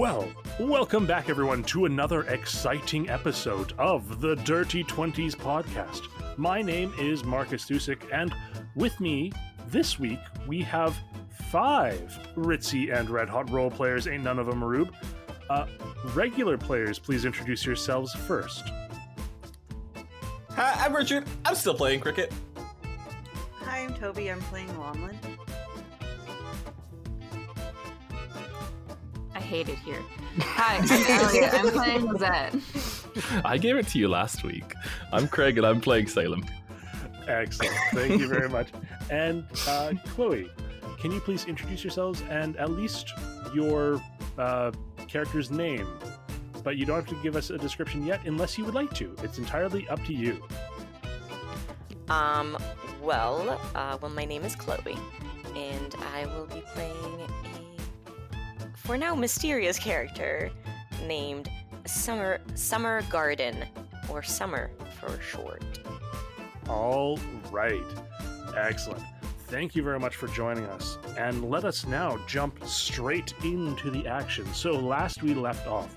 Well, 0.00 0.32
welcome 0.58 1.04
back, 1.04 1.28
everyone, 1.28 1.62
to 1.64 1.84
another 1.84 2.22
exciting 2.22 3.10
episode 3.10 3.74
of 3.76 4.22
the 4.22 4.34
Dirty 4.34 4.82
Twenties 4.82 5.34
podcast. 5.34 6.08
My 6.38 6.62
name 6.62 6.94
is 6.98 7.22
Marcus 7.22 7.66
Dusick, 7.66 8.10
and 8.10 8.34
with 8.74 8.98
me 8.98 9.30
this 9.68 9.98
week 9.98 10.18
we 10.46 10.62
have 10.62 10.96
five 11.50 12.18
Ritzy 12.34 12.98
and 12.98 13.10
Red 13.10 13.28
Hot 13.28 13.50
role 13.50 13.70
players. 13.70 14.08
Ain't 14.08 14.24
none 14.24 14.38
of 14.38 14.46
them 14.46 14.62
a 14.62 14.66
rube. 14.66 14.94
Uh, 15.50 15.66
regular 16.14 16.56
players, 16.56 16.98
please 16.98 17.26
introduce 17.26 17.66
yourselves 17.66 18.14
first. 18.14 18.72
Hi, 20.52 20.82
I'm 20.82 20.96
Richard. 20.96 21.26
I'm 21.44 21.54
still 21.54 21.74
playing 21.74 22.00
cricket. 22.00 22.32
Hi, 23.64 23.80
I'm 23.80 23.92
Toby. 23.92 24.30
I'm 24.30 24.40
playing 24.40 24.68
Lonlin. 24.68 25.14
I 29.50 29.52
hate 29.52 29.68
it 29.68 29.78
here. 29.80 30.00
Hi, 30.38 30.76
I'm 30.76 31.24
Elliot. 31.24 31.54
I'm 31.54 31.70
playing 31.72 32.06
Lisette. 32.06 32.54
I 33.44 33.58
gave 33.58 33.74
it 33.74 33.88
to 33.88 33.98
you 33.98 34.06
last 34.06 34.44
week. 34.44 34.74
I'm 35.12 35.26
Craig 35.26 35.58
and 35.58 35.66
I'm 35.66 35.80
playing 35.80 36.06
Salem. 36.06 36.44
Excellent. 37.26 37.74
Thank 37.92 38.20
you 38.20 38.28
very 38.28 38.48
much. 38.48 38.68
And 39.10 39.44
uh, 39.66 39.94
Chloe, 40.10 40.48
can 41.00 41.10
you 41.10 41.18
please 41.18 41.46
introduce 41.46 41.82
yourselves 41.82 42.22
and 42.30 42.56
at 42.58 42.70
least 42.70 43.12
your 43.52 44.00
uh, 44.38 44.70
character's 45.08 45.50
name? 45.50 45.88
But 46.62 46.76
you 46.76 46.86
don't 46.86 47.04
have 47.04 47.08
to 47.08 47.20
give 47.20 47.34
us 47.34 47.50
a 47.50 47.58
description 47.58 48.06
yet 48.06 48.24
unless 48.26 48.56
you 48.56 48.64
would 48.66 48.74
like 48.74 48.94
to. 48.94 49.16
It's 49.24 49.38
entirely 49.38 49.88
up 49.88 50.04
to 50.04 50.12
you. 50.12 50.40
Um, 52.08 52.56
well, 53.02 53.60
uh, 53.74 53.98
well, 54.00 54.12
my 54.12 54.24
name 54.24 54.44
is 54.44 54.54
Chloe, 54.54 54.96
and 55.56 55.96
I 56.14 56.26
will 56.26 56.46
be 56.46 56.62
playing 56.72 56.94
a, 57.46 57.49
for 58.90 58.98
now, 58.98 59.14
mysterious 59.14 59.78
character 59.78 60.50
named 61.06 61.48
Summer 61.86 62.40
Summer 62.56 63.02
Garden, 63.02 63.64
or 64.08 64.20
Summer 64.20 64.68
for 64.98 65.22
short. 65.22 65.62
All 66.68 67.16
right. 67.52 67.84
Excellent. 68.56 69.04
Thank 69.46 69.76
you 69.76 69.84
very 69.84 70.00
much 70.00 70.16
for 70.16 70.26
joining 70.26 70.64
us. 70.64 70.98
And 71.16 71.48
let 71.48 71.64
us 71.64 71.86
now 71.86 72.18
jump 72.26 72.64
straight 72.66 73.32
into 73.44 73.92
the 73.92 74.08
action. 74.08 74.44
So, 74.52 74.72
last 74.72 75.22
we 75.22 75.34
left 75.34 75.68
off, 75.68 75.94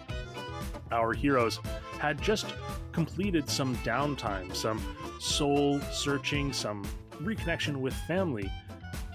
our 0.92 1.14
heroes 1.14 1.62
had 1.98 2.22
just 2.22 2.54
completed 2.92 3.50
some 3.50 3.76
downtime, 3.78 4.56
some 4.56 4.80
soul 5.20 5.80
searching, 5.92 6.54
some 6.54 6.86
reconnection 7.24 7.78
with 7.78 7.96
family. 8.08 8.52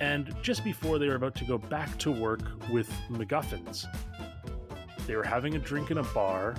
And 0.01 0.35
just 0.43 0.65
before 0.65 0.99
they 0.99 1.09
were 1.09 1.17
about 1.17 1.35
to 1.37 1.45
go 1.45 1.59
back 1.59 1.99
to 1.99 2.11
work 2.11 2.41
with 2.71 2.91
MacGuffins, 3.11 3.87
they 5.07 5.17
were 5.17 5.25
having 5.25 5.55
a 5.55 5.59
drink 5.59 5.91
in 5.91 5.99
a 5.99 6.03
bar 6.03 6.55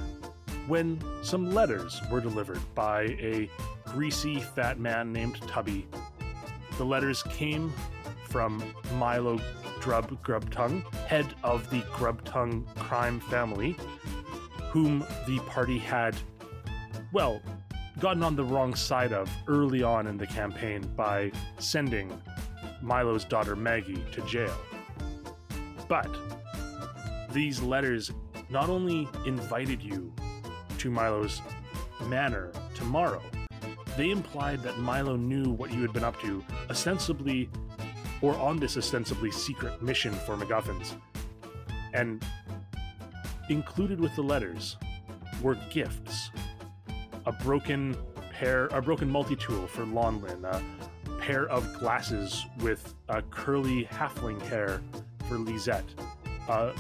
when 0.68 1.02
some 1.24 1.54
letters 1.54 2.02
were 2.12 2.20
delivered 2.22 2.60
by 2.76 3.04
a 3.04 3.50
greasy 3.86 4.40
fat 4.40 4.80
man 4.80 5.14
named 5.14 5.42
Tubby. 5.48 5.88
The 6.78 6.84
letters 6.86 7.24
came 7.24 7.74
from 8.26 8.64
Milo 8.96 9.40
Drub 9.82 10.22
Grubtongue, 10.24 10.84
head 11.08 11.26
of 11.44 11.70
the 11.70 11.82
Grubtongue 11.94 12.66
crime 12.76 13.20
family, 13.20 13.76
whom 14.70 15.06
the 15.28 15.40
party 15.48 15.80
had, 15.80 16.16
well, 17.14 17.42
gotten 18.00 18.24
on 18.24 18.36
the 18.36 18.44
wrong 18.44 18.76
side 18.76 19.12
of 19.12 19.30
early 19.48 19.82
on 19.82 20.08
in 20.08 20.18
the 20.18 20.28
campaign 20.28 20.82
by 20.96 21.32
sending 21.58 22.10
Milo's 22.82 23.26
daughter 23.26 23.56
Maggie 23.56 24.04
to 24.12 24.22
jail. 24.22 24.56
But 25.88 26.10
these 27.32 27.62
letters 27.62 28.12
not 28.50 28.70
only 28.70 29.08
invited 29.26 29.82
you 29.82 30.14
to 30.78 30.90
Milo's 30.90 31.42
manor 32.08 32.52
tomorrow, 32.76 33.22
they 33.98 34.12
implied 34.12 34.64
that 34.64 34.80
Milo 34.80 35.16
knew 35.16 35.52
what 35.52 35.72
you 35.72 35.82
had 35.82 35.94
been 35.94 36.04
up 36.04 36.20
to, 36.22 36.44
ostensibly 36.70 37.50
or 38.22 38.36
on 38.38 38.58
this 38.58 38.78
ostensibly 38.78 39.32
secret 39.32 39.82
mission 39.82 40.14
for 40.14 40.36
MacGuffins. 40.36 40.94
And 41.94 42.24
included 43.50 44.00
with 44.00 44.16
the 44.16 44.22
letters 44.22 44.78
were 45.42 45.58
gifts 45.70 46.30
a 47.26 47.32
broken 47.32 47.96
pair, 48.32 48.68
a 48.68 48.82
broken 48.82 49.10
multi 49.10 49.36
tool 49.36 49.68
for 49.68 49.86
Lonlin, 49.86 50.44
a 50.46 50.64
pair 51.20 51.48
of 51.50 51.74
glasses 51.80 52.46
with 52.60 52.96
a 53.10 53.22
curly 53.22 53.86
halfling 53.86 54.42
hair 54.44 54.82
for 55.28 55.38
Lisette, 55.38 55.86
uh, 56.48 56.72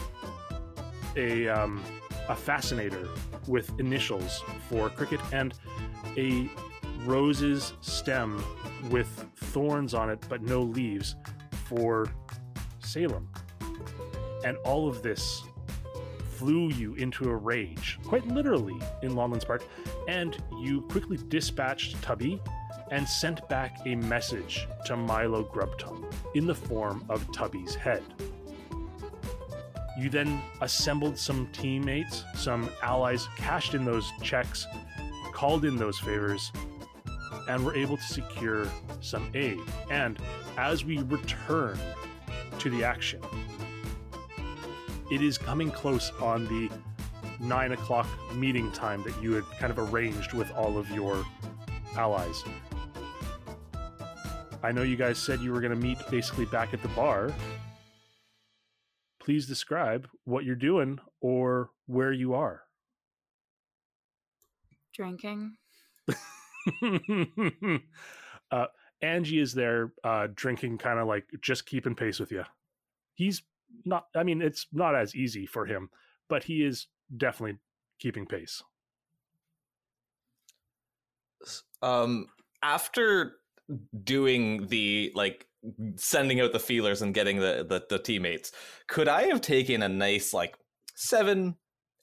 a, 1.16 1.48
um, 1.48 1.84
a 2.28 2.36
fascinator 2.36 3.08
with 3.48 3.72
initials 3.80 4.44
for 4.70 4.90
Cricket, 4.90 5.20
and 5.32 5.54
a 6.18 6.50
rose's 7.06 7.74
stem 7.82 8.44
with 8.90 9.26
thorns 9.36 9.94
on 9.94 10.10
it 10.10 10.24
but 10.28 10.42
no 10.42 10.62
leaves 10.62 11.16
for 11.66 12.08
Salem. 12.80 13.30
And 14.44 14.58
all 14.58 14.88
of 14.88 15.02
this 15.02 15.44
flew 16.40 16.70
you 16.70 16.94
into 16.96 17.30
a 17.30 17.36
rage, 17.36 18.00
quite 18.06 18.26
literally, 18.28 18.80
in 19.04 19.14
Lonlin's 19.14 19.44
Park, 19.44 19.64
and 20.08 20.42
you 20.62 20.82
quickly 20.84 21.20
dispatched 21.28 22.02
Tubby 22.02 22.42
and 22.92 23.08
sent 23.08 23.48
back 23.50 23.78
a 23.86 23.96
message 23.96 24.68
to 24.86 24.96
Milo 24.96 25.44
Grubtongue 25.44 26.12
in 26.36 26.46
the 26.46 26.56
form 26.56 27.06
of 27.10 27.26
Tubby's 27.34 27.76
head. 27.76 28.04
You 29.98 30.10
then 30.10 30.42
assembled 30.62 31.18
some 31.18 31.48
teammates, 31.52 32.24
some 32.36 32.70
allies, 32.82 33.28
cashed 33.38 33.74
in 33.74 33.84
those 33.84 34.10
checks, 34.24 34.66
called 35.34 35.66
in 35.66 35.76
those 35.76 36.00
favors, 36.00 36.52
and 37.50 37.66
were 37.66 37.76
able 37.76 37.98
to 37.98 38.04
secure 38.04 38.68
some 39.02 39.30
aid. 39.34 39.60
And 39.90 40.18
as 40.58 40.86
we 40.86 41.00
return 41.00 41.78
to 42.60 42.70
the 42.70 42.84
action, 42.84 43.22
it 45.12 45.22
is 45.22 45.38
coming 45.38 45.72
close 45.72 46.12
on 46.22 46.46
the 46.46 46.70
nine 47.40 47.72
o'clock 47.72 48.08
meeting 48.36 48.72
time 48.72 49.04
that 49.04 49.22
you 49.22 49.34
had 49.34 49.44
kind 49.60 49.72
of 49.72 49.80
arranged 49.94 50.34
with 50.34 50.52
all 50.52 50.78
of 50.78 50.90
your 50.92 51.26
allies. 51.96 52.44
I 54.62 54.74
know 54.74 54.84
you 54.84 54.98
guys 54.98 55.18
said 55.18 55.40
you 55.40 55.54
were 55.54 55.62
going 55.62 55.72
to 55.72 55.78
meet 55.78 55.98
basically 56.10 56.46
back 56.46 56.74
at 56.74 56.82
the 56.82 56.90
bar. 56.90 57.32
Please 59.22 59.48
describe 59.48 60.08
what 60.26 60.44
you're 60.44 60.56
doing 60.56 61.00
or 61.22 61.70
where 61.86 62.12
you 62.12 62.34
are. 62.34 62.64
Drinking. 64.94 65.56
uh, 68.52 68.66
Angie 69.02 69.40
is 69.40 69.54
there 69.54 69.94
uh, 70.04 70.28
drinking, 70.36 70.78
kind 70.78 71.00
of 71.00 71.08
like 71.08 71.26
just 71.42 71.66
keeping 71.66 71.96
pace 71.96 72.20
with 72.20 72.32
you. 72.32 72.44
He's 73.16 73.42
not, 73.86 74.08
I 74.14 74.24
mean, 74.24 74.42
it's 74.42 74.68
not 74.74 74.94
as 74.94 75.16
easy 75.16 75.46
for 75.46 75.66
him, 75.66 75.90
but 76.28 76.44
he 76.44 76.66
is 76.66 76.88
definitely 77.16 77.60
keeping 78.00 78.26
pace. 78.26 78.62
Um, 81.82 82.28
after 82.62 83.36
doing 84.04 84.68
the 84.68 85.12
like 85.16 85.48
sending 85.96 86.40
out 86.40 86.54
the 86.54 86.60
feelers 86.60 87.02
and 87.02 87.14
getting 87.14 87.40
the, 87.40 87.66
the 87.68 87.84
the 87.90 88.00
teammates, 88.00 88.52
could 88.88 89.08
I 89.08 89.24
have 89.28 89.42
taken 89.42 89.84
a 89.84 89.90
nice 89.90 90.34
like 90.34 90.56
seven, 90.96 91.56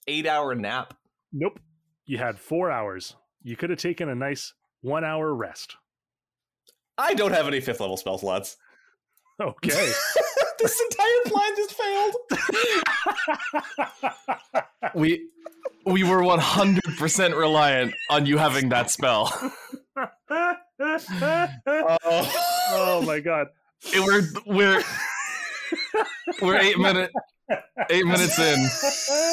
eight 0.06 0.26
hour 0.26 0.54
nap? 0.54 0.94
Nope. 1.32 1.58
You 2.04 2.18
had 2.18 2.38
four 2.38 2.70
hours. 2.70 3.16
You 3.42 3.56
could 3.56 3.70
have 3.70 3.78
taken 3.78 4.08
a 4.08 4.14
nice 4.14 4.54
one 4.80 5.04
hour 5.04 5.34
rest. 5.34 5.76
I 6.98 7.14
don't 7.14 7.32
have 7.32 7.46
any 7.46 7.60
fifth 7.60 7.80
level 7.80 7.96
spell 7.96 8.18
slots. 8.18 8.56
Okay. 9.40 9.92
this 10.58 10.80
entire 10.80 11.22
plan 11.26 11.52
just 11.56 11.74
failed. 11.74 12.16
We 14.94 15.28
we 15.84 16.04
were 16.04 16.22
100% 16.22 17.38
reliant 17.38 17.94
on 18.08 18.24
you 18.26 18.38
having 18.38 18.70
that 18.70 18.90
spell. 18.90 19.32
oh. 20.80 22.66
oh 22.72 23.02
my 23.06 23.20
god. 23.20 23.48
It- 23.92 24.00
we're 24.04 24.22
we're 24.46 24.82
we're 26.40 26.56
8 26.58 26.78
minute 26.78 27.10
8 27.90 28.04
minutes 28.06 28.38
in. 28.38 28.58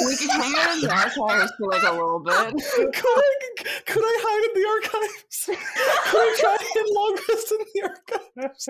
We 0.08 0.16
can 0.18 0.30
hang 0.30 0.54
out 0.58 0.76
in 0.76 0.82
the 0.82 0.92
archives 0.92 1.52
for 1.58 1.68
like 1.72 1.84
a 1.84 1.92
little 1.92 2.20
bit. 2.20 2.34
could 2.94 3.06
I 3.06 3.32
could 3.86 4.04
I 4.04 4.18
hide 4.22 4.44
in 4.46 4.54
the 4.62 4.68
archives? 4.70 5.46
could 5.46 6.20
I 6.22 6.36
try 6.40 6.58
and 6.76 6.90
long 6.92 7.18
rest 7.30 7.52
in 7.52 7.58
the 7.74 7.82
archives? 8.38 8.70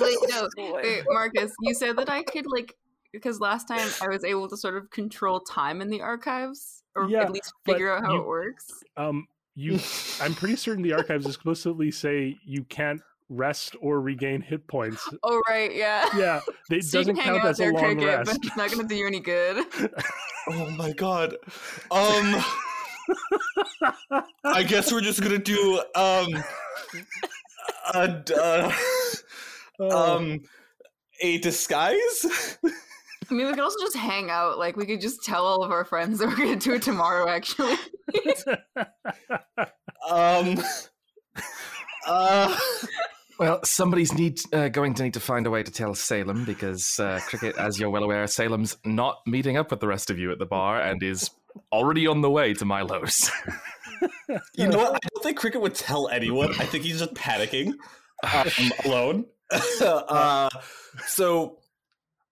Wait, 0.00 0.18
no, 0.28 0.48
wait, 0.74 1.02
Marcus, 1.08 1.52
you 1.62 1.74
said 1.74 1.96
that 1.96 2.08
I 2.10 2.22
could 2.22 2.46
like 2.48 2.74
because 3.12 3.40
last 3.40 3.66
time 3.66 3.88
I 4.02 4.08
was 4.08 4.24
able 4.24 4.48
to 4.48 4.56
sort 4.56 4.76
of 4.76 4.90
control 4.90 5.40
time 5.40 5.80
in 5.80 5.88
the 5.88 6.02
archives, 6.02 6.82
or 6.94 7.08
Yeah, 7.08 7.22
at 7.22 7.32
least 7.32 7.52
figure 7.64 7.90
out 7.92 8.04
how 8.04 8.12
you- 8.14 8.20
it 8.20 8.26
works. 8.26 8.66
Um, 8.96 9.26
you, 9.56 9.80
I'm 10.20 10.34
pretty 10.34 10.54
certain 10.56 10.82
the 10.82 10.92
archives 10.92 11.26
explicitly 11.26 11.90
say 11.90 12.36
you 12.44 12.62
can't 12.64 13.00
rest 13.28 13.74
or 13.80 14.00
regain 14.00 14.40
hit 14.40 14.68
points. 14.68 15.08
Oh 15.24 15.42
right, 15.48 15.74
yeah. 15.74 16.06
Yeah, 16.16 16.40
it 16.70 16.84
so 16.84 16.98
doesn't 16.98 17.16
count 17.16 17.40
out 17.40 17.46
as 17.48 17.58
a 17.58 17.62
there, 17.64 17.72
long 17.72 17.82
cricket, 17.96 18.06
rest. 18.06 18.26
but 18.26 18.46
it's 18.46 18.56
not 18.56 18.70
gonna 18.70 18.86
do 18.86 18.94
you 18.94 19.06
any 19.06 19.20
good. 19.20 19.64
Oh 20.48 20.70
my 20.70 20.92
god. 20.92 21.32
Um 21.90 22.36
I 24.44 24.62
guess 24.62 24.92
we're 24.92 25.00
just 25.00 25.20
gonna 25.20 25.38
do 25.38 25.80
um 25.96 26.28
a 27.94 28.08
d- 28.24 28.34
uh, 28.40 28.72
Oh, 29.80 30.16
um 30.16 30.40
a 31.20 31.38
disguise. 31.38 32.58
I 33.30 33.34
mean, 33.34 33.46
we 33.46 33.52
could 33.52 33.60
also 33.60 33.78
just 33.80 33.96
hang 33.96 34.30
out. 34.30 34.58
Like, 34.58 34.76
we 34.76 34.86
could 34.86 35.00
just 35.00 35.24
tell 35.24 35.44
all 35.44 35.62
of 35.62 35.70
our 35.70 35.84
friends 35.84 36.18
that 36.18 36.28
we're 36.28 36.36
gonna 36.36 36.56
do 36.56 36.74
it 36.74 36.82
tomorrow. 36.82 37.28
Actually, 37.28 37.76
Um 40.08 40.62
uh 42.06 42.56
Well, 43.38 43.60
somebody's 43.64 44.14
need 44.14 44.40
uh, 44.52 44.68
going 44.68 44.94
to 44.94 45.02
need 45.02 45.14
to 45.14 45.20
find 45.20 45.46
a 45.46 45.50
way 45.50 45.62
to 45.62 45.70
tell 45.70 45.94
Salem 45.94 46.44
because 46.44 46.98
uh, 46.98 47.20
Cricket, 47.26 47.58
as 47.58 47.78
you're 47.78 47.90
well 47.90 48.02
aware, 48.02 48.26
Salem's 48.26 48.78
not 48.86 49.18
meeting 49.26 49.58
up 49.58 49.70
with 49.70 49.80
the 49.80 49.86
rest 49.86 50.08
of 50.08 50.18
you 50.18 50.32
at 50.32 50.38
the 50.38 50.46
bar 50.46 50.80
and 50.80 51.02
is 51.02 51.30
already 51.70 52.06
on 52.06 52.22
the 52.22 52.30
way 52.30 52.54
to 52.54 52.64
Milo's. 52.64 53.30
you 54.54 54.68
know 54.68 54.78
what? 54.78 54.94
I 54.94 54.98
don't 55.12 55.22
think 55.22 55.36
Cricket 55.36 55.60
would 55.60 55.74
tell 55.74 56.08
anyone. 56.08 56.50
I 56.58 56.64
think 56.64 56.84
he's 56.84 56.98
just 56.98 57.12
panicking 57.12 57.74
um, 58.22 58.72
alone. 58.86 59.26
uh, 59.82 60.48
so 61.06 61.58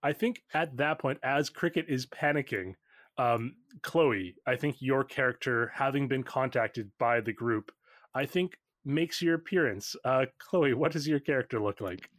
I 0.05 0.13
think 0.13 0.43
at 0.53 0.77
that 0.77 0.99
point, 0.99 1.19
as 1.23 1.49
Cricket 1.49 1.87
is 1.89 2.05
panicking, 2.05 2.75
um, 3.17 3.55
Chloe, 3.81 4.35
I 4.47 4.55
think 4.55 4.77
your 4.81 5.03
character, 5.03 5.73
having 5.75 6.09
been 6.09 6.23
contacted 6.23 6.91
by 6.99 7.23
the 7.23 7.33
group, 7.33 7.73
I 8.15 8.27
think 8.27 8.59
makes 8.85 9.23
your 9.23 9.35
appearance. 9.35 9.97
Uh, 10.05 10.27
Chloe, 10.39 10.75
what 10.75 10.93
does 10.93 11.09
your 11.09 11.21
character 11.21 11.59
look 11.59 11.81
like? 11.81 12.11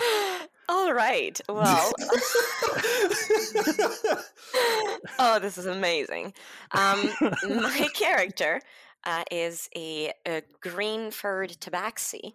All 0.70 0.94
right. 0.94 1.38
Well, 1.50 1.92
oh, 5.18 5.38
this 5.38 5.58
is 5.58 5.66
amazing. 5.66 6.32
Um, 6.70 7.10
my 7.42 7.88
character 7.94 8.62
uh, 9.04 9.24
is 9.30 9.68
a, 9.76 10.14
a 10.26 10.42
green 10.62 11.10
furred 11.10 11.50
tabaxi, 11.60 12.32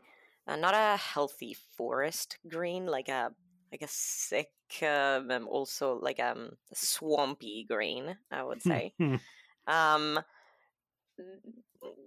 uh, 0.47 0.55
not 0.55 0.75
a 0.75 0.97
healthy 0.97 1.57
forest 1.75 2.37
green, 2.47 2.85
like 2.85 3.07
a 3.07 3.31
like 3.71 3.81
a 3.81 3.87
sick, 3.87 4.51
um, 4.81 5.31
um, 5.31 5.47
also 5.47 5.99
like 6.01 6.19
um, 6.19 6.51
a 6.71 6.75
swampy 6.75 7.65
green. 7.67 8.15
I 8.31 8.43
would 8.43 8.61
say. 8.61 8.93
um, 9.67 10.19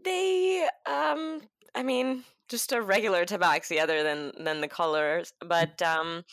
they, 0.05 0.69
um, 0.87 1.41
I 1.75 1.83
mean, 1.83 2.25
just 2.49 2.73
a 2.73 2.81
regular 2.81 3.25
tabaxi, 3.25 3.81
other 3.81 4.03
than 4.03 4.33
than 4.43 4.61
the 4.61 4.69
colors, 4.69 5.33
but 5.41 5.81
um, 5.83 6.25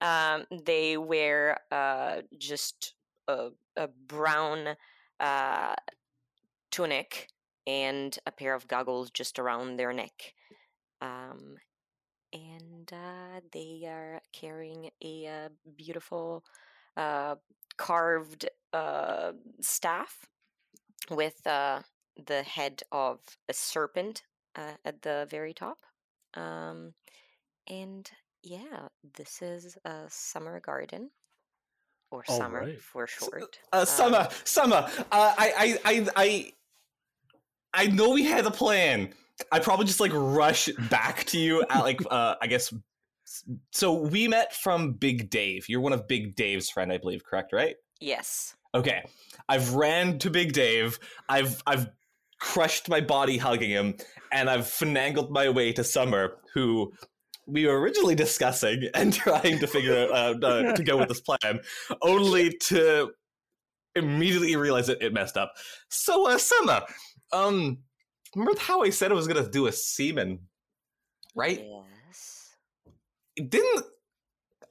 um, 0.00 0.44
they 0.64 0.96
wear 0.96 1.58
uh, 1.70 2.22
just 2.38 2.94
a, 3.28 3.50
a 3.76 3.88
brown 4.06 4.76
uh, 5.20 5.74
tunic 6.70 7.28
and 7.66 8.18
a 8.26 8.32
pair 8.32 8.54
of 8.54 8.66
goggles 8.66 9.10
just 9.10 9.38
around 9.38 9.76
their 9.76 9.92
neck. 9.92 10.34
Um, 11.00 11.56
and 12.32 12.92
uh, 12.92 13.40
they 13.52 13.84
are 13.86 14.20
carrying 14.32 14.90
a 15.02 15.26
uh, 15.26 15.48
beautiful 15.76 16.44
uh, 16.96 17.36
carved 17.76 18.48
uh, 18.72 19.32
staff 19.60 20.26
with 21.10 21.46
uh, 21.46 21.80
the 22.26 22.42
head 22.42 22.82
of 22.92 23.20
a 23.48 23.52
serpent 23.52 24.22
uh, 24.56 24.72
at 24.84 25.02
the 25.02 25.26
very 25.30 25.52
top. 25.54 25.78
Um, 26.34 26.94
and 27.68 28.10
yeah, 28.42 28.88
this 29.16 29.42
is 29.42 29.76
a 29.84 30.04
summer 30.08 30.60
garden, 30.60 31.10
or 32.10 32.24
All 32.28 32.36
summer 32.36 32.60
right. 32.60 32.80
for 32.80 33.06
short. 33.06 33.58
uh, 33.72 33.80
Um, 33.80 33.86
Summer, 33.86 34.28
Summer, 34.44 34.88
uh, 35.10 35.34
I, 35.38 35.52
I, 35.56 35.78
I, 35.84 36.06
I, 36.16 36.52
I 37.74 37.86
know 37.86 38.10
we 38.10 38.24
had 38.24 38.46
a 38.46 38.50
plan. 38.50 39.12
I 39.50 39.58
probably 39.60 39.86
just 39.86 40.00
like 40.00 40.12
rush 40.14 40.68
back 40.90 41.24
to 41.26 41.38
you 41.38 41.64
at 41.68 41.82
like, 41.82 42.00
uh, 42.10 42.36
I 42.40 42.46
guess. 42.46 42.72
So 43.70 43.94
we 43.94 44.28
met 44.28 44.54
from 44.54 44.92
Big 44.92 45.30
Dave. 45.30 45.68
You're 45.68 45.80
one 45.80 45.92
of 45.92 46.06
Big 46.06 46.36
Dave's 46.36 46.70
friend, 46.70 46.92
I 46.92 46.98
believe. 46.98 47.24
Correct, 47.24 47.52
right? 47.52 47.76
Yes. 48.00 48.54
Okay. 48.74 49.02
I've 49.48 49.74
ran 49.74 50.18
to 50.18 50.30
Big 50.30 50.52
Dave. 50.52 50.98
I've 51.28 51.62
I've 51.66 51.88
crushed 52.40 52.88
my 52.88 53.00
body 53.00 53.38
hugging 53.38 53.70
him, 53.70 53.94
and 54.32 54.50
I've 54.50 54.62
finagled 54.62 55.30
my 55.30 55.48
way 55.48 55.72
to 55.72 55.84
Summer, 55.84 56.36
who 56.54 56.92
we 57.46 57.66
were 57.66 57.80
originally 57.80 58.14
discussing 58.14 58.88
and 58.94 59.12
trying 59.12 59.58
to 59.58 59.66
figure 59.66 60.12
out 60.12 60.42
uh, 60.42 60.46
uh, 60.46 60.76
to 60.76 60.84
go 60.84 60.96
with 60.96 61.08
this 61.08 61.20
plan, 61.20 61.60
only 62.02 62.50
to 62.64 63.12
immediately 63.94 64.56
realize 64.56 64.86
that 64.86 65.02
it 65.02 65.12
messed 65.12 65.36
up. 65.36 65.52
So, 65.88 66.28
uh, 66.28 66.38
Summer, 66.38 66.82
um, 67.32 67.84
remember 68.34 68.58
how 68.60 68.82
I 68.82 68.90
said 68.90 69.10
I 69.12 69.14
was 69.14 69.28
gonna 69.28 69.48
do 69.48 69.66
a 69.66 69.72
Seeming, 69.72 70.48
right? 71.34 71.66
Yes. 71.66 72.56
didn't 73.36 73.86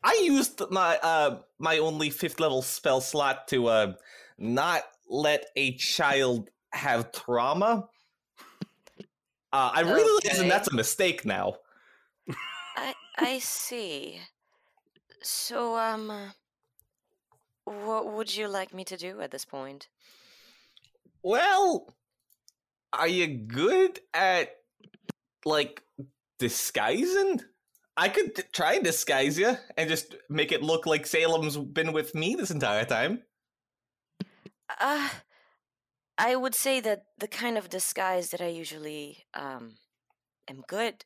I 0.04 0.20
used 0.24 0.62
my 0.72 0.98
uh 1.04 1.42
my 1.60 1.80
only 1.80 2.10
fifth 2.10 2.40
level 2.40 2.62
spell 2.62 3.02
slot 3.02 3.48
to 3.50 3.68
uh 3.68 3.94
not 4.38 4.84
let 5.10 5.48
a 5.56 5.76
child 5.78 6.50
have 6.74 7.12
trauma? 7.12 7.90
Uh, 9.54 9.72
I 9.74 9.82
realize 9.82 10.22
Okay. 10.26 10.40
and 10.40 10.50
that's 10.50 10.68
a 10.70 10.74
mistake 10.74 11.26
now. 11.26 11.56
I 12.76 12.96
I 13.18 13.40
see. 13.40 14.22
So 15.24 15.78
um 15.78 16.34
what 17.64 18.06
would 18.06 18.36
you 18.36 18.48
like 18.48 18.72
me 18.72 18.86
to 18.86 18.96
do 18.96 19.20
at 19.20 19.32
this 19.32 19.46
point? 19.46 19.90
Well, 21.24 21.96
are 22.94 23.08
you 23.08 23.28
good 23.28 24.00
at 24.14 24.56
like 25.46 25.82
disguising? 26.40 27.42
I 27.98 28.10
could 28.10 28.52
try 28.54 28.74
and 28.74 28.84
disguise 28.84 29.38
you 29.38 29.58
and 29.78 29.90
just 29.90 30.16
make 30.30 30.52
it 30.52 30.64
look 30.64 30.86
like 30.86 31.06
Salem's 31.06 31.58
been 31.58 31.94
with 31.94 32.16
me 32.16 32.36
this 32.36 32.52
entire 32.52 32.86
time. 32.86 33.24
Uh 34.80 35.10
I 36.18 36.36
would 36.36 36.56
say 36.56 36.80
that 36.82 37.06
the 37.18 37.28
kind 37.28 37.58
of 37.58 37.70
disguise 37.70 38.30
that 38.30 38.42
I 38.42 38.48
usually 38.48 39.26
um 39.34 39.76
am 40.48 40.64
good 40.68 41.06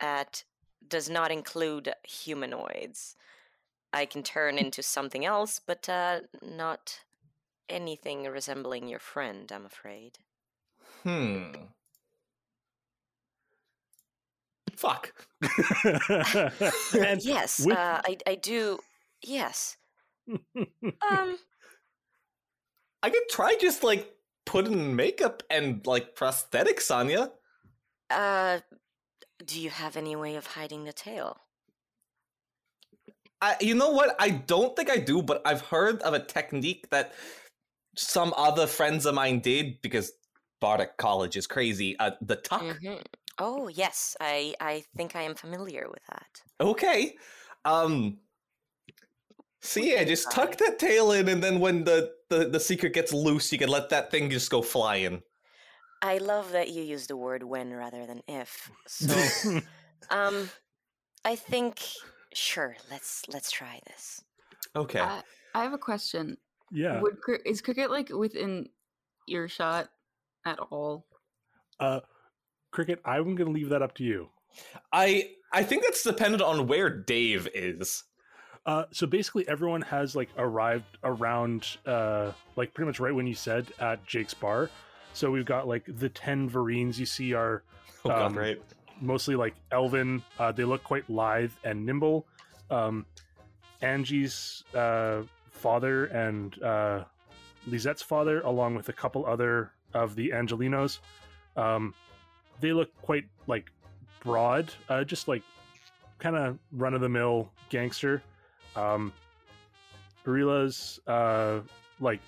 at 0.00 0.44
does 0.86 1.08
not 1.08 1.30
include 1.30 1.92
humanoids. 2.04 3.16
I 3.92 4.06
can 4.06 4.22
turn 4.22 4.58
into 4.58 4.82
something 4.82 5.24
else, 5.24 5.60
but 5.64 5.88
uh 5.88 6.20
not 6.42 7.00
anything 7.68 8.24
resembling 8.24 8.88
your 8.88 8.98
friend, 8.98 9.50
I'm 9.50 9.66
afraid. 9.66 10.18
Hmm. 11.02 11.52
Fuck. 14.76 15.12
and 15.84 17.22
yes, 17.24 17.64
with- 17.64 17.76
uh, 17.76 18.00
I 18.04 18.16
I 18.26 18.34
do. 18.36 18.78
Yes. 19.22 19.76
Um. 20.28 21.38
I 23.04 23.10
could 23.10 23.28
try 23.30 23.56
just 23.60 23.82
like 23.82 24.14
putting 24.46 24.94
makeup 24.94 25.42
and 25.50 25.84
like 25.86 26.14
prosthetics 26.14 26.94
on 26.94 27.10
you. 27.10 27.30
Uh. 28.10 28.60
Do 29.44 29.60
you 29.60 29.70
have 29.70 29.96
any 29.96 30.14
way 30.14 30.36
of 30.36 30.46
hiding 30.46 30.84
the 30.84 30.92
tail? 30.92 31.36
I, 33.40 33.56
you 33.60 33.74
know 33.74 33.90
what? 33.90 34.14
I 34.20 34.30
don't 34.30 34.76
think 34.76 34.88
I 34.88 34.98
do, 34.98 35.20
but 35.20 35.42
I've 35.44 35.62
heard 35.62 36.00
of 36.02 36.14
a 36.14 36.20
technique 36.20 36.88
that 36.90 37.12
some 37.96 38.32
other 38.36 38.68
friends 38.68 39.04
of 39.04 39.16
mine 39.16 39.40
did 39.40 39.82
because 39.82 40.12
Bardic 40.62 40.96
College 40.96 41.36
is 41.36 41.48
crazy. 41.48 41.98
Uh, 41.98 42.12
the 42.20 42.36
tuck. 42.36 42.62
Mhm. 42.62 43.02
Oh 43.38 43.66
yes, 43.66 44.16
I 44.20 44.54
I 44.60 44.84
think 44.96 45.16
I 45.16 45.22
am 45.22 45.34
familiar 45.34 45.88
with 45.90 46.04
that. 46.08 46.40
Okay. 46.60 47.16
Um. 47.64 48.20
So 49.60 49.80
yeah, 49.80 50.04
just 50.04 50.30
tuck 50.30 50.56
that 50.58 50.78
tail 50.78 51.10
in, 51.12 51.28
and 51.28 51.42
then 51.42 51.58
when 51.58 51.82
the, 51.84 52.12
the 52.28 52.48
the 52.48 52.60
secret 52.60 52.94
gets 52.94 53.12
loose, 53.12 53.52
you 53.52 53.58
can 53.58 53.68
let 53.68 53.90
that 53.90 54.10
thing 54.10 54.30
just 54.30 54.50
go 54.50 54.62
flying. 54.62 55.22
I 56.00 56.18
love 56.18 56.52
that 56.52 56.70
you 56.70 56.82
use 56.82 57.06
the 57.08 57.16
word 57.16 57.42
when 57.42 57.72
rather 57.72 58.06
than 58.06 58.22
if. 58.28 58.70
So, 58.86 59.60
um, 60.10 60.50
I 61.24 61.34
think 61.36 61.80
sure. 62.34 62.76
Let's 62.90 63.22
let's 63.28 63.50
try 63.50 63.80
this. 63.86 64.22
Okay. 64.76 65.00
I, 65.00 65.22
I 65.54 65.64
have 65.64 65.72
a 65.72 65.78
question. 65.78 66.36
yeah. 66.70 67.00
Would 67.00 67.20
cri- 67.20 67.42
is 67.46 67.60
cricket 67.60 67.90
like 67.90 68.10
within 68.10 68.68
earshot 69.28 69.90
at 70.44 70.58
all? 70.58 71.06
Uh, 71.80 72.00
Cricket, 72.70 73.00
I'm 73.04 73.34
going 73.34 73.46
to 73.48 73.52
leave 73.52 73.68
that 73.70 73.82
up 73.82 73.94
to 73.96 74.04
you. 74.04 74.28
I 74.92 75.30
I 75.52 75.62
think 75.62 75.82
that's 75.82 76.02
dependent 76.02 76.42
on 76.42 76.66
where 76.66 76.88
Dave 76.90 77.48
is. 77.54 78.04
Uh, 78.64 78.84
so 78.92 79.06
basically, 79.06 79.46
everyone 79.48 79.82
has 79.82 80.14
like 80.14 80.28
arrived 80.38 80.98
around, 81.02 81.66
uh, 81.86 82.32
like 82.56 82.72
pretty 82.74 82.86
much 82.86 83.00
right 83.00 83.14
when 83.14 83.26
you 83.26 83.34
said 83.34 83.66
at 83.80 84.06
Jake's 84.06 84.34
bar. 84.34 84.70
So 85.14 85.30
we've 85.30 85.44
got 85.46 85.66
like 85.66 85.84
the 85.86 86.08
ten 86.08 86.48
Varines 86.48 86.98
you 86.98 87.06
see 87.06 87.34
are 87.34 87.62
Oh 88.04 88.10
Um, 88.10 88.34
god, 88.34 88.36
right. 88.36 88.62
mostly 89.00 89.36
like 89.36 89.54
elven. 89.70 90.22
Uh, 90.38 90.52
they 90.52 90.64
look 90.64 90.82
quite 90.84 91.08
lithe 91.10 91.52
and 91.64 91.84
nimble. 91.84 92.26
Um, 92.70 93.06
Angie's 93.80 94.64
uh, 94.74 95.22
father 95.50 96.06
and 96.06 96.60
uh, 96.62 97.04
Lisette's 97.66 98.02
father, 98.02 98.40
along 98.42 98.74
with 98.76 98.88
a 98.88 98.92
couple 98.92 99.26
other 99.26 99.72
of 99.94 100.14
the 100.14 100.30
Angelinos, 100.30 100.98
um, 101.56 101.94
they 102.60 102.72
look 102.72 102.90
quite 103.02 103.24
like 103.46 103.70
broad, 104.20 104.72
uh, 104.88 105.04
just 105.04 105.28
like 105.28 105.42
kind 106.18 106.36
of 106.36 106.58
run 106.72 106.94
of 106.94 107.00
the 107.00 107.08
mill 107.08 107.50
gangster. 107.68 108.22
Um, 108.76 109.12
Barila's 110.24 111.00
uh, 111.06 111.60
like 112.00 112.20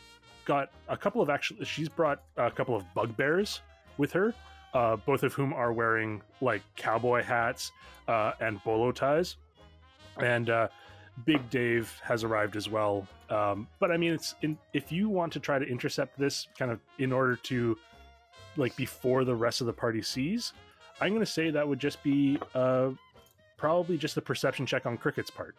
got 0.45 0.71
a 0.89 0.97
couple 0.97 1.23
of 1.23 1.31
actually, 1.31 1.65
she's 1.65 1.89
brought 1.89 2.23
a 2.37 2.51
couple 2.51 2.75
of 2.75 2.85
bugbears 2.95 3.61
with 3.97 4.13
her, 4.13 4.35
uh, 4.75 4.97
both 4.97 5.23
of 5.23 5.33
whom 5.33 5.53
are 5.53 5.73
wearing 5.73 6.21
like 6.41 6.63
cowboy 6.77 7.23
hats 7.23 7.73
uh, 8.09 8.33
and 8.41 8.63
bolo 8.65 8.93
ties. 8.93 9.37
And 10.19 10.51
uh, 10.51 10.69
Big 11.25 11.49
Dave 11.51 11.93
has 12.03 12.25
arrived 12.25 12.57
as 12.57 12.69
well. 12.69 13.07
Um, 13.31 13.67
but 13.79 13.91
I 13.91 13.97
mean, 13.97 14.13
it's 14.13 14.35
in, 14.43 14.59
if 14.73 14.91
you 14.91 15.09
want 15.09 15.33
to 15.35 15.41
try 15.41 15.59
to 15.59 15.65
intercept 15.65 16.19
this 16.19 16.49
kind 16.59 16.71
of 16.71 16.81
in 16.99 17.13
order 17.13 17.37
to 17.37 17.79
like 18.57 18.75
before 18.77 19.25
the 19.25 19.35
rest 19.35 19.61
of 19.61 19.67
the 19.67 19.73
party 19.73 20.03
sees, 20.03 20.53
I'm 21.01 21.11
going 21.11 21.21
to 21.21 21.27
say 21.27 21.51
that 21.51 21.67
would 21.67 21.79
just 21.79 22.03
be 22.03 22.39
uh, 22.55 22.91
probably 23.57 23.97
just 23.97 24.15
the 24.15 24.23
perception 24.23 24.67
check 24.67 24.87
on 24.87 24.97
Cricket's 24.97 25.31
part, 25.31 25.55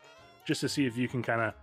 just 0.45 0.61
to 0.61 0.69
see 0.69 0.85
if 0.85 0.97
you 0.97 1.07
can 1.07 1.21
kind 1.23 1.41
of 1.41 1.53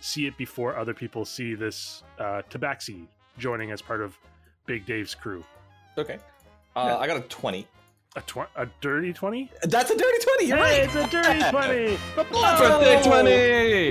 see 0.00 0.26
it 0.26 0.36
before 0.36 0.76
other 0.76 0.92
people 0.94 1.24
see 1.24 1.54
this 1.54 2.02
uh, 2.18 2.42
Tabaxi 2.50 3.06
joining 3.38 3.70
as 3.70 3.80
part 3.80 4.00
of 4.00 4.16
Big 4.66 4.84
Dave's 4.86 5.14
crew. 5.14 5.44
Okay. 5.96 6.18
Uh, 6.76 6.84
Yeah. 6.86 6.96
I 6.98 7.06
got 7.06 7.16
a 7.16 7.20
20. 7.20 7.66
A, 8.16 8.20
tw- 8.22 8.46
a 8.54 8.66
dirty 8.80 9.12
20? 9.12 9.50
That's 9.64 9.90
a 9.90 9.96
dirty 9.96 10.18
20. 10.38 10.46
You're 10.46 10.56
Hey, 10.58 10.62
right. 10.62 10.84
it's 10.84 10.94
a 10.94 11.04
dirty 11.08 11.40
20! 11.50 11.98
Birthday 12.16 13.02
20! 13.02 13.90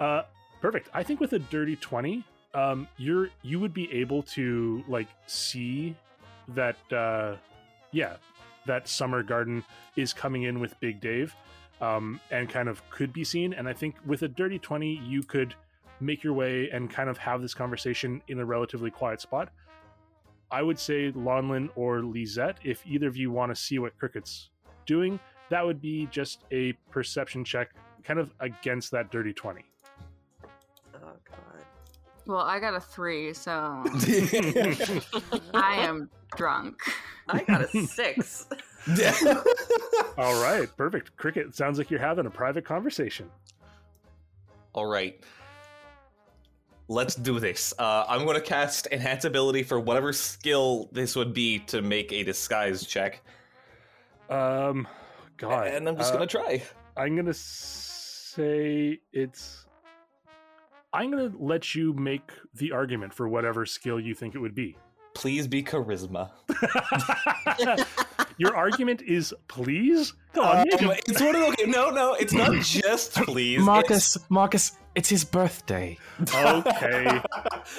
uh, 0.00 0.22
perfect. 0.62 0.88
I 0.94 1.02
think 1.02 1.20
with 1.20 1.34
a 1.34 1.38
dirty 1.38 1.76
20, 1.76 2.24
um, 2.54 2.88
you're 2.96 3.28
you 3.42 3.60
would 3.60 3.74
be 3.74 3.92
able 3.92 4.22
to 4.22 4.82
like 4.88 5.08
see 5.26 5.94
that 6.48 6.76
uh 6.92 7.36
yeah, 7.92 8.16
that 8.66 8.86
summer 8.88 9.22
garden 9.22 9.64
is 9.96 10.12
coming 10.12 10.42
in 10.44 10.60
with 10.60 10.78
Big 10.80 11.00
Dave. 11.00 11.34
Um, 11.80 12.20
and 12.30 12.48
kind 12.48 12.68
of 12.68 12.88
could 12.88 13.12
be 13.12 13.24
seen. 13.24 13.52
And 13.52 13.68
I 13.68 13.72
think 13.74 13.96
with 14.06 14.22
a 14.22 14.28
dirty 14.28 14.58
20, 14.60 15.02
you 15.06 15.22
could 15.22 15.54
make 16.00 16.22
your 16.22 16.32
way 16.32 16.70
and 16.70 16.88
kind 16.88 17.10
of 17.10 17.18
have 17.18 17.42
this 17.42 17.52
conversation 17.52 18.22
in 18.28 18.38
a 18.38 18.44
relatively 18.44 18.90
quiet 18.90 19.20
spot. 19.20 19.50
I 20.54 20.62
would 20.62 20.78
say 20.78 21.10
Lonlin 21.10 21.68
or 21.74 22.04
Lisette, 22.04 22.58
if 22.62 22.86
either 22.86 23.08
of 23.08 23.16
you 23.16 23.32
want 23.32 23.52
to 23.52 23.60
see 23.60 23.80
what 23.80 23.98
Cricket's 23.98 24.50
doing, 24.86 25.18
that 25.50 25.66
would 25.66 25.80
be 25.80 26.06
just 26.12 26.44
a 26.52 26.74
perception 26.92 27.44
check 27.44 27.70
kind 28.04 28.20
of 28.20 28.32
against 28.38 28.92
that 28.92 29.10
dirty 29.10 29.32
20. 29.32 29.64
Oh 30.94 30.98
god. 31.28 31.64
Well, 32.26 32.38
I 32.38 32.60
got 32.60 32.72
a 32.72 32.80
three, 32.80 33.34
so 33.34 33.50
I 35.52 35.74
am 35.74 36.08
drunk. 36.36 36.78
I 37.26 37.42
got 37.42 37.62
a 37.62 37.86
six. 37.88 38.46
All 40.16 40.40
right, 40.40 40.68
perfect. 40.76 41.16
Cricket, 41.16 41.56
sounds 41.56 41.78
like 41.78 41.90
you're 41.90 41.98
having 41.98 42.26
a 42.26 42.30
private 42.30 42.64
conversation. 42.64 43.28
All 44.72 44.86
right. 44.86 45.20
Let's 46.88 47.14
do 47.14 47.40
this. 47.40 47.72
Uh, 47.78 48.04
I'm 48.08 48.24
going 48.24 48.36
to 48.36 48.42
cast 48.42 48.88
Enhance 48.92 49.24
Ability 49.24 49.62
for 49.62 49.80
whatever 49.80 50.12
skill 50.12 50.88
this 50.92 51.16
would 51.16 51.32
be 51.32 51.60
to 51.60 51.80
make 51.80 52.12
a 52.12 52.22
disguise 52.22 52.86
check. 52.86 53.22
Um, 54.28 54.86
God. 55.36 55.68
and 55.68 55.88
I'm 55.88 55.96
just 55.96 56.12
uh, 56.12 56.16
going 56.16 56.28
to 56.28 56.38
try. 56.38 56.62
I'm 56.96 57.16
gonna 57.16 57.34
say 57.34 59.00
it's. 59.12 59.66
I'm 60.92 61.10
gonna 61.10 61.32
let 61.36 61.74
you 61.74 61.92
make 61.94 62.30
the 62.54 62.70
argument 62.72 63.12
for 63.12 63.28
whatever 63.28 63.66
skill 63.66 63.98
you 63.98 64.14
think 64.14 64.34
it 64.34 64.38
would 64.38 64.54
be. 64.54 64.76
Please 65.14 65.46
be 65.48 65.62
Charisma. 65.62 66.30
Your 68.38 68.56
argument 68.56 69.02
is 69.02 69.34
please. 69.48 70.12
Come 70.34 70.44
on, 70.44 70.56
Um, 70.58 70.66
it's 71.06 71.20
one 71.20 71.34
of 71.34 71.40
the, 71.42 71.46
okay, 71.48 71.66
no, 71.66 71.90
no, 71.90 72.14
it's 72.14 72.32
not 72.32 72.52
just 72.62 73.12
please. 73.12 73.60
Marcus, 73.60 74.16
Marcus, 74.28 74.76
it's 74.94 75.08
his 75.08 75.24
birthday. 75.24 75.98
okay, 76.34 77.04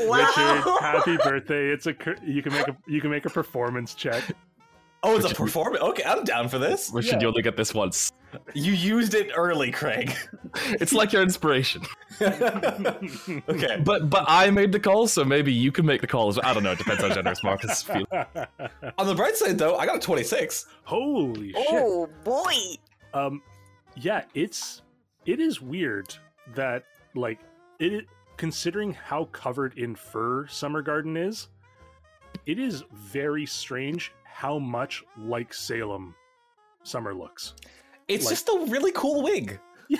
Wow. 0.01 0.17
Richard. 0.17 0.79
Happy 0.81 1.17
birthday! 1.17 1.69
It's 1.69 1.88
a 1.88 1.95
you 2.25 2.41
can 2.41 2.53
make 2.53 2.67
a 2.67 2.77
you 2.88 3.01
can 3.01 3.10
make 3.10 3.25
a 3.25 3.29
performance 3.29 3.93
check. 3.93 4.24
Oh, 5.03 5.15
it's 5.17 5.31
a 5.31 5.36
performance. 5.36 5.84
Okay, 5.84 6.03
I'm 6.03 6.24
down 6.24 6.50
for 6.50 6.57
this. 6.57 6.89
Richard, 6.91 7.22
you 7.22 7.27
only 7.27 7.43
get 7.43 7.55
this 7.55 7.75
once. 7.75 8.12
You 8.55 8.74
used 8.74 9.13
it 9.13 9.29
early, 9.36 9.72
Craig. 9.72 10.13
It's 10.79 10.93
like 10.93 11.12
your 11.12 11.22
inspiration. 11.22 11.81
okay. 12.22 13.81
But 13.84 14.10
but 14.10 14.24
I 14.25 14.50
made 14.50 14.72
the 14.72 14.79
call, 14.79 15.05
so 15.07 15.24
maybe 15.25 15.51
you 15.51 15.69
can 15.72 15.86
make 15.86 16.00
the 16.01 16.07
call 16.07 16.29
as 16.29 16.38
well. 16.38 16.45
I 16.45 16.53
don't 16.53 16.63
know. 16.63 16.72
It 16.72 16.77
depends 16.77 17.01
how 17.03 17.10
generous 17.10 17.43
Marcus 17.43 17.84
feels. 17.84 18.07
On 18.98 19.05
the 19.05 19.15
bright 19.15 19.36
side, 19.36 19.57
though, 19.57 19.75
I 19.75 19.86
got 19.86 19.98
a 19.98 20.00
26. 20.00 20.65
Holy 20.84 21.51
shit! 21.51 21.65
Oh 21.69 22.07
boy! 22.24 22.53
Um, 23.13 23.41
yeah, 23.98 24.24
it's 24.34 24.81
it 25.25 25.39
is 25.41 25.62
weird 25.62 26.15
that 26.55 26.84
like 27.15 27.39
it 27.79 28.05
considering 28.38 28.93
how 28.93 29.25
covered 29.25 29.77
in 29.77 29.95
fur 29.95 30.48
Summer 30.48 30.81
Garden 30.81 31.15
is. 31.17 31.48
It 32.45 32.60
is 32.60 32.84
very 32.93 33.45
strange 33.45 34.12
how 34.25 34.60
much 34.60 35.03
like 35.17 35.53
Salem 35.53 36.13
Summer 36.84 37.13
looks. 37.13 37.53
It's 38.07 38.25
Like- 38.25 38.31
just 38.34 38.50
a 38.50 38.65
really 38.69 38.91
cool 38.91 39.24
wig. 39.24 39.60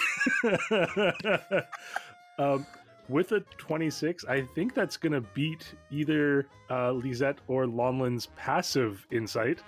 um, 2.38 2.66
with 3.08 3.32
a 3.32 3.40
26, 3.58 4.26
I 4.26 4.42
think 4.42 4.74
that's 4.74 4.98
going 4.98 5.14
to 5.14 5.22
beat 5.22 5.74
either 5.92 6.48
uh, 6.70 6.92
Lisette 6.92 7.38
or 7.48 7.68
Lonlin's 7.68 8.28
passive 8.36 9.06
insight. 9.12 9.60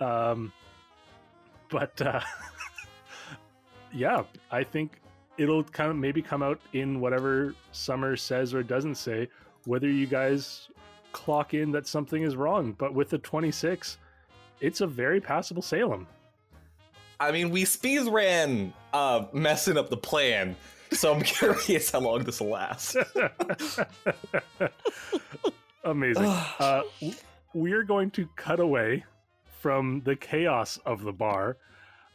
Um, 0.00 0.52
but 1.70 2.00
uh, 2.02 2.20
yeah, 3.92 4.22
I 4.50 4.64
think 4.64 5.00
it'll 5.38 5.64
kind 5.64 5.90
of 5.90 5.96
maybe 5.96 6.22
come 6.22 6.42
out 6.42 6.60
in 6.72 7.00
whatever 7.00 7.54
Summer 7.72 8.16
says 8.16 8.54
or 8.54 8.62
doesn't 8.62 8.96
say, 8.96 9.28
whether 9.64 9.88
you 9.88 10.06
guys 10.06 10.68
clock 11.12 11.54
in 11.54 11.72
that 11.72 11.86
something 11.86 12.22
is 12.22 12.36
wrong. 12.36 12.72
But 12.72 12.94
with 12.94 13.10
the 13.10 13.18
26, 13.18 13.98
it's 14.60 14.80
a 14.80 14.86
very 14.86 15.20
passable 15.20 15.62
Salem. 15.62 16.06
I 17.18 17.32
mean, 17.32 17.50
we 17.50 17.64
speed 17.64 18.08
ran 18.08 18.72
uh, 18.92 19.26
messing 19.32 19.76
up 19.76 19.90
the 19.90 19.96
plan, 19.96 20.56
so 20.90 21.14
I'm 21.14 21.22
curious 21.22 21.90
how 21.90 22.00
long 22.00 22.24
this 22.24 22.40
will 22.40 22.48
last. 22.48 22.96
Amazing. 25.84 26.24
uh, 26.58 26.82
we're 27.52 27.82
going 27.82 28.10
to 28.12 28.26
cut 28.36 28.60
away 28.60 29.04
from 29.60 30.00
the 30.04 30.16
chaos 30.16 30.78
of 30.86 31.02
the 31.02 31.12
bar. 31.12 31.58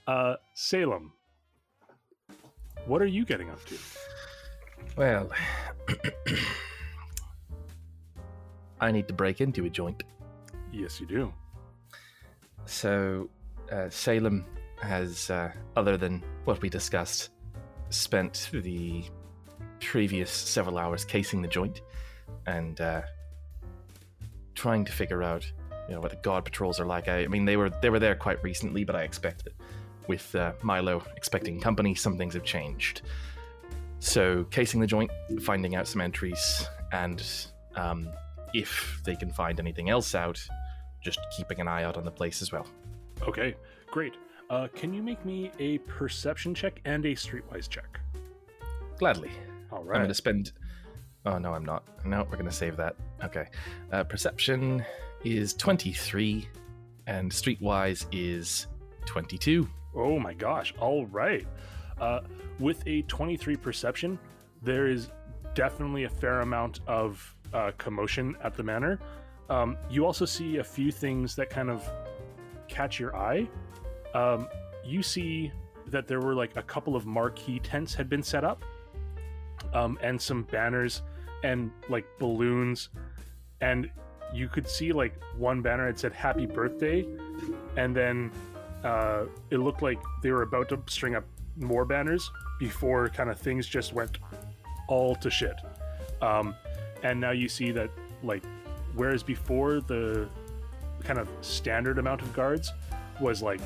Uh, 0.08 0.36
Salem, 0.54 1.14
what 2.86 3.02
are 3.02 3.08
you 3.08 3.26
getting 3.26 3.50
up 3.50 3.64
to? 3.66 3.78
Well, 4.96 5.30
I 8.82 8.92
need 8.92 9.08
to 9.08 9.14
break 9.14 9.42
into 9.42 9.66
a 9.66 9.70
joint. 9.70 10.04
Yes, 10.72 11.00
you 11.00 11.08
do. 11.08 11.34
So, 12.66 13.30
uh, 13.72 13.90
Salem 13.90 14.46
has, 14.82 15.30
uh, 15.30 15.52
other 15.76 15.98
than 15.98 16.24
what 16.46 16.62
we 16.62 16.70
discussed, 16.70 17.30
spent 17.90 18.50
the 18.52 19.04
previous 19.80 20.32
several 20.32 20.78
hours 20.78 21.06
casing 21.06 21.42
the 21.42 21.48
joint 21.48 21.82
and 22.48 22.82
uh, 22.82 23.02
trying 24.56 24.86
to 24.86 24.92
figure 24.92 25.24
out, 25.24 25.46
you 25.88 25.96
know, 25.96 26.02
what 26.02 26.12
the 26.12 26.18
god 26.18 26.44
patrols 26.46 26.80
are 26.80 26.86
like. 26.86 27.08
I, 27.08 27.24
I 27.24 27.28
mean, 27.28 27.46
they 27.46 27.58
were 27.58 27.70
they 27.70 27.90
were 27.90 28.00
there 28.00 28.16
quite 28.16 28.44
recently, 28.44 28.84
but 28.84 28.96
I 28.96 29.04
expect 29.04 29.44
that 29.46 29.54
with 30.08 30.34
uh, 30.36 30.54
Milo 30.62 31.04
expecting 31.16 31.60
company, 31.60 31.96
some 31.96 32.18
things 32.18 32.34
have 32.34 32.44
changed. 32.44 33.02
So, 34.00 34.46
casing 34.52 34.80
the 34.82 34.88
joint, 34.88 35.12
finding 35.42 35.76
out 35.76 35.88
some 35.88 36.02
entries, 36.02 36.68
and 36.92 37.24
um, 37.76 38.10
if 38.54 39.02
they 39.04 39.16
can 39.16 39.32
find 39.32 39.60
anything 39.60 39.90
else 39.90 40.16
out, 40.16 40.40
just 41.02 41.20
keeping 41.36 41.60
an 41.60 41.68
eye 41.68 41.84
out 41.84 41.98
on 41.98 42.06
the 42.06 42.12
place 42.12 42.42
as 42.42 42.52
well. 42.52 42.68
Okay, 43.24 43.56
great. 43.92 44.14
Uh, 44.50 44.68
can 44.76 44.94
you 44.94 45.02
make 45.02 45.24
me 45.26 45.52
a 45.60 45.80
perception 45.80 46.54
check 46.54 46.80
and 46.86 47.06
a 47.06 47.16
streetwise 47.16 47.68
check? 47.68 48.00
Gladly. 48.98 49.32
All 49.72 49.80
I'm 49.80 49.86
going 49.88 50.08
to 50.08 50.14
spend. 50.14 50.52
Oh, 51.26 51.38
no, 51.40 51.54
I'm 51.54 51.66
not. 51.66 51.84
No, 52.06 52.20
we're 52.30 52.38
going 52.38 52.46
to 52.46 52.52
save 52.52 52.78
that. 52.78 52.96
Okay. 53.24 53.48
Uh, 53.92 54.04
perception 54.04 54.86
is 55.24 55.54
23, 55.56 56.48
and 57.08 57.32
streetwise 57.32 58.06
is 58.12 58.68
22. 59.06 59.68
Oh 59.96 60.20
my 60.20 60.34
gosh. 60.34 60.74
All 60.80 61.06
right. 61.08 61.46
Uh, 62.00 62.22
with 62.60 62.84
a 62.88 63.02
23 63.04 63.56
perception, 63.56 64.20
there 64.62 64.88
is 64.88 65.10
definitely 65.54 66.04
a 66.04 66.10
fair 66.10 66.42
amount 66.42 66.82
of 66.88 67.36
uh, 67.54 67.72
commotion 67.78 68.36
at 68.44 68.56
the 68.56 68.64
manor. 68.64 69.00
Um, 69.50 69.78
you 69.90 70.06
also 70.06 70.26
see 70.26 70.58
a 70.58 70.64
few 70.64 70.92
things 70.92 71.36
that 71.36 71.50
kind 71.50 71.70
of 71.70 71.88
catch 72.68 73.00
your 73.00 73.16
eye. 73.16 73.48
Um, 74.14 74.48
you 74.84 75.02
see 75.04 75.52
that 75.88 76.08
there 76.08 76.20
were 76.20 76.34
like 76.34 76.56
a 76.58 76.64
couple 76.64 76.96
of 76.96 77.06
marquee 77.06 77.60
tents 77.60 77.94
had 77.94 78.10
been 78.10 78.24
set 78.24 78.44
up, 78.44 78.64
um, 79.74 79.98
and 80.02 80.20
some 80.20 80.44
banners 80.44 81.04
and 81.44 81.72
like 81.90 82.06
balloons, 82.18 82.90
and 83.62 83.90
you 84.34 84.48
could 84.48 84.68
see 84.68 84.92
like 84.92 85.14
one 85.38 85.62
banner 85.62 85.86
had 85.86 86.00
said 86.00 86.12
"Happy 86.14 86.46
Birthday," 86.46 87.06
and 87.78 87.96
then 87.96 88.32
uh, 88.86 89.26
it 89.50 89.58
looked 89.58 89.82
like 89.82 90.00
they 90.22 90.32
were 90.32 90.44
about 90.44 90.70
to 90.70 90.80
string 90.88 91.16
up 91.16 91.26
more 91.58 91.86
banners 91.86 92.32
before 92.60 93.10
kind 93.10 93.30
of 93.30 93.40
things 93.40 93.68
just 93.68 93.94
went 93.94 94.20
all 94.88 95.16
to 95.16 95.30
shit. 95.30 95.56
Um, 96.22 96.56
and 97.04 97.20
now 97.20 97.32
you 97.32 97.50
see 97.50 97.72
that 97.72 97.90
like 98.24 98.44
whereas 98.96 99.24
before 99.24 99.82
the 99.82 100.28
kind 101.04 101.20
of 101.20 101.28
standard 101.42 101.98
amount 102.00 102.22
of 102.22 102.32
guards 102.34 102.72
was 103.20 103.42
like 103.42 103.60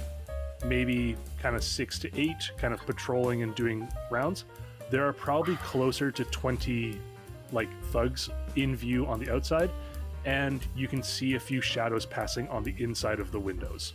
maybe 0.66 1.16
kind 1.42 1.56
of 1.56 1.64
six 1.64 2.00
to 2.00 2.20
eight 2.20 2.52
kind 2.58 2.74
of 2.74 2.86
patrolling 2.86 3.44
and 3.44 3.56
doing 3.56 3.88
rounds 4.12 4.44
there 4.90 5.08
are 5.08 5.14
probably 5.14 5.56
closer 5.58 6.12
to 6.12 6.26
20 6.26 7.00
like 7.52 7.70
thugs 7.92 8.30
in 8.56 8.76
view 8.76 9.06
on 9.06 9.20
the 9.20 9.32
outside 9.32 9.70
and 10.26 10.66
you 10.76 10.88
can 10.88 11.02
see 11.02 11.36
a 11.36 11.40
few 11.40 11.62
shadows 11.62 12.06
passing 12.06 12.48
on 12.50 12.64
the 12.64 12.76
inside 12.80 13.20
of 13.20 13.32
the 13.32 13.40
windows 13.40 13.94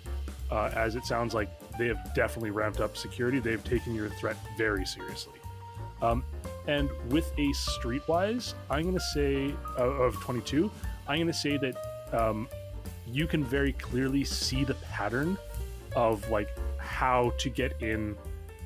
uh, 0.51 0.71
as 0.75 0.95
it 0.95 1.05
sounds 1.05 1.35
like 1.35 1.49
they 1.79 1.87
have 1.87 2.15
definitely 2.15 2.51
ramped 2.51 2.81
up 2.81 2.97
security 2.97 3.39
they've 3.39 3.65
taken 3.65 3.95
your 3.95 4.09
threat 4.11 4.37
very 4.57 4.85
seriously 4.85 5.39
um, 6.03 6.25
and 6.67 6.91
with 7.09 7.33
a 7.39 7.49
streetwise 7.53 8.55
i'm 8.71 8.83
going 8.83 8.95
to 8.95 9.01
say 9.01 9.55
uh, 9.79 9.85
of 9.85 10.15
22 10.21 10.71
i'm 11.09 11.17
going 11.17 11.27
to 11.27 11.33
say 11.33 11.57
that 11.57 11.77
um, 12.13 12.49
you 13.07 13.27
can 13.27 13.45
very 13.45 13.73
clearly 13.73 14.25
see 14.25 14.65
the 14.65 14.75
pattern 14.75 15.37
of 15.95 16.29
like 16.31 16.49
how 16.79 17.33
to 17.39 17.49
get 17.49 17.81
in 17.83 18.17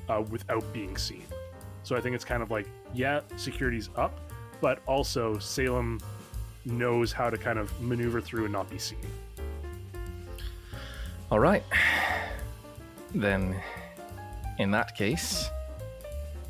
uh, 0.07 0.23
without 0.29 0.63
being 0.73 0.97
seen. 0.97 1.23
So 1.83 1.95
I 1.95 2.01
think 2.01 2.15
it's 2.15 2.25
kind 2.25 2.43
of 2.43 2.51
like, 2.51 2.67
yeah, 2.93 3.21
security's 3.37 3.89
up, 3.95 4.19
but 4.61 4.79
also 4.85 5.37
Salem 5.39 5.99
knows 6.65 7.11
how 7.11 7.29
to 7.29 7.37
kind 7.37 7.57
of 7.57 7.79
maneuver 7.81 8.21
through 8.21 8.45
and 8.45 8.53
not 8.53 8.69
be 8.69 8.77
seen. 8.77 8.99
All 11.31 11.39
right. 11.39 11.63
Then, 13.13 13.55
in 14.57 14.71
that 14.71 14.95
case, 14.95 15.49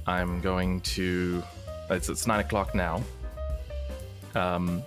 I'm 0.07 0.39
going 0.41 0.81
to. 0.81 1.43
It's, 1.89 2.07
it's 2.07 2.27
nine 2.27 2.39
o'clock 2.39 2.73
now. 2.73 3.03
Um, 4.35 4.83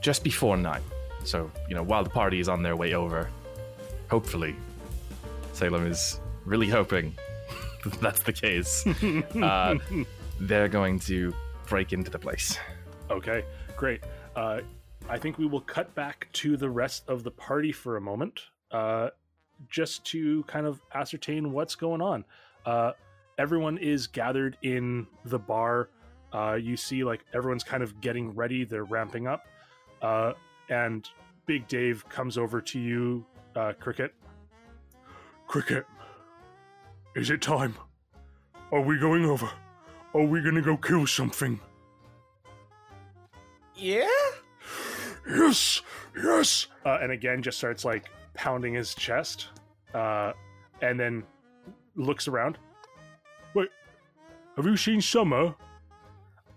just 0.00 0.24
before 0.24 0.56
nine. 0.56 0.82
So, 1.24 1.50
you 1.68 1.74
know, 1.74 1.82
while 1.82 2.02
the 2.02 2.10
party 2.10 2.40
is 2.40 2.48
on 2.48 2.62
their 2.62 2.76
way 2.76 2.94
over, 2.94 3.28
hopefully, 4.10 4.56
Salem 5.52 5.86
is 5.86 6.20
really 6.44 6.68
hoping 6.68 7.14
that 7.84 7.92
that's 8.00 8.22
the 8.22 8.32
case. 8.32 8.86
uh, 9.42 9.76
they're 10.40 10.68
going 10.68 10.98
to 11.00 11.32
break 11.66 11.92
into 11.92 12.10
the 12.10 12.18
place. 12.18 12.58
Okay, 13.10 13.44
great. 13.76 14.02
Uh, 14.34 14.60
I 15.08 15.18
think 15.18 15.38
we 15.38 15.46
will 15.46 15.60
cut 15.60 15.94
back 15.94 16.28
to 16.34 16.56
the 16.56 16.68
rest 16.68 17.08
of 17.08 17.22
the 17.22 17.30
party 17.30 17.72
for 17.72 17.96
a 17.96 18.00
moment, 18.00 18.42
uh, 18.70 19.08
just 19.68 20.04
to 20.06 20.42
kind 20.44 20.66
of 20.66 20.80
ascertain 20.94 21.52
what's 21.52 21.74
going 21.74 22.00
on. 22.00 22.24
Uh, 22.64 22.92
everyone 23.38 23.78
is 23.78 24.06
gathered 24.06 24.56
in 24.62 25.06
the 25.24 25.38
bar. 25.38 25.88
Uh, 26.32 26.54
you 26.54 26.76
see, 26.76 27.04
like 27.04 27.24
everyone's 27.34 27.64
kind 27.64 27.82
of 27.82 28.00
getting 28.00 28.34
ready. 28.34 28.64
They're 28.64 28.84
ramping 28.84 29.26
up, 29.26 29.46
uh, 30.02 30.32
and 30.68 31.08
Big 31.46 31.66
Dave 31.68 32.06
comes 32.08 32.36
over 32.36 32.60
to 32.60 32.78
you, 32.78 33.24
uh, 33.56 33.72
Cricket. 33.80 34.14
Cricket, 35.46 35.86
is 37.16 37.30
it 37.30 37.40
time? 37.40 37.74
Are 38.70 38.82
we 38.82 38.98
going 38.98 39.24
over? 39.24 39.50
Are 40.12 40.24
we 40.24 40.42
gonna 40.42 40.60
go 40.60 40.76
kill 40.76 41.06
something? 41.06 41.58
Yeah? 43.74 44.08
yes, 45.28 45.80
yes. 46.14 46.66
Uh, 46.84 46.98
and 47.00 47.12
again, 47.12 47.42
just 47.42 47.56
starts 47.56 47.84
like 47.84 48.10
pounding 48.38 48.72
his 48.72 48.94
chest, 48.94 49.48
uh, 49.92 50.32
and 50.80 50.98
then 50.98 51.24
looks 51.96 52.28
around. 52.28 52.56
Wait, 53.52 53.68
have 54.56 54.64
you 54.64 54.76
seen 54.76 55.00
Summer? 55.00 55.54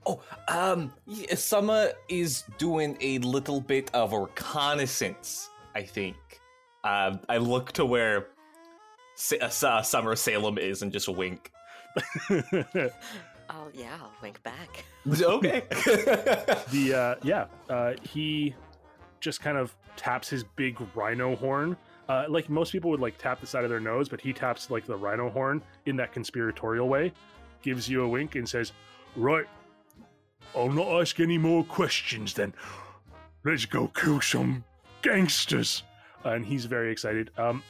Oh, 0.06 0.22
um, 0.48 0.94
yeah, 1.08 1.36
Summer 1.36 1.91
is 2.08 2.44
doing 2.58 2.98
a 3.02 3.17
little 3.20 3.60
bit 3.60 3.89
of 3.94 4.13
a 4.13 4.20
reconnaissance, 4.20 5.50
I 5.76 5.82
think. 5.82 6.15
Um, 6.84 7.20
I 7.28 7.38
look 7.38 7.72
to 7.74 7.86
where 7.86 8.28
Sa- 9.15 9.36
uh, 9.41 9.82
Summer 9.82 10.15
Salem 10.15 10.58
is 10.58 10.84
and 10.84 10.91
just 10.91 11.10
wink. 11.10 11.52
Oh 13.54 13.67
yeah, 13.74 13.98
I'll 14.02 14.13
wink 14.22 14.41
back. 14.44 14.86
okay. 15.22 15.63
the 16.72 16.94
uh, 16.96 17.15
yeah, 17.22 17.46
uh, 17.70 17.94
he 18.02 18.56
just 19.20 19.41
kind 19.41 19.58
of 19.58 19.76
taps 19.96 20.30
his 20.30 20.44
big 20.44 20.78
rhino 20.96 21.36
horn. 21.36 21.78
Uh, 22.10 22.26
like 22.28 22.50
most 22.50 22.72
people 22.72 22.90
would 22.92 23.00
like 23.00 23.18
tap 23.18 23.40
the 23.40 23.48
side 23.48 23.64
of 23.64 23.70
their 23.70 23.80
nose, 23.80 24.10
but 24.10 24.20
he 24.20 24.34
taps 24.34 24.70
like 24.70 24.86
the 24.86 24.96
rhino 24.96 25.30
horn 25.30 25.62
in 25.86 25.96
that 25.96 26.12
conspiratorial 26.12 26.90
way, 26.90 27.14
gives 27.62 27.88
you 27.88 28.04
a 28.04 28.08
wink 28.08 28.36
and 28.36 28.48
says, 28.48 28.74
"Right, 29.16 29.46
I'll 30.56 30.70
not 30.70 30.88
ask 31.02 31.20
any 31.20 31.38
more 31.38 31.64
questions 31.64 32.34
then. 32.34 32.54
Let's 33.46 33.66
go 33.66 33.88
kill 33.88 34.22
some 34.22 34.64
gangsters." 35.02 35.84
and 36.24 36.46
he's 36.46 36.66
very 36.66 36.92
excited. 36.92 37.32
Um, 37.38 37.64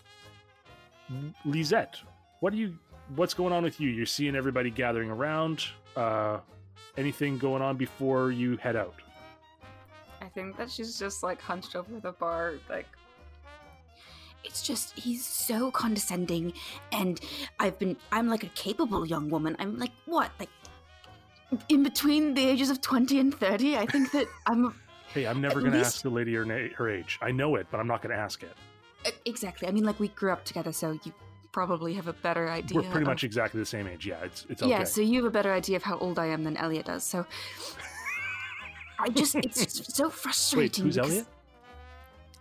Lisette, 1.45 1.97
what 2.39 2.51
do 2.51 2.59
you? 2.59 2.77
What's 3.15 3.33
going 3.33 3.53
on 3.53 3.63
with 3.63 3.79
you? 3.79 3.89
You're 3.89 4.05
seeing 4.05 4.35
everybody 4.35 4.69
gathering 4.69 5.09
around. 5.09 5.65
Uh, 5.95 6.39
anything 6.97 7.37
going 7.37 7.61
on 7.61 7.75
before 7.75 8.31
you 8.31 8.57
head 8.57 8.75
out? 8.75 8.95
I 10.31 10.33
think 10.33 10.57
that 10.57 10.71
she's 10.71 10.97
just 10.97 11.23
like 11.23 11.41
hunched 11.41 11.75
over 11.75 11.99
the 11.99 12.13
bar, 12.13 12.53
like 12.69 12.87
It's 14.45 14.61
just 14.61 14.97
he's 14.97 15.25
so 15.25 15.71
condescending, 15.71 16.53
and 16.93 17.19
I've 17.59 17.77
been 17.77 17.97
I'm 18.11 18.27
like 18.29 18.43
a 18.43 18.47
capable 18.55 19.05
young 19.05 19.29
woman. 19.29 19.55
I'm 19.59 19.77
like 19.77 19.91
what 20.05 20.31
like 20.39 20.49
in 21.67 21.83
between 21.83 22.33
the 22.33 22.45
ages 22.45 22.69
of 22.69 22.79
twenty 22.81 23.19
and 23.19 23.35
thirty. 23.37 23.75
I 23.77 23.85
think 23.85 24.11
that 24.13 24.27
I'm 24.47 24.73
Hey, 25.13 25.25
I'm 25.27 25.41
never 25.41 25.59
going 25.59 25.73
to 25.73 25.77
least- 25.79 25.87
ask 25.95 26.01
the 26.03 26.09
lady 26.09 26.33
her, 26.35 26.45
na- 26.45 26.73
her 26.77 26.89
age. 26.89 27.19
I 27.21 27.31
know 27.31 27.55
it, 27.55 27.67
but 27.69 27.81
I'm 27.81 27.87
not 27.87 28.01
going 28.01 28.15
to 28.15 28.21
ask 28.21 28.41
it. 28.43 28.53
uh, 29.05 29.11
exactly. 29.25 29.67
I 29.67 29.71
mean, 29.71 29.83
like 29.83 29.99
we 29.99 30.07
grew 30.07 30.31
up 30.31 30.45
together, 30.45 30.71
so 30.71 30.97
you 31.03 31.11
probably 31.51 31.93
have 31.95 32.07
a 32.07 32.13
better 32.13 32.47
idea. 32.49 32.77
We're 32.77 32.83
pretty 32.83 33.01
of- 33.03 33.07
much 33.07 33.25
exactly 33.25 33.59
the 33.59 33.65
same 33.65 33.85
age. 33.87 34.07
Yeah, 34.07 34.23
it's 34.23 34.45
it's 34.49 34.61
okay. 34.63 34.71
yeah. 34.71 34.85
So 34.85 35.01
you 35.01 35.17
have 35.21 35.25
a 35.25 35.29
better 35.33 35.51
idea 35.51 35.75
of 35.75 35.83
how 35.83 35.97
old 35.97 36.17
I 36.17 36.27
am 36.27 36.45
than 36.45 36.55
Elliot 36.55 36.85
does. 36.85 37.03
So 37.03 37.25
I 39.01 39.09
just 39.09 39.35
it's 39.35 39.65
just 39.65 39.95
so 39.95 40.05
Wait, 40.07 40.13
frustrating. 40.13 40.85
who's 40.85 40.95
because- 40.95 41.09
Elliot? 41.11 41.27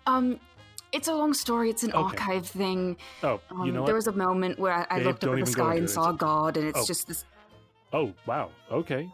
Um, 0.06 0.40
it's 0.92 1.08
a 1.08 1.14
long 1.14 1.32
story. 1.34 1.70
It's 1.70 1.82
an 1.84 1.92
Okay. 1.92 2.02
archive 2.02 2.46
thing. 2.46 2.96
Oh, 3.22 3.40
Um, 3.50 3.64
you 3.66 3.72
know 3.72 3.84
there 3.86 3.94
what? 3.94 3.98
was 3.98 4.06
a 4.08 4.12
moment 4.12 4.58
where 4.58 4.72
I, 4.72 4.98
I 4.98 4.98
looked 5.00 5.22
up 5.24 5.34
at 5.34 5.40
the 5.40 5.46
sky 5.46 5.74
and 5.76 5.84
it. 5.84 5.88
saw 5.88 6.10
God, 6.12 6.56
and 6.56 6.66
it's 6.68 6.78
Oh. 6.80 6.84
just 6.86 7.06
this. 7.06 7.24
Oh, 7.92 8.12
wow. 8.26 8.50
Okay. 8.70 9.08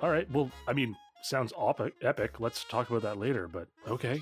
All 0.00 0.10
right. 0.10 0.30
Well, 0.30 0.50
I 0.66 0.72
mean, 0.72 0.96
sounds 1.22 1.52
op- 1.56 1.80
epic. 2.02 2.40
Let's 2.40 2.64
talk 2.64 2.88
about 2.88 3.02
that 3.02 3.18
later. 3.18 3.46
But 3.48 3.68
okay. 3.88 4.20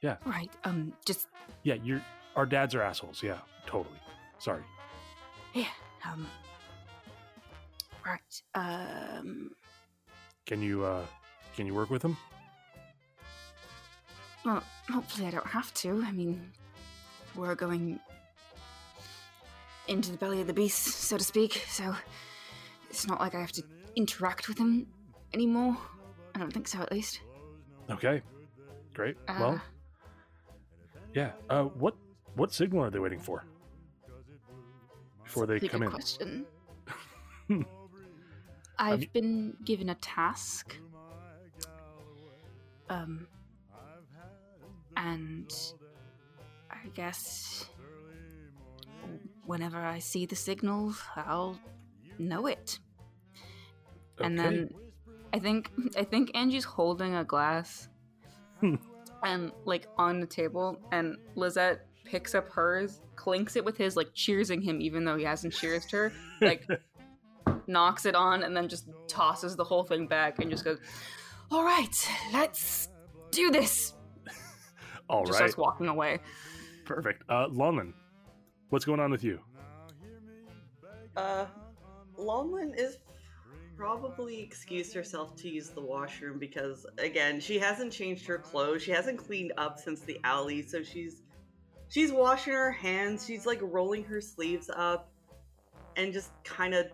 Yeah. 0.00 0.16
Right. 0.24 0.50
Um. 0.64 0.92
Just 1.04 1.28
Yeah, 1.64 1.74
you're 1.74 2.02
our 2.36 2.46
dads 2.46 2.74
are 2.74 2.82
assholes. 2.82 3.22
Yeah, 3.22 3.38
totally. 3.66 3.98
Sorry. 4.38 4.62
yeah. 5.54 5.66
Um. 6.10 6.26
Right. 8.06 8.42
Um. 8.54 9.50
Can 10.46 10.62
you 10.62 10.84
uh 10.84 11.04
can 11.60 11.66
you 11.66 11.74
work 11.74 11.90
with 11.90 12.02
him? 12.02 12.16
Well, 14.46 14.62
hopefully 14.90 15.26
I 15.26 15.30
don't 15.30 15.46
have 15.46 15.74
to. 15.74 16.02
I 16.06 16.10
mean, 16.10 16.50
we're 17.36 17.54
going 17.54 18.00
into 19.86 20.10
the 20.10 20.16
belly 20.16 20.40
of 20.40 20.46
the 20.46 20.54
beast, 20.54 20.86
so 20.86 21.18
to 21.18 21.22
speak. 21.22 21.66
So 21.68 21.94
it's 22.88 23.06
not 23.06 23.20
like 23.20 23.34
I 23.34 23.40
have 23.42 23.52
to 23.52 23.62
interact 23.94 24.48
with 24.48 24.56
him 24.56 24.86
anymore. 25.34 25.76
I 26.34 26.38
don't 26.38 26.50
think 26.50 26.66
so, 26.66 26.80
at 26.80 26.90
least. 26.90 27.20
Okay. 27.90 28.22
Great. 28.94 29.18
Uh, 29.28 29.36
well, 29.38 29.62
yeah. 31.12 31.32
Uh, 31.50 31.64
what 31.64 31.94
what 32.36 32.54
signal 32.54 32.84
are 32.84 32.90
they 32.90 33.00
waiting 33.00 33.20
for? 33.20 33.44
Before 35.24 35.44
they 35.44 35.60
come 35.60 35.82
in. 35.82 35.90
question. 35.90 36.46
I've 38.78 39.12
been 39.12 39.58
given 39.62 39.90
a 39.90 39.94
task. 39.96 40.78
Um, 42.90 43.26
and 44.96 45.50
I 46.70 46.88
guess 46.94 47.66
whenever 49.46 49.78
I 49.78 50.00
see 50.00 50.26
the 50.26 50.36
signal, 50.36 50.94
I'll 51.16 51.58
know 52.18 52.46
it. 52.46 52.78
And 54.20 54.38
then 54.38 54.74
I 55.32 55.38
think 55.38 55.70
I 55.96 56.04
think 56.04 56.32
Angie's 56.34 56.64
holding 56.64 57.14
a 57.14 57.24
glass 57.24 57.88
and 59.22 59.52
like 59.64 59.86
on 59.96 60.20
the 60.20 60.26
table, 60.26 60.76
and 60.92 61.16
Lisette 61.36 61.86
picks 62.04 62.34
up 62.34 62.48
hers, 62.48 63.00
clinks 63.14 63.56
it 63.56 63.64
with 63.64 63.76
his, 63.76 63.96
like 63.96 64.12
cheersing 64.14 64.62
him 64.62 64.80
even 64.80 65.04
though 65.04 65.16
he 65.16 65.24
hasn't 65.24 65.54
cheersed 65.54 65.92
her, 65.92 66.12
like 66.40 66.66
knocks 67.66 68.04
it 68.04 68.16
on, 68.16 68.42
and 68.42 68.54
then 68.56 68.68
just 68.68 68.88
tosses 69.06 69.56
the 69.56 69.64
whole 69.64 69.84
thing 69.84 70.06
back 70.06 70.40
and 70.40 70.50
just 70.50 70.64
goes, 70.64 70.78
All 71.50 71.64
right, 71.64 72.08
let's 72.32 72.88
do 73.32 73.50
this. 73.50 73.94
All 75.08 75.24
just 75.24 75.32
right, 75.32 75.50
starts 75.50 75.56
walking 75.56 75.88
away. 75.88 76.20
perfect. 76.84 77.24
Uh, 77.28 77.48
Lonlin, 77.48 77.92
what's 78.68 78.84
going 78.84 79.00
on 79.00 79.10
with 79.10 79.24
you? 79.24 79.40
Uh, 81.16 81.46
Lonlin 82.16 82.78
is 82.78 82.98
probably 83.76 84.40
excused 84.40 84.94
herself 84.94 85.34
to 85.36 85.48
use 85.48 85.70
the 85.70 85.80
washroom 85.80 86.38
because, 86.38 86.86
again, 86.98 87.40
she 87.40 87.58
hasn't 87.58 87.92
changed 87.92 88.26
her 88.26 88.38
clothes. 88.38 88.82
She 88.82 88.92
hasn't 88.92 89.18
cleaned 89.18 89.52
up 89.56 89.78
since 89.80 90.00
the 90.02 90.20
alley, 90.22 90.62
so 90.62 90.84
she's 90.84 91.22
she's 91.88 92.12
washing 92.12 92.52
her 92.52 92.70
hands. 92.70 93.26
She's 93.26 93.44
like 93.44 93.58
rolling 93.60 94.04
her 94.04 94.20
sleeves 94.20 94.70
up 94.74 95.10
and 95.96 96.12
just 96.12 96.30
kind 96.44 96.74
of 96.74 96.86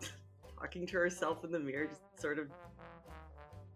talking 0.58 0.84
to 0.88 0.96
herself 0.96 1.44
in 1.44 1.52
the 1.52 1.60
mirror, 1.60 1.86
just 1.86 2.02
sort 2.20 2.40
of 2.40 2.48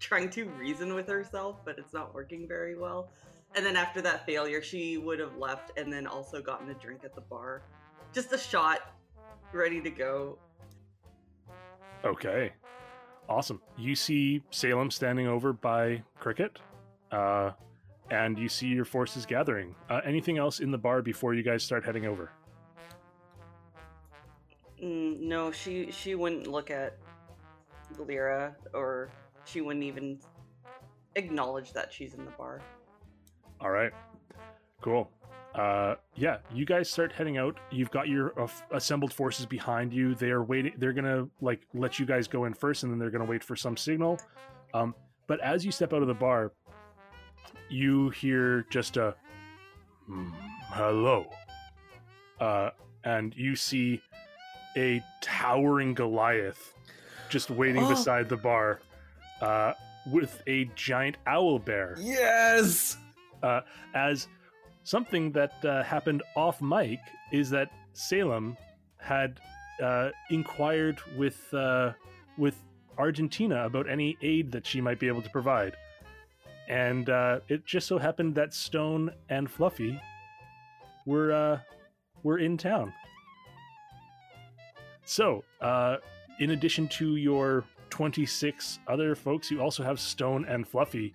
trying 0.00 0.30
to 0.30 0.44
reason 0.50 0.94
with 0.94 1.08
herself, 1.08 1.64
but 1.64 1.78
it's 1.78 1.92
not 1.92 2.14
working 2.14 2.46
very 2.46 2.76
well. 2.76 3.08
And 3.54 3.64
then 3.64 3.76
after 3.76 4.00
that 4.02 4.26
failure, 4.26 4.62
she 4.62 4.98
would 4.98 5.18
have 5.18 5.36
left 5.36 5.78
and 5.78 5.92
then 5.92 6.06
also 6.06 6.40
gotten 6.42 6.70
a 6.70 6.74
drink 6.74 7.00
at 7.04 7.14
the 7.14 7.20
bar. 7.22 7.62
Just 8.12 8.32
a 8.32 8.38
shot, 8.38 8.94
ready 9.52 9.80
to 9.80 9.90
go. 9.90 10.38
Okay, 12.04 12.52
awesome. 13.28 13.60
You 13.76 13.94
see 13.94 14.42
Salem 14.50 14.90
standing 14.90 15.26
over 15.26 15.52
by 15.52 16.02
Cricket, 16.18 16.58
uh, 17.10 17.52
and 18.10 18.38
you 18.38 18.48
see 18.48 18.68
your 18.68 18.84
forces 18.84 19.26
gathering. 19.26 19.74
Uh, 19.90 20.00
anything 20.04 20.38
else 20.38 20.60
in 20.60 20.70
the 20.70 20.78
bar 20.78 21.02
before 21.02 21.34
you 21.34 21.42
guys 21.42 21.62
start 21.62 21.84
heading 21.84 22.06
over? 22.06 22.30
Mm, 24.82 25.20
no, 25.20 25.50
she 25.50 25.90
she 25.90 26.14
wouldn't 26.14 26.46
look 26.46 26.70
at 26.70 26.96
Lyra, 27.98 28.54
or 28.72 29.10
she 29.48 29.60
wouldn't 29.60 29.84
even 29.84 30.18
acknowledge 31.16 31.72
that 31.72 31.92
she's 31.92 32.14
in 32.14 32.24
the 32.24 32.30
bar. 32.32 32.60
All 33.60 33.70
right, 33.70 33.92
cool. 34.80 35.10
Uh, 35.54 35.96
yeah, 36.14 36.36
you 36.52 36.64
guys 36.64 36.88
start 36.90 37.10
heading 37.10 37.38
out. 37.38 37.58
You've 37.72 37.90
got 37.90 38.06
your 38.06 38.38
uh, 38.40 38.46
assembled 38.70 39.12
forces 39.12 39.46
behind 39.46 39.92
you. 39.92 40.14
They 40.14 40.30
are 40.30 40.44
waiting. 40.44 40.74
They're 40.76 40.92
gonna 40.92 41.26
like 41.40 41.62
let 41.74 41.98
you 41.98 42.06
guys 42.06 42.28
go 42.28 42.44
in 42.44 42.54
first, 42.54 42.82
and 42.84 42.92
then 42.92 42.98
they're 42.98 43.10
gonna 43.10 43.24
wait 43.24 43.42
for 43.42 43.56
some 43.56 43.76
signal. 43.76 44.20
Um, 44.74 44.94
but 45.26 45.40
as 45.40 45.64
you 45.64 45.72
step 45.72 45.92
out 45.92 46.02
of 46.02 46.08
the 46.08 46.14
bar, 46.14 46.52
you 47.68 48.10
hear 48.10 48.64
just 48.70 48.96
a 48.96 49.14
"Hmm, 50.06 50.28
hello, 50.68 51.26
uh, 52.40 52.70
and 53.04 53.34
you 53.34 53.56
see 53.56 54.00
a 54.76 55.02
towering 55.22 55.94
Goliath 55.94 56.74
just 57.30 57.50
waiting 57.50 57.82
Oh. 57.84 57.88
beside 57.88 58.28
the 58.28 58.36
bar, 58.36 58.80
uh, 59.42 59.72
with 60.12 60.42
a 60.46 60.70
giant 60.74 61.16
owl 61.26 61.58
bear 61.58 61.96
Yes. 61.98 62.96
Uh, 63.42 63.60
as 63.94 64.26
something 64.84 65.30
that 65.32 65.52
uh, 65.64 65.82
happened 65.82 66.22
off 66.34 66.60
mic 66.60 66.98
is 67.32 67.50
that 67.50 67.70
Salem 67.92 68.56
had 68.98 69.38
uh, 69.82 70.10
inquired 70.30 70.98
with 71.16 71.52
uh, 71.54 71.92
with 72.36 72.56
Argentina 72.96 73.64
about 73.64 73.88
any 73.88 74.16
aid 74.22 74.50
that 74.52 74.66
she 74.66 74.80
might 74.80 74.98
be 74.98 75.06
able 75.06 75.22
to 75.22 75.30
provide, 75.30 75.76
and 76.68 77.10
uh, 77.10 77.40
it 77.48 77.64
just 77.64 77.86
so 77.86 77.98
happened 77.98 78.34
that 78.34 78.52
Stone 78.54 79.10
and 79.28 79.48
Fluffy 79.50 80.00
were 81.06 81.32
uh, 81.32 81.58
were 82.22 82.38
in 82.38 82.56
town. 82.56 82.92
So, 85.04 85.44
uh, 85.60 85.96
in 86.40 86.50
addition 86.50 86.88
to 86.88 87.16
your 87.16 87.64
twenty 87.90 88.26
six 88.26 88.78
other 88.86 89.14
folks, 89.14 89.50
you 89.50 89.60
also 89.60 89.82
have 89.82 89.98
Stone 90.00 90.44
and 90.46 90.66
Fluffy 90.66 91.14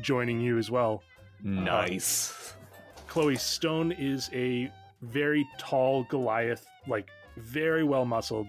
joining 0.00 0.40
you 0.40 0.58
as 0.58 0.70
well. 0.70 1.02
Nice. 1.42 2.54
Chloe 3.06 3.36
Stone 3.36 3.92
is 3.92 4.30
a 4.32 4.72
very 5.02 5.46
tall 5.58 6.04
Goliath, 6.04 6.66
like 6.86 7.10
very 7.36 7.84
well 7.84 8.04
muscled, 8.04 8.48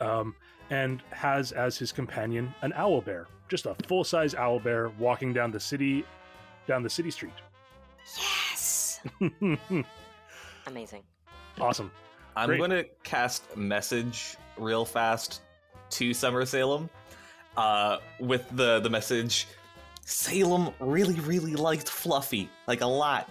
um, 0.00 0.34
and 0.70 1.02
has 1.10 1.52
as 1.52 1.76
his 1.78 1.92
companion 1.92 2.52
an 2.62 2.72
owl 2.74 3.00
bear, 3.00 3.26
just 3.48 3.66
a 3.66 3.74
full 3.86 4.04
size 4.04 4.34
owl 4.34 4.58
bear 4.58 4.90
walking 4.98 5.32
down 5.32 5.50
the 5.50 5.60
city, 5.60 6.04
down 6.66 6.82
the 6.82 6.90
city 6.90 7.10
street. 7.10 7.32
Yes! 8.16 9.00
Amazing. 10.66 11.02
awesome. 11.60 11.90
I'm 12.36 12.48
Great. 12.48 12.58
going 12.58 12.70
to 12.70 12.84
cast 13.04 13.56
message 13.56 14.36
real 14.58 14.84
fast 14.84 15.42
to 15.90 16.14
Summer 16.14 16.44
Salem 16.44 16.90
uh, 17.56 17.98
with 18.20 18.44
the, 18.50 18.80
the 18.80 18.90
message 18.90 19.46
Salem 20.06 20.70
really, 20.78 21.18
really 21.20 21.56
liked 21.56 21.88
Fluffy, 21.88 22.48
like 22.68 22.80
a 22.80 22.86
lot. 22.86 23.28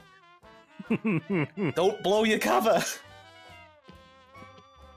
Don't 1.76 2.04
blow 2.04 2.26
your 2.26 2.38
cover. 2.38 2.84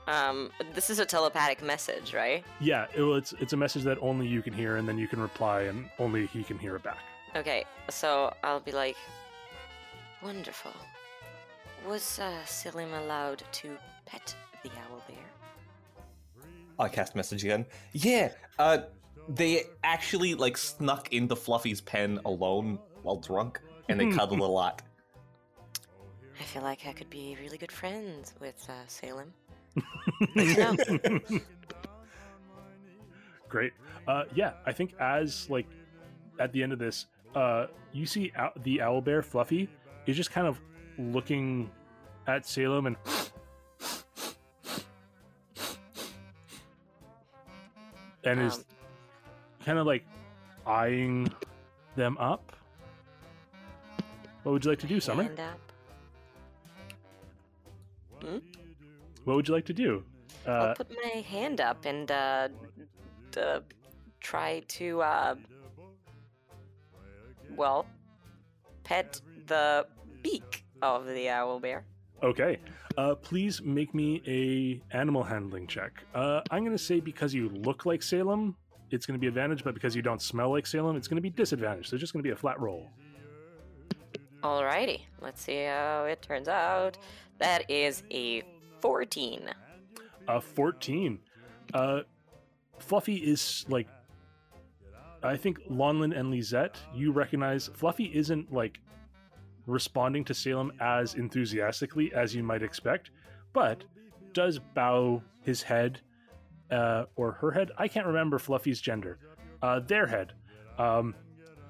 Um, 0.07 0.51
this 0.73 0.89
is 0.89 0.99
a 0.99 1.05
telepathic 1.05 1.63
message, 1.63 2.13
right? 2.13 2.43
yeah, 2.59 2.87
it, 2.95 3.03
it's 3.03 3.33
it's 3.39 3.53
a 3.53 3.57
message 3.57 3.83
that 3.83 3.97
only 4.01 4.27
you 4.27 4.41
can 4.41 4.53
hear, 4.53 4.75
and 4.77 4.89
then 4.89 4.97
you 4.97 5.07
can 5.07 5.21
reply, 5.21 5.61
and 5.61 5.87
only 5.99 6.25
he 6.25 6.43
can 6.43 6.57
hear 6.57 6.75
it 6.75 6.83
back. 6.83 6.97
Okay, 7.35 7.63
so 7.89 8.33
I'll 8.43 8.59
be 8.59 8.71
like, 8.71 8.97
wonderful. 10.21 10.73
Was 11.87 12.19
uh, 12.19 12.43
Salem 12.45 12.93
allowed 12.93 13.43
to 13.53 13.77
pet 14.05 14.35
the 14.63 14.69
owl 14.69 15.01
bear? 15.07 15.28
I 16.79 16.87
cast 16.89 17.15
message 17.15 17.43
again. 17.43 17.65
Yeah, 17.93 18.31
uh, 18.57 18.79
they 19.27 19.63
actually 19.83 20.33
like 20.33 20.57
snuck 20.57 21.11
into 21.13 21.35
Fluffy's 21.35 21.81
pen 21.81 22.19
alone 22.25 22.79
while 23.03 23.17
drunk, 23.17 23.59
and 23.89 23.99
they 23.99 24.09
cuddled 24.09 24.39
a 24.39 24.45
lot. 24.45 24.81
I 26.39 26.43
feel 26.43 26.61
like 26.63 26.87
I 26.87 26.93
could 26.93 27.09
be 27.09 27.37
really 27.41 27.57
good 27.57 27.71
friends 27.71 28.33
with 28.39 28.65
uh, 28.69 28.73
Salem. 28.87 29.33
No. 30.35 30.75
Great. 33.49 33.73
Uh, 34.07 34.23
yeah, 34.35 34.53
I 34.65 34.71
think 34.71 34.93
as 34.99 35.49
like 35.49 35.67
at 36.39 36.51
the 36.53 36.61
end 36.63 36.71
of 36.71 36.79
this, 36.79 37.07
uh, 37.35 37.67
you 37.93 38.05
see 38.05 38.31
ow- 38.37 38.51
the 38.63 38.81
owl 38.81 39.01
bear 39.01 39.21
Fluffy 39.21 39.67
is 40.05 40.15
just 40.15 40.31
kind 40.31 40.47
of 40.47 40.59
looking 40.97 41.69
at 42.27 42.45
Salem 42.45 42.85
and 42.85 42.95
and 48.29 48.41
is 48.41 48.57
Um, 48.57 48.63
kind 49.65 49.79
of 49.79 49.85
like 49.87 50.05
eyeing 50.65 51.31
them 51.95 52.17
up. 52.17 52.55
What 54.43 54.53
would 54.53 54.65
you 54.65 54.71
like 54.71 54.79
to 54.79 54.87
do, 54.87 54.99
Summer? 54.99 55.23
Up. 55.23 55.59
What 59.25 59.35
would 59.35 59.47
you 59.47 59.53
like 59.53 59.65
to 59.65 59.73
do? 59.73 60.03
Uh, 60.47 60.51
I'll 60.51 60.75
put 60.75 60.91
my 61.03 61.21
hand 61.21 61.59
up 61.61 61.85
and 61.85 62.09
uh, 62.11 62.47
uh, 63.37 63.59
try 64.19 64.61
to, 64.67 65.01
uh, 65.01 65.35
well, 67.55 67.85
pet 68.83 69.21
the 69.47 69.85
beak 70.23 70.63
of 70.81 71.05
the 71.05 71.29
owl 71.29 71.59
bear. 71.59 71.85
Okay. 72.21 72.57
Uh, 72.97 73.15
please 73.15 73.61
make 73.61 73.93
me 73.93 74.21
a 74.27 74.95
animal 74.95 75.23
handling 75.23 75.67
check. 75.67 76.03
Uh, 76.13 76.41
I'm 76.51 76.63
going 76.63 76.75
to 76.75 76.83
say 76.83 76.99
because 76.99 77.33
you 77.33 77.49
look 77.49 77.85
like 77.85 78.03
Salem, 78.03 78.55
it's 78.91 79.05
going 79.05 79.17
to 79.17 79.19
be 79.19 79.27
advantage, 79.27 79.63
but 79.63 79.73
because 79.73 79.95
you 79.95 80.01
don't 80.01 80.21
smell 80.21 80.51
like 80.51 80.67
Salem, 80.67 80.95
it's 80.95 81.07
going 81.07 81.17
to 81.17 81.21
be 81.21 81.29
disadvantage. 81.29 81.89
So 81.89 81.95
it's 81.95 82.01
just 82.01 82.13
going 82.13 82.23
to 82.23 82.27
be 82.27 82.33
a 82.33 82.35
flat 82.35 82.59
roll. 82.59 82.89
Alrighty, 84.43 85.01
let's 85.21 85.41
see 85.41 85.63
how 85.63 86.05
it 86.05 86.21
turns 86.21 86.47
out. 86.47 86.97
That 87.39 87.69
is 87.69 88.03
a 88.11 88.43
14. 88.79 89.49
A 90.27 90.41
14. 90.41 91.19
Uh, 91.73 92.01
Fluffy 92.79 93.15
is 93.15 93.65
like. 93.69 93.87
I 95.21 95.35
think 95.35 95.59
Lonlin 95.69 96.17
and 96.17 96.31
Lisette, 96.31 96.77
you 96.95 97.11
recognize 97.11 97.67
Fluffy 97.73 98.05
isn't 98.05 98.53
like 98.53 98.79
responding 99.69 100.23
to 100.25 100.33
Salem 100.33 100.71
as 100.79 101.15
enthusiastically 101.15 102.13
as 102.13 102.35
you 102.35 102.43
might 102.43 102.63
expect, 102.63 103.11
but 103.53 103.83
does 104.33 104.59
bow 104.59 105.21
his 105.41 105.61
head 105.61 106.01
uh, 106.71 107.05
or 107.15 107.31
her 107.33 107.51
head. 107.51 107.71
I 107.77 107.87
can't 107.87 108.07
remember 108.07 108.39
Fluffy's 108.39 108.81
gender. 108.81 109.17
Uh, 109.61 109.79
their 109.79 110.07
head. 110.07 110.33
Um, 110.77 111.15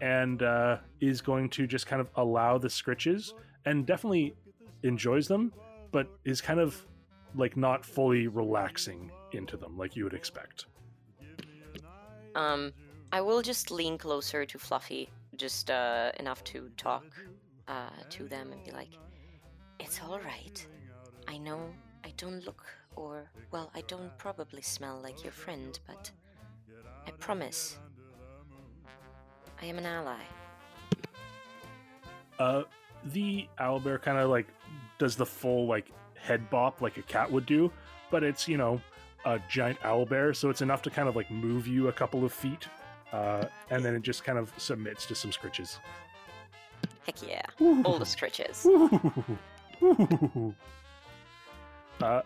and 0.01 0.43
uh, 0.43 0.77
is 1.01 1.19
going 1.21 1.49
to 1.49 1.67
just 1.67 1.85
kind 1.87 1.99
of 1.99 2.09
allow 2.15 2.57
the 2.57 2.67
scritches 2.67 3.33
and 3.65 3.85
definitely 3.85 4.35
enjoys 4.83 5.27
them, 5.27 5.51
but 5.91 6.07
is 6.23 6.39
kind 6.39 6.59
of 6.59 6.85
like 7.35 7.57
not 7.57 7.85
fully 7.85 8.27
relaxing 8.27 9.11
into 9.33 9.57
them 9.57 9.77
like 9.77 9.95
you 9.95 10.03
would 10.03 10.13
expect. 10.13 10.65
Um, 12.35 12.71
I 13.11 13.21
will 13.21 13.41
just 13.41 13.71
lean 13.71 13.97
closer 13.97 14.45
to 14.45 14.57
Fluffy, 14.57 15.09
just 15.35 15.69
uh, 15.69 16.11
enough 16.19 16.43
to 16.45 16.69
talk 16.77 17.03
uh, 17.69 17.89
to 18.09 18.27
them 18.27 18.51
and 18.51 18.63
be 18.65 18.71
like, 18.71 18.89
It's 19.79 20.01
alright. 20.01 20.65
I 21.27 21.37
know 21.37 21.61
I 22.03 22.11
don't 22.17 22.43
look 22.45 22.65
or, 22.95 23.29
well, 23.51 23.71
I 23.73 23.81
don't 23.81 24.15
probably 24.17 24.61
smell 24.61 24.99
like 25.01 25.23
your 25.23 25.31
friend, 25.31 25.79
but 25.87 26.11
I 27.07 27.11
promise 27.11 27.77
I 29.61 29.65
am 29.65 29.77
an 29.77 29.85
ally. 29.85 30.23
Uh, 32.39 32.63
the 33.05 33.47
owlbear 33.59 34.01
kind 34.01 34.17
of 34.17 34.29
like 34.29 34.47
does 34.97 35.15
the 35.15 35.25
full 35.25 35.67
like 35.67 35.91
head 36.15 36.49
bop 36.49 36.81
like 36.81 36.97
a 36.97 37.01
cat 37.03 37.31
would 37.31 37.45
do, 37.45 37.71
but 38.11 38.23
it's 38.23 38.47
you 38.47 38.57
know 38.57 38.81
a 39.25 39.39
giant 39.49 39.79
owlbear, 39.81 40.35
so 40.35 40.49
it's 40.49 40.61
enough 40.61 40.81
to 40.83 40.89
kind 40.89 41.07
of 41.07 41.15
like 41.15 41.29
move 41.29 41.67
you 41.67 41.89
a 41.89 41.93
couple 41.93 42.23
of 42.23 42.33
feet, 42.33 42.67
uh, 43.11 43.45
and 43.69 43.83
then 43.83 43.95
it 43.95 44.01
just 44.01 44.23
kind 44.23 44.37
of 44.37 44.51
submits 44.57 45.05
to 45.05 45.15
some 45.15 45.31
scritches. 45.31 45.79
Heck 47.09 47.27
yeah. 47.27 47.41
All 47.85 47.97
the 47.97 48.05
scritches. 48.05 48.67
uh, 52.01 52.21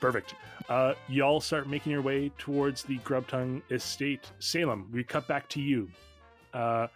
perfect. 0.00 0.34
Uh, 0.70 0.94
y'all 1.06 1.38
start 1.38 1.68
making 1.68 1.92
your 1.92 2.00
way 2.00 2.30
towards 2.38 2.82
the 2.82 2.96
Grubtongue 3.00 3.60
estate. 3.70 4.30
Salem, 4.38 4.88
we 4.90 5.04
cut 5.04 5.28
back 5.28 5.50
to 5.50 5.60
you. 5.60 5.86
Uh, 6.54 6.86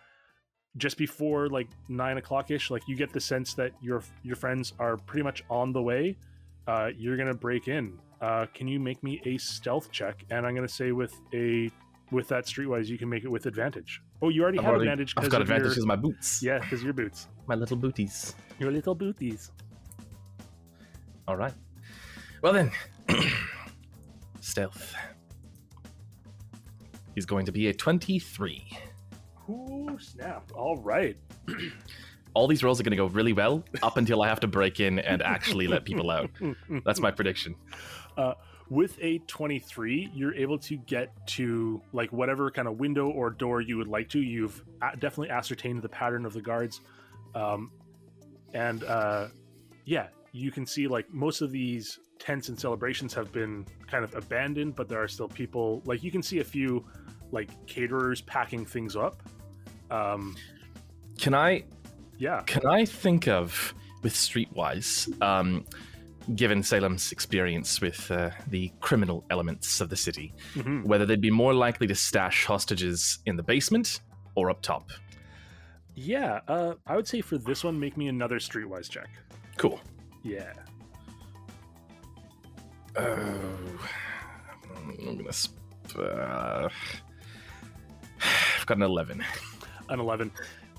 just 0.78 0.96
before 0.96 1.50
like 1.50 1.68
nine 1.90 2.16
o'clock 2.16 2.50
ish, 2.50 2.70
like 2.70 2.88
you 2.88 2.96
get 2.96 3.12
the 3.12 3.20
sense 3.20 3.52
that 3.52 3.72
your 3.82 4.02
your 4.22 4.36
friends 4.36 4.72
are 4.78 4.96
pretty 4.96 5.22
much 5.22 5.44
on 5.50 5.74
the 5.74 5.82
way. 5.82 6.16
Uh, 6.66 6.88
you're 6.96 7.18
gonna 7.18 7.34
break 7.34 7.68
in. 7.68 7.98
Uh, 8.22 8.46
can 8.54 8.66
you 8.66 8.80
make 8.80 9.02
me 9.02 9.20
a 9.26 9.36
stealth 9.36 9.92
check? 9.92 10.24
And 10.30 10.46
I'm 10.46 10.54
gonna 10.54 10.66
say 10.66 10.92
with 10.92 11.12
a 11.34 11.70
with 12.10 12.28
that 12.28 12.46
streetwise, 12.46 12.86
you 12.86 12.98
can 12.98 13.08
make 13.08 13.24
it 13.24 13.28
with 13.28 13.46
advantage. 13.46 14.00
Oh, 14.22 14.28
you 14.28 14.42
already 14.42 14.58
I've 14.58 14.64
have 14.64 14.74
already- 14.74 14.90
advantage. 14.90 15.14
I've 15.16 15.28
got 15.30 15.40
of 15.40 15.48
advantage 15.48 15.70
because 15.70 15.82
of 15.84 15.88
my 15.88 15.96
boots. 15.96 16.42
yeah, 16.42 16.58
because 16.58 16.82
your 16.82 16.92
boots. 16.92 17.28
My 17.48 17.54
little 17.54 17.76
booties. 17.76 18.34
Your 18.58 18.72
little 18.72 18.94
booties. 18.94 19.52
All 21.28 21.36
right. 21.36 21.52
Well 22.42 22.52
then, 22.52 22.70
stealth. 24.40 24.94
He's 27.14 27.26
going 27.26 27.46
to 27.46 27.52
be 27.52 27.68
a 27.68 27.74
23. 27.74 28.66
Ooh, 29.48 29.96
snap! 30.00 30.50
All 30.54 30.76
right. 30.78 31.16
All 32.34 32.46
these 32.46 32.62
rolls 32.62 32.78
are 32.80 32.82
going 32.82 32.90
to 32.90 32.96
go 32.96 33.06
really 33.06 33.32
well 33.32 33.64
up 33.82 33.96
until 33.96 34.20
I 34.22 34.28
have 34.28 34.40
to 34.40 34.46
break 34.46 34.80
in 34.80 34.98
and 34.98 35.22
actually 35.22 35.66
let 35.68 35.84
people 35.84 36.10
out. 36.10 36.30
That's 36.84 37.00
my 37.00 37.10
prediction. 37.10 37.54
Uh, 38.18 38.34
with 38.68 38.98
a 39.00 39.18
23 39.18 40.10
you're 40.12 40.34
able 40.34 40.58
to 40.58 40.76
get 40.76 41.14
to 41.26 41.80
like 41.92 42.12
whatever 42.12 42.50
kind 42.50 42.66
of 42.66 42.78
window 42.78 43.08
or 43.08 43.30
door 43.30 43.60
you 43.60 43.76
would 43.76 43.88
like 43.88 44.08
to. 44.08 44.20
You've 44.20 44.62
a- 44.82 44.96
definitely 44.96 45.30
ascertained 45.30 45.82
the 45.82 45.88
pattern 45.88 46.24
of 46.24 46.32
the 46.32 46.40
guards 46.40 46.80
um, 47.34 47.70
and 48.54 48.84
uh, 48.84 49.28
yeah 49.84 50.08
you 50.32 50.50
can 50.50 50.66
see 50.66 50.86
like 50.86 51.12
most 51.12 51.40
of 51.40 51.50
these 51.50 51.98
tents 52.18 52.48
and 52.48 52.58
celebrations 52.58 53.12
have 53.14 53.30
been 53.32 53.66
kind 53.86 54.02
of 54.04 54.14
abandoned 54.14 54.74
but 54.74 54.88
there 54.88 55.02
are 55.02 55.08
still 55.08 55.28
people 55.28 55.82
like 55.84 56.02
you 56.02 56.10
can 56.10 56.22
see 56.22 56.40
a 56.40 56.44
few 56.44 56.84
like 57.30 57.48
caterers 57.66 58.20
packing 58.22 58.64
things 58.64 58.96
up 58.96 59.22
um, 59.90 60.36
Can 61.18 61.34
I 61.34 61.64
yeah. 62.18 62.42
can 62.46 62.66
I 62.66 62.84
think 62.84 63.28
of 63.28 63.74
with 64.02 64.14
Streetwise, 64.14 65.20
um, 65.22 65.64
given 66.34 66.62
Salem's 66.62 67.12
experience 67.12 67.80
with 67.80 68.10
uh, 68.10 68.30
the 68.48 68.72
criminal 68.80 69.24
elements 69.30 69.80
of 69.80 69.88
the 69.90 69.96
city, 69.96 70.34
Mhm. 70.54 70.84
whether 70.84 71.06
they'd 71.06 71.20
be 71.20 71.30
more 71.30 71.54
likely 71.54 71.86
to 71.86 71.94
stash 71.94 72.44
hostages 72.44 73.18
in 73.26 73.36
the 73.36 73.42
basement 73.42 74.00
or 74.34 74.50
up 74.50 74.60
top? 74.62 74.90
yeah 75.98 76.40
uh, 76.46 76.74
i 76.86 76.94
would 76.94 77.08
say 77.08 77.22
for 77.22 77.38
this 77.38 77.64
one 77.64 77.80
make 77.80 77.96
me 77.96 78.08
another 78.08 78.38
streetwise 78.38 78.86
check 78.90 79.08
Cool. 79.56 79.80
yeah 80.22 80.52
Oh, 82.98 83.88
I'm 84.74 85.16
gonna. 85.18 85.32
Sp- 85.32 85.56
uh, 85.98 86.68
I've 88.58 88.66
got 88.66 88.76
an 88.76 88.82
eleven. 88.82 89.24
an 89.88 90.00
11 90.00 90.30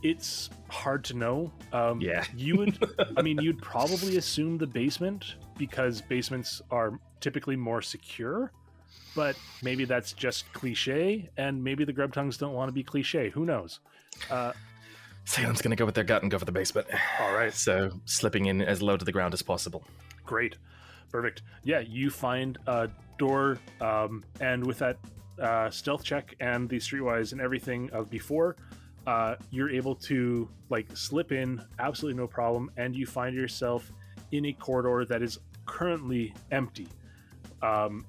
it's 0.04 0.50
hard 0.70 1.04
to 1.04 1.14
know 1.16 1.52
um 1.74 2.00
Yeah. 2.02 2.24
you 2.36 2.56
would 2.58 2.78
i 3.18 3.22
mean 3.22 3.38
you'd 3.42 3.62
probably 3.62 4.18
assume 4.18 4.58
the 4.58 4.68
basement 4.68 5.36
because 5.58 6.02
basements 6.02 6.62
are 6.72 7.00
typically 7.20 7.56
more 7.56 7.82
secure 7.82 8.52
but 9.16 9.36
maybe 9.64 9.86
that's 9.86 10.14
just 10.14 10.52
cliche 10.54 11.30
and 11.38 11.64
maybe 11.64 11.84
the 11.84 11.94
Grubtongues 11.94 12.38
don't 12.38 12.54
want 12.54 12.68
to 12.70 12.74
be 12.74 12.84
cliche 12.84 13.30
who 13.30 13.46
knows 13.46 13.80
uh 14.30 14.54
Salem's 15.26 15.62
gonna 15.62 15.76
go 15.76 15.86
with 15.86 15.96
their 15.96 16.04
gut 16.06 16.22
and 16.22 16.32
go 16.32 16.38
for 16.40 16.46
the 16.46 16.52
basement. 16.52 16.88
all 17.20 17.34
right 17.34 17.54
So 17.54 17.92
slipping 18.06 18.46
in 18.46 18.62
as 18.62 18.82
low 18.82 18.96
to 18.98 19.04
the 19.04 19.12
ground 19.12 19.34
as 19.34 19.42
possible. 19.42 19.84
Great. 20.26 20.56
Perfect. 21.12 21.42
Yeah, 21.64 21.80
you 21.80 22.10
find 22.10 22.58
a 22.68 22.90
door, 23.18 23.58
um, 23.82 24.24
and 24.42 24.66
with 24.66 24.78
that 24.80 24.98
uh, 25.42 25.70
stealth 25.70 26.04
check 26.04 26.36
and 26.40 26.68
the 26.70 26.78
streetwise 26.78 27.32
and 27.34 27.40
everything 27.42 27.90
of 27.92 28.10
before, 28.10 28.56
uh, 29.08 29.36
you're 29.50 29.72
able 29.72 29.96
to 29.96 30.48
like 30.70 30.96
slip 30.96 31.32
in, 31.32 31.64
absolutely 31.80 32.20
no 32.20 32.28
problem, 32.28 32.70
and 32.78 32.96
you 32.96 33.08
find 33.08 33.36
yourself 33.36 33.92
in 34.32 34.46
a 34.46 34.54
corridor 34.54 35.06
that 35.06 35.22
is 35.24 35.40
currently 35.66 36.34
empty. 36.52 36.88
Um, 37.64 38.06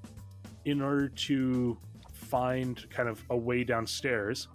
in 0.66 0.82
order 0.82 1.08
to 1.08 1.78
find 2.12 2.84
kind 2.90 3.08
of 3.08 3.24
a 3.30 3.36
way 3.36 3.64
downstairs, 3.64 4.48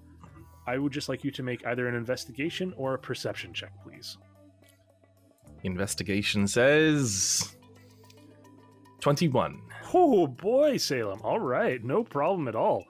I 0.68 0.78
would 0.78 0.92
just 0.92 1.10
like 1.10 1.24
you 1.24 1.32
to 1.32 1.44
make 1.44 1.66
either 1.66 1.88
an 1.88 1.96
investigation 1.96 2.74
or 2.78 2.94
a 2.94 3.00
perception 3.00 3.54
check, 3.54 3.72
please. 3.84 4.18
Investigation 5.64 6.46
says 6.46 7.56
twenty-one. 9.00 9.62
Oh 9.94 10.28
boy, 10.28 10.78
Salem. 10.78 11.22
All 11.24 11.40
right, 11.40 11.84
no 11.84 12.04
problem 12.04 12.48
at 12.48 12.56
all. 12.56 12.86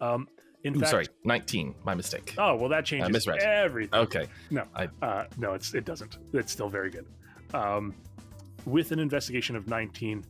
Um, 0.00 0.28
in 0.64 0.74
Ooh, 0.76 0.80
fact, 0.80 0.90
sorry, 0.90 1.06
nineteen. 1.24 1.74
My 1.84 1.94
mistake. 1.94 2.34
oh 2.38 2.56
well, 2.56 2.68
that 2.70 2.84
changes 2.84 3.10
misread. 3.10 3.40
everything. 3.42 4.00
Okay. 4.00 4.26
No, 4.50 4.64
I- 4.74 4.88
uh, 5.02 5.24
no, 5.38 5.52
it's 5.54 5.74
it 5.74 5.84
doesn't. 5.84 6.18
It's 6.32 6.50
still 6.52 6.68
very 6.68 6.90
good. 6.90 7.06
Um, 7.52 7.94
with 8.66 8.90
an 8.92 8.98
investigation 8.98 9.56
of 9.56 9.68
nineteen, 9.68 10.24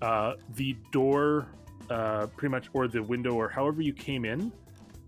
uh, 0.00 0.34
the 0.54 0.76
door, 0.92 1.48
uh, 1.90 2.26
pretty 2.36 2.50
much, 2.50 2.68
or 2.72 2.88
the 2.88 3.02
window, 3.02 3.34
or 3.34 3.48
however 3.48 3.82
you 3.82 3.92
came 3.92 4.24
in, 4.24 4.52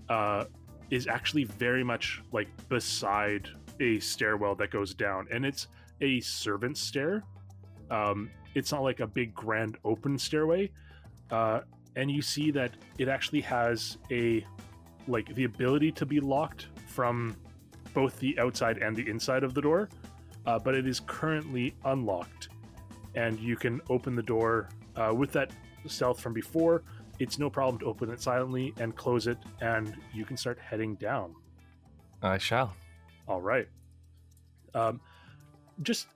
uh, 0.09 0.45
is 0.91 1.07
actually 1.07 1.45
very 1.45 1.85
much 1.85 2.21
like 2.33 2.49
beside 2.69 3.49
a 3.81 3.99
stairwell 4.01 4.55
that 4.57 4.71
goes 4.71 4.95
down, 4.95 5.27
and 5.33 5.47
it's 5.47 5.69
a 6.01 6.21
servant 6.21 6.77
stair. 6.77 7.23
Um, 7.91 8.31
it's 8.55 8.73
not 8.73 8.83
like 8.83 9.01
a 9.01 9.07
big 9.07 9.33
grand 9.35 9.79
open 9.85 10.19
stairway, 10.19 10.71
uh, 11.31 11.61
and 11.97 12.11
you 12.11 12.21
see 12.21 12.51
that 12.51 12.73
it 12.99 13.09
actually 13.09 13.41
has 13.43 13.97
a 14.11 14.45
like 15.09 15.35
the 15.35 15.45
ability 15.45 15.93
to 15.93 16.07
be 16.07 16.21
locked 16.21 16.67
from 16.87 17.37
both 17.95 18.19
the 18.19 18.39
outside 18.39 18.79
and 18.79 18.97
the 18.97 19.09
inside 19.09 19.45
of 19.45 19.55
the 19.55 19.61
door, 19.61 19.89
uh, 20.47 20.59
but 20.59 20.75
it 20.75 20.87
is 20.87 21.01
currently 21.01 21.75
unlocked, 21.85 22.49
and 23.15 23.39
you 23.39 23.57
can 23.57 23.81
open 23.91 24.17
the 24.17 24.23
door 24.23 24.69
uh, 24.97 25.13
with 25.15 25.33
that 25.33 25.51
stealth 25.87 26.21
from 26.21 26.33
before. 26.33 26.83
It's 27.19 27.39
no 27.39 27.51
problem 27.51 27.79
to 27.81 27.87
open 27.87 28.11
it 28.11 28.21
silently 28.21 28.75
and 28.79 28.97
close 28.97 29.27
it, 29.27 29.39
and 29.61 29.95
you 30.13 30.25
can 30.25 30.37
start 30.37 30.59
heading 30.59 30.95
down. 30.97 31.35
I 32.23 32.39
shall. 32.39 32.75
All 33.29 33.41
right. 33.41 33.69
Um, 34.75 35.01
just 35.83 36.09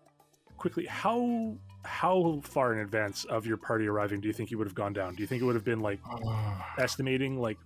quickly, 0.56 0.86
how 0.86 1.54
how 1.84 2.40
far 2.42 2.72
in 2.72 2.80
advance 2.80 3.24
of 3.26 3.46
your 3.46 3.56
party 3.56 3.86
arriving 3.86 4.20
do 4.20 4.26
you 4.26 4.34
think 4.34 4.50
you 4.50 4.58
would 4.58 4.66
have 4.66 4.74
gone 4.74 4.92
down? 4.92 5.14
Do 5.14 5.22
you 5.22 5.26
think 5.26 5.42
it 5.42 5.44
would 5.44 5.54
have 5.54 5.64
been 5.64 5.80
like 5.80 6.00
estimating 6.78 7.38
like 7.38 7.58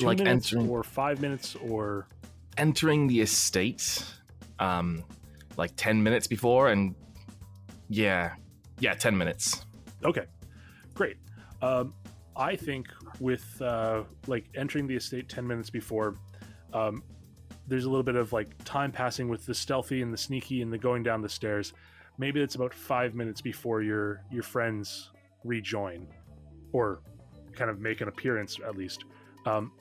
two 0.00 0.06
Like 0.06 0.18
minutes 0.18 0.52
entering- 0.52 0.68
or 0.70 0.82
five 0.82 1.20
minutes 1.20 1.54
or 1.56 2.06
Entering 2.56 3.06
the 3.06 3.20
estate, 3.20 4.04
um, 4.58 5.04
like 5.56 5.70
ten 5.76 6.02
minutes 6.02 6.26
before, 6.26 6.68
and 6.68 6.94
yeah, 7.88 8.34
yeah, 8.80 8.92
ten 8.94 9.16
minutes. 9.16 9.64
Okay, 10.04 10.26
great. 10.94 11.16
Um, 11.62 11.94
I 12.36 12.56
think 12.56 12.88
with 13.18 13.62
uh, 13.62 14.02
like 14.26 14.46
entering 14.54 14.86
the 14.86 14.96
estate 14.96 15.28
ten 15.28 15.46
minutes 15.46 15.70
before, 15.70 16.16
um, 16.74 17.02
there's 17.66 17.84
a 17.84 17.88
little 17.88 18.02
bit 18.02 18.16
of 18.16 18.32
like 18.32 18.48
time 18.64 18.92
passing 18.92 19.28
with 19.28 19.46
the 19.46 19.54
stealthy 19.54 20.02
and 20.02 20.12
the 20.12 20.18
sneaky 20.18 20.60
and 20.60 20.70
the 20.72 20.78
going 20.78 21.02
down 21.02 21.22
the 21.22 21.28
stairs. 21.28 21.72
Maybe 22.18 22.40
it's 22.40 22.56
about 22.56 22.74
five 22.74 23.14
minutes 23.14 23.40
before 23.40 23.80
your 23.80 24.22
your 24.30 24.42
friends 24.42 25.10
rejoin, 25.44 26.06
or 26.72 27.00
kind 27.54 27.70
of 27.70 27.80
make 27.80 28.00
an 28.02 28.08
appearance 28.08 28.58
at 28.66 28.76
least. 28.76 29.04
Um, 29.46 29.72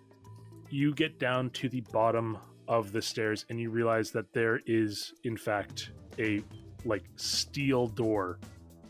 you 0.69 0.93
get 0.93 1.19
down 1.19 1.49
to 1.51 1.69
the 1.69 1.81
bottom 1.91 2.37
of 2.67 2.91
the 2.91 3.01
stairs 3.01 3.45
and 3.49 3.59
you 3.59 3.69
realize 3.69 4.11
that 4.11 4.31
there 4.33 4.61
is 4.65 5.13
in 5.23 5.35
fact 5.35 5.91
a 6.19 6.43
like 6.85 7.03
steel 7.15 7.87
door 7.87 8.39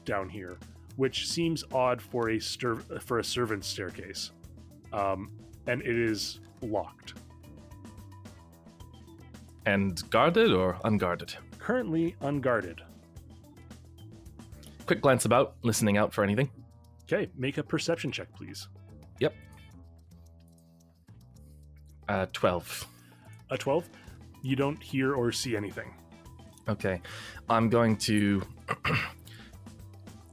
down 0.05 0.29
here 0.29 0.57
which 0.99 1.29
seems 1.29 1.63
odd 1.73 2.01
for 2.01 2.31
a 2.31 2.39
stir- 2.39 2.75
for 2.75 3.19
a 3.19 3.23
servant 3.23 3.63
staircase, 3.63 4.31
um, 4.91 5.31
and 5.65 5.81
it 5.81 5.95
is 5.97 6.41
locked. 6.61 7.13
And 9.65 9.97
guarded 10.09 10.51
or 10.51 10.77
unguarded? 10.83 11.35
currently 11.57 12.17
unguarded. 12.19 12.81
Quick 14.87 15.01
glance 15.01 15.23
about, 15.23 15.55
listening 15.61 15.97
out 15.97 16.13
for 16.13 16.21
anything. 16.21 16.51
Okay, 17.03 17.31
make 17.37 17.57
a 17.57 17.63
perception 17.63 18.11
check, 18.11 18.27
please. 18.35 18.67
Uh, 22.09 22.25
12. 22.33 22.87
A 23.51 23.57
12. 23.57 23.87
You 24.41 24.55
don't 24.55 24.81
hear 24.81 25.13
or 25.13 25.31
see 25.31 25.55
anything. 25.55 25.93
Okay. 26.67 26.99
I'm 27.49 27.69
going 27.69 27.95
to. 27.97 28.41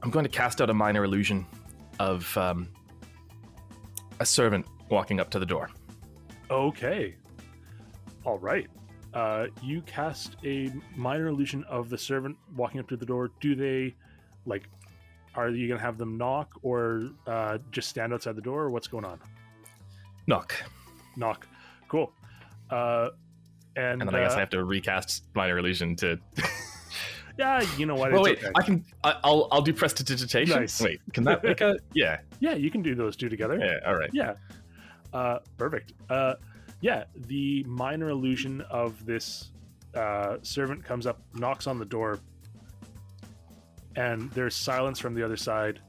I'm 0.03 0.09
going 0.09 0.23
to 0.25 0.29
cast 0.29 0.61
out 0.61 0.69
a 0.69 0.73
minor 0.73 1.03
illusion 1.03 1.45
of 1.99 2.35
um, 2.37 2.67
a 4.19 4.25
servant 4.25 4.65
walking 4.89 5.19
up 5.19 5.29
to 5.31 5.39
the 5.39 5.45
door. 5.45 5.69
Okay. 6.49 7.15
All 8.23 8.39
right. 8.39 8.67
Uh, 9.13 9.47
you 9.61 9.81
cast 9.81 10.35
a 10.45 10.71
minor 10.95 11.27
illusion 11.27 11.63
of 11.65 11.89
the 11.89 11.97
servant 11.97 12.37
walking 12.55 12.79
up 12.79 12.87
to 12.89 12.97
the 12.97 13.05
door. 13.05 13.31
Do 13.39 13.55
they, 13.55 13.95
like, 14.45 14.63
are 15.35 15.49
you 15.49 15.67
going 15.67 15.79
to 15.79 15.85
have 15.85 15.97
them 15.97 16.17
knock 16.17 16.51
or 16.63 17.09
uh, 17.27 17.57
just 17.71 17.89
stand 17.89 18.13
outside 18.13 18.35
the 18.35 18.41
door? 18.41 18.63
Or 18.63 18.69
what's 18.69 18.87
going 18.87 19.05
on? 19.05 19.19
Knock. 20.25 20.53
Knock. 21.15 21.47
Cool. 21.87 22.11
Uh, 22.69 23.09
and, 23.75 24.01
And 24.01 24.09
then 24.09 24.15
I 24.15 24.23
guess 24.23 24.33
uh, 24.33 24.37
I 24.37 24.39
have 24.39 24.49
to 24.51 24.63
recast 24.63 25.25
minor 25.35 25.57
illusion 25.57 25.95
to. 25.97 26.19
Yeah, 27.37 27.63
you 27.77 27.85
know 27.85 27.95
what? 27.95 28.11
oh 28.13 28.17
it's 28.17 28.23
wait, 28.23 28.37
okay. 28.39 28.51
I 28.55 28.61
can. 28.63 28.85
I, 29.03 29.15
I'll 29.23 29.47
I'll 29.51 29.61
do 29.61 29.71
prestidigitation. 29.73 30.59
Nice. 30.59 30.81
Wait, 30.81 30.99
can 31.13 31.23
that 31.25 31.43
make 31.43 31.61
a? 31.61 31.77
Yeah. 31.93 32.19
Yeah, 32.39 32.55
you 32.55 32.71
can 32.71 32.81
do 32.81 32.95
those 32.95 33.15
two 33.15 33.29
together. 33.29 33.59
Yeah. 33.59 33.87
All 33.87 33.95
right. 33.95 34.09
Yeah. 34.11 34.33
Uh, 35.13 35.39
perfect. 35.57 35.93
Uh, 36.09 36.35
yeah, 36.81 37.03
the 37.27 37.63
minor 37.65 38.09
illusion 38.09 38.61
of 38.69 39.05
this 39.05 39.51
uh, 39.93 40.37
servant 40.41 40.83
comes 40.83 41.05
up, 41.05 41.21
knocks 41.33 41.67
on 41.67 41.79
the 41.79 41.85
door, 41.85 42.19
and 43.95 44.31
there's 44.31 44.55
silence 44.55 44.99
from 44.99 45.13
the 45.13 45.23
other 45.23 45.37
side. 45.37 45.79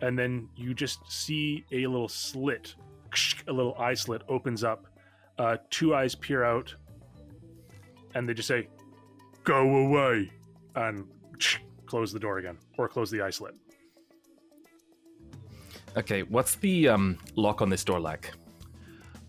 And 0.00 0.16
then 0.16 0.48
you 0.54 0.72
just 0.74 1.00
see 1.10 1.64
a 1.72 1.86
little 1.88 2.08
slit, 2.08 2.76
a 3.46 3.52
little 3.52 3.74
eye 3.78 3.94
slit 3.94 4.22
opens 4.28 4.64
up. 4.64 4.86
Uh, 5.38 5.56
two 5.70 5.94
eyes 5.94 6.14
peer 6.14 6.42
out, 6.44 6.74
and 8.14 8.28
they 8.28 8.34
just 8.34 8.48
say, 8.48 8.68
Go 9.44 9.76
away! 9.76 10.32
And 10.74 11.06
close 11.86 12.12
the 12.12 12.18
door 12.18 12.38
again, 12.38 12.58
or 12.76 12.88
close 12.88 13.10
the 13.10 13.22
eye 13.22 13.30
slit. 13.30 13.54
Okay. 15.96 16.22
What's 16.22 16.56
the 16.56 16.88
um 16.88 17.18
lock 17.34 17.62
on 17.62 17.70
this 17.70 17.84
door 17.84 17.98
like? 17.98 18.32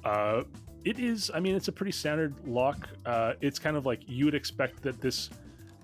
Uh, 0.04 0.44
it 0.84 1.00
is. 1.00 1.32
I 1.34 1.40
mean, 1.40 1.56
it's 1.56 1.68
a 1.68 1.72
pretty 1.72 1.92
standard 1.92 2.36
lock. 2.46 2.88
Uh, 3.06 3.34
it's 3.42 3.60
kind 3.60 3.76
of 3.78 3.86
like 3.86 4.02
you 4.08 4.26
would 4.26 4.36
expect 4.36 4.82
that 4.84 5.02
this 5.02 5.30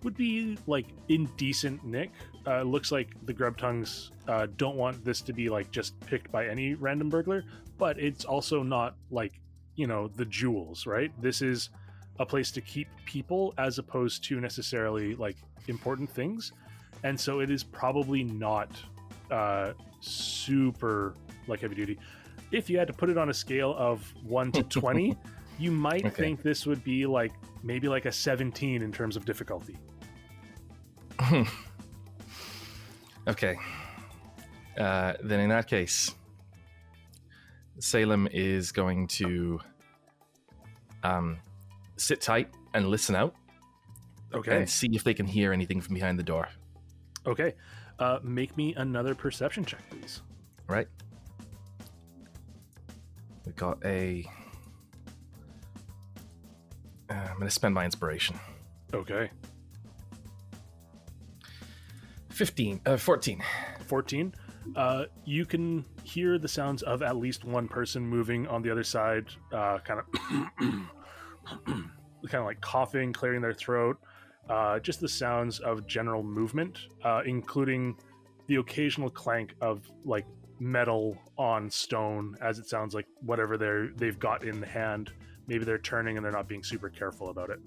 would 0.03 0.15
be 0.15 0.57
like 0.67 0.85
indecent 1.09 1.83
nick. 1.83 2.11
Uh, 2.47 2.61
it 2.61 2.67
looks 2.67 2.91
like 2.91 3.09
the 3.25 3.33
Grubtongues 3.33 4.11
uh, 4.27 4.47
don't 4.57 4.75
want 4.75 5.03
this 5.03 5.21
to 5.21 5.33
be 5.33 5.49
like 5.49 5.71
just 5.71 5.99
picked 6.01 6.31
by 6.31 6.47
any 6.47 6.75
random 6.75 7.09
burglar, 7.09 7.43
but 7.77 7.99
it's 7.99 8.25
also 8.25 8.63
not 8.63 8.95
like 9.11 9.39
you 9.75 9.87
know 9.87 10.07
the 10.07 10.25
jewels, 10.25 10.85
right? 10.85 11.11
This 11.21 11.41
is 11.41 11.69
a 12.19 12.25
place 12.25 12.51
to 12.51 12.61
keep 12.61 12.87
people 13.05 13.53
as 13.57 13.77
opposed 13.77 14.23
to 14.25 14.39
necessarily 14.39 15.15
like 15.15 15.35
important 15.67 16.09
things, 16.09 16.53
and 17.03 17.19
so 17.19 17.39
it 17.41 17.49
is 17.49 17.63
probably 17.63 18.23
not 18.23 18.69
uh, 19.31 19.73
super 19.99 21.13
like 21.47 21.61
heavy 21.61 21.75
duty 21.75 21.99
if 22.51 22.69
you 22.69 22.77
had 22.77 22.87
to 22.87 22.93
put 22.93 23.09
it 23.09 23.17
on 23.17 23.29
a 23.29 23.33
scale 23.33 23.75
of 23.77 24.13
1 24.23 24.51
to 24.51 24.63
20 24.63 25.15
you 25.59 25.71
might 25.71 26.05
Okay. 26.05 26.23
think 26.23 26.41
this 26.43 26.65
would 26.65 26.83
be 26.83 27.05
like 27.05 27.31
maybe 27.63 27.87
like 27.87 28.05
a 28.05 28.11
17 28.11 28.81
in 28.81 28.91
terms 28.91 29.15
of 29.15 29.25
difficulty 29.25 29.77
okay. 33.27 33.57
Uh, 34.77 35.13
then 35.23 35.39
in 35.39 35.49
that 35.49 35.67
case, 35.67 36.13
Salem 37.79 38.27
is 38.31 38.71
going 38.71 39.07
to 39.07 39.59
um, 41.03 41.37
sit 41.97 42.21
tight 42.21 42.49
and 42.73 42.87
listen 42.87 43.15
out 43.15 43.33
okay 44.33 44.57
and 44.57 44.69
see 44.69 44.89
if 44.93 45.03
they 45.03 45.13
can 45.13 45.25
hear 45.25 45.53
anything 45.53 45.81
from 45.81 45.93
behind 45.93 46.17
the 46.19 46.23
door. 46.23 46.47
okay 47.25 47.53
uh, 47.99 48.19
make 48.23 48.55
me 48.57 48.73
another 48.75 49.15
perception 49.15 49.63
check 49.63 49.81
please 49.89 50.21
Right? 50.67 50.87
We 53.45 53.51
got 53.51 53.77
a. 53.85 54.25
Uh, 57.07 57.13
I'm 57.13 57.35
going 57.35 57.45
to 57.47 57.51
spend 57.51 57.75
my 57.75 57.85
inspiration. 57.85 58.39
okay 58.93 59.29
15, 62.29 62.81
uh, 62.85 62.97
14. 62.97 63.41
14 63.85 64.33
uh, 64.75 65.05
you 65.23 65.45
can 65.45 65.85
hear 66.05 66.37
the 66.37 66.47
sounds 66.47 66.83
of 66.83 67.01
at 67.01 67.17
least 67.17 67.43
one 67.43 67.67
person 67.67 68.05
moving 68.05 68.47
on 68.47 68.61
the 68.61 68.69
other 68.71 68.83
side 68.83 69.25
uh, 69.51 69.79
kind 69.79 69.99
of 69.99 70.05
kind 72.29 72.41
of 72.41 72.45
like 72.45 72.61
coughing 72.61 73.11
clearing 73.11 73.41
their 73.41 73.53
throat 73.53 73.97
uh, 74.49 74.79
just 74.79 75.01
the 75.01 75.09
sounds 75.09 75.59
of 75.59 75.85
general 75.87 76.23
movement 76.23 76.79
uh, 77.03 77.21
including 77.25 77.97
the 78.47 78.55
occasional 78.55 79.09
clank 79.09 79.55
of 79.61 79.89
like 80.03 80.25
metal 80.59 81.17
on 81.37 81.69
stone 81.69 82.37
as 82.41 82.59
it 82.59 82.67
sounds 82.67 82.93
like 82.93 83.07
whatever 83.21 83.57
they're 83.57 83.89
they've 83.95 84.19
got 84.19 84.43
in 84.43 84.61
the 84.61 84.67
hand 84.67 85.11
maybe 85.47 85.65
they're 85.65 85.77
turning 85.79 86.17
and 86.17 86.25
they're 86.25 86.31
not 86.31 86.47
being 86.47 86.63
super 86.63 86.89
careful 86.89 87.29
about 87.29 87.49
it 87.49 87.59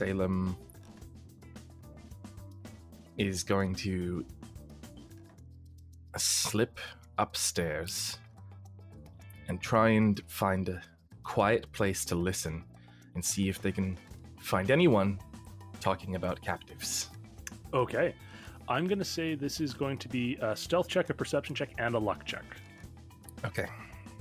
Salem 0.00 0.56
is 3.18 3.42
going 3.42 3.74
to 3.74 4.24
slip 6.16 6.80
upstairs 7.18 8.16
and 9.48 9.60
try 9.60 9.90
and 9.90 10.22
find 10.26 10.70
a 10.70 10.80
quiet 11.22 11.70
place 11.72 12.06
to 12.06 12.14
listen 12.14 12.64
and 13.14 13.22
see 13.22 13.50
if 13.50 13.60
they 13.60 13.70
can 13.70 13.98
find 14.40 14.70
anyone 14.70 15.18
talking 15.80 16.14
about 16.14 16.40
captives. 16.40 17.10
okay 17.74 18.14
i'm 18.68 18.86
going 18.86 18.98
to 18.98 19.04
say 19.04 19.34
this 19.34 19.60
is 19.60 19.74
going 19.74 19.98
to 19.98 20.08
be 20.08 20.36
a 20.40 20.56
stealth 20.56 20.88
check 20.88 21.10
a 21.10 21.14
perception 21.14 21.54
check 21.54 21.70
and 21.78 21.94
a 21.94 21.98
luck 21.98 22.24
check 22.24 22.44
Okay. 23.44 23.66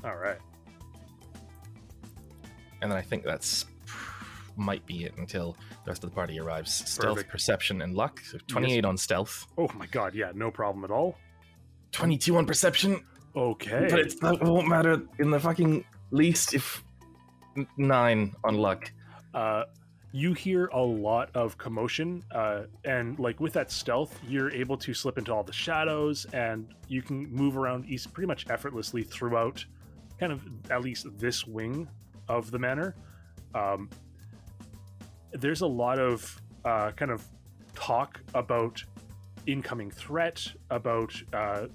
all 0.04 0.18
right 0.18 0.40
And 2.82 2.92
then 2.92 2.98
I 2.98 3.02
think 3.02 3.24
that's 3.24 3.66
might 4.60 4.86
be 4.86 5.04
it 5.06 5.14
until 5.18 5.54
the 5.86 5.90
rest 5.92 6.04
of 6.04 6.10
the 6.10 6.16
party 6.16 6.40
arrives. 6.40 6.74
Stealth, 6.90 7.16
Perfect. 7.16 7.32
perception, 7.32 7.82
and 7.82 7.96
luck. 7.96 8.20
So 8.20 8.38
28 8.48 8.86
on 8.86 8.98
stealth, 8.98 9.48
Oh 9.58 9.70
my 9.78 9.86
god, 9.88 10.14
yeah, 10.14 10.32
no 10.36 10.52
problem 10.52 10.84
at 10.84 10.92
all. 10.92 11.18
22 11.92 12.38
on 12.38 12.46
perception, 12.46 13.04
Okay. 13.36 13.88
but 13.90 14.00
it's 14.00 14.16
it 14.16 14.42
won't 14.44 14.68
matter 14.68 15.02
in 15.20 15.32
the 15.32 15.40
fucking 15.40 15.84
least 16.12 16.54
if 16.54 16.84
n- 17.58 17.68
nine 17.78 18.36
on 18.44 18.56
luck. 18.56 18.92
uh, 19.34 19.64
you 20.12 20.34
hear 20.34 20.66
a 20.74 20.80
lot 20.82 21.30
of 21.36 21.56
commotion, 21.60 22.24
uh, 22.32 22.64
and 22.84 23.20
like 23.20 23.40
with 23.40 23.54
that 23.54 23.72
stealth, 23.72 24.20
you're 24.28 24.50
able 24.52 24.76
to 24.76 24.92
slip 24.92 25.20
into 25.20 25.32
all 25.32 25.44
the 25.44 25.54
shadows, 25.54 26.26
and 26.34 26.74
you 26.88 27.04
can 27.04 27.32
move 27.32 27.56
around 27.58 27.86
east 27.86 28.12
pretty 28.12 28.26
much 28.26 28.48
effortlessly 28.50 29.04
throughout, 29.04 29.64
kind 30.20 30.32
of 30.32 30.42
at 30.72 30.82
least 30.82 31.06
this 31.20 31.46
wing 31.46 31.88
of 32.28 32.50
the 32.50 32.58
manor. 32.58 32.96
Um, 33.54 33.88
there's 35.32 35.62
a 35.62 35.68
lot 35.68 36.00
of 36.00 36.42
uh, 36.66 36.92
kind 36.92 37.12
of 37.12 37.24
talk 37.76 38.20
about 38.34 38.84
incoming 39.46 39.92
threat, 39.92 40.46
about 40.70 41.14
uh, 41.34 41.68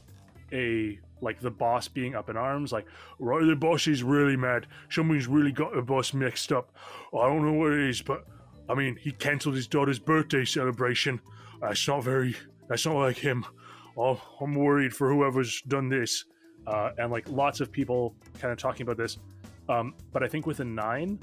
a 0.52 0.98
like 1.20 1.40
the 1.40 1.50
boss 1.50 1.88
being 1.88 2.14
up 2.14 2.28
in 2.28 2.36
arms, 2.36 2.70
like 2.72 2.86
right, 3.18 3.44
the 3.46 3.56
boss 3.56 3.86
is 3.86 4.02
really 4.02 4.36
mad. 4.36 4.66
Someone's 4.90 5.26
really 5.26 5.52
got 5.52 5.74
the 5.74 5.82
boss 5.82 6.12
mixed 6.12 6.52
up. 6.52 6.72
I 7.14 7.26
don't 7.26 7.44
know 7.44 7.52
what 7.52 7.72
it 7.72 7.88
is, 7.88 8.02
but 8.02 8.24
I 8.68 8.74
mean, 8.74 8.96
he 8.96 9.10
cancelled 9.10 9.54
his 9.54 9.66
daughter's 9.66 9.98
birthday 9.98 10.44
celebration. 10.44 11.20
That's 11.60 11.86
not 11.88 12.04
very. 12.04 12.36
That's 12.68 12.86
not 12.86 12.96
like 12.96 13.16
him. 13.16 13.44
Oh, 13.96 14.20
I'm 14.40 14.54
worried 14.54 14.94
for 14.94 15.12
whoever's 15.12 15.62
done 15.62 15.88
this. 15.88 16.24
Uh, 16.66 16.90
and 16.98 17.10
like 17.10 17.28
lots 17.28 17.60
of 17.60 17.70
people 17.70 18.14
kind 18.40 18.52
of 18.52 18.58
talking 18.58 18.82
about 18.82 18.96
this. 18.96 19.18
Um, 19.68 19.94
but 20.12 20.22
I 20.22 20.28
think 20.28 20.46
with 20.46 20.60
a 20.60 20.64
nine, 20.64 21.18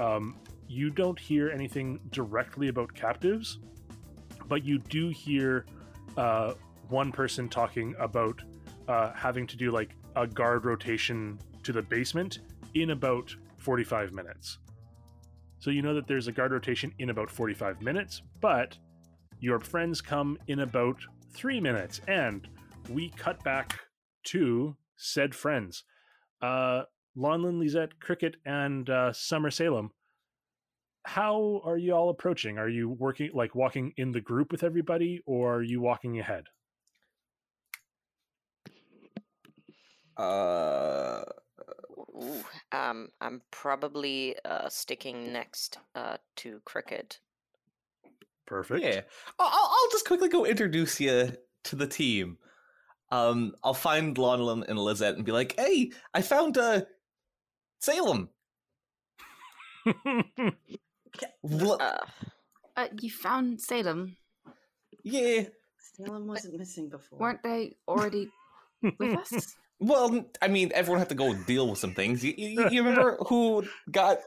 um, 0.00 0.36
you 0.68 0.90
don't 0.90 1.18
hear 1.18 1.50
anything 1.50 2.00
directly 2.10 2.68
about 2.68 2.94
captives, 2.94 3.58
but 4.48 4.64
you 4.64 4.78
do 4.78 5.08
hear 5.08 5.66
uh, 6.16 6.54
one 6.88 7.12
person 7.12 7.48
talking 7.48 7.94
about 7.98 8.40
uh, 8.88 9.12
having 9.12 9.46
to 9.46 9.56
do 9.56 9.70
like 9.70 9.90
a 10.14 10.26
guard 10.26 10.64
rotation 10.64 11.38
to 11.62 11.72
the 11.72 11.82
basement 11.82 12.40
in 12.74 12.90
about 12.90 13.34
45 13.58 14.12
minutes. 14.12 14.58
So 15.58 15.70
you 15.70 15.82
know 15.82 15.94
that 15.94 16.06
there's 16.06 16.28
a 16.28 16.32
guard 16.32 16.52
rotation 16.52 16.92
in 16.98 17.10
about 17.10 17.30
45 17.30 17.82
minutes, 17.82 18.22
but 18.40 18.76
your 19.40 19.58
friends 19.58 20.00
come 20.00 20.38
in 20.46 20.60
about 20.60 20.98
three 21.34 21.60
minutes, 21.60 22.00
and 22.06 22.48
we 22.88 23.10
cut 23.10 23.42
back 23.42 23.78
to 24.24 24.76
said 24.96 25.34
friends. 25.34 25.84
Uh, 26.40 26.82
Lonlin, 27.16 27.58
Lisette, 27.58 27.98
Cricket, 28.00 28.36
and 28.44 28.88
uh, 28.90 29.12
Summer 29.12 29.50
Salem. 29.50 29.90
How 31.06 31.62
are 31.64 31.76
you 31.76 31.94
all 31.94 32.10
approaching? 32.10 32.58
Are 32.58 32.68
you 32.68 32.90
working 32.90 33.30
like 33.32 33.54
walking 33.54 33.92
in 33.96 34.10
the 34.10 34.20
group 34.20 34.50
with 34.50 34.64
everybody, 34.64 35.22
or 35.24 35.56
are 35.56 35.62
you 35.62 35.80
walking 35.80 36.18
ahead? 36.18 36.46
Uh, 40.16 41.22
Ooh, 41.98 42.44
um, 42.72 43.10
I'm 43.20 43.40
probably 43.52 44.34
uh, 44.44 44.68
sticking 44.68 45.32
next 45.32 45.78
uh, 45.94 46.16
to 46.36 46.60
Cricket. 46.64 47.20
Perfect. 48.46 48.82
yeah. 48.82 49.02
I'll, 49.38 49.46
I'll 49.46 49.70
I'll 49.70 49.90
just 49.92 50.06
quickly 50.06 50.28
go 50.28 50.44
introduce 50.44 51.00
you 51.00 51.32
to 51.64 51.76
the 51.76 51.86
team. 51.86 52.38
Um, 53.12 53.54
I'll 53.62 53.74
find 53.74 54.16
Lonlin 54.16 54.66
and 54.66 54.76
Lisette 54.76 55.14
and 55.14 55.24
be 55.24 55.30
like, 55.30 55.54
"Hey, 55.56 55.92
I 56.12 56.22
found 56.22 56.58
uh 56.58 56.82
Salem. 57.78 58.30
L- 61.50 61.78
Uh, 61.80 61.98
Uh, 62.76 62.88
you 63.00 63.10
found 63.10 63.60
Salem. 63.60 64.16
yeah. 65.02 65.44
Salem 65.96 66.26
wasn't 66.26 66.58
missing 66.58 66.88
before. 66.90 67.18
Weren't 67.18 67.42
they 67.42 67.76
already 67.88 68.28
with 68.98 69.16
us? 69.18 69.56
Well, 69.78 70.24
I 70.42 70.48
mean, 70.48 70.72
everyone 70.74 70.98
had 71.00 71.08
to 71.10 71.14
go 71.14 71.32
deal 71.34 71.68
with 71.68 71.78
some 71.78 71.94
things. 71.94 72.24
You, 72.24 72.34
you, 72.36 72.68
you 72.70 72.82
remember 72.82 73.16
who 73.28 73.64
got 73.90 74.18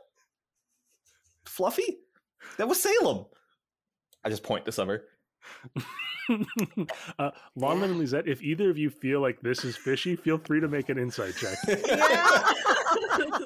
Fluffy? 1.45 1.97
That 2.57 2.67
was 2.67 2.81
Salem. 2.81 3.25
I 4.23 4.29
just 4.29 4.43
point 4.43 4.65
to 4.65 4.71
Summer. 4.71 5.03
uh, 7.19 7.31
Lonlin 7.57 7.83
and 7.85 7.97
Lisette, 7.99 8.27
if 8.27 8.41
either 8.41 8.69
of 8.69 8.77
you 8.77 8.89
feel 8.89 9.21
like 9.21 9.41
this 9.41 9.63
is 9.63 9.75
fishy, 9.75 10.15
feel 10.15 10.37
free 10.37 10.59
to 10.59 10.67
make 10.67 10.89
an 10.89 10.97
insight 10.97 11.35
check. 11.35 11.57
Yeah. 11.67 12.53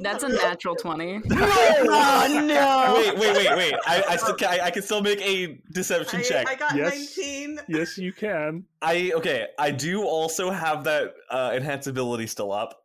That's 0.04 0.24
a 0.24 0.30
natural 0.43 0.76
20. 0.76 1.22
oh 1.32 2.43
no! 2.45 2.93
Wait, 2.95 3.18
wait, 3.18 3.36
wait, 3.36 3.58
wait. 3.58 3.74
I, 3.88 4.04
I 4.10 4.16
still 4.18 4.36
can, 4.36 4.49
I, 4.49 4.66
I 4.66 4.72
can 4.72 4.84
still 4.84 5.01
make 5.01 5.22
a 5.22 5.60
deception 5.72 6.20
I, 6.20 6.24
check. 6.24 6.47
I 6.49 6.56
got 6.56 6.76
Yes. 6.76 7.18
19. 7.18 7.60
yes, 7.70 7.97
you 7.97 8.12
can. 8.14 8.66
I 8.82 9.12
okay. 9.16 9.47
I 9.58 9.72
do 9.72 10.04
also 10.04 10.51
have 10.51 10.84
that 10.84 11.14
uh, 11.32 11.51
enhance 11.56 11.88
ability 11.88 12.28
still 12.28 12.51
up. 12.51 12.80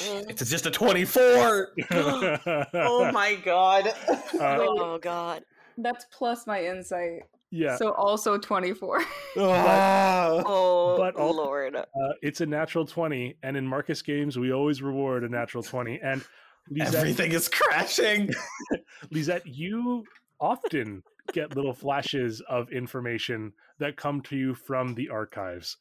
It's 0.00 0.48
just 0.48 0.64
a 0.66 0.70
twenty-four. 0.70 1.72
Oh 1.90 3.10
my 3.12 3.34
god. 3.44 3.92
Uh, 4.40 4.56
oh 4.60 4.98
God. 4.98 5.42
That's 5.78 6.06
plus 6.10 6.46
my 6.46 6.64
insight. 6.64 7.22
Yeah, 7.52 7.76
So 7.76 7.92
also 7.92 8.38
24. 8.38 9.04
Ah. 9.38 10.42
Oh 10.44 10.96
but 10.98 11.18
al- 11.18 11.36
Lord. 11.36 11.76
uh, 11.76 11.84
it's 12.22 12.40
a 12.40 12.46
natural 12.46 12.84
20, 12.86 13.36
and 13.42 13.56
in 13.56 13.66
Marcus 13.66 14.02
games, 14.02 14.38
we 14.38 14.52
always 14.52 14.82
reward 14.82 15.22
a 15.22 15.28
natural 15.28 15.62
20. 15.62 16.00
And 16.02 16.24
Lisette, 16.70 16.94
Everything 16.94 17.32
is 17.32 17.48
crashing. 17.48 18.30
Lisette, 19.10 19.46
you 19.46 20.04
often 20.40 21.02
get 21.32 21.54
little 21.54 21.72
flashes 21.74 22.40
of 22.48 22.70
information 22.72 23.52
that 23.78 23.96
come 23.96 24.20
to 24.22 24.36
you 24.36 24.54
from 24.54 24.94
the 24.94 25.08
archives. 25.08 25.76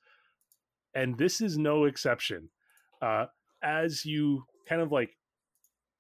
And 0.94 1.18
this 1.18 1.40
is 1.42 1.58
no 1.58 1.86
exception. 1.86 2.50
Uh, 3.02 3.26
as 3.64 4.06
you 4.06 4.44
kind 4.68 4.82
of 4.82 4.92
like 4.92 5.12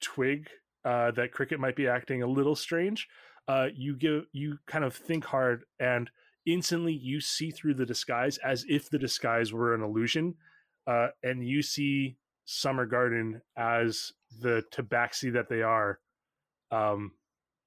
twig 0.02 0.48
uh, 0.84 1.12
that 1.12 1.32
Cricket 1.32 1.60
might 1.60 1.76
be 1.76 1.88
acting 1.88 2.24
a 2.24 2.28
little 2.28 2.56
strange, 2.56 3.08
uh, 3.48 3.68
you 3.76 3.96
give 3.96 4.26
you 4.32 4.58
kind 4.68 4.84
of 4.84 4.96
think 4.96 5.26
hard 5.26 5.64
and 5.80 6.10
instantly 6.46 6.94
you 6.94 7.20
see 7.22 7.52
through 7.52 7.76
the 7.76 7.86
disguise 7.86 8.38
as 8.40 8.66
if 8.68 8.90
the 8.90 9.00
disguise 9.00 9.54
were 9.54 9.74
an 9.74 9.82
illusion. 9.82 10.36
Uh, 10.88 11.08
and 11.24 11.48
you 11.48 11.62
see 11.62 12.18
Summer 12.46 12.86
Garden 12.86 13.42
as 13.56 14.12
the 14.40 14.64
tabaxi 14.74 15.32
that 15.34 15.50
they 15.50 15.62
are. 15.62 16.00
Um, 16.72 17.12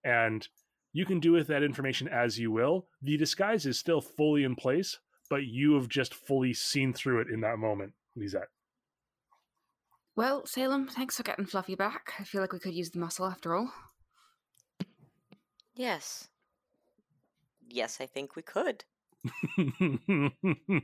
and 0.02 0.46
you 0.92 1.04
can 1.04 1.20
do 1.20 1.32
with 1.32 1.46
that 1.48 1.62
information 1.62 2.08
as 2.08 2.38
you 2.38 2.50
will. 2.50 2.86
The 3.02 3.16
disguise 3.16 3.66
is 3.66 3.78
still 3.78 4.00
fully 4.00 4.44
in 4.44 4.56
place, 4.56 4.98
but 5.30 5.44
you 5.44 5.74
have 5.74 5.88
just 5.88 6.14
fully 6.14 6.54
seen 6.54 6.92
through 6.92 7.20
it 7.20 7.28
in 7.28 7.40
that 7.40 7.58
moment, 7.58 7.92
Lisette. 8.16 8.48
Well, 10.16 10.46
Salem, 10.46 10.86
thanks 10.86 11.16
for 11.16 11.24
getting 11.24 11.46
Fluffy 11.46 11.74
back. 11.74 12.12
I 12.20 12.24
feel 12.24 12.40
like 12.40 12.52
we 12.52 12.60
could 12.60 12.74
use 12.74 12.90
the 12.90 13.00
muscle 13.00 13.26
after 13.26 13.54
all. 13.54 13.72
Yes. 15.74 16.28
Yes, 17.68 17.98
I 18.00 18.06
think 18.06 18.36
we 18.36 18.42
could. 18.42 18.84
Amazing. 19.68 20.32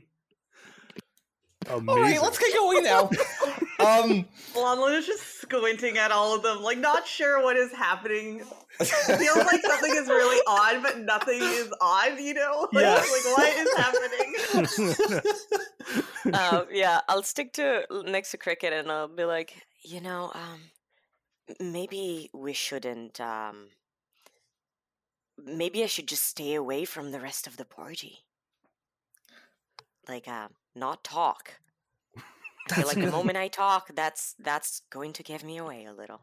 All 1.69 1.79
right, 2.01 2.21
let's 2.21 2.37
get 2.39 2.53
going 2.53 2.83
now. 2.83 3.03
um, 3.79 4.25
Lonlin 4.55 4.97
is 4.97 5.05
just 5.05 5.41
squinting 5.41 5.97
at 5.97 6.11
all 6.11 6.35
of 6.35 6.41
them, 6.43 6.61
like 6.63 6.77
not 6.79 7.07
sure 7.07 7.41
what 7.41 7.55
is 7.55 7.71
happening. 7.71 8.41
Feels 8.79 9.37
like 9.37 9.61
something 9.65 9.95
is 9.95 10.07
really 10.07 10.41
odd, 10.47 10.81
but 10.81 10.99
nothing 10.99 11.39
is 11.41 11.71
odd, 11.79 12.19
you 12.19 12.33
know? 12.33 12.67
Like, 12.73 12.83
Yeah. 12.83 12.95
like 12.95 13.25
what 13.25 14.67
is 14.67 14.71
happening? 14.73 16.33
uh, 16.33 16.65
yeah, 16.71 17.01
I'll 17.07 17.23
stick 17.23 17.53
to 17.53 17.85
next 18.05 18.31
to 18.31 18.37
Cricket 18.37 18.73
and 18.73 18.91
I'll 18.91 19.07
be 19.07 19.23
like, 19.23 19.53
you 19.83 20.01
know, 20.01 20.31
um, 20.33 20.59
maybe 21.59 22.29
we 22.33 22.53
shouldn't. 22.53 23.21
Um, 23.21 23.67
maybe 25.45 25.83
I 25.83 25.87
should 25.87 26.07
just 26.07 26.23
stay 26.23 26.53
away 26.55 26.85
from 26.85 27.11
the 27.11 27.19
rest 27.19 27.47
of 27.47 27.57
the 27.57 27.65
party. 27.65 28.19
Like, 30.07 30.27
uh, 30.27 30.47
not 30.75 31.03
talk. 31.03 31.59
I 32.71 32.75
feel 32.75 32.87
like 32.87 32.99
the 32.99 33.11
moment 33.11 33.37
I 33.37 33.47
talk, 33.47 33.91
that's 33.95 34.35
that's 34.39 34.81
going 34.89 35.13
to 35.13 35.23
give 35.23 35.43
me 35.43 35.57
away 35.57 35.85
a 35.85 35.93
little. 35.93 36.21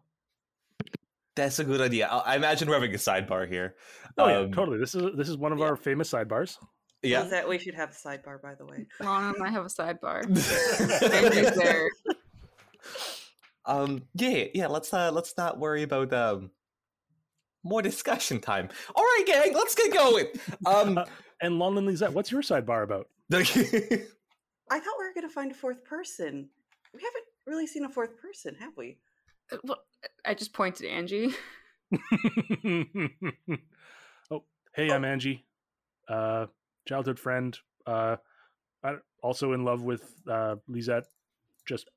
that's 1.36 1.58
a 1.60 1.64
good 1.64 1.80
idea. 1.80 2.08
I, 2.08 2.32
I 2.32 2.36
imagine 2.36 2.68
we're 2.68 2.74
having 2.74 2.94
a 2.94 2.98
sidebar 2.98 3.48
here. 3.48 3.76
oh 4.18 4.28
yeah, 4.28 4.38
Um, 4.38 4.52
totally. 4.52 4.78
This 4.78 4.94
is 4.94 5.16
this 5.16 5.28
is 5.28 5.36
one 5.36 5.52
of 5.52 5.58
yeah. 5.58 5.66
our 5.66 5.76
famous 5.76 6.10
sidebars. 6.10 6.58
Yeah. 7.02 7.22
Is 7.24 7.30
that 7.30 7.48
we 7.48 7.58
should 7.58 7.74
have 7.76 7.90
a 7.90 7.92
sidebar, 7.92 8.42
by 8.42 8.54
the 8.56 8.66
way. 8.66 8.86
Lana 9.00 9.34
and 9.34 9.42
I 9.44 9.50
have 9.50 9.64
a 9.64 9.68
sidebar. 9.68 10.26
Um. 13.64 14.02
Yeah. 14.14 14.46
Yeah. 14.54 14.66
Let's 14.68 14.92
uh. 14.94 15.10
Let's 15.12 15.36
not 15.36 15.58
worry 15.58 15.82
about 15.82 16.12
um. 16.12 16.50
More 17.64 17.82
discussion 17.82 18.40
time. 18.40 18.68
All 18.94 19.02
right, 19.04 19.24
gang. 19.26 19.52
Let's 19.54 19.74
get 19.74 19.92
going. 19.92 20.26
Um. 20.66 20.98
Uh, 20.98 21.04
and 21.42 21.54
Lonlin 21.54 21.86
Lisette, 21.86 22.12
what's 22.12 22.30
your 22.32 22.42
sidebar 22.42 22.82
about? 22.82 23.08
I 23.32 24.80
thought 24.80 24.94
we 24.98 25.04
were 25.04 25.14
going 25.14 25.26
to 25.28 25.32
find 25.32 25.50
a 25.50 25.54
fourth 25.54 25.84
person. 25.84 26.48
We 26.94 27.00
haven't 27.00 27.24
really 27.46 27.66
seen 27.66 27.84
a 27.84 27.88
fourth 27.88 28.16
person, 28.20 28.54
have 28.60 28.72
we? 28.76 28.98
Uh, 29.52 29.56
Well, 29.64 29.78
I 30.24 30.34
just 30.34 30.52
pointed 30.52 30.82
to 30.82 30.88
Angie. 30.88 31.34
oh, 34.30 34.44
hey, 34.74 34.90
I'm 34.90 35.04
Angie, 35.04 35.44
uh, 36.08 36.46
childhood 36.86 37.18
friend. 37.18 37.56
Uh, 37.86 38.16
I, 38.84 38.94
also 39.22 39.52
in 39.52 39.64
love 39.64 39.82
with 39.82 40.02
uh, 40.30 40.56
Lisette. 40.68 41.04
Just, 41.66 41.88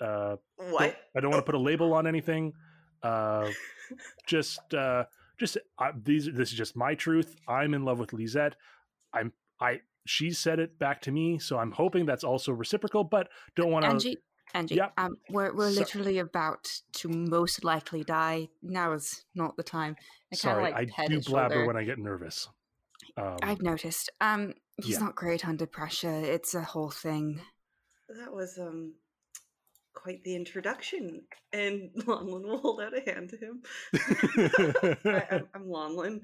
uh, 0.00 0.36
don't- 0.58 0.72
What? 0.72 0.96
I 1.16 1.20
don't 1.20 1.30
want 1.30 1.44
to 1.44 1.50
put 1.50 1.54
a 1.54 1.62
label 1.62 1.92
on 1.94 2.06
anything. 2.06 2.52
Uh, 3.02 3.50
just, 4.26 4.74
uh, 4.74 5.04
just 5.38 5.58
uh, 5.78 5.92
these. 6.02 6.26
This 6.32 6.50
is 6.52 6.58
just 6.58 6.76
my 6.76 6.94
truth. 6.94 7.36
I'm 7.48 7.74
in 7.74 7.84
love 7.84 7.98
with 7.98 8.12
Lisette. 8.12 8.56
I'm. 9.12 9.32
I. 9.60 9.80
She 10.06 10.30
said 10.32 10.58
it 10.58 10.78
back 10.78 11.00
to 11.02 11.12
me, 11.12 11.38
so 11.38 11.58
I'm 11.58 11.70
hoping 11.72 12.06
that's 12.06 12.24
also 12.24 12.52
reciprocal. 12.52 13.04
But 13.04 13.28
don't 13.56 13.70
want 13.70 13.84
to. 13.84 13.90
Angie, 13.90 14.16
Angie, 14.54 14.74
Yeah. 14.76 14.88
um, 14.96 15.16
we're 15.30 15.54
we're 15.54 15.70
So- 15.70 15.80
literally 15.80 16.18
about 16.18 16.66
to 16.94 17.08
most 17.08 17.64
likely 17.64 18.02
die. 18.04 18.48
Now 18.62 18.92
is 18.92 19.24
not 19.34 19.56
the 19.56 19.62
time. 19.62 19.96
I 20.32 20.36
kinda, 20.36 20.36
Sorry, 20.36 20.62
like, 20.72 20.92
I 20.98 21.06
do 21.06 21.20
blabber 21.20 21.54
shoulder. 21.54 21.66
when 21.66 21.76
I 21.76 21.84
get 21.84 21.98
nervous. 21.98 22.48
Um, 23.16 23.36
I've 23.42 23.62
noticed. 23.62 24.10
Um, 24.20 24.54
he's 24.76 24.94
yeah. 24.98 25.04
not 25.04 25.14
great 25.14 25.46
under 25.46 25.66
pressure. 25.66 26.10
It's 26.24 26.54
a 26.54 26.62
whole 26.62 26.90
thing. 26.90 27.40
That 28.08 28.32
was 28.32 28.58
um 28.58 28.94
quite 29.94 30.22
the 30.24 30.34
introduction. 30.34 31.22
And 31.52 31.90
Lonlin 31.98 32.44
will 32.44 32.58
hold 32.58 32.80
out 32.80 32.96
a 32.96 33.10
hand 33.10 33.30
to 33.30 33.36
him. 33.36 33.62
I, 35.04 35.26
I'm, 35.30 35.48
I'm 35.54 35.66
Lonlin. 35.66 36.20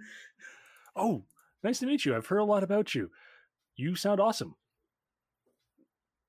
oh, 0.97 1.25
nice 1.63 1.79
to 1.81 1.87
meet 1.87 2.05
you. 2.05 2.17
I've 2.17 2.27
heard 2.27 2.39
a 2.39 2.45
lot 2.45 2.63
about 2.63 2.95
you. 2.95 3.11
You 3.77 3.95
sound 3.95 4.21
awesome. 4.21 4.55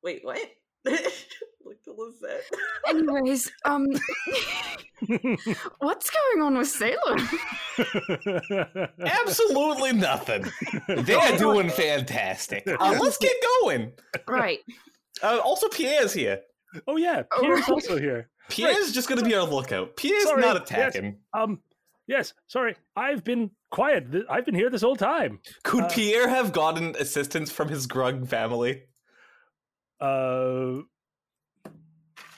Wait, 0.04 0.22
what? 0.24 0.40
Look 0.86 1.84
to 1.84 1.92
Lisette. 1.92 2.46
Anyways, 2.88 3.52
um, 3.66 3.86
what's 5.80 6.10
going 6.10 6.42
on 6.42 6.58
with 6.58 6.68
Salem? 6.68 7.28
Absolutely 9.00 9.94
nothing. 9.94 10.46
They're 10.88 11.38
doing 11.38 11.70
fantastic. 11.70 12.64
Uh, 12.66 12.98
let's 13.02 13.18
get 13.18 13.36
going. 13.62 13.92
right. 14.28 14.60
Uh, 15.22 15.40
also, 15.44 15.68
Pierre's 15.68 16.14
here. 16.14 16.42
Oh 16.88 16.98
yeah, 16.98 17.24
Oh, 17.36 17.42
Pierre's 17.42 17.62
right. 17.62 17.70
also 17.70 17.98
here. 17.98 18.30
Pierre's 18.50 18.92
just 18.92 19.08
going 19.08 19.20
to 19.20 19.26
be 19.26 19.36
our 19.36 19.44
lookout. 19.48 19.96
Pierre's 19.96 20.24
Sorry, 20.24 20.42
not 20.42 20.56
yes. 20.56 20.70
attacking. 20.72 21.18
Um, 21.34 21.60
yes. 22.08 22.34
Sorry, 22.48 22.76
I've 22.96 23.24
been 23.24 23.52
quiet. 23.72 24.06
I've 24.30 24.46
been 24.46 24.56
here 24.56 24.70
this 24.70 24.82
whole 24.82 24.96
time. 24.96 25.40
Could 25.64 25.84
Uh, 25.86 25.90
Pierre 25.90 26.28
have 26.28 26.52
gotten 26.54 26.96
assistance 27.00 27.52
from 27.52 27.70
his 27.70 27.86
grung 27.88 28.28
family? 28.28 28.84
Uh, 30.02 30.82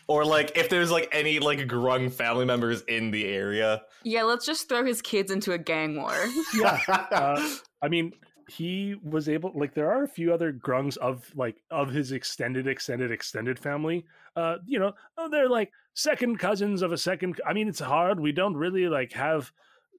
Or 0.07 0.25
like 0.25 0.57
if 0.57 0.67
there's 0.69 0.91
like 0.91 1.07
any 1.13 1.39
like 1.39 1.59
grung 1.59 2.11
family 2.11 2.45
members 2.45 2.81
in 2.87 3.11
the 3.11 3.25
area. 3.25 3.81
Yeah, 4.03 4.23
let's 4.23 4.45
just 4.45 4.67
throw 4.67 4.83
his 4.83 5.01
kids 5.01 5.31
into 5.31 5.53
a 5.53 5.57
gang 5.57 5.95
war. 5.95 6.13
yeah. 6.57 6.79
Uh, 6.89 7.49
I 7.81 7.87
mean, 7.87 8.11
he 8.51 8.95
was 9.03 9.29
able. 9.29 9.51
Like, 9.55 9.73
there 9.73 9.91
are 9.91 10.03
a 10.03 10.07
few 10.07 10.33
other 10.33 10.51
grungs 10.51 10.97
of 10.97 11.29
like 11.35 11.61
of 11.71 11.89
his 11.89 12.11
extended, 12.11 12.67
extended, 12.67 13.11
extended 13.11 13.57
family. 13.57 14.05
Uh, 14.35 14.57
you 14.65 14.79
know, 14.79 14.93
oh, 15.17 15.29
they're 15.29 15.49
like 15.49 15.71
second 15.93 16.37
cousins 16.39 16.81
of 16.81 16.91
a 16.91 16.97
second. 16.97 17.39
I 17.45 17.53
mean, 17.53 17.67
it's 17.67 17.79
hard. 17.79 18.19
We 18.19 18.31
don't 18.31 18.55
really 18.55 18.87
like 18.87 19.13
have 19.13 19.51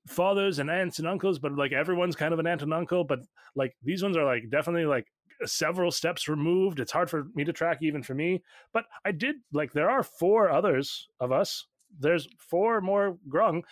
fathers 0.06 0.58
and 0.58 0.70
aunts 0.70 0.98
and 0.98 1.08
uncles, 1.08 1.38
but 1.38 1.56
like 1.56 1.72
everyone's 1.72 2.16
kind 2.16 2.32
of 2.32 2.40
an 2.40 2.46
aunt 2.46 2.62
and 2.62 2.74
uncle. 2.74 3.04
But 3.04 3.20
like 3.54 3.74
these 3.82 4.02
ones 4.02 4.16
are 4.16 4.24
like 4.24 4.50
definitely 4.50 4.86
like 4.86 5.06
several 5.44 5.90
steps 5.90 6.28
removed. 6.28 6.80
It's 6.80 6.92
hard 6.92 7.10
for 7.10 7.26
me 7.34 7.44
to 7.44 7.52
track 7.52 7.78
even 7.82 8.02
for 8.02 8.14
me. 8.14 8.42
But 8.72 8.84
I 9.04 9.12
did 9.12 9.36
like 9.52 9.72
there 9.72 9.90
are 9.90 10.02
four 10.02 10.50
others 10.50 11.08
of 11.20 11.32
us. 11.32 11.66
There's 11.98 12.26
four 12.38 12.80
more 12.80 13.18
grung. 13.28 13.62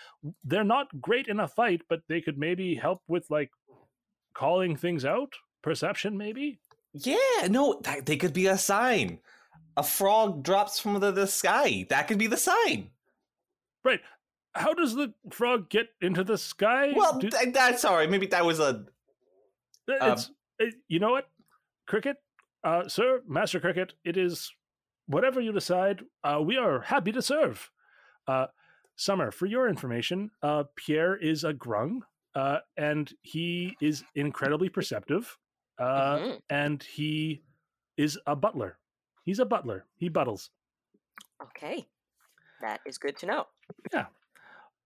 They're 0.44 0.64
not 0.64 1.00
great 1.00 1.28
in 1.28 1.40
a 1.40 1.48
fight, 1.48 1.82
but 1.88 2.00
they 2.08 2.20
could 2.20 2.38
maybe 2.38 2.74
help 2.74 3.02
with 3.08 3.24
like 3.30 3.50
calling 4.34 4.76
things 4.76 5.04
out, 5.04 5.34
perception 5.62 6.16
maybe. 6.16 6.58
yeah, 6.92 7.46
no, 7.48 7.80
that, 7.84 8.06
they 8.06 8.16
could 8.16 8.32
be 8.32 8.46
a 8.46 8.58
sign. 8.58 9.18
A 9.76 9.82
frog 9.82 10.42
drops 10.42 10.78
from 10.80 10.98
the, 11.00 11.10
the 11.12 11.26
sky. 11.26 11.86
That 11.88 12.08
could 12.08 12.18
be 12.18 12.26
the 12.26 12.36
sign. 12.36 12.90
Right. 13.84 14.00
How 14.54 14.74
does 14.74 14.94
the 14.94 15.14
frog 15.30 15.68
get 15.70 15.88
into 16.00 16.24
the 16.24 16.36
sky? 16.36 16.92
Well, 16.96 17.18
Do- 17.18 17.30
th- 17.30 17.54
that's 17.54 17.82
sorry. 17.82 18.06
Maybe 18.08 18.26
that 18.26 18.44
was 18.44 18.58
a 18.60 18.84
it's, 19.88 20.30
it- 20.58 20.74
you 20.88 20.98
know 20.98 21.10
what? 21.12 21.28
Cricket, 21.86 22.16
uh, 22.64 22.88
sir, 22.88 23.22
Master 23.26 23.58
Cricket, 23.60 23.94
it 24.04 24.16
is 24.16 24.52
whatever 25.06 25.40
you 25.40 25.52
decide. 25.52 26.02
Uh, 26.22 26.40
we 26.44 26.56
are 26.56 26.80
happy 26.80 27.12
to 27.12 27.22
serve. 27.22 27.70
Uh, 28.28 28.46
Summer, 28.96 29.30
for 29.30 29.46
your 29.46 29.66
information, 29.68 30.30
uh, 30.42 30.64
Pierre 30.76 31.16
is 31.16 31.42
a 31.44 31.54
grung, 31.54 32.00
uh, 32.34 32.58
and 32.76 33.12
he 33.22 33.76
is 33.80 34.04
incredibly 34.14 34.68
perceptive, 34.68 35.36
uh, 35.78 36.18
Mhm. 36.18 36.42
and 36.50 36.82
he 36.82 37.42
is 37.96 38.18
a 38.26 38.36
butler. 38.36 38.78
He's 39.24 39.38
a 39.38 39.44
butler. 39.44 39.86
He 39.96 40.08
buttles. 40.08 40.50
Okay. 41.42 41.88
That 42.60 42.80
is 42.86 42.98
good 42.98 43.16
to 43.18 43.26
know. 43.26 43.46
Yeah. 43.92 44.06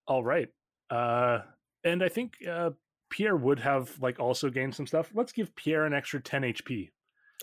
All 0.06 0.22
right. 0.24 0.48
Uh, 0.90 1.40
and 1.84 2.02
I 2.02 2.08
think 2.08 2.34
uh, 2.46 2.70
Pierre 3.10 3.36
would 3.36 3.58
have 3.60 3.98
like 4.00 4.20
also 4.20 4.50
gained 4.50 4.74
some 4.74 4.86
stuff. 4.86 5.10
Let's 5.14 5.32
give 5.32 5.54
Pierre 5.56 5.84
an 5.84 5.92
extra 5.94 6.20
10 6.20 6.42
HP. 6.44 6.90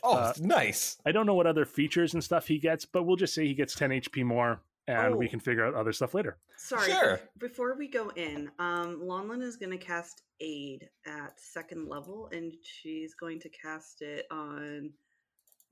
oh, 0.03 0.17
Uh, 0.17 0.33
nice. 0.39 0.97
I 1.05 1.11
don't 1.11 1.25
know 1.25 1.33
what 1.35 1.47
other 1.47 1.65
features 1.65 2.13
and 2.13 2.23
stuff 2.23 2.47
he 2.47 2.57
gets, 2.59 2.85
but 2.85 3.03
we'll 3.03 3.17
just 3.17 3.33
say 3.33 3.45
he 3.45 3.53
gets 3.53 3.75
10 3.75 3.91
HP 3.91 4.23
more, 4.23 4.61
and 4.87 5.15
we 5.15 5.27
Oh. 5.27 5.29
can 5.29 5.39
figure 5.39 5.65
out 5.65 5.73
other 5.73 5.93
stuff 5.93 6.13
later. 6.13 6.37
Sorry. 6.57 6.91
Sure. 6.91 7.19
Before 7.37 7.75
we 7.77 7.87
go 7.87 8.09
in, 8.15 8.49
um, 8.59 9.01
Lonlin 9.01 9.41
is 9.41 9.55
going 9.57 9.71
to 9.71 9.77
cast 9.83 10.23
Aid 10.39 10.89
at 11.05 11.39
second 11.39 11.87
level, 11.87 12.29
and 12.31 12.53
she's 12.63 13.13
going 13.13 13.39
to 13.41 13.49
cast 13.49 14.01
it 14.01 14.25
on. 14.31 14.91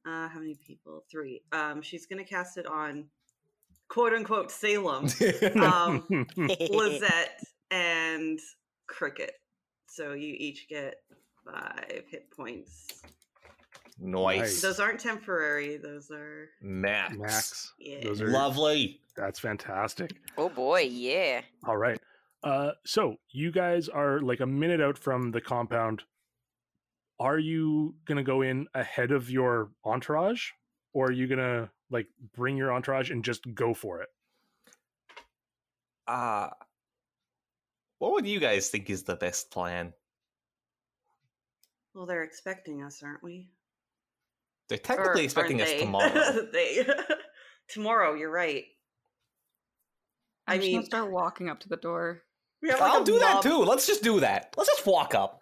Uh, 0.05 0.27
how 0.29 0.39
many 0.39 0.55
people? 0.55 1.03
Three. 1.11 1.41
Um, 1.51 1.81
she's 1.81 2.05
going 2.05 2.23
to 2.23 2.29
cast 2.29 2.57
it 2.57 2.65
on, 2.65 3.05
quote 3.89 4.13
unquote, 4.13 4.51
Salem, 4.51 5.07
um, 5.61 6.05
Lisette, 6.37 7.43
and 7.71 8.39
Cricket. 8.87 9.33
So 9.87 10.13
you 10.13 10.35
each 10.37 10.67
get 10.69 11.01
five 11.45 12.03
hit 12.09 12.29
points. 12.31 13.01
Nice. 14.01 14.61
Those 14.61 14.79
aren't 14.79 14.99
temporary. 14.99 15.77
Those 15.77 16.11
are 16.11 16.49
Max. 16.61 17.17
Max. 17.17 17.73
yeah. 17.79 18.01
Those 18.03 18.21
are 18.21 18.29
Lovely. 18.29 19.01
that's 19.15 19.39
fantastic. 19.39 20.11
Oh 20.37 20.49
boy, 20.49 20.81
yeah. 20.81 21.41
All 21.65 21.77
right. 21.77 21.99
Uh, 22.43 22.71
so 22.85 23.17
you 23.31 23.51
guys 23.51 23.89
are 23.89 24.21
like 24.21 24.39
a 24.39 24.45
minute 24.45 24.81
out 24.81 24.97
from 24.97 25.31
the 25.31 25.41
compound. 25.41 26.03
Are 27.19 27.37
you 27.37 27.95
gonna 28.05 28.23
go 28.23 28.41
in 28.41 28.67
ahead 28.73 29.11
of 29.11 29.29
your 29.29 29.71
entourage, 29.83 30.51
or 30.93 31.07
are 31.07 31.11
you 31.11 31.27
gonna 31.27 31.69
like 31.91 32.07
bring 32.35 32.55
your 32.55 32.71
entourage 32.71 33.11
and 33.11 33.25
just 33.25 33.53
go 33.53 33.73
for 33.73 34.01
it? 34.01 34.09
Uh 36.07 36.49
what 37.97 38.13
would 38.13 38.25
you 38.25 38.39
guys 38.39 38.69
think 38.69 38.89
is 38.89 39.03
the 39.03 39.17
best 39.17 39.51
plan? 39.51 39.93
Well, 41.93 42.05
they're 42.05 42.23
expecting 42.23 42.81
us, 42.81 43.03
aren't 43.03 43.21
we? 43.21 43.49
They're 44.69 44.77
technically 44.77 45.09
aren't 45.09 45.23
expecting 45.25 45.61
us 45.61 45.67
they? 45.69 45.79
tomorrow. 45.79 46.47
they 46.53 46.87
tomorrow. 47.69 48.13
You're 48.13 48.31
right. 48.31 48.63
I 50.47 50.53
I'm 50.53 50.59
just 50.59 50.67
mean- 50.67 50.77
gonna 50.77 50.85
start 50.85 51.11
walking 51.11 51.49
up 51.49 51.59
to 51.61 51.69
the 51.69 51.77
door. 51.77 52.21
We 52.61 52.69
have, 52.69 52.79
like, 52.81 52.91
I'll 52.91 53.01
a 53.01 53.05
do 53.05 53.19
that 53.19 53.41
too. 53.41 53.57
Let's 53.59 53.87
just 53.87 54.03
do 54.03 54.19
that. 54.19 54.53
Let's 54.57 54.69
just 54.69 54.85
walk 54.85 55.15
up. 55.15 55.41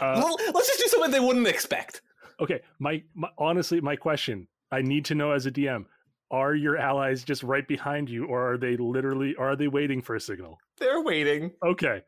Uh, 0.00 0.20
Let's 0.52 0.66
just 0.66 0.80
do 0.80 0.86
something 0.88 1.10
they 1.12 1.20
wouldn't 1.20 1.46
expect. 1.46 2.02
okay, 2.40 2.60
my, 2.80 3.02
my 3.14 3.28
honestly, 3.38 3.80
my 3.80 3.94
question 3.96 4.48
I 4.72 4.82
need 4.82 5.04
to 5.06 5.14
know 5.14 5.30
as 5.32 5.46
a 5.46 5.50
DM: 5.52 5.84
Are 6.32 6.54
your 6.54 6.76
allies 6.76 7.22
just 7.24 7.42
right 7.44 7.66
behind 7.68 8.08
you, 8.10 8.26
or 8.26 8.52
are 8.52 8.58
they 8.58 8.76
literally? 8.76 9.36
Are 9.36 9.54
they 9.56 9.68
waiting 9.68 10.02
for 10.02 10.16
a 10.16 10.20
signal? 10.20 10.58
They're 10.78 11.02
waiting. 11.02 11.52
Okay, 11.64 12.02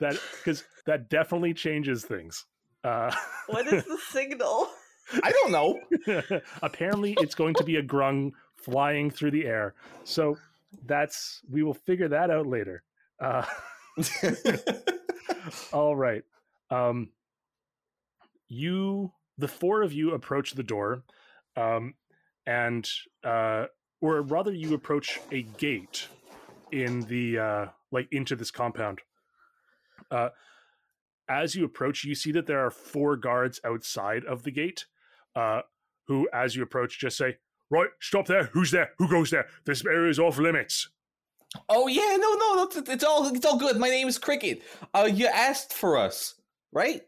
that 0.00 0.18
because 0.38 0.64
that 0.86 1.10
definitely 1.10 1.52
changes 1.52 2.04
things. 2.04 2.46
Uh, 2.84 3.14
What 3.48 3.66
is 3.66 3.84
the 3.86 3.98
signal? 4.10 4.68
I 5.22 5.32
don't 5.32 5.52
know. 5.52 5.80
apparently, 6.62 7.16
it's 7.20 7.34
going 7.34 7.54
to 7.54 7.64
be 7.64 7.76
a 7.76 7.82
grung 7.82 8.32
flying 8.56 9.10
through 9.10 9.32
the 9.32 9.46
air. 9.46 9.74
So 10.04 10.36
that's 10.86 11.42
we 11.50 11.62
will 11.62 11.74
figure 11.74 12.08
that 12.08 12.30
out 12.30 12.46
later. 12.46 12.82
Uh, 13.20 13.44
all 15.72 15.96
right. 15.96 16.22
Um, 16.70 17.10
you, 18.48 19.12
the 19.38 19.48
four 19.48 19.82
of 19.82 19.92
you, 19.92 20.12
approach 20.12 20.52
the 20.52 20.62
door, 20.62 21.02
um, 21.56 21.94
and 22.46 22.88
uh, 23.24 23.66
or 24.00 24.20
rather, 24.22 24.52
you 24.52 24.74
approach 24.74 25.20
a 25.30 25.42
gate 25.42 26.08
in 26.70 27.00
the 27.02 27.38
uh, 27.38 27.66
like 27.90 28.08
into 28.12 28.36
this 28.36 28.50
compound. 28.50 29.00
Uh, 30.10 30.30
as 31.28 31.54
you 31.54 31.64
approach, 31.64 32.04
you 32.04 32.14
see 32.14 32.32
that 32.32 32.46
there 32.46 32.64
are 32.64 32.70
four 32.70 33.16
guards 33.16 33.60
outside 33.64 34.24
of 34.24 34.42
the 34.42 34.50
gate, 34.50 34.86
uh, 35.36 35.62
who, 36.08 36.28
as 36.32 36.56
you 36.56 36.62
approach, 36.62 36.98
just 36.98 37.16
say, 37.16 37.36
"Right, 37.70 37.88
stop 38.00 38.26
there. 38.26 38.44
Who's 38.52 38.70
there? 38.70 38.90
Who 38.98 39.08
goes 39.08 39.30
there? 39.30 39.46
This 39.64 39.84
area 39.84 40.10
is 40.10 40.18
off 40.18 40.38
limits." 40.38 40.88
oh 41.68 41.86
yeah, 41.86 42.16
no, 42.18 42.32
no, 42.34 42.62
it's, 42.64 42.76
it's 42.88 43.04
all 43.04 43.26
it's 43.34 43.44
all 43.44 43.58
good. 43.58 43.76
My 43.76 43.90
name 43.90 44.08
is 44.08 44.18
Cricket. 44.18 44.62
Uh, 44.94 45.08
you 45.12 45.26
asked 45.26 45.72
for 45.74 45.96
us, 45.98 46.34
right? 46.72 47.02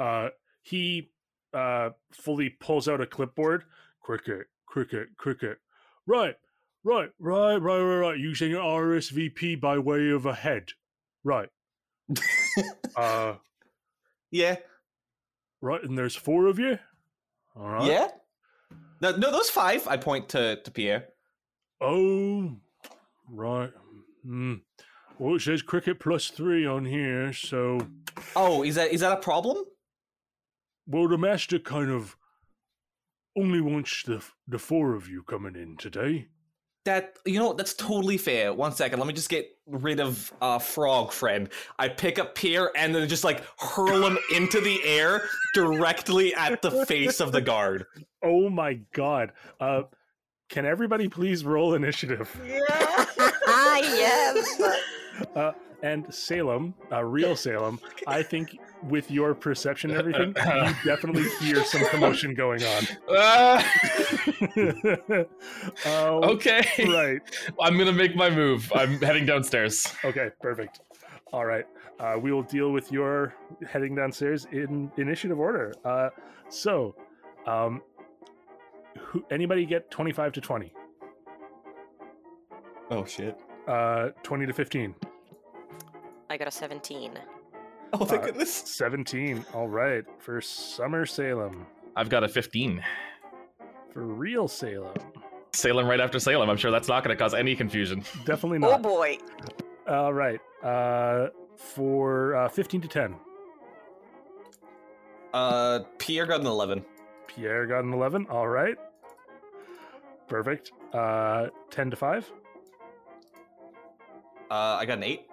uh, 0.00 0.28
he 0.62 1.10
uh, 1.54 1.90
fully 2.12 2.50
pulls 2.50 2.88
out 2.88 3.00
a 3.00 3.06
clipboard. 3.06 3.64
Cricket, 4.00 4.46
cricket, 4.66 5.08
cricket. 5.16 5.58
Right, 6.06 6.34
right, 6.84 7.10
right, 7.18 7.56
right, 7.56 7.80
right, 7.80 7.98
right. 7.98 8.18
Using 8.18 8.52
RSVP 8.52 9.60
by 9.60 9.78
way 9.78 10.08
of 10.10 10.24
a 10.26 10.34
head. 10.34 10.70
Right. 11.24 11.48
uh, 12.96 13.34
Yeah, 14.30 14.56
right, 15.60 15.82
and 15.82 15.96
there's 15.98 16.16
four 16.16 16.46
of 16.46 16.58
you. 16.58 16.78
All 17.58 17.68
right. 17.68 17.86
yeah. 17.86 18.08
No, 19.00 19.16
no, 19.16 19.30
those 19.30 19.50
five. 19.50 19.86
I 19.88 19.96
point 19.96 20.28
to 20.30 20.56
to 20.62 20.70
Pierre. 20.70 21.08
Oh, 21.80 22.56
right. 23.30 23.70
Hmm. 24.24 24.54
Well, 25.18 25.36
it 25.36 25.42
says 25.42 25.62
cricket 25.62 25.98
plus 26.00 26.28
three 26.28 26.64
on 26.66 26.84
here, 26.84 27.32
so 27.32 27.80
Oh, 28.36 28.62
is 28.62 28.74
that 28.76 28.92
is 28.92 29.00
that 29.00 29.12
a 29.12 29.16
problem? 29.20 29.64
well, 30.86 31.08
the 31.08 31.18
master 31.18 31.58
kind 31.58 31.90
of 31.90 32.16
only 33.36 33.60
wants 33.60 34.02
the 34.04 34.24
the 34.46 34.58
four 34.58 34.94
of 34.94 35.08
you 35.08 35.22
coming 35.22 35.54
in 35.56 35.76
today. 35.76 36.28
That 36.88 37.18
you 37.26 37.38
know 37.38 37.52
that's 37.52 37.74
totally 37.74 38.16
fair. 38.16 38.54
One 38.54 38.72
second, 38.72 38.98
let 38.98 39.06
me 39.06 39.12
just 39.12 39.28
get 39.28 39.46
rid 39.66 40.00
of 40.00 40.32
uh, 40.40 40.58
frog 40.58 41.12
friend. 41.12 41.50
I 41.78 41.86
pick 41.90 42.18
up 42.18 42.34
Pierre 42.34 42.70
and 42.74 42.94
then 42.94 43.06
just 43.06 43.24
like 43.24 43.42
hurl 43.58 44.06
him 44.06 44.16
into 44.34 44.58
the 44.58 44.82
air 44.82 45.20
directly 45.52 46.34
at 46.34 46.62
the 46.62 46.86
face 46.86 47.20
of 47.20 47.30
the 47.30 47.42
guard. 47.42 47.84
Oh 48.24 48.48
my 48.48 48.80
god. 48.94 49.32
Uh 49.60 49.82
can 50.48 50.64
everybody 50.64 51.10
please 51.10 51.44
roll 51.44 51.74
initiative? 51.74 52.34
Yeah. 52.46 53.04
Ah, 53.50 53.78
yes. 53.78 54.60
Uh 55.36 55.52
and 55.82 56.12
Salem, 56.12 56.74
uh, 56.92 57.04
real 57.04 57.36
Salem, 57.46 57.80
I 58.06 58.22
think 58.22 58.58
with 58.84 59.10
your 59.10 59.34
perception 59.34 59.90
and 59.90 59.98
everything, 60.00 60.28
you 60.28 60.74
definitely 60.84 61.28
hear 61.40 61.64
some 61.64 61.86
commotion 61.88 62.34
going 62.34 62.62
on. 62.62 62.86
Ah, 63.10 63.74
oh, 65.86 66.30
okay. 66.32 66.62
right. 66.78 67.20
I'm 67.60 67.76
gonna 67.78 67.92
make 67.92 68.14
my 68.16 68.30
move. 68.30 68.70
I'm 68.74 69.00
heading 69.00 69.26
downstairs. 69.26 69.86
Okay, 70.04 70.30
perfect. 70.40 70.80
All 71.32 71.44
right. 71.44 71.66
Uh, 72.00 72.16
we 72.20 72.32
will 72.32 72.44
deal 72.44 72.70
with 72.70 72.92
your 72.92 73.34
heading 73.68 73.94
downstairs 73.94 74.46
in 74.52 74.90
initiative 74.96 75.38
order. 75.38 75.74
Uh, 75.84 76.10
so, 76.48 76.94
um, 77.46 77.82
who, 78.98 79.24
anybody 79.30 79.66
get 79.66 79.90
25 79.90 80.32
to 80.32 80.40
20? 80.40 80.72
Oh 82.90 83.04
shit. 83.04 83.36
Uh, 83.66 84.10
20 84.22 84.46
to 84.46 84.52
15. 84.52 84.94
I 86.30 86.36
got 86.36 86.48
a 86.48 86.50
17. 86.50 87.12
Oh 87.92 88.04
thank 88.04 88.22
Uh, 88.22 88.26
goodness. 88.26 88.52
17. 88.66 89.44
All 89.54 89.68
right. 89.68 90.04
For 90.18 90.40
Summer 90.40 91.06
Salem. 91.06 91.66
I've 91.96 92.08
got 92.08 92.22
a 92.24 92.28
15. 92.28 92.82
For 93.92 94.02
real 94.02 94.46
Salem. 94.48 94.94
Salem 95.52 95.86
right 95.86 96.00
after 96.00 96.18
Salem. 96.20 96.50
I'm 96.50 96.56
sure 96.56 96.70
that's 96.70 96.88
not 96.88 97.02
going 97.02 97.16
to 97.16 97.20
cause 97.22 97.34
any 97.34 97.56
confusion. 97.56 98.04
Definitely 98.24 98.58
not. 98.58 98.78
Oh 98.80 98.82
boy. 98.82 99.18
All 99.88 100.12
right. 100.12 100.40
Uh, 100.62 101.28
for 101.56 102.36
uh, 102.36 102.48
15 102.48 102.82
to 102.82 102.88
10. 102.88 103.14
Uh, 105.32 105.80
Pierre 105.98 106.26
got 106.26 106.40
an 106.40 106.46
eleven. 106.46 106.84
Pierre 107.26 107.66
got 107.66 107.84
an 107.84 107.92
11. 107.92 108.26
All 108.30 108.48
right. 108.48 108.76
Perfect. 110.28 110.72
Uh, 110.92 111.48
10 111.70 111.90
to 111.90 111.96
5. 111.96 112.32
Uh, 114.50 114.54
I 114.54 114.84
got 114.86 114.98
an 114.98 115.04
eight. 115.04 115.27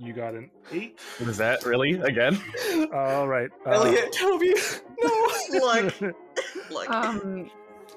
You 0.00 0.14
got 0.14 0.34
an 0.34 0.50
8. 0.72 0.98
What 1.18 1.28
is 1.28 1.36
that? 1.36 1.66
Really? 1.66 1.92
Again? 2.00 2.40
All 2.94 3.28
right. 3.28 3.50
Uh, 3.66 3.72
Elliot, 3.72 4.16
Toby, 4.18 4.54
no. 5.02 5.28
like, 5.62 6.00
look. 6.70 6.88
Um, 6.90 7.50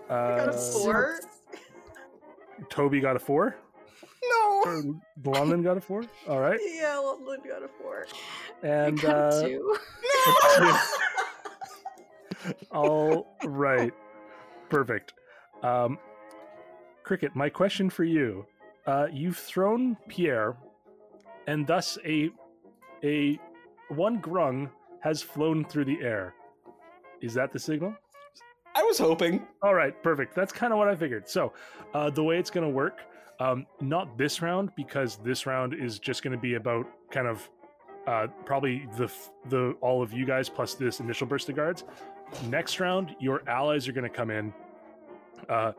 I 0.09 0.11
got 0.11 0.49
a 0.49 0.51
uh, 0.51 0.57
four. 0.73 1.21
Toby 2.69 2.99
got 2.99 3.15
a 3.15 3.19
4. 3.19 3.55
no. 4.21 4.99
Lonlin 5.21 5.63
got 5.63 5.77
a 5.77 5.81
4. 5.81 6.03
All 6.27 6.41
right. 6.41 6.59
Yeah, 6.61 6.95
Lonlin 6.95 7.47
got 7.47 7.63
a 7.63 7.69
four. 7.81 8.05
And 8.63 8.99
I 8.99 9.01
got 9.01 9.15
uh, 9.15 9.47
two. 9.47 9.77
All 12.71 13.37
right. 13.45 13.93
Perfect. 14.69 15.13
Um, 15.61 15.97
Cricket, 17.03 17.33
my 17.33 17.47
question 17.47 17.89
for 17.89 18.03
you. 18.03 18.45
Uh, 18.85 19.07
you've 19.11 19.37
thrown 19.37 19.95
Pierre, 20.09 20.57
and 21.47 21.65
thus 21.67 21.97
a 22.05 22.31
a 23.03 23.39
one 23.89 24.21
grung 24.21 24.69
has 25.01 25.21
flown 25.21 25.65
through 25.65 25.85
the 25.85 26.01
air. 26.01 26.33
Is 27.21 27.33
that 27.33 27.51
the 27.51 27.59
signal? 27.59 27.93
I 28.75 28.83
was 28.83 28.97
hoping. 28.97 29.45
All 29.61 29.75
right, 29.75 30.01
perfect. 30.01 30.33
That's 30.35 30.51
kind 30.51 30.73
of 30.73 30.79
what 30.79 30.87
I 30.87 30.95
figured. 30.95 31.29
So, 31.29 31.53
uh, 31.93 32.09
the 32.09 32.23
way 32.23 32.39
it's 32.39 32.49
going 32.49 32.65
to 32.65 32.73
work, 32.73 33.01
um, 33.39 33.67
not 33.81 34.17
this 34.17 34.41
round 34.41 34.71
because 34.75 35.17
this 35.17 35.45
round 35.45 35.73
is 35.73 35.99
just 35.99 36.23
going 36.23 36.35
to 36.35 36.41
be 36.41 36.55
about 36.55 36.87
kind 37.11 37.27
of 37.27 37.49
uh, 38.07 38.27
probably 38.45 38.87
the 38.97 39.11
the 39.49 39.75
all 39.81 40.01
of 40.01 40.11
you 40.11 40.25
guys 40.25 40.49
plus 40.49 40.73
this 40.73 40.99
initial 40.99 41.27
burst 41.27 41.49
of 41.49 41.55
guards. 41.55 41.83
Next 42.49 42.79
round, 42.79 43.15
your 43.19 43.47
allies 43.47 43.87
are 43.87 43.91
going 43.91 44.09
to 44.09 44.15
come 44.15 44.31
in 44.31 44.53
uh, 45.49 45.73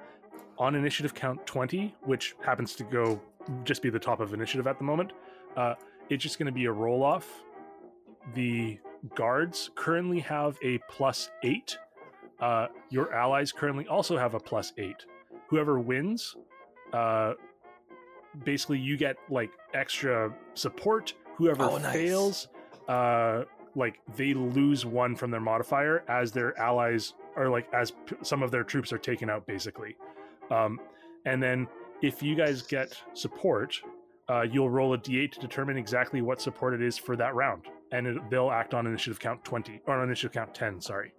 on 0.58 0.74
initiative 0.74 1.14
count 1.14 1.44
twenty, 1.46 1.94
which 2.02 2.36
happens 2.44 2.74
to 2.76 2.84
go 2.84 3.20
just 3.64 3.82
be 3.82 3.90
the 3.90 3.98
top 3.98 4.20
of 4.20 4.32
initiative 4.34 4.66
at 4.66 4.78
the 4.78 4.84
moment. 4.84 5.12
Uh, 5.56 5.74
it's 6.10 6.22
just 6.22 6.38
going 6.38 6.46
to 6.46 6.52
be 6.52 6.64
a 6.66 6.72
roll 6.72 7.02
off. 7.02 7.42
The 8.34 8.78
guards 9.14 9.70
currently 9.74 10.20
have 10.20 10.58
a 10.62 10.78
plus 10.88 11.30
eight 11.42 11.76
uh, 12.40 12.66
your 12.90 13.14
allies 13.14 13.52
currently 13.52 13.86
also 13.86 14.18
have 14.18 14.34
a 14.34 14.40
plus 14.40 14.72
eight. 14.76 15.06
Whoever 15.48 15.78
wins, 15.78 16.36
uh, 16.92 17.34
basically 18.44 18.78
you 18.80 18.96
get 18.96 19.16
like 19.30 19.50
extra 19.72 20.34
support. 20.54 21.14
Whoever 21.36 21.62
Oh, 21.64 21.78
nice. 21.78 21.92
fails, 21.94 22.48
uh, 22.88 23.44
like 23.76 24.00
they 24.16 24.34
lose 24.34 24.84
one 24.84 25.14
from 25.16 25.30
their 25.30 25.40
modifier 25.40 26.02
as 26.08 26.32
their 26.32 26.58
allies 26.58 27.14
are 27.36 27.48
like 27.48 27.72
as 27.72 27.92
p- 27.92 28.16
some 28.22 28.42
of 28.42 28.50
their 28.50 28.64
troops 28.64 28.92
are 28.92 28.98
taken 28.98 29.30
out, 29.30 29.46
basically. 29.46 29.96
Um, 30.50 30.80
and 31.24 31.42
then 31.42 31.66
if 32.02 32.22
you 32.22 32.34
guys 32.34 32.62
get 32.62 33.00
support, 33.14 33.80
uh, 34.28 34.42
you'll 34.42 34.70
roll 34.70 34.94
a 34.94 34.98
d8 34.98 35.32
to 35.32 35.40
determine 35.40 35.76
exactly 35.76 36.22
what 36.22 36.40
support 36.40 36.74
it 36.74 36.82
is 36.82 36.96
for 36.96 37.16
that 37.16 37.34
round, 37.34 37.66
and 37.92 38.06
it, 38.06 38.30
they'll 38.30 38.50
act 38.50 38.74
on 38.74 38.86
initiative 38.86 39.20
count 39.20 39.44
20 39.44 39.80
or 39.86 39.96
on 39.96 40.04
initiative 40.04 40.32
count 40.32 40.54
10. 40.54 40.80
Sorry. 40.80 41.12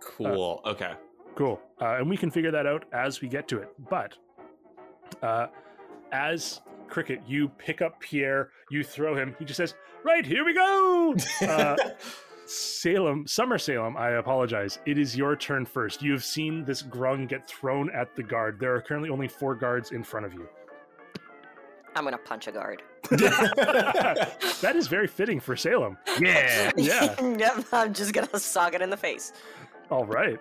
Cool. 0.00 0.60
okay. 0.66 0.92
Cool. 1.34 1.60
Uh, 1.80 1.96
and 1.96 2.08
we 2.08 2.16
can 2.16 2.30
figure 2.30 2.50
that 2.50 2.66
out 2.66 2.84
as 2.92 3.20
we 3.20 3.28
get 3.28 3.48
to 3.48 3.58
it. 3.58 3.68
But 3.90 4.16
uh, 5.22 5.48
as 6.12 6.60
Cricket, 6.88 7.20
you 7.26 7.48
pick 7.58 7.82
up 7.82 7.98
Pierre, 8.00 8.50
you 8.70 8.84
throw 8.84 9.16
him. 9.16 9.34
He 9.38 9.44
just 9.44 9.56
says, 9.56 9.74
Right, 10.04 10.24
here 10.24 10.44
we 10.44 10.54
go. 10.54 11.14
Uh, 11.42 11.76
Salem, 12.46 13.26
Summer 13.26 13.56
Salem, 13.56 13.96
I 13.96 14.10
apologize. 14.12 14.78
It 14.84 14.98
is 14.98 15.16
your 15.16 15.34
turn 15.34 15.64
first. 15.64 16.02
You 16.02 16.12
have 16.12 16.24
seen 16.24 16.62
this 16.62 16.82
grung 16.82 17.26
get 17.26 17.48
thrown 17.48 17.90
at 17.94 18.14
the 18.14 18.22
guard. 18.22 18.60
There 18.60 18.74
are 18.74 18.82
currently 18.82 19.08
only 19.08 19.28
four 19.28 19.54
guards 19.54 19.92
in 19.92 20.02
front 20.02 20.26
of 20.26 20.34
you. 20.34 20.46
I'm 21.94 22.04
gonna 22.04 22.18
punch 22.18 22.46
a 22.46 22.52
guard. 22.52 22.82
that 23.10 24.72
is 24.74 24.88
very 24.88 25.06
fitting 25.06 25.40
for 25.40 25.56
Salem. 25.56 25.96
Yeah. 26.18 26.72
Yeah. 26.76 27.20
yep, 27.38 27.64
I'm 27.72 27.92
just 27.92 28.12
gonna 28.12 28.38
sock 28.38 28.74
it 28.74 28.82
in 28.82 28.90
the 28.90 28.96
face. 28.96 29.32
All 29.90 30.04
right. 30.04 30.38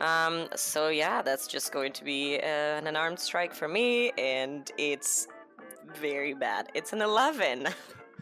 Um, 0.00 0.48
so 0.54 0.88
yeah, 0.88 1.22
that's 1.22 1.46
just 1.46 1.72
going 1.72 1.92
to 1.92 2.04
be 2.04 2.36
uh, 2.36 2.46
an 2.46 2.86
unarmed 2.86 3.18
strike 3.18 3.54
for 3.54 3.68
me, 3.68 4.10
and 4.18 4.70
it's 4.76 5.28
very 5.94 6.34
bad. 6.34 6.68
It's 6.74 6.92
an 6.92 7.00
11. 7.00 7.68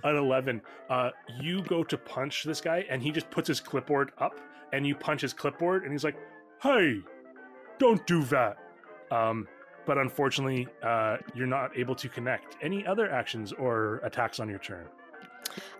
an 0.04 0.16
11 0.16 0.60
uh 0.90 1.10
you 1.40 1.62
go 1.62 1.84
to 1.84 1.96
punch 1.96 2.42
this 2.42 2.60
guy 2.60 2.84
and 2.90 3.00
he 3.00 3.12
just 3.12 3.30
puts 3.30 3.46
his 3.46 3.60
clipboard 3.60 4.10
up 4.18 4.40
and 4.72 4.84
you 4.84 4.96
punch 4.96 5.20
his 5.20 5.32
clipboard 5.32 5.84
and 5.84 5.92
he's 5.92 6.02
like 6.02 6.16
hey 6.60 7.00
don't 7.78 8.04
do 8.06 8.24
that 8.24 8.56
um 9.12 9.46
but 9.86 9.98
unfortunately 9.98 10.66
uh 10.82 11.16
you're 11.34 11.46
not 11.46 11.76
able 11.76 11.94
to 11.94 12.08
connect 12.08 12.56
any 12.62 12.86
other 12.86 13.10
actions 13.10 13.52
or 13.52 14.00
attacks 14.04 14.40
on 14.40 14.48
your 14.48 14.58
turn 14.58 14.86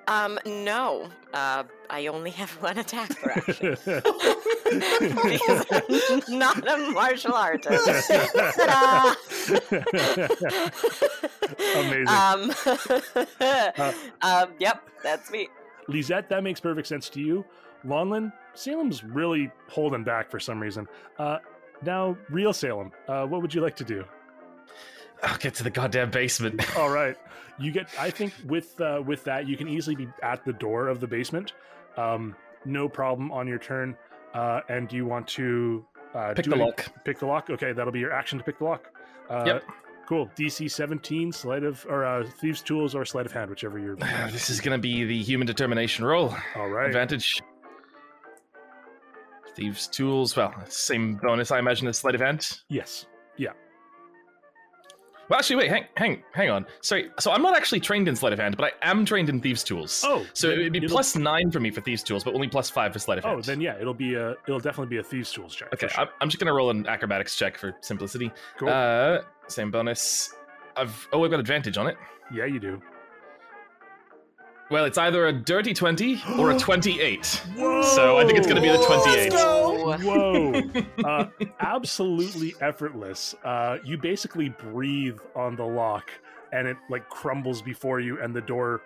Um, 0.08 0.38
no. 0.44 1.08
Uh, 1.32 1.62
I 1.88 2.08
only 2.08 2.30
have 2.40 2.50
one 2.60 2.76
attack 2.78 3.10
per 3.22 3.30
action. 3.30 3.76
because 3.84 5.64
I'm 6.28 6.38
not 6.38 6.58
a 6.68 6.90
martial 6.90 7.32
artist. 7.32 8.10
Amazing. 11.76 12.08
Um, 12.08 12.52
um, 14.22 14.48
yep, 14.58 14.82
that's 15.02 15.30
me. 15.30 15.48
Lisette, 15.88 16.28
that 16.28 16.42
makes 16.42 16.60
perfect 16.60 16.88
sense 16.88 17.08
to 17.10 17.20
you. 17.20 17.44
Lonlin, 17.86 18.32
Salem's 18.54 19.02
really 19.04 19.50
holding 19.68 20.04
back 20.04 20.30
for 20.30 20.38
some 20.40 20.60
reason. 20.60 20.86
Uh, 21.18 21.38
now, 21.84 22.16
real 22.28 22.52
Salem, 22.52 22.92
uh, 23.08 23.26
what 23.26 23.42
would 23.42 23.54
you 23.54 23.60
like 23.60 23.76
to 23.76 23.84
do? 23.84 24.04
I'll 25.22 25.38
get 25.38 25.54
to 25.54 25.62
the 25.62 25.70
goddamn 25.70 26.10
basement. 26.10 26.76
All 26.76 26.90
right, 26.90 27.16
you 27.58 27.70
get. 27.70 27.88
I 27.98 28.10
think 28.10 28.34
with 28.46 28.80
uh, 28.80 29.02
with 29.06 29.24
that, 29.24 29.46
you 29.46 29.56
can 29.56 29.68
easily 29.68 29.94
be 29.94 30.08
at 30.22 30.44
the 30.44 30.52
door 30.52 30.88
of 30.88 31.00
the 31.00 31.06
basement. 31.06 31.52
Um, 31.96 32.34
no 32.64 32.88
problem 32.88 33.30
on 33.30 33.46
your 33.46 33.58
turn. 33.58 33.96
Uh, 34.34 34.60
and 34.70 34.88
do 34.88 34.96
you 34.96 35.04
want 35.04 35.28
to 35.28 35.84
uh, 36.14 36.34
Pick 36.34 36.46
the 36.46 36.56
lock. 36.56 36.86
Pick 37.04 37.18
the 37.18 37.26
lock. 37.26 37.50
Okay, 37.50 37.72
that'll 37.72 37.92
be 37.92 38.00
your 38.00 38.12
action 38.12 38.38
to 38.38 38.44
pick 38.44 38.58
the 38.58 38.64
lock. 38.64 38.88
Uh, 39.28 39.44
Yep. 39.46 39.64
Cool. 40.08 40.28
DC 40.36 40.70
17, 40.70 41.32
sleight 41.32 41.62
of 41.62 41.86
or 41.88 42.04
uh, 42.04 42.24
thieves' 42.40 42.60
tools 42.60 42.94
or 42.94 43.04
sleight 43.04 43.24
of 43.24 43.32
hand, 43.32 43.48
whichever 43.48 43.78
you're. 43.78 43.96
this 44.30 44.50
is 44.50 44.60
going 44.60 44.76
to 44.76 44.82
be 44.82 45.04
the 45.04 45.22
human 45.22 45.46
determination 45.46 46.04
roll. 46.04 46.34
All 46.56 46.68
right. 46.68 46.86
Advantage. 46.88 47.40
Thieves' 49.54 49.86
tools. 49.86 50.36
Well, 50.36 50.52
same 50.68 51.16
bonus, 51.16 51.50
I 51.50 51.58
imagine, 51.58 51.86
as 51.88 51.98
sleight 51.98 52.14
of 52.14 52.20
hand. 52.20 52.58
Yes. 52.68 53.06
Yeah. 53.36 53.52
Well, 55.28 55.38
actually, 55.38 55.56
wait, 55.56 55.70
hang, 55.70 55.84
hang, 55.96 56.22
hang 56.32 56.50
on. 56.50 56.66
Sorry. 56.82 57.10
So 57.18 57.30
I'm 57.30 57.42
not 57.42 57.56
actually 57.56 57.80
trained 57.80 58.08
in 58.08 58.16
sleight 58.16 58.32
of 58.32 58.38
hand, 58.38 58.56
but 58.56 58.74
I 58.82 58.90
am 58.90 59.04
trained 59.04 59.28
in 59.28 59.40
thieves' 59.40 59.62
tools. 59.64 60.02
Oh, 60.06 60.26
So 60.34 60.48
then 60.48 60.60
it'd 60.60 60.72
be 60.72 60.80
plus 60.86 61.16
nine 61.16 61.50
for 61.50 61.60
me 61.60 61.70
for 61.70 61.80
thieves' 61.80 62.02
tools, 62.02 62.24
but 62.24 62.34
only 62.34 62.48
plus 62.48 62.68
five 62.68 62.92
for 62.92 62.98
sleight 62.98 63.18
of 63.18 63.24
hand. 63.24 63.38
Oh, 63.38 63.42
then 63.42 63.60
yeah, 63.60 63.78
it'll 63.80 63.94
be 63.94 64.14
a. 64.14 64.32
It'll 64.46 64.58
definitely 64.60 64.88
be 64.94 64.98
a 64.98 65.02
thieves' 65.02 65.32
tools 65.32 65.54
check. 65.54 65.72
Okay, 65.72 65.88
sure. 65.88 66.02
I'm, 66.02 66.08
I'm 66.20 66.28
just 66.28 66.38
gonna 66.38 66.52
roll 66.52 66.70
an 66.70 66.86
acrobatics 66.86 67.36
check 67.36 67.56
for 67.56 67.74
simplicity. 67.80 68.30
Cool. 68.58 68.68
Uh, 68.70 69.20
same 69.48 69.70
bonus. 69.70 70.34
I've 70.76 71.08
oh, 71.12 71.24
I've 71.24 71.30
got 71.30 71.40
advantage 71.40 71.78
on 71.78 71.86
it. 71.86 71.96
yeah, 72.34 72.44
you 72.44 72.58
do. 72.58 72.82
Well, 74.72 74.86
it's 74.86 74.96
either 74.96 75.26
a 75.26 75.32
dirty 75.34 75.74
twenty 75.74 76.22
or 76.38 76.50
a 76.50 76.58
twenty-eight. 76.58 77.26
So 77.26 78.16
I 78.18 78.24
think 78.24 78.38
it's 78.38 78.46
gonna 78.46 78.62
be 78.62 78.70
the 78.70 78.78
Whoa! 78.78 79.02
twenty-eight. 79.02 79.32
Whoa. 79.34 79.98
Whoa. 79.98 81.04
uh, 81.04 81.26
absolutely 81.60 82.54
effortless. 82.62 83.34
Uh, 83.44 83.76
you 83.84 83.98
basically 83.98 84.48
breathe 84.48 85.18
on 85.36 85.56
the 85.56 85.64
lock 85.64 86.10
and 86.52 86.66
it 86.66 86.78
like 86.88 87.06
crumbles 87.10 87.60
before 87.60 88.00
you 88.00 88.18
and 88.22 88.34
the 88.34 88.40
door 88.40 88.80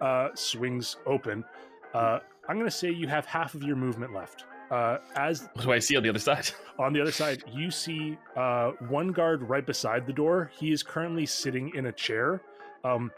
uh, 0.00 0.28
swings 0.34 0.96
open. 1.06 1.44
Uh, 1.92 2.18
I'm 2.48 2.56
going 2.56 2.68
to 2.68 2.76
say 2.76 2.90
you 2.90 3.06
have 3.06 3.26
half 3.26 3.54
of 3.54 3.62
your 3.62 3.76
movement 3.76 4.12
left. 4.12 4.46
Uh, 4.70 4.98
as 5.14 5.48
What 5.52 5.64
do 5.64 5.72
I 5.72 5.78
see 5.78 5.96
on 5.96 6.02
the 6.02 6.08
other 6.08 6.18
side? 6.18 6.50
on 6.80 6.92
the 6.92 7.00
other 7.00 7.12
side, 7.12 7.44
you 7.52 7.70
see 7.70 8.18
uh, 8.36 8.72
one 8.88 9.12
guard 9.12 9.48
right 9.48 9.64
beside 9.64 10.06
the 10.06 10.12
door. 10.12 10.50
He 10.58 10.72
is 10.72 10.82
currently 10.82 11.24
sitting 11.24 11.70
in 11.76 11.86
a 11.86 11.92
chair. 11.92 12.42
Um, 12.82 13.12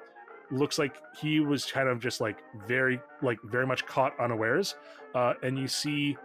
looks 0.51 0.79
like 0.79 0.97
he 1.21 1.41
was 1.41 1.65
kind 1.65 1.89
of 1.89 1.99
just 1.99 2.21
like 2.21 2.39
very, 2.67 3.01
like 3.23 3.39
very 3.45 3.67
much 3.67 3.87
caught 3.87 4.19
unawares. 4.21 4.77
Uh, 5.15 5.35
and 5.43 5.59
you 5.59 5.69
see 5.69 6.17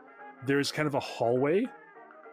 there's 0.45 0.72
kind 0.72 0.88
of 0.88 0.95
a 0.95 0.99
hallway 0.99 1.65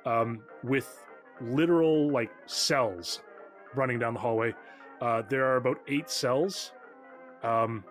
um, 0.06 0.40
with 0.64 1.04
literal 1.40 2.10
like 2.10 2.30
cells 2.46 3.20
running 3.74 3.98
down 3.98 4.14
the 4.14 4.20
hallway. 4.20 4.54
Uh, 5.00 5.22
there 5.28 5.44
are 5.46 5.56
about 5.56 5.80
eight 5.86 6.10
cells, 6.10 6.72
um, 7.42 7.84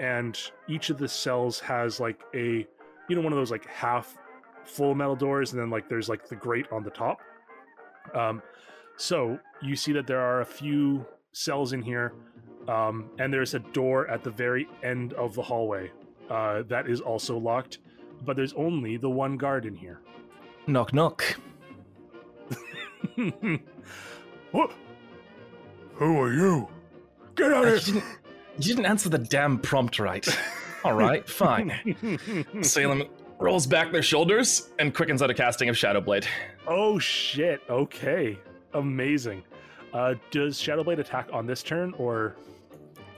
and 0.00 0.50
each 0.68 0.90
of 0.90 0.98
the 0.98 1.08
cells 1.08 1.60
has 1.60 2.00
like 2.00 2.20
a, 2.34 2.66
you 3.08 3.16
know, 3.16 3.20
one 3.20 3.32
of 3.32 3.38
those 3.38 3.50
like 3.50 3.66
half 3.66 4.16
full 4.64 4.94
metal 4.94 5.16
doors, 5.16 5.52
and 5.52 5.60
then 5.60 5.68
like 5.68 5.88
there's 5.88 6.08
like 6.08 6.26
the 6.28 6.36
grate 6.36 6.66
on 6.72 6.82
the 6.82 6.90
top. 6.90 7.20
Um, 8.14 8.42
so 8.96 9.38
you 9.60 9.76
see 9.76 9.92
that 9.92 10.06
there 10.06 10.20
are 10.20 10.40
a 10.40 10.46
few 10.46 11.04
cells 11.32 11.74
in 11.74 11.82
here, 11.82 12.14
um, 12.68 13.10
and 13.18 13.32
there's 13.32 13.54
a 13.54 13.58
door 13.60 14.08
at 14.08 14.22
the 14.22 14.30
very 14.30 14.68
end 14.82 15.12
of 15.14 15.34
the 15.34 15.42
hallway 15.42 15.90
uh, 16.30 16.62
that 16.68 16.88
is 16.88 17.00
also 17.00 17.38
locked. 17.38 17.78
But 18.24 18.36
there's 18.36 18.54
only 18.54 18.96
the 18.96 19.10
one 19.10 19.36
guard 19.36 19.66
in 19.66 19.74
here. 19.74 20.00
Knock 20.66 20.92
knock. 20.94 21.36
what? 24.50 24.72
Who 25.94 26.20
are 26.20 26.32
you? 26.32 26.68
Get 27.34 27.52
out 27.52 27.68
of 27.68 27.84
didn't, 27.84 28.04
you 28.58 28.74
didn't 28.74 28.86
answer 28.86 29.08
the 29.08 29.18
damn 29.18 29.58
prompt 29.58 29.98
right. 29.98 30.26
All 30.84 30.94
right, 30.94 31.28
fine. 31.28 31.72
Salem 32.62 33.04
rolls 33.38 33.66
back 33.66 33.92
their 33.92 34.02
shoulders 34.02 34.70
and 34.78 34.94
quickens 34.94 35.20
out 35.22 35.30
a 35.30 35.34
casting 35.34 35.68
of 35.68 35.76
Shadow 35.76 36.00
Blade. 36.00 36.26
oh 36.66 36.98
shit! 36.98 37.60
Okay, 37.68 38.38
amazing. 38.72 39.42
Uh, 39.92 40.14
does 40.30 40.58
Shadowblade 40.58 40.98
attack 40.98 41.28
on 41.32 41.46
this 41.46 41.62
turn 41.62 41.92
or? 41.98 42.36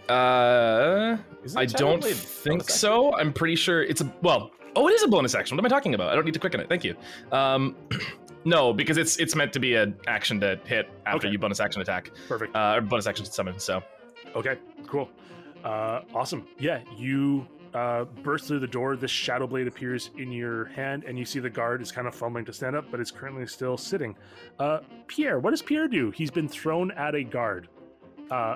Uh, 0.08 1.16
I 1.56 1.64
don't 1.66 2.04
think 2.04 2.68
so. 2.68 3.14
I'm 3.14 3.32
pretty 3.32 3.56
sure 3.56 3.82
it's 3.82 4.00
a 4.00 4.12
well. 4.22 4.50
Oh, 4.76 4.86
it 4.88 4.92
is 4.92 5.02
a 5.02 5.08
bonus 5.08 5.34
action. 5.34 5.56
What 5.56 5.62
am 5.62 5.66
I 5.66 5.74
talking 5.74 5.94
about? 5.94 6.10
I 6.10 6.14
don't 6.14 6.24
need 6.24 6.34
to 6.34 6.40
quicken 6.40 6.60
it. 6.60 6.68
Thank 6.68 6.84
you. 6.84 6.94
Um, 7.32 7.74
no, 8.44 8.72
because 8.72 8.96
it's 8.96 9.16
it's 9.18 9.34
meant 9.34 9.52
to 9.54 9.58
be 9.60 9.74
an 9.74 9.96
action 10.06 10.40
to 10.40 10.58
hit 10.64 10.88
after 11.06 11.26
Okay. 11.26 11.32
you 11.32 11.38
bonus 11.38 11.60
action 11.60 11.82
attack, 11.82 12.10
Perfect. 12.28 12.54
uh, 12.54 12.74
or 12.76 12.80
bonus 12.80 13.06
action 13.06 13.24
to 13.24 13.32
summon. 13.32 13.58
So 13.58 13.82
Okay, 14.36 14.58
cool. 14.86 15.08
Uh, 15.64 16.02
awesome. 16.14 16.46
Yeah, 16.58 16.80
you 16.96 17.46
uh, 17.74 18.04
burst 18.22 18.46
through 18.46 18.60
the 18.60 18.66
door. 18.66 18.94
This 18.96 19.10
shadow 19.10 19.46
blade 19.46 19.66
appears 19.66 20.10
in 20.16 20.30
your 20.30 20.66
hand, 20.66 21.04
and 21.04 21.18
you 21.18 21.24
see 21.24 21.40
the 21.40 21.50
guard 21.50 21.82
is 21.82 21.90
kind 21.90 22.06
of 22.06 22.14
fumbling 22.14 22.44
to 22.44 22.52
stand 22.52 22.76
up, 22.76 22.84
but 22.90 23.00
is 23.00 23.10
currently 23.10 23.46
still 23.46 23.76
sitting. 23.76 24.14
Uh, 24.58 24.80
Pierre, 25.06 25.38
what 25.40 25.50
does 25.50 25.62
Pierre 25.62 25.88
do? 25.88 26.10
He's 26.12 26.30
been 26.30 26.48
thrown 26.48 26.90
at 26.92 27.14
a 27.14 27.24
guard. 27.24 27.68
Uh, 28.30 28.54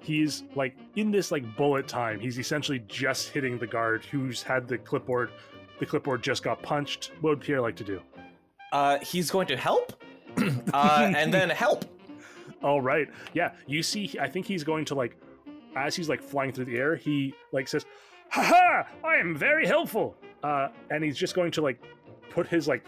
he's 0.00 0.44
like 0.54 0.76
in 0.96 1.10
this 1.10 1.30
like 1.30 1.56
bullet 1.56 1.88
time. 1.88 2.20
He's 2.20 2.38
essentially 2.38 2.80
just 2.88 3.28
hitting 3.30 3.58
the 3.58 3.66
guard 3.66 4.04
who's 4.04 4.42
had 4.42 4.68
the 4.68 4.78
clipboard. 4.78 5.30
The 5.78 5.86
clipboard 5.86 6.22
just 6.22 6.42
got 6.42 6.62
punched. 6.62 7.12
What 7.20 7.30
would 7.30 7.40
Pierre 7.40 7.60
like 7.60 7.76
to 7.76 7.84
do? 7.84 8.00
Uh, 8.72 8.98
he's 9.00 9.30
going 9.30 9.46
to 9.48 9.56
help, 9.56 10.02
uh, 10.74 11.12
and 11.16 11.32
then 11.32 11.50
help. 11.50 11.84
All 12.62 12.80
right. 12.80 13.08
Yeah, 13.34 13.52
you 13.66 13.82
see, 13.82 14.14
I 14.20 14.28
think 14.28 14.46
he's 14.46 14.64
going 14.64 14.84
to 14.86 14.94
like, 14.94 15.16
as 15.76 15.94
he's 15.94 16.08
like 16.08 16.22
flying 16.22 16.52
through 16.52 16.64
the 16.64 16.76
air, 16.76 16.96
he 16.96 17.34
like 17.52 17.68
says, 17.68 17.84
"Ha 18.30 18.42
ha! 18.42 18.86
I 19.06 19.16
am 19.16 19.36
very 19.36 19.66
helpful." 19.66 20.16
Uh, 20.42 20.68
and 20.90 21.04
he's 21.04 21.16
just 21.16 21.34
going 21.34 21.50
to 21.52 21.62
like 21.62 21.82
put 22.30 22.46
his 22.46 22.66
like 22.66 22.86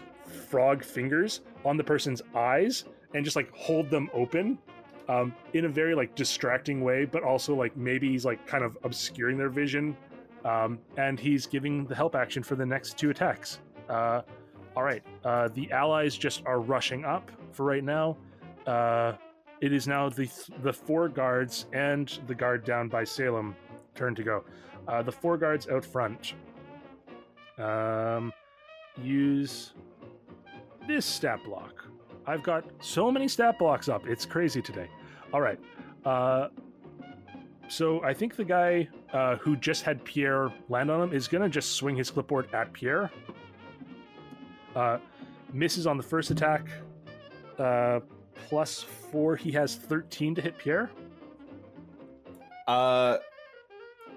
frog 0.49 0.83
fingers 0.83 1.41
on 1.65 1.77
the 1.77 1.83
person's 1.83 2.21
eyes 2.35 2.85
and 3.13 3.23
just 3.23 3.35
like 3.35 3.51
hold 3.55 3.89
them 3.89 4.09
open, 4.13 4.57
um, 5.09 5.33
in 5.53 5.65
a 5.65 5.69
very 5.69 5.95
like 5.95 6.15
distracting 6.15 6.81
way, 6.81 7.03
but 7.03 7.23
also 7.23 7.55
like 7.55 7.75
maybe 7.75 8.07
he's 8.07 8.23
like 8.23 8.45
kind 8.47 8.63
of 8.63 8.77
obscuring 8.83 9.37
their 9.37 9.49
vision. 9.49 9.97
Um, 10.45 10.79
and 10.95 11.19
he's 11.19 11.45
giving 11.45 11.85
the 11.85 11.95
help 11.95 12.15
action 12.15 12.43
for 12.43 12.55
the 12.55 12.65
next 12.65 12.97
two 12.97 13.09
attacks. 13.09 13.59
Uh, 13.89 14.21
all 14.77 14.83
right. 14.83 15.03
Uh, 15.25 15.49
the 15.53 15.69
allies 15.71 16.15
just 16.15 16.45
are 16.45 16.61
rushing 16.61 17.03
up 17.03 17.29
for 17.51 17.65
right 17.65 17.83
now. 17.83 18.15
Uh, 18.65 19.13
it 19.61 19.73
is 19.73 19.87
now 19.87 20.07
the 20.07 20.29
the 20.61 20.71
four 20.71 21.09
guards 21.09 21.65
and 21.73 22.19
the 22.27 22.35
guard 22.35 22.63
down 22.63 22.87
by 22.87 23.03
Salem 23.03 23.55
turn 23.95 24.15
to 24.15 24.23
go. 24.23 24.45
Uh, 24.87 25.01
the 25.01 25.11
four 25.11 25.37
guards 25.37 25.67
out 25.67 25.83
front 25.83 26.35
um, 27.57 28.31
use 29.01 29.73
this 30.87 31.05
stat 31.05 31.43
block. 31.43 31.85
I've 32.25 32.43
got 32.43 32.63
so 32.79 33.11
many 33.11 33.27
stat 33.27 33.57
blocks 33.59 33.89
up. 33.89 34.07
It's 34.07 34.25
crazy 34.25 34.61
today. 34.61 34.87
All 35.33 35.41
right. 35.41 35.59
Uh, 36.05 36.49
so 37.67 38.03
I 38.03 38.13
think 38.13 38.35
the 38.35 38.43
guy 38.43 38.87
uh, 39.13 39.35
who 39.37 39.55
just 39.55 39.83
had 39.83 40.03
Pierre 40.03 40.51
land 40.69 40.89
on 40.89 41.01
him 41.01 41.13
is 41.13 41.27
going 41.27 41.43
to 41.43 41.49
just 41.49 41.73
swing 41.73 41.95
his 41.95 42.09
clipboard 42.09 42.53
at 42.53 42.73
Pierre. 42.73 43.11
Uh, 44.75 44.97
misses 45.53 45.85
on 45.85 45.97
the 45.97 46.03
first 46.03 46.31
attack. 46.31 46.67
Uh, 47.57 47.99
plus 48.47 48.81
four. 48.81 49.35
He 49.35 49.51
has 49.51 49.75
13 49.75 50.35
to 50.35 50.41
hit 50.41 50.57
Pierre. 50.57 50.89
Uh, 52.67 53.17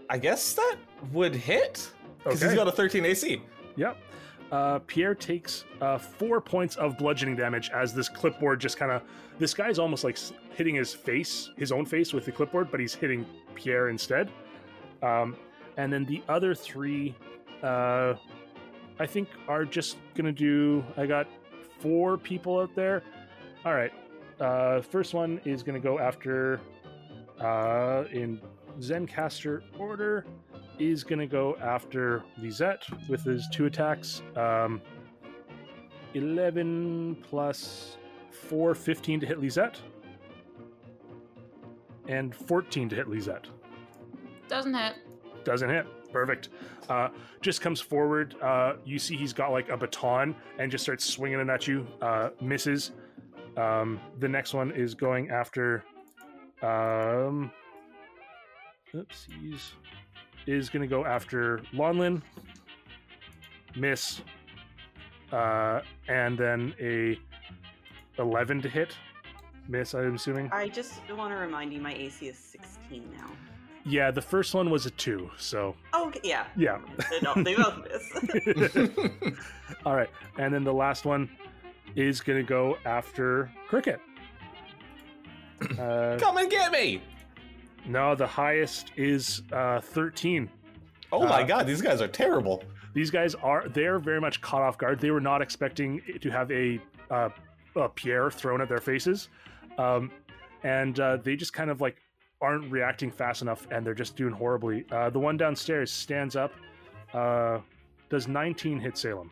I 0.09 0.19
guess 0.19 0.55
that 0.55 0.77
would 1.13 1.35
hit 1.35 1.91
because 2.23 2.41
he's 2.43 2.55
got 2.55 2.69
a 2.69 2.73
13 2.73 3.05
AC. 3.05 3.43
Yep. 3.77 3.97
Uh, 4.53 4.79
Pierre 4.81 5.15
takes 5.15 5.65
uh, 5.81 5.97
four 5.97 6.39
points 6.39 6.77
of 6.77 6.99
bludgeoning 6.99 7.35
damage 7.37 7.71
as 7.71 7.95
this 7.95 8.09
clipboard 8.09 8.61
just 8.61 8.77
kind 8.77 8.93
of. 8.93 9.03
This 9.39 9.55
guy's 9.55 9.79
almost 9.79 10.05
like 10.05 10.19
hitting 10.55 10.75
his 10.75 10.93
face, 10.93 11.51
his 11.57 11.73
own 11.73 11.87
face 11.87 12.13
with 12.13 12.27
the 12.27 12.33
clipboard, 12.33 12.71
but 12.71 12.79
he's 12.79 12.95
hitting 12.95 13.25
Pierre 13.55 13.89
instead. 13.89 14.31
Um, 15.03 15.37
and 15.79 15.91
then 15.91 16.05
the 16.05 16.23
other 16.29 16.55
three, 16.55 17.15
uh, 17.63 18.15
I 19.01 19.07
think, 19.07 19.31
are 19.49 19.65
just 19.65 19.97
going 20.15 20.27
to 20.27 20.33
do. 20.33 20.85
I 20.99 21.07
got 21.07 21.27
four 21.81 22.19
people 22.19 22.61
out 22.61 22.75
there. 22.77 23.03
All 23.65 23.73
right. 23.73 23.93
Uh, 24.39 24.83
first 24.83 25.15
one 25.15 25.41
is 25.47 25.63
going 25.63 25.81
to 25.81 25.85
go 25.85 25.99
after. 25.99 26.61
Uh, 27.41 28.05
in 28.13 28.41
Zencastr 28.79 29.63
order 29.79 30.25
is 30.79 31.05
going 31.05 31.19
to 31.19 31.27
go 31.27 31.57
after 31.63 32.25
Lisette 32.39 32.85
with 33.09 33.25
his 33.25 33.47
two 33.53 33.67
attacks. 33.67 34.23
Um, 34.37 34.81
11 36.15 37.17
plus 37.23 37.97
4, 38.31 38.75
15 38.75 39.21
to 39.21 39.27
hit 39.27 39.41
Lisette. 39.41 39.79
And 42.09 42.35
14 42.35 42.89
to 42.89 42.97
hit 42.97 43.09
Lisette. 43.09 43.47
Doesn't 44.49 44.75
hit. 44.75 44.95
Doesn't 45.45 45.71
hit. 45.71 45.87
Perfect. 46.13 46.51
Uh, 46.89 47.09
just 47.41 47.61
comes 47.61 47.81
forward. 47.81 48.35
Uh, 48.43 48.75
you 48.85 48.99
see 48.99 49.17
he's 49.17 49.33
got 49.33 49.51
like 49.51 49.71
a 49.71 49.77
baton 49.77 50.35
and 50.59 50.71
just 50.71 50.85
starts 50.85 51.05
swinging 51.05 51.41
it 51.41 51.49
at 51.49 51.67
you. 51.67 51.87
Uh, 52.01 52.31
misses. 52.41 52.93
Um, 53.57 54.01
the 54.19 54.29
next 54.29 54.53
one 54.55 54.71
is 54.73 54.95
going 54.95 55.31
after. 55.31 55.85
Um, 56.63 57.51
oopsies. 58.95 59.73
Is 60.47 60.69
going 60.69 60.83
to 60.83 60.89
go 60.89 61.05
after 61.05 61.59
Lonlin. 61.73 62.21
Miss. 63.77 64.21
Uh, 65.31 65.81
and 66.09 66.37
then 66.37 66.75
a 66.81 67.19
11 68.19 68.61
to 68.63 68.69
hit. 68.69 68.95
Miss, 69.69 69.95
I'm 69.95 70.17
assuming. 70.17 70.51
I 70.53 70.69
just 70.69 70.95
want 71.17 71.33
to 71.33 71.37
remind 71.39 71.73
you, 71.73 71.81
my 71.81 71.95
AC 71.95 72.27
is 72.29 72.37
16 72.39 73.09
now. 73.17 73.31
Yeah, 73.85 74.11
the 74.11 74.21
first 74.21 74.55
one 74.55 74.71
was 74.71 74.87
a 74.87 74.91
2, 74.91 75.31
so 75.39 75.75
Oh, 75.93 76.09
okay, 76.09 76.21
yeah. 76.23 76.47
yeah. 76.57 76.79
They, 77.11 77.21
don't, 77.21 77.43
they 77.45 77.55
both 77.55 77.79
miss. 77.85 79.35
All 79.87 79.97
right, 79.97 80.11
and 80.39 80.53
then 80.55 80.63
the 80.65 80.73
last 80.73 81.05
one 81.05 81.29
is 81.97 82.21
gonna 82.21 82.43
go 82.43 82.77
after 82.85 83.51
Cricket. 83.69 84.01
Uh, 85.79 86.19
Come 86.19 86.39
and 86.39 86.51
get 86.51 86.73
me! 86.73 87.01
No, 87.87 88.15
the 88.15 88.27
highest 88.27 88.93
is 88.97 89.43
uh, 89.53 89.81
thirteen. 89.81 90.49
Oh 91.11 91.25
my 91.27 91.43
Uh, 91.43 91.47
god, 91.47 91.67
these 91.67 91.83
guys 91.83 92.01
are 92.01 92.09
terrible. 92.09 92.63
These 92.95 93.11
guys 93.11 93.35
are 93.37 93.69
they're 93.69 93.99
very 93.99 94.21
much 94.21 94.41
caught 94.41 94.63
off 94.63 94.79
guard. 94.79 95.01
They 95.01 95.11
were 95.11 95.21
not 95.21 95.43
expecting 95.43 96.01
to 96.21 96.31
have 96.31 96.51
a, 96.51 96.81
uh, 97.11 97.29
a 97.77 97.89
Pierre 97.89 98.31
thrown 98.31 98.61
at 98.61 98.69
their 98.69 98.81
faces, 98.81 99.29
um, 99.79 100.11
and 100.63 100.99
uh, 101.01 101.17
they 101.19 101.37
just 101.37 101.53
kind 101.53 101.71
of 101.71 101.81
like 101.81 101.97
aren't 102.41 102.71
reacting 102.71 103.11
fast 103.11 103.41
enough, 103.43 103.67
and 103.71 103.87
they're 103.87 103.95
just 103.95 104.17
doing 104.17 104.33
horribly. 104.33 104.85
Uh, 104.91 105.09
the 105.11 105.19
one 105.19 105.37
downstairs 105.37 105.91
stands 105.93 106.35
up. 106.37 106.53
Uh, 107.15 107.59
does 108.11 108.27
19 108.29 108.79
hit 108.81 108.97
Salem? 108.99 109.31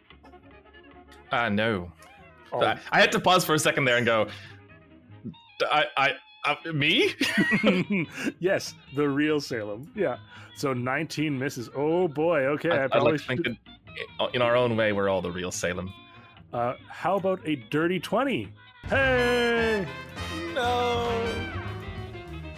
uh, 1.33 1.49
no. 1.49 1.91
Oh, 2.53 2.63
I, 2.65 2.79
I 2.93 3.01
had 3.01 3.13
to 3.13 3.21
pause 3.21 3.45
for 3.45 3.55
a 3.55 3.59
second 3.59 3.85
there 3.85 3.97
and 3.97 4.07
go. 4.07 4.27
I 5.71 5.85
I 5.97 6.13
uh, 6.45 6.57
me? 6.73 7.15
yes, 8.41 8.75
the 8.95 9.09
real 9.09 9.41
Salem. 9.41 9.91
Yeah. 9.95 10.17
So 10.57 10.73
19 10.73 11.39
misses. 11.39 11.71
Oh 11.75 12.09
boy. 12.09 12.45
Okay. 12.47 12.71
I, 12.71 12.83
I, 12.83 12.85
I 12.85 12.89
probably 12.89 13.13
like 13.13 13.21
to 13.21 13.27
think 13.27 13.47
should- 13.47 13.57
that 14.19 14.35
in 14.35 14.41
our 14.43 14.57
own 14.57 14.77
way 14.77 14.93
we're 14.93 15.09
all 15.09 15.21
the 15.23 15.31
real 15.33 15.51
Salem. 15.51 15.93
uh, 16.53 16.75
how 16.89 17.17
about 17.17 17.41
a 17.47 17.57
dirty 17.71 17.99
20? 18.01 18.49
Hey. 18.89 19.87
No. 20.55 21.11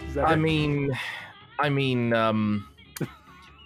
Is 0.07 0.13
that 0.15 0.25
I 0.27 0.33
it? 0.33 0.37
mean, 0.37 0.91
I 1.59 1.69
mean, 1.69 2.13
um, 2.13 2.67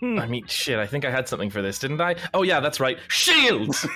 I 0.01 0.25
mean, 0.27 0.45
shit. 0.47 0.77
I 0.77 0.85
think 0.85 1.05
I 1.05 1.11
had 1.11 1.27
something 1.27 1.49
for 1.49 1.61
this, 1.61 1.79
didn't 1.79 2.01
I? 2.01 2.15
Oh 2.33 2.43
yeah, 2.43 2.59
that's 2.59 2.79
right. 2.79 2.97
Shield. 3.07 3.75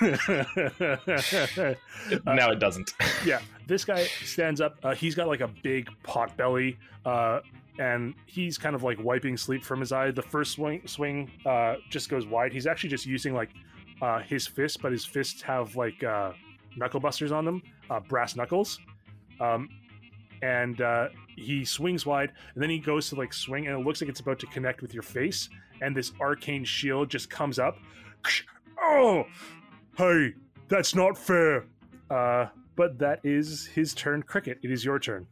now 2.26 2.50
it 2.50 2.58
doesn't. 2.58 2.92
yeah, 3.24 3.40
this 3.66 3.84
guy 3.84 4.04
stands 4.24 4.60
up. 4.60 4.76
Uh, 4.82 4.94
he's 4.94 5.14
got 5.14 5.28
like 5.28 5.40
a 5.40 5.48
big 5.62 5.88
pot 6.02 6.36
belly, 6.36 6.76
uh, 7.06 7.40
and 7.78 8.14
he's 8.26 8.58
kind 8.58 8.74
of 8.74 8.82
like 8.82 9.02
wiping 9.02 9.36
sleep 9.36 9.62
from 9.64 9.80
his 9.80 9.92
eye. 9.92 10.10
The 10.10 10.22
first 10.22 10.52
swing 10.52 10.82
swing 10.86 11.30
uh, 11.46 11.76
just 11.88 12.08
goes 12.08 12.26
wide. 12.26 12.52
He's 12.52 12.66
actually 12.66 12.90
just 12.90 13.06
using 13.06 13.34
like 13.34 13.50
uh, 14.00 14.20
his 14.20 14.46
fist, 14.46 14.82
but 14.82 14.92
his 14.92 15.04
fists 15.04 15.40
have 15.42 15.76
like 15.76 16.02
uh, 16.02 16.32
knuckle 16.76 17.00
busters 17.00 17.32
on 17.32 17.44
them, 17.44 17.62
uh, 17.90 18.00
brass 18.00 18.34
knuckles. 18.34 18.80
Um, 19.40 19.68
and 20.42 20.80
uh, 20.80 21.08
he 21.36 21.64
swings 21.64 22.04
wide, 22.04 22.32
and 22.54 22.62
then 22.62 22.70
he 22.70 22.78
goes 22.78 23.08
to 23.10 23.16
like 23.16 23.32
swing, 23.32 23.66
and 23.66 23.80
it 23.80 23.84
looks 23.84 24.00
like 24.00 24.10
it's 24.10 24.20
about 24.20 24.38
to 24.40 24.46
connect 24.46 24.82
with 24.82 24.92
your 24.92 25.02
face, 25.02 25.48
and 25.80 25.96
this 25.96 26.12
arcane 26.20 26.64
shield 26.64 27.08
just 27.08 27.30
comes 27.30 27.58
up. 27.58 27.78
Oh, 28.84 29.24
hey, 29.96 30.32
that's 30.66 30.92
not 30.96 31.16
fair. 31.16 31.66
Uh, 32.10 32.46
but 32.74 32.98
that 32.98 33.20
is 33.22 33.64
his 33.66 33.94
turn. 33.94 34.24
Cricket, 34.24 34.58
it 34.64 34.72
is 34.72 34.84
your 34.84 34.98
turn. 34.98 35.24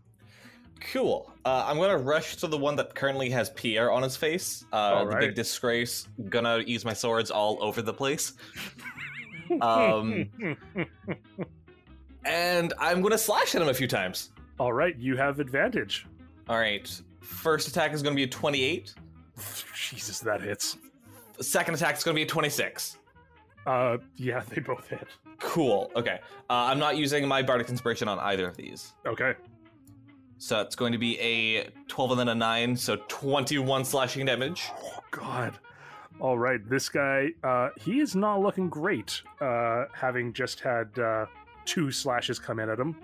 Cool. 0.93 1.31
Uh, 1.45 1.65
I'm 1.67 1.77
gonna 1.77 1.99
rush 1.99 2.37
to 2.37 2.47
the 2.47 2.57
one 2.57 2.77
that 2.77 2.95
currently 2.95 3.29
has 3.31 3.51
Pierre 3.51 3.91
on 3.91 4.05
his 4.05 4.17
face. 4.17 4.65
Uh, 4.73 5.05
the 5.05 5.17
big 5.17 5.35
disgrace. 5.35 6.07
Gonna 6.29 6.59
use 6.59 6.85
my 6.85 6.93
swords 6.93 7.31
all 7.31 7.59
over 7.61 7.83
the 7.83 7.93
place. 7.93 8.35
Um, 9.61 10.31
and 12.25 12.73
I'm 12.79 13.03
gonna 13.03 13.19
slash 13.19 13.57
at 13.57 13.63
him 13.63 13.69
a 13.69 13.75
few 13.75 13.89
times. 13.89 14.31
All 14.61 14.75
right, 14.75 14.95
you 14.99 15.17
have 15.17 15.41
advantage. 15.41 16.07
All 16.47 16.59
right. 16.59 16.87
First 17.21 17.67
attack 17.67 17.95
is 17.95 18.03
gonna 18.03 18.15
be 18.15 18.25
a 18.25 18.29
28. 18.29 18.95
Jesus, 19.75 20.21
that 20.21 20.43
hits. 20.43 20.77
Second 21.41 21.77
attack 21.77 21.97
is 21.97 22.05
gonna 22.05 22.15
be 22.15 22.25
a 22.25 22.27
26. 22.27 22.99
Uh, 23.67 23.97
yeah, 24.17 24.43
they 24.51 24.61
both 24.61 24.87
hit. 24.87 25.09
Cool. 25.39 25.91
Okay. 25.97 26.21
Uh, 26.51 26.53
I'm 26.53 26.79
not 26.79 26.99
using 26.99 27.27
my 27.27 27.41
bardic 27.41 27.71
inspiration 27.71 28.07
on 28.07 28.19
either 28.19 28.47
of 28.47 28.55
these. 28.59 28.93
Okay. 29.07 29.33
So 30.37 30.61
it's 30.61 30.77
going 30.77 30.93
to 30.93 30.99
be 30.99 31.19
a 31.21 31.71
12 31.89 32.11
and 32.11 32.21
then 32.21 32.29
a 32.29 32.35
9, 32.35 32.77
so 32.77 32.97
21 33.09 33.87
slashing 33.87 34.27
damage. 34.27 34.65
Oh 34.83 35.01
God. 35.11 35.59
All 36.19 36.39
right, 36.39 36.61
this 36.69 36.91
guy, 36.91 37.29
uh, 37.43 37.71
he 37.79 38.01
is 38.01 38.15
not 38.15 38.43
looking 38.43 38.69
great. 38.69 39.23
Uh, 39.41 39.87
having 39.95 40.35
just 40.35 40.61
had 40.61 40.99
uh, 40.99 41.25
two 41.65 41.91
slashes 41.91 42.39
come 42.39 42.61
in 42.61 42.69
at 42.69 42.79
him. 42.79 42.95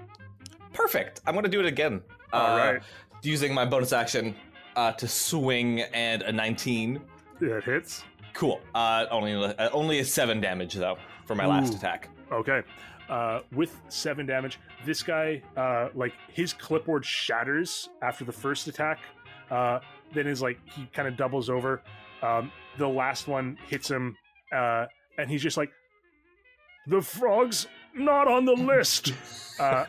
Perfect. 0.77 1.21
I'm 1.27 1.35
to 1.43 1.49
do 1.49 1.61
it 1.61 1.67
again. 1.67 2.03
All 2.33 2.55
uh, 2.55 2.73
right. 2.73 2.83
Using 3.23 3.55
my 3.55 3.65
bonus 3.65 3.93
action 3.93 4.35
uh, 4.77 4.93
to 4.93 5.09
swing 5.09 5.81
and 5.81 6.23
a 6.23 6.33
19. 6.33 7.01
It 7.41 7.65
hits. 7.65 8.05
Cool. 8.35 8.61
Uh, 8.75 9.07
only 9.11 9.33
only 9.73 10.01
a 10.01 10.05
7 10.05 10.41
damage, 10.41 10.75
though, 10.75 10.99
for 11.25 11.35
my 11.35 11.47
last 11.47 11.75
attack. 11.75 12.11
Okay. 12.31 12.63
Uh, 13.09 13.41
with 13.53 13.81
seven 13.89 14.27
damage, 14.27 14.59
this 14.85 15.03
guy, 15.03 15.41
uh, 15.57 15.89
like 15.95 16.13
his 16.33 16.53
clipboard 16.53 17.05
shatters 17.05 17.89
after 18.03 18.25
the 18.25 18.33
first 18.33 18.67
attack. 18.67 18.99
Uh, 19.49 19.79
then 20.13 20.27
is 20.27 20.43
like 20.43 20.59
he 20.75 20.87
kind 20.93 21.07
of 21.07 21.17
doubles 21.17 21.49
over. 21.49 21.83
Um, 22.21 22.51
the 22.79 22.89
last 22.89 23.29
one 23.29 23.59
hits 23.69 23.89
him, 23.89 24.17
uh, 24.53 24.87
and 25.19 25.31
he's 25.31 25.43
just 25.43 25.57
like, 25.57 25.71
"The 26.89 27.01
frog's 27.01 27.69
not 27.95 28.27
on 28.27 28.45
the 28.45 28.55
list." 28.55 29.13
Uh, 29.59 29.87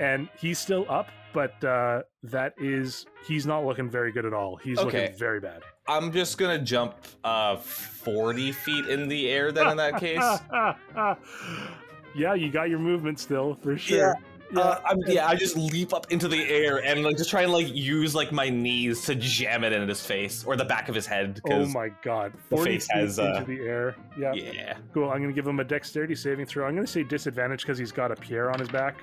and 0.00 0.28
he's 0.38 0.58
still 0.58 0.86
up, 0.88 1.08
but 1.32 1.62
uh, 1.64 2.02
that 2.24 2.54
is 2.58 3.06
he's 3.26 3.46
not 3.46 3.64
looking 3.64 3.90
very 3.90 4.12
good 4.12 4.24
at 4.24 4.32
all. 4.32 4.56
He's 4.56 4.78
Okay. 4.78 5.02
looking 5.02 5.18
very 5.18 5.40
bad. 5.40 5.62
I'm 5.88 6.12
just 6.12 6.36
to 6.58 6.64
jump 6.64 6.94
uh, 7.24 7.56
40 7.56 8.52
feet 8.52 8.86
in 8.86 9.08
the 9.08 9.28
air, 9.30 9.52
then, 9.52 9.68
in 9.68 9.76
that 9.76 9.98
case. 10.00 10.18
yeah, 12.14 12.34
you 12.34 12.50
got 12.50 12.68
your 12.68 12.78
movement 12.80 13.20
still 13.20 13.54
for 13.62 13.76
sure. 13.76 14.16
Uh, 14.54 14.80
I'm, 14.84 14.98
yeah, 15.06 15.26
I 15.26 15.34
just 15.34 15.56
leap 15.56 15.92
up 15.92 16.12
into 16.12 16.28
the 16.28 16.40
air 16.48 16.78
and 16.84 17.02
like 17.02 17.16
just 17.16 17.30
try 17.30 17.42
and 17.42 17.52
like 17.52 17.66
use 17.74 18.14
like 18.14 18.30
my 18.30 18.48
knees 18.48 19.04
to 19.06 19.16
jam 19.16 19.64
it 19.64 19.72
into 19.72 19.88
his 19.88 20.06
face 20.06 20.44
or 20.44 20.54
the 20.56 20.64
back 20.64 20.88
of 20.88 20.94
his 20.94 21.04
head. 21.04 21.40
Oh 21.50 21.66
my 21.66 21.88
god. 22.02 22.32
the 22.32 22.56
40 22.56 22.70
face 22.70 22.86
feet 22.86 22.96
has, 22.96 23.18
uh, 23.18 23.34
into 23.38 23.44
the 23.56 23.66
air. 23.66 23.96
Yeah. 24.18 24.32
yeah. 24.34 24.76
Cool. 24.94 25.10
I'm 25.10 25.18
to 25.26 25.32
give 25.32 25.46
him 25.46 25.58
a 25.58 25.64
dexterity 25.64 26.14
saving 26.14 26.46
throw. 26.46 26.64
I'm 26.66 26.74
to 26.86 26.92
say 26.92 27.02
disadvantage 27.02 27.62
because 27.62 27.76
he's 27.76 27.90
got 27.90 28.12
a 28.12 28.16
Pierre 28.16 28.52
on 28.52 28.60
his 28.60 28.68
back. 28.68 29.02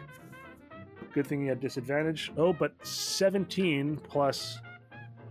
Good 1.14 1.28
thing 1.28 1.42
he 1.42 1.48
had 1.48 1.60
disadvantage. 1.60 2.32
Oh, 2.38 2.52
but 2.54 2.74
17 2.86 3.98
plus 3.98 4.60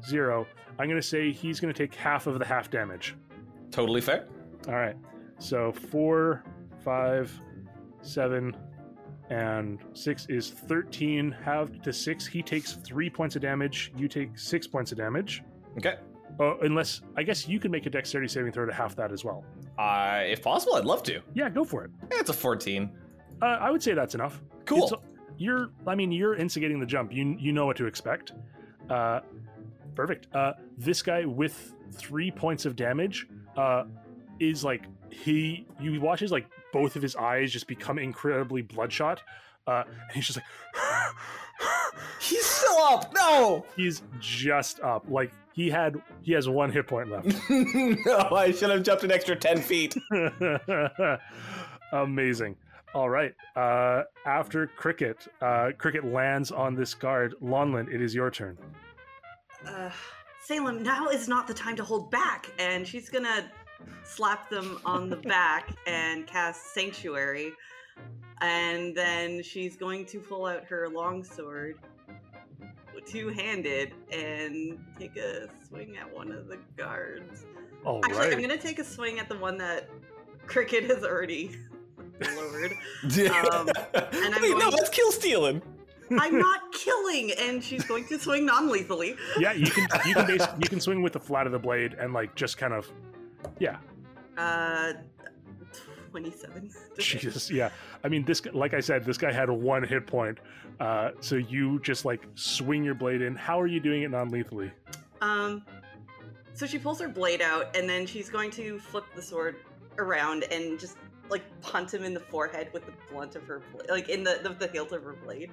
0. 0.06 0.46
I'm 0.78 0.88
going 0.88 1.00
to 1.00 1.06
say 1.06 1.32
he's 1.32 1.60
going 1.60 1.72
to 1.74 1.76
take 1.78 1.94
half 1.94 2.26
of 2.26 2.38
the 2.38 2.44
half 2.44 2.70
damage. 2.70 3.16
Totally 3.70 4.00
fair. 4.00 4.28
All 4.68 4.74
right. 4.74 4.96
So 5.38 5.72
four, 5.72 6.44
five, 6.84 7.32
seven, 8.00 8.56
and 9.30 9.80
six 9.92 10.26
is 10.28 10.50
13 10.50 11.32
halved 11.44 11.82
to 11.84 11.92
six. 11.92 12.26
He 12.26 12.42
takes 12.42 12.74
three 12.74 13.10
points 13.10 13.34
of 13.34 13.42
damage. 13.42 13.92
You 13.96 14.06
take 14.08 14.38
six 14.38 14.66
points 14.66 14.92
of 14.92 14.98
damage. 14.98 15.42
Okay. 15.78 15.96
Uh, 16.40 16.56
unless, 16.58 17.00
I 17.16 17.22
guess 17.24 17.46
you 17.48 17.58
can 17.58 17.70
make 17.70 17.86
a 17.86 17.90
dexterity 17.90 18.28
saving 18.28 18.52
throw 18.52 18.66
to 18.66 18.72
half 18.72 18.94
that 18.96 19.12
as 19.12 19.24
well. 19.24 19.44
Uh, 19.78 20.20
if 20.24 20.42
possible, 20.42 20.76
I'd 20.76 20.84
love 20.84 21.02
to. 21.04 21.20
Yeah, 21.34 21.48
go 21.50 21.64
for 21.64 21.84
it. 21.84 21.90
Eh, 22.04 22.16
It's 22.20 22.30
a 22.30 22.34
14. 22.34 22.90
Uh, 23.40 23.44
I 23.46 23.70
would 23.70 23.82
say 23.82 23.92
that's 23.94 24.14
enough. 24.14 24.40
Cool. 24.64 24.86
It's- 24.86 25.11
you're, 25.42 25.70
I 25.86 25.94
mean, 25.94 26.12
you're 26.12 26.34
instigating 26.34 26.80
the 26.80 26.86
jump. 26.86 27.12
You 27.12 27.36
you 27.38 27.52
know 27.52 27.66
what 27.66 27.76
to 27.78 27.86
expect. 27.86 28.32
Uh, 28.88 29.20
perfect. 29.94 30.28
Uh, 30.34 30.52
this 30.78 31.02
guy 31.02 31.24
with 31.24 31.74
three 31.92 32.30
points 32.30 32.64
of 32.66 32.76
damage 32.76 33.26
uh, 33.56 33.84
is 34.40 34.64
like 34.64 34.84
he. 35.10 35.66
You 35.80 36.00
watch 36.00 36.20
his 36.20 36.32
like 36.32 36.46
both 36.72 36.96
of 36.96 37.02
his 37.02 37.16
eyes 37.16 37.52
just 37.52 37.66
become 37.66 37.98
incredibly 37.98 38.62
bloodshot. 38.62 39.22
Uh, 39.66 39.84
and 39.86 40.12
he's 40.14 40.26
just 40.26 40.38
like 40.38 40.46
He's 42.20 42.44
still 42.44 42.78
up. 42.78 43.12
No. 43.14 43.64
he's 43.76 44.02
just 44.20 44.80
up. 44.80 45.04
Like 45.08 45.32
he 45.52 45.68
had 45.68 46.00
he 46.22 46.32
has 46.32 46.48
one 46.48 46.70
hit 46.70 46.86
point 46.86 47.10
left. 47.10 47.26
no, 47.50 48.28
I 48.32 48.52
should 48.52 48.70
have 48.70 48.82
jumped 48.82 49.04
an 49.04 49.12
extra 49.12 49.36
10 49.36 49.60
feet. 49.60 49.96
Amazing. 51.92 52.56
All 52.94 53.08
right. 53.08 53.34
Uh, 53.56 54.02
after 54.26 54.66
Cricket, 54.66 55.26
uh, 55.40 55.70
Cricket 55.78 56.04
lands 56.04 56.50
on 56.50 56.74
this 56.74 56.94
guard. 56.94 57.34
Lonlin, 57.42 57.92
it 57.92 58.02
is 58.02 58.14
your 58.14 58.30
turn. 58.30 58.58
Uh, 59.66 59.90
Salem, 60.42 60.82
now 60.82 61.08
is 61.08 61.28
not 61.28 61.46
the 61.46 61.54
time 61.54 61.76
to 61.76 61.84
hold 61.84 62.10
back. 62.10 62.50
And 62.58 62.86
she's 62.86 63.08
gonna 63.08 63.50
slap 64.04 64.50
them 64.50 64.78
on 64.84 65.08
the 65.08 65.16
back 65.16 65.74
and 65.86 66.26
cast 66.26 66.74
Sanctuary. 66.74 67.52
And 68.42 68.94
then 68.94 69.42
she's 69.42 69.76
going 69.76 70.04
to 70.06 70.18
pull 70.18 70.46
out 70.46 70.64
her 70.64 70.88
longsword, 70.88 71.78
two 73.06 73.28
handed, 73.30 73.94
and 74.10 74.78
take 74.98 75.16
a 75.16 75.48
swing 75.66 75.96
at 75.96 76.12
one 76.12 76.30
of 76.32 76.48
the 76.48 76.58
guards. 76.76 77.46
All 77.84 78.00
Actually, 78.04 78.18
right. 78.18 78.32
I'm 78.32 78.40
gonna 78.40 78.56
take 78.56 78.78
a 78.78 78.84
swing 78.84 79.18
at 79.18 79.28
the 79.28 79.38
one 79.38 79.56
that 79.58 79.88
Cricket 80.46 80.84
has 80.84 81.04
already 81.04 81.56
lowered. 82.36 82.72
Um, 83.52 83.68
and 84.22 84.34
I'm 84.34 84.42
Wait, 84.42 84.50
no, 84.52 84.58
going- 84.58 84.70
that's 84.76 84.90
kill 84.90 85.10
stealing. 85.12 85.60
I'm 86.18 86.38
not 86.38 86.72
killing, 86.72 87.32
and 87.38 87.62
she's 87.64 87.84
going 87.84 88.04
to 88.08 88.18
swing 88.18 88.44
non-lethally. 88.46 89.16
Yeah, 89.38 89.52
you 89.52 89.66
can 89.66 89.86
you 90.06 90.14
can 90.14 90.26
base, 90.26 90.46
you 90.62 90.68
can 90.68 90.80
swing 90.86 91.02
with 91.02 91.14
the 91.14 91.20
flat 91.20 91.46
of 91.46 91.52
the 91.52 91.58
blade 91.58 91.94
and 91.94 92.12
like 92.12 92.34
just 92.34 92.58
kind 92.58 92.72
of 92.74 92.90
yeah. 93.58 93.78
Uh, 94.36 94.92
27. 96.10 96.70
Jesus, 96.98 97.50
yeah. 97.50 97.70
I 98.04 98.08
mean, 98.08 98.24
this 98.24 98.40
guy- 98.40 98.50
like 98.52 98.74
I 98.74 98.80
said, 98.80 99.04
this 99.04 99.16
guy 99.16 99.32
had 99.32 99.48
one 99.48 99.82
hit 99.82 100.06
point. 100.06 100.38
Uh, 100.78 101.12
so 101.20 101.36
you 101.36 101.80
just 101.80 102.04
like 102.04 102.26
swing 102.34 102.84
your 102.84 102.94
blade 102.94 103.22
in. 103.22 103.34
How 103.34 103.58
are 103.60 103.66
you 103.66 103.80
doing 103.80 104.02
it 104.02 104.10
non-lethally? 104.10 104.70
Um, 105.22 105.64
so 106.54 106.66
she 106.66 106.78
pulls 106.78 107.00
her 107.00 107.08
blade 107.08 107.40
out, 107.40 107.74
and 107.74 107.88
then 107.88 108.04
she's 108.06 108.28
going 108.28 108.50
to 108.52 108.78
flip 108.80 109.04
the 109.16 109.22
sword 109.22 109.56
around 109.98 110.44
and 110.50 110.78
just 110.78 110.96
like 111.32 111.42
punt 111.60 111.92
him 111.92 112.04
in 112.04 112.14
the 112.14 112.20
forehead 112.20 112.68
with 112.72 112.86
the 112.86 112.92
blunt 113.10 113.34
of 113.34 113.42
her, 113.44 113.62
bla- 113.72 113.92
like 113.92 114.08
in 114.08 114.22
the 114.22 114.38
the, 114.42 114.50
the 114.50 114.68
hilt 114.68 114.92
of 114.92 115.02
her 115.02 115.14
blade. 115.14 115.50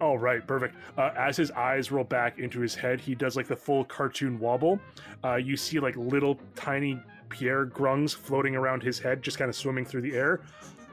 Oh, 0.00 0.14
right, 0.14 0.46
perfect. 0.46 0.76
Uh, 0.96 1.10
as 1.16 1.36
his 1.36 1.50
eyes 1.50 1.90
roll 1.90 2.04
back 2.04 2.38
into 2.38 2.60
his 2.60 2.74
head, 2.74 3.00
he 3.00 3.16
does 3.16 3.34
like 3.34 3.48
the 3.48 3.56
full 3.56 3.84
cartoon 3.84 4.38
wobble. 4.38 4.78
Uh, 5.24 5.34
you 5.34 5.56
see 5.56 5.80
like 5.80 5.96
little 5.96 6.38
tiny 6.54 7.00
Pierre 7.28 7.64
grungs 7.64 8.14
floating 8.14 8.54
around 8.54 8.82
his 8.82 8.98
head, 9.00 9.22
just 9.22 9.38
kind 9.38 9.48
of 9.48 9.56
swimming 9.56 9.84
through 9.84 10.02
the 10.02 10.14
air, 10.14 10.42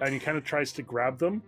and 0.01 0.11
he 0.11 0.19
kind 0.19 0.37
of 0.37 0.43
tries 0.43 0.71
to 0.73 0.81
grab 0.81 1.19
them. 1.19 1.43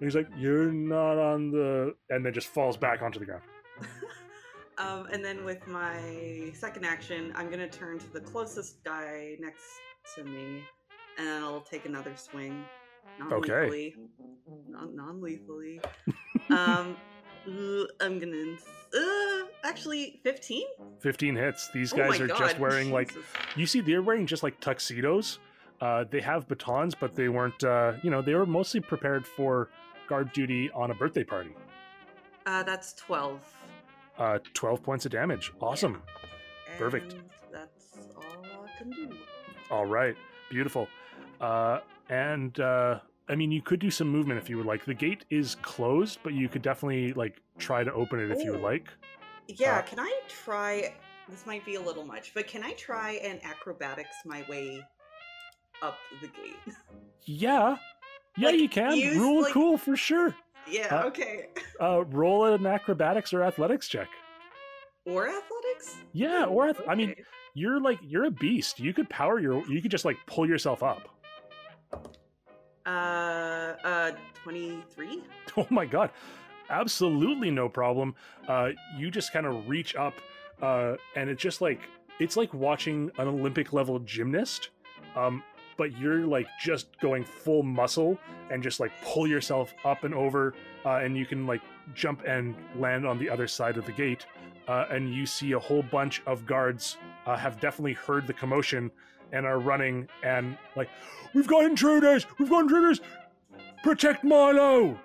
And 0.00 0.08
he's 0.08 0.16
like, 0.16 0.28
"You're 0.36 0.72
not 0.72 1.18
on 1.18 1.50
the," 1.50 1.94
and 2.08 2.24
then 2.24 2.32
just 2.32 2.48
falls 2.48 2.76
back 2.76 3.02
onto 3.02 3.18
the 3.18 3.26
ground. 3.26 3.42
Um, 4.76 5.06
and 5.12 5.24
then 5.24 5.44
with 5.44 5.66
my 5.68 6.50
second 6.52 6.84
action, 6.84 7.32
I'm 7.36 7.48
gonna 7.48 7.68
turn 7.68 7.98
to 8.00 8.12
the 8.12 8.20
closest 8.20 8.82
guy 8.82 9.36
next 9.38 9.62
to 10.16 10.24
me, 10.24 10.64
and 11.18 11.26
then 11.26 11.42
I'll 11.42 11.60
take 11.60 11.86
another 11.86 12.12
swing. 12.16 12.64
Non-lethally. 13.18 13.94
Non 14.68 14.94
non-lethally. 14.96 15.80
um, 16.50 16.96
I'm 18.00 18.18
gonna. 18.18 18.56
Uh, 18.96 19.46
actually 19.64 20.20
15? 20.22 20.62
15 21.00 21.36
hits. 21.36 21.68
These 21.72 21.92
Oh 21.92 21.96
guys 21.96 22.18
my 22.18 22.24
are 22.24 22.28
God, 22.28 22.38
just 22.38 22.58
wearing 22.60 22.90
like 22.92 23.08
Jesus. 23.08 23.24
you 23.56 23.66
see 23.66 23.80
they're 23.80 24.02
wearing 24.02 24.26
just 24.26 24.42
like 24.42 24.60
tuxedos. 24.60 25.38
Uh, 25.80 26.04
they 26.10 26.20
have 26.20 26.46
batons, 26.48 26.94
but 26.94 27.14
they 27.14 27.28
weren't. 27.28 27.62
Uh, 27.64 27.94
you 28.02 28.10
know, 28.10 28.22
they 28.22 28.34
were 28.34 28.46
mostly 28.46 28.80
prepared 28.80 29.26
for 29.26 29.68
guard 30.08 30.32
duty 30.32 30.70
on 30.72 30.90
a 30.90 30.94
birthday 30.94 31.24
party. 31.24 31.50
Uh, 32.46 32.62
that's 32.62 32.92
12. 32.94 33.40
Uh, 34.18 34.38
12 34.52 34.82
points 34.82 35.06
of 35.06 35.12
damage. 35.12 35.52
Awesome. 35.60 36.00
Perfect. 36.78 37.14
And 37.14 37.22
that's 37.52 37.96
all 38.16 38.44
I 38.44 38.78
can 38.78 38.90
do. 38.90 39.16
All 39.70 39.86
right, 39.86 40.14
beautiful. 40.50 40.88
Uh, 41.40 41.80
and 42.08 42.58
uh, 42.60 43.00
I 43.28 43.34
mean, 43.34 43.50
you 43.50 43.62
could 43.62 43.80
do 43.80 43.90
some 43.90 44.08
movement 44.08 44.38
if 44.40 44.48
you 44.50 44.56
would 44.56 44.66
like. 44.66 44.84
The 44.84 44.94
gate 44.94 45.24
is 45.30 45.56
closed, 45.56 46.18
but 46.22 46.32
you 46.34 46.48
could 46.48 46.62
definitely 46.62 47.12
like 47.14 47.40
try 47.58 47.84
to 47.84 47.92
open 47.92 48.18
it 48.20 48.30
if 48.30 48.42
you 48.44 48.52
would 48.52 48.60
like. 48.62 48.88
Yeah, 49.48 49.78
Uh, 49.78 49.82
can 49.82 50.00
I 50.00 50.20
try? 50.28 50.94
This 51.28 51.46
might 51.46 51.64
be 51.64 51.76
a 51.76 51.80
little 51.80 52.04
much, 52.04 52.32
but 52.34 52.46
can 52.46 52.62
I 52.62 52.72
try 52.72 53.12
and 53.22 53.42
acrobatics 53.44 54.16
my 54.26 54.44
way 54.48 54.82
up 55.82 55.96
the 56.20 56.28
gate? 56.28 56.74
Yeah, 57.24 57.76
yeah, 58.36 58.48
Like, 58.50 58.60
you 58.60 58.68
can. 58.68 58.96
use, 58.96 59.16
Rule 59.16 59.42
like- 59.42 59.52
cool 59.52 59.78
for 59.78 59.96
sure. 59.96 60.34
yeah, 60.68 60.94
Uh, 60.94 61.06
okay. 61.06 61.48
Uh, 61.80 62.04
roll 62.06 62.44
an 62.46 62.66
acrobatics 62.66 63.32
or 63.32 63.42
athletics 63.42 63.88
check. 63.88 64.08
Or 65.06 65.26
athletics? 65.28 65.96
Yeah, 66.12 66.44
or 66.46 66.68
ath- 66.68 66.80
I 66.88 66.94
mean, 66.94 67.14
you're 67.54 67.80
like 67.80 67.98
you're 68.02 68.24
a 68.24 68.30
beast. 68.30 68.80
You 68.80 68.92
could 68.94 69.08
power 69.10 69.38
your. 69.38 69.66
You 69.66 69.80
could 69.82 69.90
just 69.90 70.04
like 70.04 70.16
pull 70.26 70.48
yourself 70.48 70.82
up. 70.82 71.08
Uh, 72.86 73.74
uh, 73.84 74.12
23? 74.42 75.22
Oh 75.56 75.66
my 75.70 75.86
god, 75.86 76.10
absolutely 76.68 77.50
no 77.50 77.68
problem. 77.68 78.14
Uh, 78.48 78.70
you 78.96 79.10
just 79.10 79.32
kind 79.32 79.46
of 79.46 79.68
reach 79.68 79.94
up, 79.94 80.14
uh, 80.60 80.94
and 81.14 81.30
it's 81.30 81.40
just 81.40 81.60
like 81.60 81.80
it's 82.18 82.36
like 82.36 82.52
watching 82.52 83.10
an 83.18 83.28
Olympic 83.28 83.72
level 83.72 84.00
gymnast, 84.00 84.70
um, 85.14 85.42
but 85.76 85.96
you're 85.98 86.26
like 86.26 86.46
just 86.60 86.88
going 87.00 87.24
full 87.24 87.62
muscle 87.62 88.18
and 88.50 88.62
just 88.62 88.80
like 88.80 88.90
pull 89.02 89.26
yourself 89.28 89.74
up 89.84 90.02
and 90.02 90.12
over, 90.14 90.54
uh, 90.84 90.96
and 90.96 91.16
you 91.16 91.24
can 91.24 91.46
like 91.46 91.62
jump 91.94 92.22
and 92.26 92.56
land 92.76 93.06
on 93.06 93.18
the 93.18 93.30
other 93.30 93.46
side 93.46 93.76
of 93.76 93.86
the 93.86 93.92
gate, 93.92 94.26
uh, 94.66 94.86
and 94.90 95.14
you 95.14 95.26
see 95.26 95.52
a 95.52 95.58
whole 95.58 95.82
bunch 95.84 96.20
of 96.26 96.46
guards 96.46 96.96
uh, 97.26 97.36
have 97.36 97.60
definitely 97.60 97.94
heard 97.94 98.26
the 98.26 98.32
commotion 98.32 98.90
and 99.34 99.44
are 99.44 99.58
running 99.58 100.08
and 100.22 100.56
like, 100.76 100.88
we've 101.34 101.46
got 101.46 101.64
intruders, 101.64 102.26
we've 102.38 102.48
got 102.48 102.60
intruders, 102.60 103.00
protect 103.82 104.24
Milo. 104.24 104.98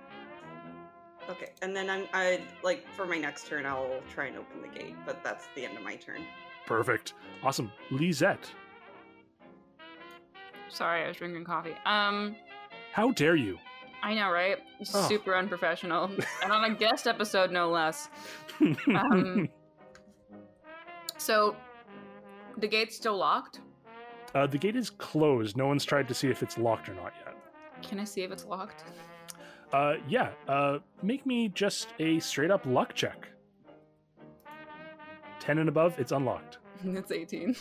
Okay, 1.30 1.52
and 1.62 1.76
then 1.76 1.90
I'm, 1.90 2.06
I, 2.14 2.42
like, 2.64 2.88
for 2.96 3.06
my 3.06 3.18
next 3.18 3.48
turn, 3.48 3.66
I'll 3.66 4.02
try 4.12 4.28
and 4.28 4.38
open 4.38 4.62
the 4.62 4.80
gate, 4.80 4.96
but 5.06 5.24
that's 5.24 5.46
the 5.56 5.66
end 5.66 5.78
of 5.78 5.84
my 5.84 5.96
turn. 5.96 6.22
Perfect. 6.66 7.14
Awesome. 7.44 7.72
Lisette, 7.92 8.50
Sorry, 10.70 11.04
I 11.04 11.08
was 11.08 11.18
drinking 11.18 11.44
coffee. 11.44 11.76
Um, 11.86 12.36
how 12.94 13.12
dare 13.12 13.36
you? 13.36 13.58
I 14.02 14.14
know, 14.14 14.30
right? 14.30 14.58
Oh. 14.94 15.08
Super 15.08 15.36
unprofessional, 15.36 16.10
and 16.44 16.52
on 16.52 16.64
a 16.64 16.74
guest 16.74 17.08
episode, 17.08 17.52
no 17.52 17.70
less. 17.70 18.10
Um, 18.96 19.48
so, 21.18 21.56
the 22.58 22.68
gate's 22.68 22.96
still 22.96 23.18
locked. 23.18 23.62
Uh, 24.36 24.48
the 24.48 24.58
gate 24.58 24.76
is 24.76 24.90
closed. 24.90 25.58
No 25.58 25.68
one's 25.68 25.86
tried 25.86 26.08
to 26.08 26.14
see 26.14 26.30
if 26.30 26.44
it's 26.44 26.58
locked 26.58 26.90
or 26.90 26.94
not 26.94 27.14
yet. 27.26 27.36
Can 27.82 28.00
I 28.00 28.04
see 28.04 28.24
if 28.24 28.32
it's 28.32 28.46
locked? 28.46 28.84
Uh, 29.72 29.96
yeah. 30.08 30.30
Uh, 30.48 30.80
make 31.02 31.26
me 31.26 31.50
just 31.50 31.90
a 32.00 32.20
straight 32.20 32.52
up 32.52 32.66
luck 32.66 32.94
check. 32.94 33.28
10 35.40 35.60
and 35.60 35.70
above, 35.70 35.98
it's 36.00 36.12
unlocked. 36.12 36.58
it's 36.84 37.12
18. 37.12 37.56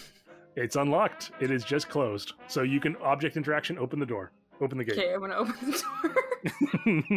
It's 0.56 0.76
unlocked. 0.76 1.30
It 1.40 1.50
is 1.50 1.64
just 1.64 1.88
closed. 1.88 2.32
So 2.48 2.62
you 2.62 2.80
can 2.80 2.96
object 2.96 3.36
interaction, 3.36 3.78
open 3.78 4.00
the 4.00 4.06
door, 4.06 4.32
open 4.60 4.78
the 4.78 4.84
gate. 4.84 4.98
Okay, 4.98 5.14
I'm 5.14 5.20
gonna 5.20 5.36
open 5.36 5.54
the 5.70 5.82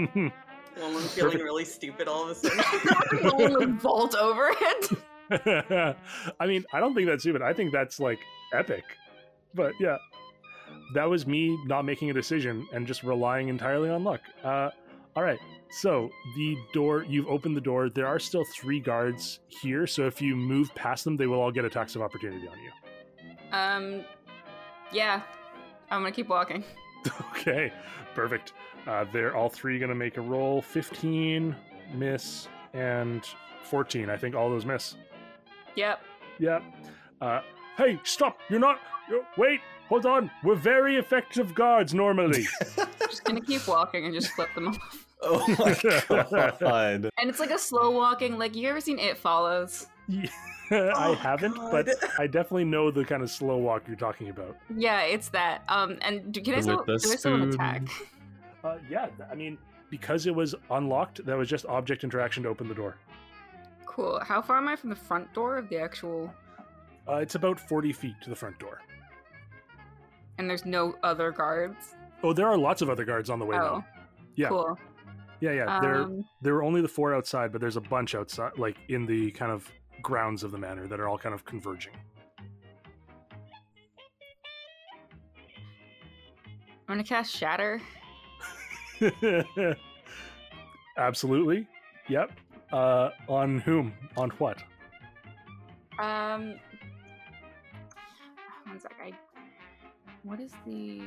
door. 0.08 0.32
Well, 0.78 0.88
I'm 0.88 1.04
feeling 1.04 1.32
Perfect. 1.32 1.44
really 1.44 1.66
stupid 1.66 2.08
all 2.08 2.24
of 2.24 2.30
a 2.30 2.36
sudden. 2.36 2.64
Roll 3.24 3.62
and 3.62 3.82
vault 3.82 4.16
over 4.16 4.52
it. 4.52 5.96
I 6.40 6.48
mean, 6.48 6.64
I 6.72 6.80
don't 6.80 6.96
think 6.96 7.08
that's 7.08 7.24
stupid. 7.24 7.42
I 7.42 7.52
think 7.52 7.74
that's 7.74 8.00
like 8.00 8.20
epic. 8.54 8.86
But 9.54 9.74
yeah, 9.80 9.98
that 10.94 11.10
was 11.10 11.28
me 11.28 11.58
not 11.66 11.84
making 11.86 12.10
a 12.10 12.14
decision 12.14 12.68
and 12.74 12.88
just 12.88 13.04
relying 13.04 13.50
entirely 13.50 13.90
on 13.90 14.04
luck. 14.04 14.22
Uh, 14.44 14.70
all 15.16 15.24
right. 15.24 15.40
So 15.72 16.10
the 16.36 16.58
door, 16.74 17.06
you've 17.08 17.28
opened 17.28 17.56
the 17.56 17.62
door. 17.62 17.90
There 17.90 18.08
are 18.08 18.20
still 18.20 18.44
three 18.54 18.80
guards 18.80 19.40
here. 19.48 19.88
So 19.88 20.06
if 20.06 20.22
you 20.22 20.36
move 20.36 20.74
past 20.76 21.04
them, 21.06 21.18
they 21.18 21.28
will 21.28 21.40
all 21.40 21.52
get 21.52 21.66
attacks 21.66 21.96
of 21.96 22.02
opportunity 22.02 22.48
on 22.48 22.58
you. 22.60 22.72
Um, 23.52 24.06
yeah, 24.92 25.22
I'm 25.90 26.02
gonna 26.02 26.12
keep 26.12 26.30
walking. 26.30 26.64
Okay, 27.32 27.74
perfect. 28.14 28.54
Uh, 28.86 29.06
they're 29.12 29.36
all 29.36 29.50
three 29.50 29.80
going 29.80 29.90
to 29.90 29.96
make 29.96 30.18
a 30.18 30.22
roll 30.22 30.62
15, 30.62 31.56
miss, 31.96 32.48
and 32.74 33.26
14. 33.64 34.12
I 34.12 34.18
think 34.18 34.36
all 34.36 34.48
those 34.48 34.66
miss. 34.66 34.96
Yep. 35.76 36.02
Yep. 36.38 36.64
Uh, 37.20 37.42
hey, 37.78 38.00
stop! 38.04 38.38
You're 38.50 38.60
not. 38.60 38.80
you- 39.10 39.26
Wait, 39.38 39.62
hold 39.90 40.06
on. 40.06 40.30
We're 40.44 40.56
very 40.56 40.98
effective 40.98 41.54
guards 41.56 41.94
normally. 41.94 42.46
Just 43.00 43.24
gonna 43.24 43.42
keep 43.42 43.68
walking 43.68 44.06
and 44.06 44.14
just 44.14 44.30
flip 44.32 44.50
them 44.56 44.70
off. 44.70 45.08
Oh 45.24 45.46
my 45.60 45.78
god. 46.60 47.10
And 47.20 47.30
it's 47.30 47.40
like 47.40 47.52
a 47.52 47.60
slow 47.60 47.92
walking. 47.92 48.40
Like 48.40 48.56
you 48.56 48.68
ever 48.70 48.82
seen 48.82 48.98
It 48.98 49.20
Follows? 49.20 49.86
I 50.10 50.28
Oh, 50.72 51.14
haven't, 51.14 51.56
God. 51.56 51.72
but 51.72 51.90
I 52.18 52.26
definitely 52.26 52.64
know 52.66 52.90
the 52.90 53.06
kind 53.06 53.22
of 53.22 53.30
slow 53.30 53.58
walk 53.58 53.84
you're 53.88 53.96
talking 53.98 54.30
about. 54.30 54.58
Yeah, 54.76 55.02
it's 55.04 55.30
that. 55.30 55.62
Um, 55.70 56.00
and 56.02 56.34
do, 56.34 56.42
can 56.42 56.54
I 56.54 56.58
With 56.58 56.64
still, 56.64 56.78
the 56.88 56.98
do 56.98 57.12
I 57.12 57.16
still 57.18 57.36
an 57.36 57.50
attack? 57.50 57.84
Uh, 58.64 58.78
yeah, 58.90 59.10
I 59.32 59.36
mean, 59.36 59.60
because 59.92 60.26
it 60.26 60.34
was 60.34 60.56
unlocked, 60.72 61.24
that 61.26 61.38
was 61.38 61.48
just 61.48 61.68
object 61.68 62.04
interaction 62.04 62.42
to 62.44 62.50
open 62.50 62.68
the 62.68 62.74
door. 62.74 62.96
Cool. 63.86 64.20
How 64.26 64.42
far 64.42 64.58
am 64.58 64.68
I 64.70 64.76
from 64.76 64.90
the 64.90 64.96
front 64.96 65.32
door 65.36 65.58
of 65.58 65.70
the 65.70 65.78
actual? 65.78 66.34
Uh, 67.12 67.18
it's 67.18 67.36
about 67.36 67.60
40 67.60 67.92
feet 67.92 68.16
to 68.22 68.30
the 68.30 68.36
front 68.36 68.58
door. 68.58 68.82
And 70.38 70.50
there's 70.50 70.66
no 70.66 70.96
other 71.04 71.32
guards. 71.32 71.96
Oh, 72.24 72.32
there 72.32 72.48
are 72.48 72.58
lots 72.58 72.82
of 72.82 72.90
other 72.90 73.04
guards 73.04 73.30
on 73.30 73.38
the 73.38 73.46
way, 73.46 73.58
oh, 73.58 73.64
though. 73.64 73.84
Yeah. 74.36 74.48
Cool. 74.48 74.80
Yeah, 75.42 75.52
yeah. 75.52 75.80
there, 75.82 75.96
Um, 76.04 76.24
there 76.42 76.54
were 76.54 76.64
only 76.64 76.82
the 76.82 76.88
four 76.88 77.14
outside, 77.14 77.52
but 77.52 77.60
there's 77.60 77.76
a 77.76 77.82
bunch 77.82 78.16
outside, 78.16 78.58
like 78.58 78.78
in 78.88 79.06
the 79.06 79.32
kind 79.32 79.52
of 79.52 79.70
grounds 80.02 80.44
of 80.44 80.52
the 80.52 80.58
manor 80.58 80.88
that 80.88 81.00
are 81.00 81.08
all 81.08 81.18
kind 81.18 81.36
of 81.36 81.44
converging. 81.46 81.94
I'm 86.88 86.98
gonna 86.98 87.04
cast 87.04 87.36
Shatter. 87.36 87.82
Absolutely. 90.98 91.68
Yep. 92.08 92.32
Uh, 92.72 93.10
on 93.28 93.60
whom? 93.60 93.94
On 94.18 94.30
what? 94.32 94.62
Um, 96.00 96.56
one 98.72 98.80
sec. 98.80 98.96
I. 99.04 99.12
What 100.24 100.40
is 100.40 100.52
the? 100.66 101.02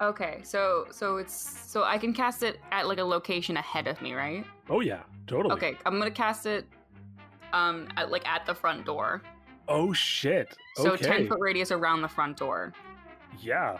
Okay, 0.00 0.40
so 0.42 0.86
so 0.90 1.16
it's 1.16 1.34
so 1.34 1.84
I 1.84 1.98
can 1.98 2.12
cast 2.12 2.42
it 2.42 2.60
at 2.70 2.86
like 2.86 2.98
a 2.98 3.04
location 3.04 3.56
ahead 3.56 3.86
of 3.86 4.00
me, 4.00 4.14
right? 4.14 4.44
Oh 4.68 4.80
yeah, 4.80 5.00
totally. 5.26 5.54
Okay, 5.54 5.76
I'm 5.86 5.98
gonna 5.98 6.10
cast 6.10 6.46
it, 6.46 6.66
um, 7.52 7.88
at 7.96 8.10
like 8.10 8.26
at 8.28 8.46
the 8.46 8.54
front 8.54 8.84
door. 8.84 9.22
Oh 9.68 9.92
shit. 9.92 10.56
So 10.76 10.92
okay. 10.92 11.06
ten 11.06 11.28
foot 11.28 11.38
radius 11.40 11.72
around 11.72 12.02
the 12.02 12.08
front 12.08 12.36
door. 12.36 12.72
Yeah, 13.40 13.78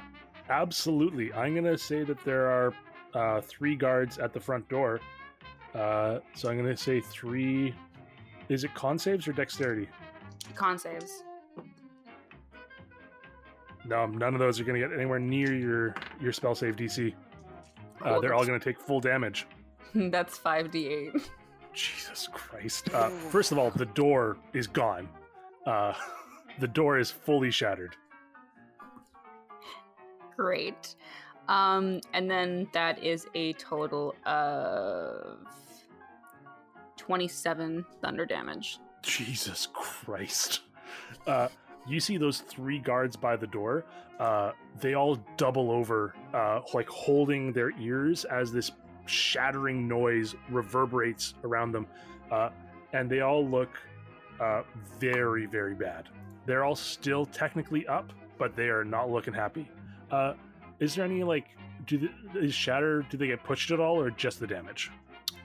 absolutely. 0.48 1.32
I'm 1.32 1.54
gonna 1.54 1.78
say 1.78 2.02
that 2.02 2.24
there 2.24 2.46
are 2.46 2.74
uh, 3.14 3.40
three 3.42 3.76
guards 3.76 4.18
at 4.18 4.32
the 4.32 4.40
front 4.40 4.68
door. 4.68 5.00
Uh, 5.74 6.20
so 6.34 6.48
I'm 6.48 6.56
gonna 6.56 6.76
say 6.76 7.00
three. 7.00 7.74
Is 8.48 8.64
it 8.64 8.74
con 8.74 8.98
saves 8.98 9.28
or 9.28 9.32
dexterity? 9.32 9.88
Con 10.54 10.78
saves. 10.78 11.24
No, 13.88 14.06
none 14.06 14.34
of 14.34 14.40
those 14.40 14.58
are 14.58 14.64
gonna 14.64 14.78
get 14.78 14.92
anywhere 14.92 15.18
near 15.18 15.54
your 15.54 15.94
your 16.20 16.32
spell 16.32 16.54
save 16.54 16.76
DC. 16.76 17.14
Uh, 18.02 18.20
they're 18.20 18.34
all 18.34 18.44
gonna 18.44 18.58
take 18.58 18.80
full 18.80 19.00
damage. 19.00 19.46
That's 19.94 20.36
five 20.36 20.70
d 20.70 20.88
eight. 20.88 21.30
Jesus 21.72 22.28
Christ! 22.32 22.92
Uh, 22.92 23.10
first 23.10 23.52
of 23.52 23.58
all, 23.58 23.70
the 23.70 23.86
door 23.86 24.38
is 24.52 24.66
gone. 24.66 25.08
Uh, 25.66 25.92
the 26.58 26.68
door 26.68 26.98
is 26.98 27.10
fully 27.10 27.50
shattered. 27.50 27.96
Great. 30.36 30.96
Um, 31.48 32.00
and 32.12 32.30
then 32.30 32.68
that 32.72 33.02
is 33.02 33.26
a 33.34 33.52
total 33.54 34.14
of 34.24 35.38
twenty-seven 36.96 37.84
thunder 38.00 38.26
damage. 38.26 38.78
Jesus 39.02 39.68
Christ. 39.72 40.60
Uh, 41.26 41.48
you 41.86 42.00
see 42.00 42.16
those 42.16 42.40
three 42.40 42.78
guards 42.78 43.16
by 43.16 43.36
the 43.36 43.46
door. 43.46 43.84
Uh, 44.18 44.52
they 44.80 44.94
all 44.94 45.16
double 45.36 45.70
over, 45.70 46.14
uh, 46.34 46.60
like 46.74 46.88
holding 46.88 47.52
their 47.52 47.70
ears 47.78 48.24
as 48.24 48.52
this 48.52 48.72
shattering 49.06 49.86
noise 49.86 50.34
reverberates 50.50 51.34
around 51.44 51.72
them. 51.72 51.86
Uh, 52.30 52.50
and 52.92 53.08
they 53.10 53.20
all 53.20 53.46
look 53.46 53.70
uh, 54.40 54.62
very, 54.98 55.46
very 55.46 55.74
bad. 55.74 56.08
They're 56.46 56.64
all 56.64 56.76
still 56.76 57.26
technically 57.26 57.86
up, 57.86 58.12
but 58.38 58.56
they 58.56 58.68
are 58.68 58.84
not 58.84 59.10
looking 59.10 59.34
happy. 59.34 59.70
Uh, 60.10 60.34
is 60.80 60.94
there 60.94 61.04
any 61.04 61.22
like, 61.22 61.46
do 61.86 61.98
the, 61.98 62.40
is 62.40 62.54
shatter? 62.54 63.04
Do 63.10 63.16
they 63.16 63.28
get 63.28 63.44
pushed 63.44 63.70
at 63.70 63.80
all, 63.80 64.00
or 64.00 64.10
just 64.10 64.40
the 64.40 64.46
damage? 64.46 64.90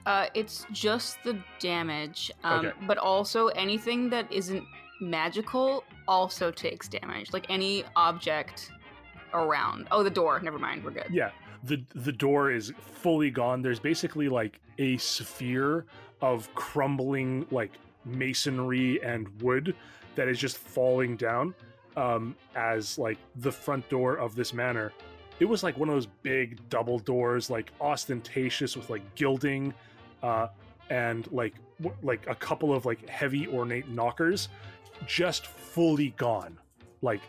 Uh, 0.06 0.26
it's 0.34 0.66
just 0.72 1.22
the 1.22 1.38
damage, 1.60 2.32
um, 2.42 2.66
Okay. 2.66 2.76
but 2.86 2.98
also 2.98 3.48
anything 3.48 4.10
that 4.10 4.30
isn't 4.32 4.64
magical 5.02 5.84
also 6.08 6.50
takes 6.50 6.88
damage. 6.88 7.32
Like 7.32 7.46
any 7.50 7.84
object 7.96 8.70
around. 9.34 9.88
Oh, 9.90 10.02
the 10.02 10.10
door. 10.10 10.40
Never 10.40 10.58
mind. 10.58 10.84
We're 10.84 10.92
good. 10.92 11.08
Yeah, 11.10 11.30
the 11.64 11.84
the 11.94 12.12
door 12.12 12.50
is 12.50 12.72
fully 12.80 13.30
gone. 13.30 13.60
There's 13.60 13.80
basically 13.80 14.28
like 14.28 14.60
a 14.78 14.96
sphere 14.96 15.84
of 16.20 16.52
crumbling 16.54 17.46
like 17.50 17.72
masonry 18.04 19.02
and 19.02 19.28
wood 19.42 19.74
that 20.14 20.28
is 20.28 20.38
just 20.38 20.58
falling 20.58 21.16
down 21.16 21.54
um, 21.96 22.36
as 22.54 22.98
like 22.98 23.18
the 23.36 23.52
front 23.52 23.88
door 23.88 24.16
of 24.16 24.34
this 24.34 24.52
manor. 24.52 24.92
It 25.40 25.44
was 25.46 25.62
like 25.62 25.76
one 25.76 25.88
of 25.88 25.94
those 25.94 26.06
big 26.06 26.58
double 26.68 26.98
doors, 26.98 27.50
like 27.50 27.72
ostentatious 27.80 28.76
with 28.76 28.90
like 28.90 29.02
gilding, 29.14 29.74
uh, 30.22 30.48
and 30.90 31.30
like 31.32 31.54
w- 31.80 31.96
like 32.02 32.26
a 32.28 32.34
couple 32.34 32.72
of 32.72 32.86
like 32.86 33.08
heavy 33.08 33.48
ornate 33.48 33.88
knockers, 33.88 34.48
just 35.06 35.46
fully 35.46 36.10
gone, 36.16 36.58
like 37.00 37.20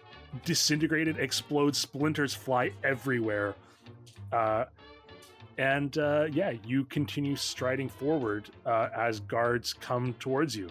disintegrated, 0.45 1.17
explodes, 1.19 1.77
splinters 1.77 2.33
fly 2.33 2.71
everywhere. 2.83 3.55
Uh, 4.31 4.65
and 5.57 5.97
uh, 5.97 6.27
yeah, 6.31 6.53
you 6.65 6.85
continue 6.85 7.35
striding 7.35 7.87
forward 7.87 8.49
uh, 8.65 8.89
as 8.95 9.19
guards 9.19 9.73
come 9.73 10.13
towards 10.19 10.55
you. 10.55 10.69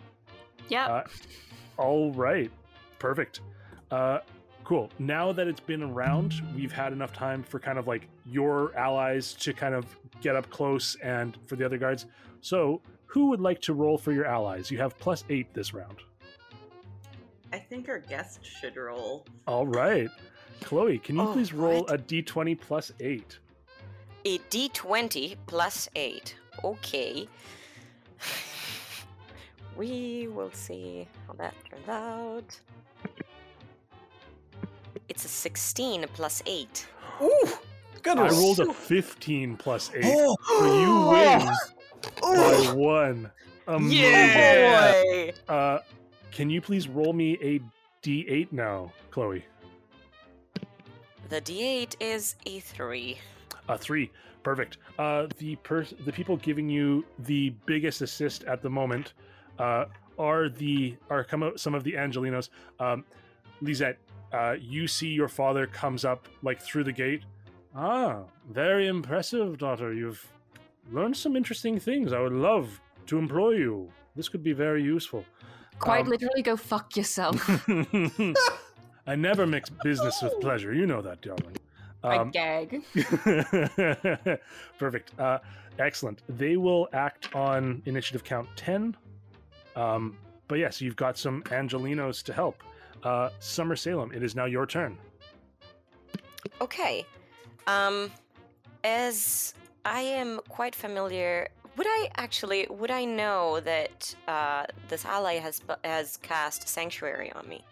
Yeah. 0.68 0.86
Uh, 0.86 1.05
all 1.78 2.12
right, 2.12 2.51
perfect. 2.99 3.40
Uh, 3.90 4.20
cool. 4.64 4.90
Now 4.99 5.32
that 5.32 5.47
it's 5.47 5.61
been 5.61 5.82
around, 5.82 6.34
we've 6.55 6.72
had 6.72 6.93
enough 6.93 7.12
time 7.12 7.43
for 7.43 7.59
kind 7.61 7.78
of 7.78 7.86
like 7.86 8.09
your 8.26 8.76
allies 8.76 9.34
to 9.34 9.53
kind 9.53 9.74
of 9.74 9.86
get 10.20 10.34
up 10.34 10.49
close 10.51 10.97
and 10.97 11.36
for 11.47 11.57
the 11.57 11.64
other 11.64 11.78
guards. 11.78 12.07
So, 12.40 12.80
who 13.07 13.26
would 13.26 13.40
like 13.40 13.61
to 13.62 13.74
roll 13.74 13.99
for 13.99 14.12
your 14.12 14.24
allies? 14.24 14.70
You 14.70 14.78
have 14.78 14.99
plus 14.99 15.24
eight 15.28 15.53
this 15.53 15.74
round. 15.74 15.99
I 17.53 17.59
think 17.59 17.89
our 17.89 17.99
guest 17.99 18.41
should 18.45 18.77
roll. 18.77 19.27
All 19.47 19.67
right. 19.67 20.09
Chloe, 20.63 20.99
can 20.99 21.17
you 21.17 21.23
Oh, 21.23 21.33
please 21.33 21.53
roll 21.53 21.83
what? 21.83 21.93
a 21.93 21.99
d20 21.99 22.59
plus 22.61 22.93
eight? 23.01 23.39
A 24.25 24.39
d20 24.39 25.37
plus 25.47 25.89
8. 25.95 26.37
Okay. 26.65 27.29
We 29.77 30.29
will 30.29 30.51
see 30.53 31.09
how 31.27 31.33
that 31.35 31.55
turns 31.69 31.89
out. 31.89 32.61
It's 35.09 35.25
a 35.25 35.29
16 35.29 36.05
plus 36.13 36.43
8. 36.45 36.87
Ooh, 37.23 37.49
good 38.03 38.19
I 38.19 38.29
rolled 38.29 38.61
a 38.61 38.73
15 38.73 39.57
plus 39.57 39.91
eight. 39.95 40.05
Oh, 40.05 40.37
So 40.47 40.81
you 40.81 41.09
win 42.21 42.67
by 42.67 42.73
one. 42.75 43.31
Amazing. 43.67 43.99
Yeah. 43.99 45.03
Boy! 45.03 45.33
Uh, 45.49 45.79
can 46.33 46.51
you 46.51 46.61
please 46.61 46.89
roll 46.89 47.12
me 47.12 47.39
a 47.41 47.61
d8 48.03 48.51
now, 48.51 48.93
Chloe? 49.11 49.45
The 51.28 51.41
d8 51.41 51.97
is 52.01 52.35
a 52.47 52.61
3. 52.61 53.18
A 53.68 53.78
three. 53.78 54.11
Perfect. 54.43 54.78
Uh, 54.99 55.28
the 55.39 55.57
pers- 55.57 55.95
the 56.05 56.12
people 56.12 56.37
giving 56.37 56.68
you 56.68 57.05
the 57.20 57.51
biggest 57.64 58.03
assist 58.03 58.43
at 58.45 58.61
the 58.61 58.68
moment 58.68 59.12
uh, 59.59 59.85
are 60.18 60.49
the 60.49 60.97
are 61.11 61.22
come 61.22 61.45
out 61.45 61.61
some 61.61 61.74
of 61.74 61.85
the 61.85 61.93
Angelinos. 61.93 62.49
Um, 62.80 63.05
Lisette, 63.61 63.99
uh, 64.33 64.57
you 64.61 64.89
see 64.89 65.09
your 65.09 65.28
father 65.28 65.66
comes 65.66 66.05
up 66.05 66.28
like 66.43 66.61
through 66.61 66.85
the 66.85 66.93
gate. 66.93 67.22
Ah, 67.74 68.22
very 68.51 68.89
impressive, 68.89 69.59
daughter. 69.59 69.95
You've 69.95 70.26
learned 70.91 71.16
some 71.16 71.37
interesting 71.37 71.78
things. 71.78 72.12
I 72.12 72.20
would 72.20 72.33
love 72.33 72.80
to 73.07 73.18
employ 73.18 73.53
you. 73.53 73.91
This 74.16 74.28
could 74.28 74.43
be 74.43 74.53
very 74.53 74.83
useful. 74.83 75.24
Quite 75.83 76.03
um, 76.03 76.11
literally, 76.11 76.43
go 76.43 76.57
fuck 76.57 76.97
yourself. 76.97 77.37
I 79.09 79.16
never 79.16 79.49
mix 79.49 79.68
business 79.83 80.22
with 80.22 80.41
pleasure. 80.41 80.72
You 80.72 80.87
know 80.87 81.03
that, 81.03 81.20
darling. 81.20 81.57
I 82.05 82.18
Um, 82.18 82.30
gag. 82.30 82.83
Perfect. 84.78 85.18
Uh, 85.18 85.41
excellent. 85.80 86.22
They 86.28 86.57
will 86.57 86.89
act 86.93 87.35
on 87.35 87.83
initiative 87.87 88.22
count 88.22 88.49
10. 88.55 88.97
Um, 89.74 90.16
but 90.47 90.61
yes, 90.61 90.80
you've 90.80 90.97
got 90.97 91.18
some 91.18 91.43
Angelinos 91.45 92.22
to 92.24 92.33
help. 92.33 92.62
Uh, 93.03 93.30
Summer 93.41 93.74
Salem, 93.74 94.12
it 94.12 94.22
is 94.22 94.37
now 94.37 94.45
your 94.45 94.66
turn. 94.66 94.97
Okay. 96.61 97.05
Um, 97.66 98.09
as 98.85 99.55
I 99.85 100.01
am 100.03 100.41
quite 100.49 100.76
familiar, 100.76 101.49
would 101.77 101.87
I 101.87 102.11
actually 102.16 102.66
would 102.70 102.91
I 102.91 103.05
know 103.05 103.61
that 103.61 104.14
uh, 104.29 104.64
this 104.89 105.05
ally 105.05 105.35
has 105.39 105.61
has 105.85 106.16
cast 106.18 106.68
sanctuary 106.68 107.33
on 107.33 107.49
me? 107.49 107.64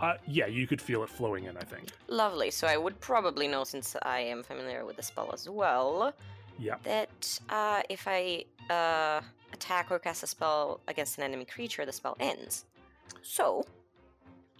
Uh, 0.00 0.14
yeah, 0.26 0.46
you 0.46 0.66
could 0.66 0.80
feel 0.80 1.02
it 1.02 1.08
flowing 1.08 1.44
in, 1.44 1.56
I 1.56 1.62
think. 1.62 1.88
Lovely. 2.08 2.50
So 2.50 2.66
I 2.66 2.76
would 2.76 3.00
probably 3.00 3.48
know 3.48 3.64
since 3.64 3.96
I 4.02 4.20
am 4.20 4.42
familiar 4.42 4.84
with 4.84 4.96
the 4.96 5.02
spell 5.02 5.30
as 5.32 5.48
well 5.48 6.12
Yeah. 6.58 6.76
that 6.82 7.40
uh, 7.48 7.82
if 7.88 8.06
I 8.06 8.44
uh, 8.68 9.22
attack 9.54 9.90
or 9.90 9.98
cast 9.98 10.22
a 10.22 10.26
spell 10.26 10.80
against 10.88 11.16
an 11.16 11.24
enemy 11.24 11.46
creature, 11.46 11.86
the 11.86 11.92
spell 11.92 12.16
ends. 12.20 12.66
So 13.22 13.64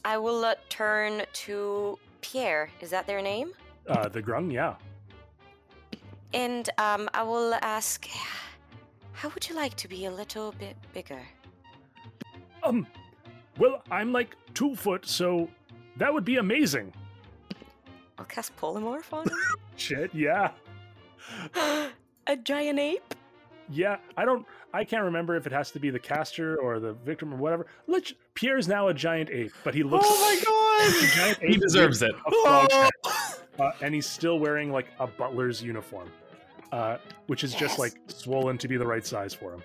I 0.05 0.17
will 0.17 0.43
uh, 0.45 0.55
turn 0.71 1.23
to 1.45 1.99
Pierre. 2.23 2.71
Is 2.81 2.91
that 2.91 3.07
their 3.07 3.21
name? 3.21 3.53
Uh, 3.89 4.09
the 4.09 4.23
Grung, 4.23 4.51
yeah. 4.51 4.77
And 6.33 6.69
um, 6.79 7.11
I 7.13 7.23
will 7.23 7.55
ask, 7.61 8.09
how 9.17 9.31
would 9.31 9.49
you 9.49 9.55
like 9.57 9.75
to 9.77 9.89
be 9.89 10.05
a 10.05 10.11
little 10.11 10.53
bit 10.59 10.77
bigger? 10.93 11.21
Um, 12.63 12.87
well, 13.59 13.83
I'm 13.91 14.13
like 14.13 14.37
two 14.55 14.77
foot, 14.77 15.07
so 15.07 15.49
that 15.97 16.13
would 16.13 16.25
be 16.25 16.37
amazing. 16.37 16.93
I'll 18.19 18.25
cast 18.27 18.57
polymorph 18.57 19.13
on 19.13 19.27
Shit, 19.77 20.15
yeah. 20.15 20.51
a 22.27 22.37
giant 22.43 22.79
ape? 22.79 23.15
Yeah, 23.71 23.97
I 24.17 24.25
don't. 24.25 24.47
I 24.73 24.85
can't 24.85 25.05
remember 25.05 25.35
if 25.37 25.47
it 25.47 25.53
has 25.53 25.71
to 25.73 25.81
be 25.81 25.91
the 25.91 25.99
caster 25.99 26.57
or 26.59 26.79
the 26.79 26.93
victim 26.93 27.33
or 27.35 27.37
whatever. 27.37 27.67
Let's. 27.87 28.13
Pierre's 28.35 28.69
now 28.69 28.89
a 28.89 28.95
giant 28.95 29.31
ape, 29.31 29.53
but 29.65 29.75
he 29.75 29.83
looks. 29.83 30.07
Oh 30.09 30.21
my 30.21 31.03
a 31.03 31.17
giant 31.17 31.39
He 31.43 31.57
deserves 31.57 32.03
it. 32.03 32.15
with 32.15 32.35
a 32.35 32.43
frog 32.43 32.71
head. 32.73 32.91
Uh, 33.59 33.71
and 33.81 33.95
he's 33.95 34.07
still 34.07 34.39
wearing 34.39 34.71
like 34.71 34.87
a 35.01 35.07
butler's 35.07 35.63
uniform, 35.63 36.11
uh, 36.73 36.99
which 37.27 37.45
is 37.45 37.55
just 37.55 37.79
like 37.79 37.95
swollen 38.09 38.59
to 38.59 38.69
be 38.69 38.77
the 38.77 38.87
right 38.87 39.07
size 39.07 39.35
for 39.35 39.53
him. 39.55 39.63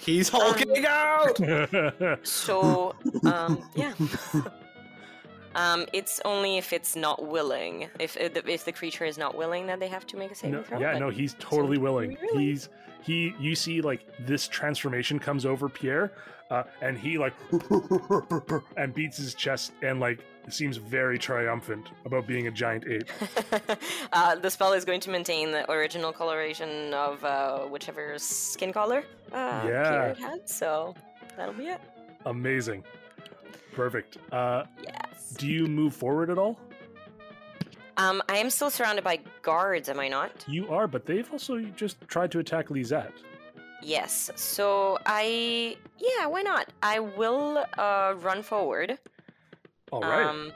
He's 0.00 0.28
hulking 0.28 0.84
out. 0.86 1.38
So, 2.24 2.94
um, 3.24 3.62
yeah. 3.74 3.92
um, 5.54 5.86
it's 5.92 6.20
only 6.24 6.58
if 6.58 6.72
it's 6.72 6.96
not 6.96 7.26
willing. 7.26 7.88
If 7.98 8.16
if 8.16 8.64
the, 8.64 8.72
creature 8.72 9.04
is 9.04 9.18
not 9.18 9.36
willing, 9.36 9.66
that 9.66 9.80
they 9.80 9.88
have 9.88 10.06
to 10.08 10.16
make 10.16 10.30
a 10.30 10.34
saving 10.34 10.52
no, 10.52 10.62
throw. 10.62 10.80
yeah, 10.80 10.98
no, 10.98 11.10
he's 11.10 11.34
totally 11.38 11.78
willing. 11.78 12.16
Really? 12.20 12.46
He's 12.46 12.68
he. 13.02 13.34
You 13.38 13.54
see, 13.54 13.80
like 13.80 14.06
this 14.26 14.48
transformation 14.48 15.18
comes 15.18 15.46
over 15.46 15.68
Pierre, 15.68 16.12
uh, 16.50 16.64
and 16.82 16.98
he 16.98 17.18
like 17.18 17.34
and 18.76 18.94
beats 18.94 19.16
his 19.16 19.34
chest 19.34 19.72
and 19.82 20.00
like 20.00 20.20
seems 20.48 20.76
very 20.78 21.18
triumphant 21.18 21.88
about 22.04 22.26
being 22.26 22.46
a 22.46 22.50
giant 22.50 22.86
ape. 22.86 23.08
uh, 24.12 24.34
the 24.36 24.50
spell 24.50 24.72
is 24.72 24.84
going 24.84 25.00
to 25.00 25.10
maintain 25.10 25.50
the 25.50 25.70
original 25.70 26.12
coloration 26.12 26.94
of 26.94 27.22
uh, 27.24 27.60
whichever 27.66 28.18
skin 28.18 28.72
color 28.72 29.04
uh, 29.32 29.62
Yeah. 29.66 30.12
Pierre 30.14 30.14
had. 30.14 30.48
So 30.48 30.94
that'll 31.36 31.54
be 31.54 31.66
it. 31.68 31.80
Amazing, 32.26 32.82
perfect. 33.74 34.18
Uh, 34.32 34.64
Yes. 35.30 35.38
do 35.38 35.46
you 35.48 35.66
move 35.66 35.94
forward 35.94 36.30
at 36.30 36.38
all? 36.38 36.58
Um, 37.96 38.22
I 38.28 38.36
am 38.38 38.48
still 38.50 38.70
surrounded 38.70 39.02
by 39.04 39.18
guards, 39.42 39.88
am 39.88 39.98
I 39.98 40.08
not? 40.08 40.44
You 40.46 40.68
are, 40.72 40.86
but 40.86 41.04
they've 41.04 41.30
also 41.32 41.58
just 41.76 42.00
tried 42.06 42.30
to 42.32 42.38
attack 42.38 42.70
Lisette. 42.70 43.12
Yes. 43.82 44.30
So 44.36 44.98
I, 45.06 45.76
yeah, 45.98 46.26
why 46.26 46.42
not? 46.42 46.72
I 46.82 47.00
will 47.00 47.64
uh, 47.76 48.14
run 48.18 48.42
forward. 48.42 48.98
All 49.90 50.00
right. 50.02 50.26
Um, 50.26 50.52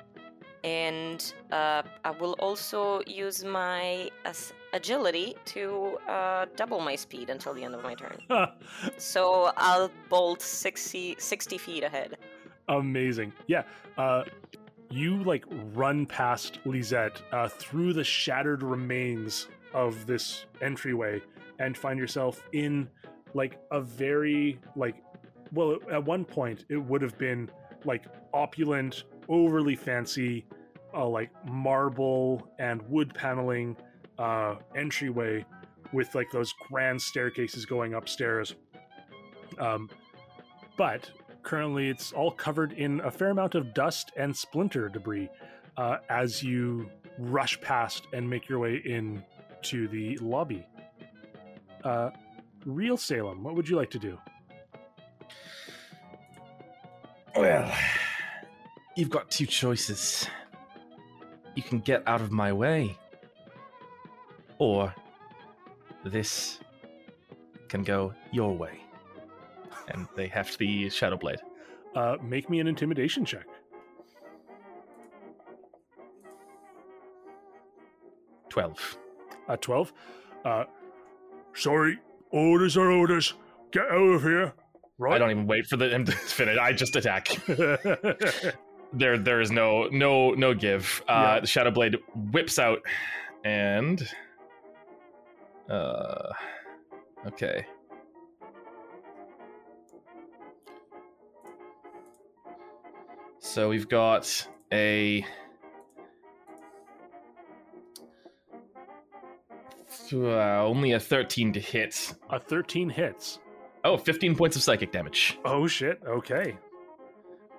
and 0.63 1.33
uh, 1.51 1.83
I 2.05 2.11
will 2.13 2.35
also 2.39 3.03
use 3.07 3.43
my 3.45 4.09
as- 4.25 4.53
agility 4.73 5.35
to 5.47 5.99
uh, 6.09 6.47
double 6.55 6.79
my 6.81 6.95
speed 6.95 7.29
until 7.31 7.55
the 7.55 7.65
end 7.65 7.75
of 7.75 7.83
my 7.83 7.95
turn. 7.95 8.19
So 8.99 9.53
I'll 9.57 9.91
bolt 10.09 10.41
60, 10.43 11.17
60 11.19 11.59
feet 11.59 11.83
ahead. 11.83 12.19
Amazing. 12.69 13.33
Yeah. 13.49 13.65
Uh, 13.99 14.23
you 14.93 15.23
like 15.25 15.45
run 15.75 16.05
past 16.05 16.59
Lisette 16.65 17.23
uh, 17.33 17.49
through 17.49 17.93
the 17.95 18.05
shattered 18.05 18.63
remains 18.63 19.49
of 19.73 20.07
this 20.07 20.45
entryway 20.61 21.21
and 21.59 21.77
find 21.77 21.99
yourself 21.99 22.43
in 22.53 22.89
like 23.35 23.59
a 23.71 23.81
very 23.81 24.61
like 24.77 24.97
well 25.53 25.79
at 25.91 26.05
one 26.05 26.25
point 26.25 26.67
it 26.69 26.77
would 26.77 27.01
have 27.01 27.17
been 27.17 27.51
like 27.85 28.05
opulent 28.35 29.05
overly 29.29 29.75
fancy 29.75 30.45
uh, 30.95 31.07
like 31.07 31.31
marble 31.47 32.47
and 32.59 32.83
wood 32.83 33.15
paneling 33.15 33.75
uh 34.19 34.57
entryway 34.77 35.45
with 35.93 36.15
like 36.15 36.31
those 36.33 36.53
grand 36.69 37.01
staircases 37.01 37.65
going 37.65 37.95
upstairs. 37.95 38.55
Um 39.59 39.89
but 40.77 41.11
currently 41.43 41.89
it's 41.89 42.13
all 42.13 42.31
covered 42.31 42.73
in 42.73 43.01
a 43.01 43.11
fair 43.11 43.31
amount 43.31 43.55
of 43.55 43.75
dust 43.75 44.13
and 44.17 44.37
splinter 44.37 44.89
debris 44.89 45.29
uh, 45.77 45.97
as 46.09 46.43
you 46.43 46.89
rush 47.19 47.61
past 47.61 48.07
and 48.13 48.29
make 48.29 48.49
your 48.49 48.59
way 48.59 48.77
in 48.85 49.23
to 49.63 49.89
the 49.89 50.17
lobby 50.19 50.67
uh 51.85 52.11
real 52.65 52.97
salem 52.97 53.43
what 53.43 53.55
would 53.55 53.69
you 53.69 53.77
like 53.77 53.91
to 53.91 53.99
do 53.99 54.19
Well, 57.35 57.73
you've 58.95 59.09
got 59.09 59.31
two 59.31 59.47
choices. 59.47 60.27
You 61.55 61.63
can 61.63 61.81
get 61.81 62.03
out 62.07 62.21
of 62.21 62.31
my 62.31 62.53
way, 62.53 62.99
or 64.59 64.95
this 66.05 66.59
can 67.69 67.85
go 67.85 68.13
your 68.33 68.55
way. 68.55 68.83
And 69.93 70.09
they 70.17 70.27
heft 70.29 70.59
the 70.59 70.89
Shadow 70.91 71.17
Blade. 71.17 71.41
uh 71.95 72.17
make 72.23 72.49
me 72.51 72.59
an 72.61 72.67
intimidation 72.67 73.25
check 73.25 73.47
12. 78.49 78.99
uh 79.49 79.57
12 79.57 79.93
uh 80.45 80.65
sorry 81.55 81.99
orders 82.31 82.77
are 82.77 82.91
orders 82.91 83.35
get 83.71 83.85
out 83.85 83.97
of 84.15 84.23
here 84.23 84.53
right 84.99 85.15
I 85.15 85.19
don't 85.19 85.31
even 85.31 85.47
wait 85.47 85.67
for 85.67 85.77
the, 85.77 85.89
him 85.89 86.05
to 86.07 86.13
finish. 86.13 86.59
I 86.59 86.73
just 86.73 86.97
attack. 86.97 87.29
there, 88.93 89.19
there 89.19 89.41
is 89.41 89.51
no, 89.51 89.89
no, 89.89 90.31
no 90.33 90.55
give. 90.55 91.03
Uh, 91.09 91.13
Yeah. 91.35 91.41
The 91.41 91.47
Shadow 91.47 91.71
Blade 91.71 91.97
whips 92.31 92.59
out, 92.59 92.81
and 93.45 94.07
uh, 95.69 96.33
okay. 97.27 97.67
So 103.45 103.69
we've 103.69 103.89
got 103.89 104.47
a 104.73 105.27
uh, 110.13 110.65
only 110.65 110.93
a 110.93 111.01
13 111.01 111.53
to 111.55 111.61
hit. 111.61 112.15
a 112.31 112.39
13 112.39 112.89
hits 112.89 113.41
Oh, 113.85 113.97
15 113.97 114.37
points 114.37 114.55
of 114.55 114.63
psychic 114.63 114.93
damage. 114.93 115.39
Oh 115.45 115.67
shit. 115.67 116.01
Okay. 116.07 116.57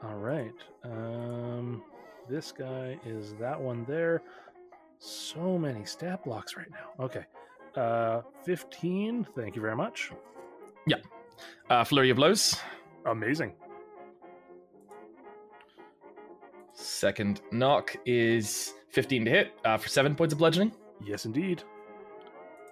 All 0.04 0.16
right. 0.16 0.54
Um 0.86 1.84
this 2.30 2.54
guy 2.54 2.98
is 3.06 3.34
that 3.34 3.60
one 3.60 3.84
there. 3.84 4.22
So 5.00 5.58
many 5.58 5.84
stat 5.84 6.24
blocks 6.24 6.56
right 6.56 6.72
now. 6.72 7.04
Okay. 7.06 7.26
Uh 7.76 8.22
15. 8.46 9.28
Thank 9.36 9.58
you 9.58 9.62
very 9.62 9.76
much. 9.76 10.12
Yeah. 10.88 10.98
Uh, 11.70 11.84
flurry 11.84 12.10
of 12.10 12.16
blows. 12.18 12.56
Amazing. 13.06 13.54
Second 16.74 17.42
knock 17.52 17.96
is 18.06 18.74
15 18.90 19.26
to 19.26 19.32
hit 19.32 19.54
uh, 19.64 19.78
for 19.78 19.88
7 19.88 20.16
points 20.16 20.34
of 20.34 20.40
bludgeoning. 20.40 20.72
Yes 21.04 21.26
indeed. 21.26 21.64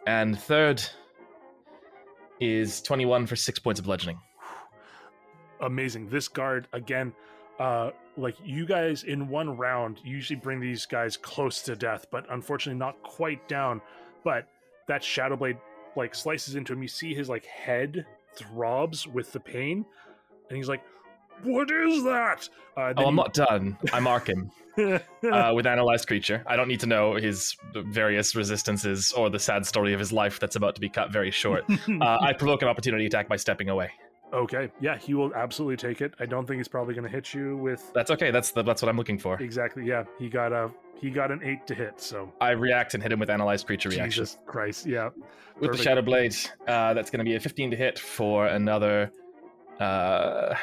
And 0.07 0.39
third 0.39 0.83
is 2.39 2.81
21 2.81 3.27
for 3.27 3.35
6 3.35 3.59
points 3.59 3.79
of 3.79 3.85
bludgeoning. 3.85 4.19
Amazing. 5.61 6.09
This 6.09 6.27
guard 6.27 6.67
again 6.73 7.13
uh 7.59 7.91
like 8.17 8.35
you 8.43 8.65
guys 8.65 9.03
in 9.03 9.27
one 9.27 9.55
round 9.55 9.99
usually 10.03 10.39
bring 10.39 10.59
these 10.59 10.85
guys 10.85 11.15
close 11.17 11.61
to 11.63 11.75
death, 11.75 12.07
but 12.11 12.25
unfortunately 12.31 12.79
not 12.79 13.01
quite 13.03 13.47
down. 13.47 13.81
But 14.23 14.47
that 14.87 15.03
shadow 15.03 15.35
blade 15.35 15.57
like 15.95 16.15
slices 16.15 16.55
into 16.55 16.73
him. 16.73 16.81
You 16.81 16.87
see 16.87 17.13
his 17.13 17.29
like 17.29 17.45
head 17.45 18.05
throbs 18.35 19.07
with 19.07 19.31
the 19.31 19.39
pain, 19.39 19.85
and 20.49 20.57
he's 20.57 20.69
like, 20.69 20.81
"What 21.43 21.69
is 21.71 22.03
that?" 22.03 22.49
Uh, 22.77 22.93
Oh, 22.97 23.05
I'm 23.05 23.15
not 23.15 23.33
done. 23.33 23.77
I 23.93 23.99
mark 23.99 24.27
him 24.29 24.49
uh, 24.77 25.51
with 25.53 25.65
Analyzed 25.67 26.07
Creature. 26.07 26.43
I 26.47 26.55
don't 26.55 26.67
need 26.69 26.79
to 26.81 26.87
know 26.87 27.15
his 27.15 27.55
various 27.75 28.35
resistances 28.35 29.11
or 29.11 29.29
the 29.29 29.39
sad 29.39 29.65
story 29.65 29.93
of 29.93 29.99
his 29.99 30.11
life 30.13 30.39
that's 30.39 30.55
about 30.55 30.75
to 30.75 30.81
be 30.81 30.89
cut 30.89 31.11
very 31.11 31.31
short. 31.31 31.63
Uh, 32.01 32.17
I 32.21 32.33
provoke 32.33 32.61
an 32.61 32.67
opportunity 32.69 33.05
attack 33.05 33.27
by 33.27 33.35
stepping 33.35 33.69
away. 33.69 33.91
okay, 34.33 34.71
yeah, 34.79 34.97
he 34.97 35.13
will 35.13 35.33
absolutely 35.35 35.75
take 35.77 35.99
it. 36.01 36.13
I 36.19 36.25
don't 36.25 36.45
think 36.47 36.57
he's 36.59 36.67
probably 36.69 36.93
going 36.93 37.03
to 37.03 37.09
hit 37.11 37.33
you 37.33 37.57
with 37.57 37.91
That's 37.93 38.09
okay. 38.11 38.31
That's 38.31 38.51
the, 38.51 38.63
that's 38.63 38.81
what 38.81 38.87
I'm 38.89 38.97
looking 38.97 39.17
for. 39.19 39.35
exactly. 39.41 39.85
Yeah, 39.85 40.05
he 40.17 40.29
got 40.29 40.53
a 40.53 40.71
he 40.95 41.09
got 41.09 41.31
an 41.31 41.41
eight 41.43 41.67
to 41.67 41.75
hit. 41.75 41.99
So 41.99 42.31
I 42.39 42.51
react 42.51 42.93
and 42.93 43.03
hit 43.03 43.11
him 43.11 43.19
with 43.19 43.29
Analyzed 43.29 43.65
Creature 43.67 43.89
reaction. 43.89 44.23
Jesus 44.23 44.37
Christ, 44.45 44.85
yeah, 44.85 45.09
With 45.09 45.71
Perfect. 45.71 45.77
the 45.77 45.83
Shadow 45.83 46.01
Blade, 46.01 46.35
uh, 46.67 46.93
that's 46.93 47.09
going 47.09 47.19
to 47.19 47.25
be 47.25 47.35
a 47.35 47.39
15 47.39 47.71
to 47.71 47.77
hit 47.77 47.99
for 47.99 48.45
another 48.47 49.11
uh, 49.79 50.55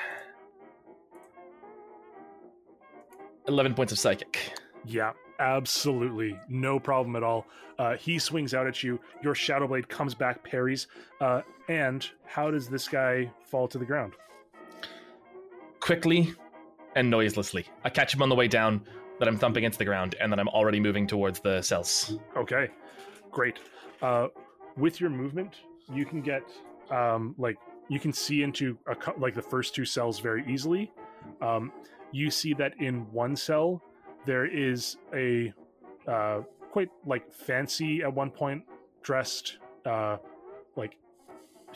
11 3.48 3.74
points 3.74 3.92
of 3.92 3.98
psychic. 3.98 4.52
Yeah, 4.84 5.12
absolutely. 5.40 6.38
No 6.48 6.78
problem 6.78 7.16
at 7.16 7.22
all. 7.22 7.46
Uh, 7.78 7.96
he 7.96 8.18
swings 8.18 8.54
out 8.54 8.66
at 8.66 8.82
you. 8.82 9.00
Your 9.22 9.34
Shadow 9.34 9.66
Blade 9.66 9.88
comes 9.88 10.14
back, 10.14 10.42
parries. 10.42 10.88
Uh, 11.20 11.42
and 11.68 12.08
how 12.26 12.50
does 12.50 12.68
this 12.68 12.88
guy 12.88 13.30
fall 13.44 13.68
to 13.68 13.78
the 13.78 13.84
ground? 13.84 14.14
Quickly 15.80 16.34
and 16.96 17.08
noiselessly. 17.08 17.66
I 17.84 17.90
catch 17.90 18.14
him 18.14 18.22
on 18.22 18.28
the 18.28 18.34
way 18.34 18.48
down, 18.48 18.84
that 19.18 19.28
I'm 19.28 19.38
thumping 19.38 19.64
into 19.64 19.78
the 19.78 19.84
ground, 19.84 20.14
and 20.20 20.30
then 20.30 20.38
I'm 20.38 20.48
already 20.48 20.80
moving 20.80 21.06
towards 21.06 21.40
the 21.40 21.60
cells. 21.62 22.18
Okay, 22.36 22.68
great. 23.30 23.58
Uh, 24.00 24.28
with 24.76 25.00
your 25.00 25.10
movement, 25.10 25.56
you 25.92 26.04
can 26.04 26.20
get 26.20 26.42
um, 26.90 27.34
like 27.38 27.56
you 27.88 27.98
can 27.98 28.12
see 28.12 28.42
into 28.42 28.78
a, 28.86 28.96
like 29.18 29.34
the 29.34 29.42
first 29.42 29.74
two 29.74 29.84
cells 29.84 30.20
very 30.20 30.44
easily. 30.46 30.92
Um, 31.40 31.72
you 32.12 32.30
see 32.30 32.54
that 32.54 32.72
in 32.80 33.10
one 33.12 33.36
cell 33.36 33.82
there 34.26 34.46
is 34.46 34.96
a 35.14 35.52
uh, 36.06 36.40
quite 36.70 36.90
like 37.06 37.32
fancy 37.32 38.02
at 38.02 38.12
one 38.12 38.30
point 38.30 38.62
dressed 39.02 39.58
uh, 39.86 40.16
like 40.76 40.96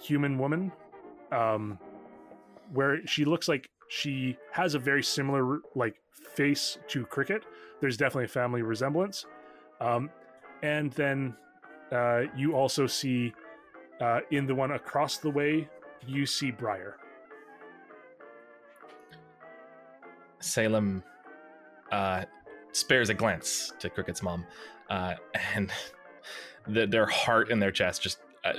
human 0.01 0.39
woman, 0.39 0.73
um, 1.31 1.79
where 2.73 3.07
she 3.07 3.25
looks 3.25 3.49
like 3.49 3.69
she 3.89 4.37
has 4.51 4.75
a 4.75 4.79
very 4.79 5.03
similar 5.03 5.61
like 5.75 5.97
face 6.35 6.79
to 6.89 7.05
Cricket. 7.07 7.45
There's 7.81 7.97
definitely 7.97 8.25
a 8.25 8.29
family 8.29 8.63
resemblance. 8.63 9.27
Um, 9.81 10.11
and 10.63 10.93
then 10.93 11.35
uh, 11.91 12.23
you 12.37 12.55
also 12.55 12.87
see 12.87 13.35
uh, 14.01 14.21
in 14.31 14.47
the 14.47 14.55
one 14.55 14.73
across 14.73 15.19
the 15.19 15.31
way, 15.31 15.69
you 16.07 16.27
see 16.27 16.51
Briar. 16.51 16.99
Salem 20.43 21.03
uh, 21.91 22.25
spares 22.73 23.11
a 23.11 23.15
glance 23.15 23.73
to 23.79 23.89
Cricket's 23.89 24.23
mom, 24.23 24.45
uh, 24.91 25.15
and 25.55 25.71
the, 26.67 26.87
their 26.87 27.07
heart 27.07 27.51
in 27.51 27.59
their 27.59 27.71
chest 27.71 28.03
just 28.03 28.19
uh, 28.45 28.55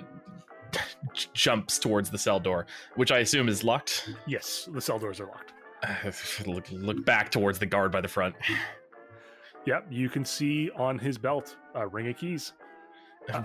jumps 1.34 1.80
towards 1.80 2.10
the 2.10 2.18
cell 2.18 2.39
door, 2.39 2.65
which 2.95 3.11
I 3.11 3.19
assume 3.19 3.47
is 3.49 3.64
locked. 3.64 4.10
Yes, 4.27 4.68
the 4.72 4.81
cell 4.81 4.99
doors 4.99 5.19
are 5.19 5.27
locked. 5.27 5.53
Uh, 5.84 6.11
look, 6.45 6.65
look 6.72 7.05
back 7.05 7.30
towards 7.30 7.60
the 7.60 7.65
guard 7.65 7.91
by 7.91 8.01
the 8.01 8.07
front. 8.07 8.35
Yep, 9.65 9.88
you 9.89 10.10
can 10.10 10.26
see 10.26 10.69
on 10.76 10.99
his 10.99 11.18
belt 11.18 11.55
a 11.76 11.88
ring 11.88 12.07
of 12.10 12.18
keys, 12.18 12.53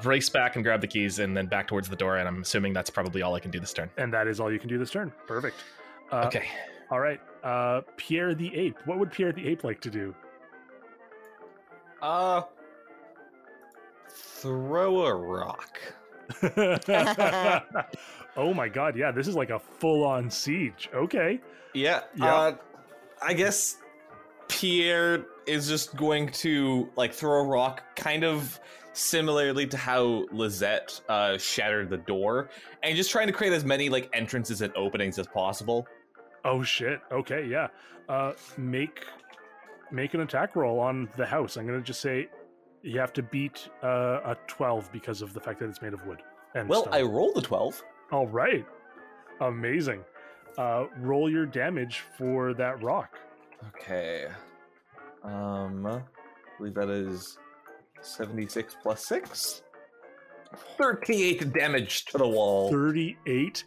Race 0.04 0.28
back 0.28 0.56
and 0.56 0.64
grab 0.64 0.80
the 0.80 0.86
keys, 0.86 1.18
and 1.18 1.36
then 1.36 1.46
back 1.46 1.68
towards 1.68 1.88
the 1.88 1.96
door. 1.96 2.16
And 2.16 2.26
I'm 2.28 2.42
assuming 2.42 2.72
that's 2.72 2.90
probably 2.90 3.22
all 3.22 3.34
I 3.34 3.40
can 3.40 3.50
do 3.50 3.60
this 3.60 3.72
turn. 3.72 3.90
and 3.96 4.12
that 4.12 4.26
is 4.26 4.40
all 4.40 4.52
you 4.52 4.58
can 4.58 4.68
do 4.68 4.78
this 4.78 4.90
turn. 4.90 5.12
Perfect. 5.26 5.56
Uh, 6.10 6.24
okay. 6.26 6.48
All 6.90 7.00
right. 7.00 7.20
Uh, 7.42 7.82
Pierre 7.96 8.34
the 8.34 8.54
Ape. 8.56 8.78
What 8.84 8.98
would 8.98 9.10
Pierre 9.10 9.32
the 9.32 9.46
Ape 9.48 9.64
like 9.64 9.80
to 9.80 9.90
do? 9.90 10.14
Uh, 12.02 12.42
throw 14.08 15.06
a 15.06 15.14
rock. 15.14 15.80
oh 18.36 18.54
my 18.54 18.68
god, 18.68 18.96
yeah, 18.96 19.10
this 19.10 19.26
is 19.26 19.34
like 19.34 19.50
a 19.50 19.58
full 19.58 20.04
on 20.04 20.30
siege. 20.30 20.88
Okay. 20.94 21.40
Yeah. 21.74 22.02
Yeah. 22.16 22.34
Uh, 22.34 22.56
I 23.22 23.34
guess 23.34 23.78
Pierre 24.48 25.26
is 25.46 25.68
just 25.68 25.96
going 25.96 26.30
to 26.32 26.88
like 26.96 27.12
throw 27.12 27.40
a 27.40 27.44
rock, 27.44 27.82
kind 27.96 28.24
of 28.24 28.58
similarly 28.92 29.66
to 29.66 29.76
how 29.76 30.26
Lisette 30.32 31.00
uh, 31.08 31.38
shattered 31.38 31.90
the 31.90 31.98
door, 31.98 32.50
and 32.82 32.96
just 32.96 33.10
trying 33.10 33.26
to 33.26 33.32
create 33.32 33.52
as 33.52 33.64
many 33.64 33.88
like 33.88 34.08
entrances 34.12 34.62
and 34.62 34.74
openings 34.76 35.18
as 35.18 35.26
possible. 35.26 35.86
Oh 36.44 36.62
shit. 36.62 37.00
Okay, 37.12 37.46
yeah. 37.46 37.68
Uh 38.08 38.32
make 38.56 39.04
make 39.90 40.14
an 40.14 40.20
attack 40.20 40.56
roll 40.56 40.78
on 40.80 41.08
the 41.16 41.26
house. 41.26 41.56
I'm 41.56 41.66
gonna 41.66 41.80
just 41.80 42.00
say 42.00 42.28
you 42.82 42.98
have 43.00 43.12
to 43.14 43.22
beat 43.22 43.68
uh, 43.82 44.20
a 44.24 44.36
12 44.46 44.92
because 44.92 45.20
of 45.20 45.34
the 45.34 45.40
fact 45.40 45.58
that 45.58 45.68
it's 45.68 45.82
made 45.82 45.92
of 45.92 46.06
wood. 46.06 46.22
And 46.54 46.68
Well, 46.68 46.82
stone. 46.82 46.94
I 46.94 47.02
rolled 47.02 47.36
a 47.36 47.40
twelve. 47.42 47.82
All 48.12 48.28
right. 48.28 48.64
Amazing. 49.40 50.04
Uh, 50.56 50.86
roll 50.98 51.28
your 51.30 51.44
damage 51.44 52.04
for 52.16 52.54
that 52.54 52.80
rock. 52.82 53.18
Okay. 53.68 54.26
Um, 55.24 55.86
I 55.86 56.00
believe 56.56 56.74
that 56.74 56.88
is 56.88 57.36
76 58.00 58.76
plus 58.82 59.04
6. 59.06 59.62
38 60.78 61.52
damage 61.52 62.04
to 62.06 62.18
the 62.18 62.26
wall. 62.28 62.70
38. 62.70 63.64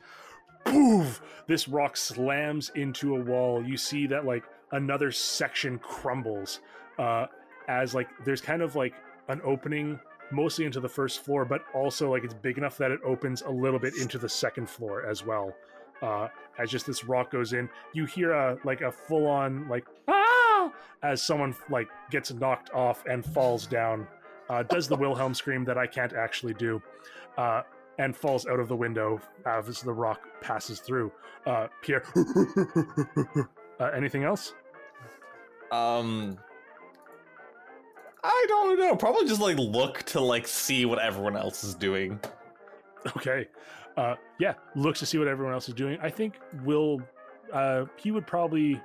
This 1.48 1.68
rock 1.68 1.98
slams 1.98 2.72
into 2.76 3.16
a 3.16 3.20
wall. 3.20 3.64
You 3.64 3.78
see 3.78 4.08
that 4.08 4.26
like 4.26 4.44
another 4.72 5.12
section 5.12 5.80
crumbles 5.80 6.60
uh, 6.98 7.28
as 7.68 7.94
like 7.94 8.08
there's 8.26 8.42
kind 8.42 8.62
of 8.62 8.76
like 8.76 8.94
an 9.28 9.42
opening 9.44 10.00
mostly 10.32 10.66
into 10.66 10.80
the 10.80 10.90
first 10.90 11.24
floor, 11.24 11.44
but 11.44 11.64
also 11.74 12.10
like 12.10 12.24
it's 12.24 12.34
big 12.34 12.58
enough 12.58 12.78
that 12.78 12.92
it 12.92 13.00
opens 13.04 13.42
a 13.42 13.50
little 13.50 13.80
bit 13.80 13.96
into 13.98 14.18
the 14.18 14.30
second 14.30 14.70
floor 14.70 15.06
as 15.06 15.26
well. 15.26 15.54
Uh, 16.02 16.28
as 16.58 16.72
just 16.72 16.86
this 16.86 17.04
rock 17.04 17.32
goes 17.32 17.54
in, 17.54 17.70
you 17.94 18.06
hear 18.06 18.32
a 18.32 18.58
like 18.64 18.82
a 18.82 18.92
full 18.92 19.28
on 19.28 19.68
like 19.68 19.86
ah 20.08 20.72
as 21.04 21.22
someone 21.22 21.56
like 21.70 21.90
gets 22.10 22.32
knocked 22.32 22.72
off 22.72 23.04
and 23.06 23.26
falls 23.26 23.68
down. 23.68 24.08
Uh, 24.50 24.64
does 24.64 24.88
the 24.88 24.96
Wilhelm 24.96 25.34
scream 25.34 25.64
that 25.66 25.78
I 25.78 25.88
can't 25.88 26.14
actually 26.14 26.54
do. 26.54 26.82
Uh, 27.38 27.62
and 28.02 28.18
falls 28.18 28.48
out 28.48 28.60
of 28.60 28.68
the 28.68 28.76
window 28.76 29.22
as 29.46 29.82
the 29.82 29.94
rock 29.94 30.28
passes 30.42 30.80
through. 30.80 31.12
Uh, 31.46 31.68
Pierre, 31.84 32.04
uh, 33.80 33.86
anything 33.96 34.24
else? 34.24 34.56
Um, 35.72 36.40
I 38.24 38.46
don't 38.48 38.80
know. 38.80 38.96
Probably 38.96 39.28
just 39.28 39.40
like 39.40 39.58
look 39.58 40.02
to 40.08 40.20
like 40.20 40.48
see 40.48 40.86
what 40.86 40.98
everyone 40.98 41.38
else 41.38 41.64
is 41.64 41.76
doing. 41.76 42.20
Okay. 43.16 43.48
Uh, 43.96 44.16
yeah, 44.40 44.54
looks 44.76 44.98
to 45.00 45.06
see 45.06 45.20
what 45.20 45.28
everyone 45.28 45.54
else 45.54 45.68
is 45.70 45.76
doing. 45.76 46.00
I 46.02 46.10
think 46.10 46.40
Will, 46.64 47.02
uh, 47.54 47.86
he 47.98 48.10
would 48.10 48.26
probably, 48.26 48.82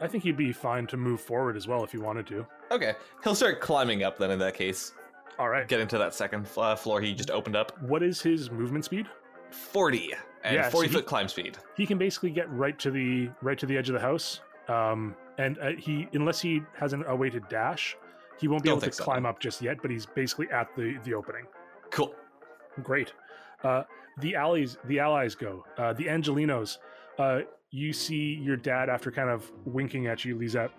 I 0.00 0.08
think 0.08 0.24
he'd 0.24 0.36
be 0.36 0.52
fine 0.52 0.88
to 0.88 0.96
move 0.96 1.20
forward 1.20 1.56
as 1.56 1.68
well 1.68 1.84
if 1.84 1.92
he 1.92 1.98
wanted 1.98 2.26
to. 2.28 2.46
Okay, 2.72 2.94
he'll 3.22 3.36
start 3.36 3.60
climbing 3.60 4.02
up 4.02 4.18
then. 4.18 4.32
In 4.32 4.38
that 4.40 4.54
case, 4.54 4.94
All 5.38 5.48
right. 5.48 5.66
get 5.66 5.80
into 5.80 5.96
that 5.98 6.14
second 6.14 6.46
uh, 6.56 6.76
floor 6.76 7.00
he 7.00 7.14
just 7.14 7.30
opened 7.30 7.56
up. 7.56 7.80
What 7.82 8.02
is 8.02 8.20
his 8.20 8.50
movement 8.50 8.84
speed? 8.84 9.06
40 9.50 10.12
and 10.44 10.54
Yeah, 10.56 10.64
so 10.64 10.70
40 10.72 10.88
he- 10.88 10.94
foot 10.94 11.06
climb 11.06 11.28
speed. 11.28 11.58
He 11.76 11.86
can 11.86 11.98
basically 11.98 12.30
get 12.30 12.50
right 12.50 12.78
to 12.78 12.90
the 12.90 13.30
right 13.42 13.58
to 13.58 13.66
the 13.66 13.76
edge 13.76 13.88
of 13.88 13.94
the 13.94 14.00
house. 14.00 14.40
Um, 14.68 15.16
and 15.38 15.58
uh, 15.58 15.70
he, 15.78 16.06
unless 16.12 16.40
he 16.40 16.62
has 16.78 16.92
an, 16.92 17.04
a 17.08 17.16
way 17.16 17.30
to 17.30 17.40
dash, 17.40 17.96
he 18.38 18.46
won't 18.48 18.62
be 18.62 18.68
Don't 18.68 18.78
able 18.78 18.86
to 18.88 18.92
so, 18.92 19.04
climb 19.04 19.22
no. 19.24 19.30
up 19.30 19.40
just 19.40 19.60
yet. 19.62 19.78
But 19.82 19.90
he's 19.90 20.06
basically 20.06 20.48
at 20.50 20.74
the 20.76 20.98
the 21.04 21.14
opening. 21.14 21.46
Cool. 21.90 22.14
Great. 22.82 23.12
Uh, 23.64 23.82
the 24.18 24.34
allies, 24.36 24.76
the 24.84 24.98
allies 25.00 25.34
go. 25.34 25.64
Uh, 25.78 25.92
the 25.94 26.04
Angelinos. 26.04 26.78
Uh, 27.18 27.40
you 27.70 27.92
see 27.92 28.34
your 28.42 28.56
dad 28.56 28.88
after 28.88 29.10
kind 29.10 29.28
of 29.30 29.50
winking 29.64 30.06
at 30.06 30.24
you, 30.24 30.38
Lisette. 30.38 30.70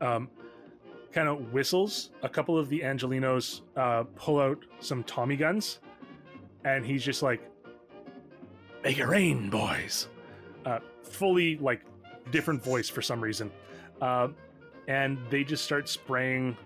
Um, 0.00 0.28
kind 1.14 1.28
of 1.28 1.52
whistles. 1.52 2.10
A 2.22 2.28
couple 2.28 2.58
of 2.58 2.68
the 2.68 2.80
Angelinos 2.80 3.60
uh, 3.76 4.02
pull 4.16 4.40
out 4.40 4.58
some 4.80 5.04
Tommy 5.04 5.36
guns, 5.36 5.78
and 6.64 6.84
he's 6.84 7.04
just 7.04 7.22
like, 7.22 7.40
"Make 8.82 8.98
it 8.98 9.06
rain, 9.06 9.48
boys." 9.48 10.08
Uh, 10.66 10.80
fully 11.04 11.56
like 11.58 11.82
different 12.30 12.62
voice 12.62 12.88
for 12.88 13.00
some 13.00 13.20
reason, 13.20 13.50
uh, 14.02 14.28
and 14.88 15.18
they 15.30 15.44
just 15.44 15.64
start 15.64 15.88
spraying 15.88 16.56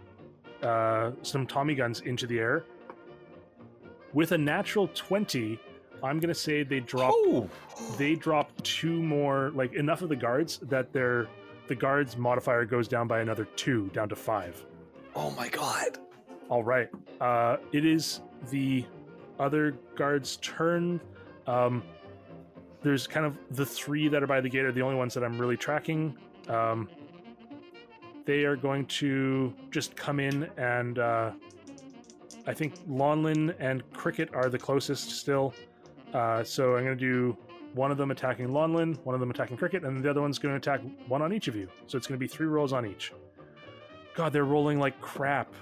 uh, 0.62 1.11
some 1.23 1.47
Tommy 1.47 1.75
guns 1.75 2.01
into 2.01 2.27
the 2.27 2.39
air. 2.39 2.65
With 4.15 4.33
a 4.33 4.39
natural 4.39 4.89
twenty, 4.95 5.61
I'm 6.03 6.19
gonna 6.20 6.35
say 6.35 6.62
they 6.62 6.81
drop 6.81 7.12
Oh, 7.15 7.51
they 7.99 8.15
drop 8.15 8.51
two 8.62 9.03
more 9.03 9.51
like 9.55 9.75
enough 9.75 10.01
of 10.01 10.09
the 10.09 10.16
guards 10.16 10.59
that 10.62 10.93
their 10.93 11.29
the 11.69 11.74
guards 11.74 12.16
modifier 12.16 12.65
goes 12.65 12.89
down 12.89 13.07
by 13.07 13.20
another 13.20 13.45
two 13.57 13.89
down 13.95 14.09
to 14.09 14.16
five. 14.16 14.65
Oh 15.15 15.31
my 15.32 15.49
god. 15.49 15.99
all 16.49 16.62
right. 16.65 16.89
Uh 17.20 17.57
it 17.73 17.85
is 17.85 18.20
the 18.51 18.85
other 19.39 19.73
guards 19.97 20.36
turn. 20.39 21.01
Um 21.47 21.82
there's 22.82 23.07
kind 23.07 23.27
of 23.27 23.36
the 23.51 23.66
three 23.66 24.09
that 24.09 24.23
are 24.23 24.27
by 24.27 24.40
the 24.40 24.49
gate 24.49 24.65
are 24.65 24.73
the 24.73 24.82
only 24.82 24.95
ones 24.97 25.12
that 25.15 25.24
i'm 25.24 25.39
really 25.39 25.57
tracking. 25.57 26.16
Um 26.49 26.89
they 28.24 28.45
are 28.45 28.57
going 28.57 28.85
to 28.86 29.55
just 29.70 29.97
come 29.97 30.20
in 30.20 30.49
and 30.57 30.99
uh 30.99 31.32
i 32.47 32.55
think 32.55 32.74
lonlin 32.86 33.55
and 33.59 33.89
cricket 33.93 34.28
are 34.35 34.49
the 34.49 34.59
closest 34.59 35.11
still. 35.11 35.53
Uh 36.15 36.43
so 36.45 36.77
i'm 36.77 36.85
going 36.85 36.97
to 36.99 37.05
do 37.05 37.36
one 37.74 37.90
of 37.90 37.99
them 37.99 38.11
attacking 38.11 38.49
Lonlin, 38.49 38.99
one 39.05 39.15
of 39.15 39.20
them 39.20 39.31
attacking 39.31 39.57
Cricket, 39.57 39.85
and 39.85 40.03
the 40.03 40.11
other 40.11 40.20
one's 40.20 40.39
going 40.39 40.53
to 40.53 40.57
attack 40.57 40.81
one 41.07 41.23
on 41.23 41.32
each 41.32 41.49
of 41.49 41.57
you. 41.57 41.69
So 41.86 41.97
it's 41.97 42.07
going 42.07 42.19
to 42.19 42.23
be 42.23 42.28
three 42.28 42.47
rolls 42.47 42.73
on 42.73 42.86
each. 42.86 43.12
God, 44.15 44.32
they're 44.32 44.45
rolling 44.45 44.78
like 44.78 45.01
crap. 45.01 45.53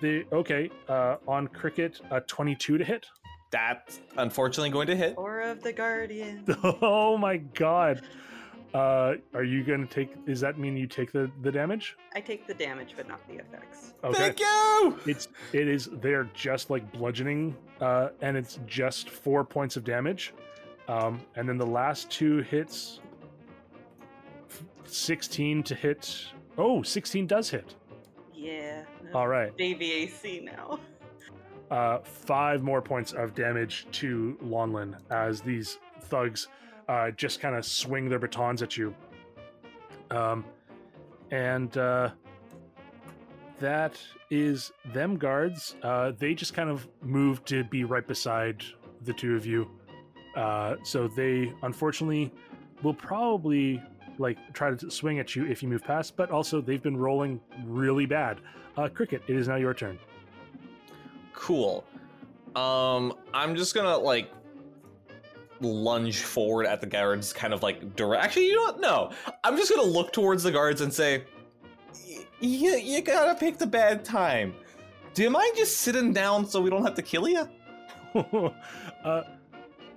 They 0.00 0.26
okay 0.30 0.70
uh, 0.88 1.16
on 1.26 1.48
Cricket, 1.48 2.00
a 2.10 2.20
twenty-two 2.20 2.76
to 2.78 2.84
hit. 2.84 3.06
That's 3.50 4.00
unfortunately 4.16 4.70
going 4.70 4.88
to 4.88 4.96
hit. 4.96 5.14
Or 5.18 5.40
of 5.40 5.62
the 5.62 5.72
Guardian. 5.72 6.44
oh 6.82 7.16
my 7.16 7.38
God! 7.38 8.02
Uh, 8.74 9.14
are 9.32 9.44
you 9.44 9.64
going 9.64 9.86
to 9.86 9.92
take? 9.92 10.26
Does 10.26 10.40
that 10.40 10.58
mean 10.58 10.76
you 10.76 10.86
take 10.86 11.12
the 11.12 11.30
the 11.40 11.50
damage? 11.50 11.96
I 12.14 12.20
take 12.20 12.46
the 12.46 12.52
damage, 12.52 12.92
but 12.94 13.08
not 13.08 13.26
the 13.26 13.36
effects. 13.36 13.94
Okay. 14.04 14.18
Thank 14.18 14.40
you. 14.40 14.98
It's 15.06 15.28
it 15.54 15.66
is 15.66 15.88
they're 16.02 16.28
just 16.34 16.68
like 16.68 16.92
bludgeoning, 16.92 17.56
uh, 17.80 18.08
and 18.20 18.36
it's 18.36 18.58
just 18.66 19.08
four 19.08 19.44
points 19.44 19.76
of 19.76 19.84
damage, 19.84 20.34
um, 20.88 21.20
and 21.34 21.48
then 21.48 21.58
the 21.58 21.66
last 21.66 22.10
two 22.10 22.38
hits, 22.38 23.00
sixteen 24.84 25.62
to 25.64 25.74
hit. 25.74 26.26
Oh, 26.58 26.82
16 26.82 27.26
does 27.26 27.50
hit. 27.50 27.74
Yeah. 28.32 28.84
All 29.14 29.28
right, 29.28 29.56
JVAC 29.56 30.44
now. 30.44 30.80
uh, 31.70 31.98
five 31.98 32.62
more 32.62 32.80
points 32.80 33.12
of 33.12 33.34
damage 33.34 33.86
to 33.92 34.38
Lonlin 34.42 34.96
as 35.10 35.40
these 35.40 35.78
thugs 36.02 36.48
uh, 36.88 37.10
just 37.12 37.40
kind 37.40 37.54
of 37.56 37.64
swing 37.64 38.08
their 38.08 38.18
batons 38.18 38.62
at 38.62 38.76
you, 38.76 38.94
um, 40.10 40.44
and 41.30 41.76
uh, 41.76 42.10
that 43.58 43.98
is 44.30 44.72
them 44.92 45.16
guards. 45.16 45.76
Uh, 45.82 46.12
they 46.18 46.34
just 46.34 46.54
kind 46.54 46.70
of 46.70 46.86
move 47.02 47.44
to 47.46 47.64
be 47.64 47.84
right 47.84 48.06
beside 48.06 48.62
the 49.02 49.12
two 49.12 49.34
of 49.34 49.46
you. 49.46 49.68
Uh, 50.36 50.76
so 50.84 51.08
they 51.08 51.52
unfortunately 51.62 52.32
will 52.82 52.94
probably 52.94 53.82
like 54.18 54.38
try 54.52 54.70
to 54.74 54.90
swing 54.90 55.18
at 55.18 55.34
you 55.34 55.46
if 55.46 55.62
you 55.62 55.68
move 55.68 55.82
past, 55.82 56.16
but 56.16 56.30
also 56.30 56.60
they've 56.60 56.82
been 56.82 56.96
rolling 56.96 57.40
really 57.64 58.06
bad. 58.06 58.38
Uh, 58.76 58.88
Cricket, 58.88 59.22
it 59.26 59.36
is 59.36 59.48
now 59.48 59.56
your 59.56 59.74
turn. 59.74 59.98
Cool. 61.32 61.84
Um, 62.54 63.14
I'm 63.34 63.56
just 63.56 63.74
gonna 63.74 63.96
like 63.96 64.30
lunge 65.60 66.20
forward 66.22 66.66
at 66.66 66.80
the 66.80 66.86
guards, 66.86 67.32
kind 67.32 67.54
of 67.54 67.62
like 67.62 67.96
direct. 67.96 68.24
Actually, 68.24 68.46
you 68.48 68.56
know 68.56 68.62
what? 68.62 68.80
No, 68.80 69.10
I'm 69.44 69.56
just 69.56 69.70
gonna 69.74 69.88
look 69.88 70.12
towards 70.12 70.42
the 70.42 70.50
guards 70.52 70.80
and 70.80 70.92
say, 70.92 71.24
"Y- 72.06 72.24
"You 72.40 72.76
you 72.76 73.02
gotta 73.02 73.34
pick 73.38 73.58
the 73.58 73.66
bad 73.66 74.04
time. 74.04 74.54
Do 75.14 75.22
you 75.22 75.30
mind 75.30 75.56
just 75.56 75.78
sitting 75.78 76.12
down 76.12 76.46
so 76.46 76.60
we 76.60 76.68
don't 76.70 76.84
have 76.84 76.94
to 76.94 77.02
kill 77.02 77.28
you?" 77.28 77.48
uh, 79.04 79.22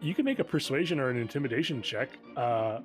you 0.01 0.13
can 0.13 0.25
make 0.25 0.39
a 0.39 0.43
persuasion 0.43 0.99
or 0.99 1.09
an 1.09 1.17
intimidation 1.17 1.81
check, 1.81 2.09
uh, 2.37 2.79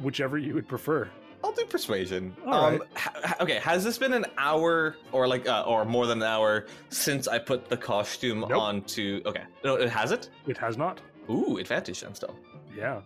whichever 0.00 0.38
you 0.38 0.54
would 0.54 0.68
prefer. 0.68 1.08
I'll 1.44 1.52
do 1.52 1.64
persuasion. 1.64 2.36
All 2.46 2.54
um, 2.54 2.78
right. 2.78 2.88
ha- 2.94 3.36
okay, 3.40 3.56
has 3.56 3.82
this 3.82 3.98
been 3.98 4.12
an 4.12 4.26
hour 4.38 4.96
or 5.10 5.26
like 5.26 5.48
uh, 5.48 5.64
or 5.66 5.84
more 5.84 6.06
than 6.06 6.18
an 6.18 6.28
hour 6.28 6.66
since 6.88 7.26
I 7.26 7.38
put 7.38 7.68
the 7.68 7.76
costume 7.76 8.40
Nope. 8.40 8.52
onto? 8.52 9.22
Okay, 9.26 9.42
no, 9.64 9.74
it 9.74 9.88
has 9.88 10.12
it. 10.12 10.30
It 10.46 10.56
has 10.58 10.76
not. 10.78 11.00
Ooh, 11.28 11.58
advantage 11.58 12.00
then 12.00 12.14
still. 12.14 12.36
Yeah. 12.76 13.00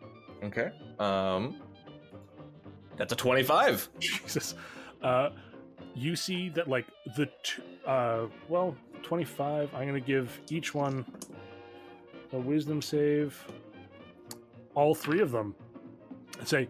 Okay. 0.44 0.70
Um, 0.98 1.56
that's 2.96 3.12
a 3.12 3.16
twenty-five. 3.16 3.88
Jesus. 3.98 4.54
Uh, 5.02 5.30
you 5.94 6.14
see 6.14 6.50
that 6.50 6.68
like 6.68 6.86
the 7.16 7.26
t- 7.42 7.62
uh, 7.86 8.26
well, 8.50 8.76
twenty-five. 9.02 9.74
I'm 9.74 9.86
gonna 9.86 9.98
give 9.98 10.38
each 10.50 10.74
one 10.74 11.06
a 12.32 12.38
wisdom 12.38 12.82
save. 12.82 13.46
All 14.74 14.94
three 14.94 15.20
of 15.20 15.30
them. 15.30 15.54
I'd 16.40 16.48
say. 16.48 16.68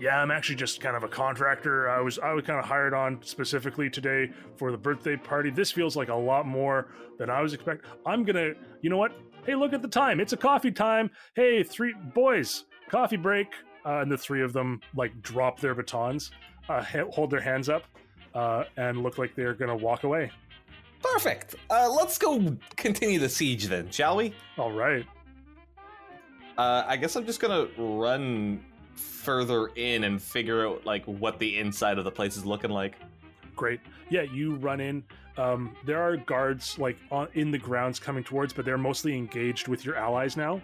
Yeah, 0.00 0.22
I'm 0.22 0.30
actually 0.30 0.54
just 0.54 0.80
kind 0.80 0.96
of 0.96 1.02
a 1.02 1.08
contractor. 1.08 1.90
I 1.90 2.00
was 2.00 2.20
I 2.20 2.32
was 2.32 2.44
kind 2.44 2.58
of 2.58 2.64
hired 2.64 2.94
on 2.94 3.20
specifically 3.22 3.90
today 3.90 4.30
for 4.56 4.70
the 4.70 4.78
birthday 4.78 5.16
party. 5.16 5.50
This 5.50 5.72
feels 5.72 5.96
like 5.96 6.08
a 6.08 6.14
lot 6.14 6.46
more 6.46 6.92
than 7.18 7.30
I 7.30 7.42
was 7.42 7.52
expecting. 7.52 7.90
I'm 8.06 8.22
gonna, 8.22 8.52
you 8.80 8.90
know 8.90 8.96
what? 8.96 9.12
Hey, 9.44 9.56
look 9.56 9.72
at 9.72 9.82
the 9.82 9.88
time. 9.88 10.20
It's 10.20 10.32
a 10.32 10.36
coffee 10.36 10.70
time. 10.70 11.10
Hey, 11.34 11.64
three 11.64 11.94
boys, 12.14 12.64
coffee 12.88 13.16
break. 13.16 13.48
Uh, 13.84 14.00
and 14.02 14.12
the 14.12 14.18
three 14.18 14.42
of 14.42 14.52
them 14.52 14.80
like 14.94 15.20
drop 15.22 15.58
their 15.60 15.74
batons, 15.74 16.30
uh, 16.68 16.84
hold 17.10 17.30
their 17.30 17.40
hands 17.40 17.68
up, 17.68 17.84
uh, 18.34 18.64
and 18.76 19.02
look 19.02 19.18
like 19.18 19.34
they're 19.34 19.54
gonna 19.54 19.74
walk 19.74 20.04
away. 20.04 20.30
Perfect. 21.02 21.54
Uh, 21.70 21.88
let's 21.90 22.18
go 22.18 22.56
continue 22.76 23.18
the 23.18 23.28
siege 23.28 23.66
then, 23.66 23.90
shall 23.90 24.16
we? 24.16 24.34
All 24.56 24.72
right. 24.72 25.06
Uh, 26.56 26.84
I 26.86 26.96
guess 26.96 27.14
I'm 27.14 27.24
just 27.24 27.40
gonna 27.40 27.68
run 27.76 28.64
further 28.94 29.68
in 29.76 30.04
and 30.04 30.20
figure 30.20 30.66
out 30.66 30.84
like 30.84 31.04
what 31.04 31.38
the 31.38 31.58
inside 31.58 31.98
of 31.98 32.04
the 32.04 32.10
place 32.10 32.36
is 32.36 32.44
looking 32.44 32.70
like. 32.70 32.96
Great. 33.54 33.80
Yeah, 34.10 34.22
you 34.22 34.56
run 34.56 34.80
in. 34.80 35.04
Um, 35.36 35.76
there 35.86 36.02
are 36.02 36.16
guards 36.16 36.78
like 36.78 36.96
on, 37.12 37.28
in 37.34 37.50
the 37.52 37.58
grounds 37.58 38.00
coming 38.00 38.24
towards, 38.24 38.52
but 38.52 38.64
they're 38.64 38.78
mostly 38.78 39.16
engaged 39.16 39.68
with 39.68 39.84
your 39.84 39.94
allies 39.94 40.36
now. 40.36 40.60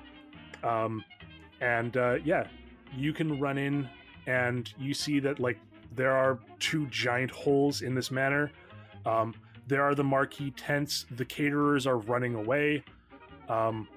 Um, 0.64 1.04
and 1.60 1.96
uh, 1.96 2.16
yeah, 2.24 2.46
you 2.96 3.12
can 3.12 3.38
run 3.38 3.58
in, 3.58 3.88
and 4.26 4.72
you 4.78 4.94
see 4.94 5.20
that 5.20 5.38
like 5.38 5.58
there 5.94 6.12
are 6.12 6.38
two 6.58 6.86
giant 6.86 7.30
holes 7.30 7.82
in 7.82 7.94
this 7.94 8.10
manor. 8.10 8.50
Um, 9.06 9.34
there 9.66 9.82
are 9.82 9.94
the 9.94 10.04
marquee 10.04 10.50
tents. 10.50 11.06
The 11.10 11.24
caterers 11.24 11.86
are 11.86 11.98
running 11.98 12.34
away, 12.34 12.84
um, 13.48 13.88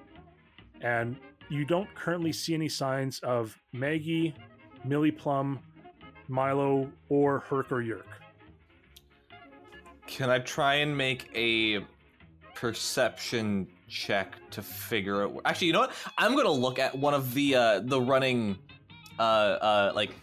and 0.80 1.16
you 1.48 1.64
don't 1.64 1.92
currently 1.94 2.32
see 2.32 2.54
any 2.54 2.68
signs 2.68 3.20
of 3.20 3.56
Maggie, 3.72 4.34
Millie 4.84 5.10
Plum, 5.10 5.58
Milo, 6.28 6.90
or 7.08 7.40
Herc 7.40 7.72
or 7.72 7.80
Yerk. 7.82 8.06
Can 10.06 10.30
I 10.30 10.38
try 10.38 10.76
and 10.76 10.96
make 10.96 11.30
a 11.34 11.84
perception 12.54 13.68
check 13.88 14.36
to 14.50 14.62
figure 14.62 15.24
out? 15.24 15.40
Actually, 15.44 15.68
you 15.68 15.72
know 15.74 15.80
what? 15.80 15.92
I'm 16.16 16.34
gonna 16.34 16.50
look 16.50 16.78
at 16.78 16.96
one 16.96 17.14
of 17.14 17.34
the 17.34 17.54
uh, 17.54 17.80
the 17.80 18.00
running, 18.00 18.58
uh, 19.18 19.22
uh, 19.22 19.92
like 19.94 20.14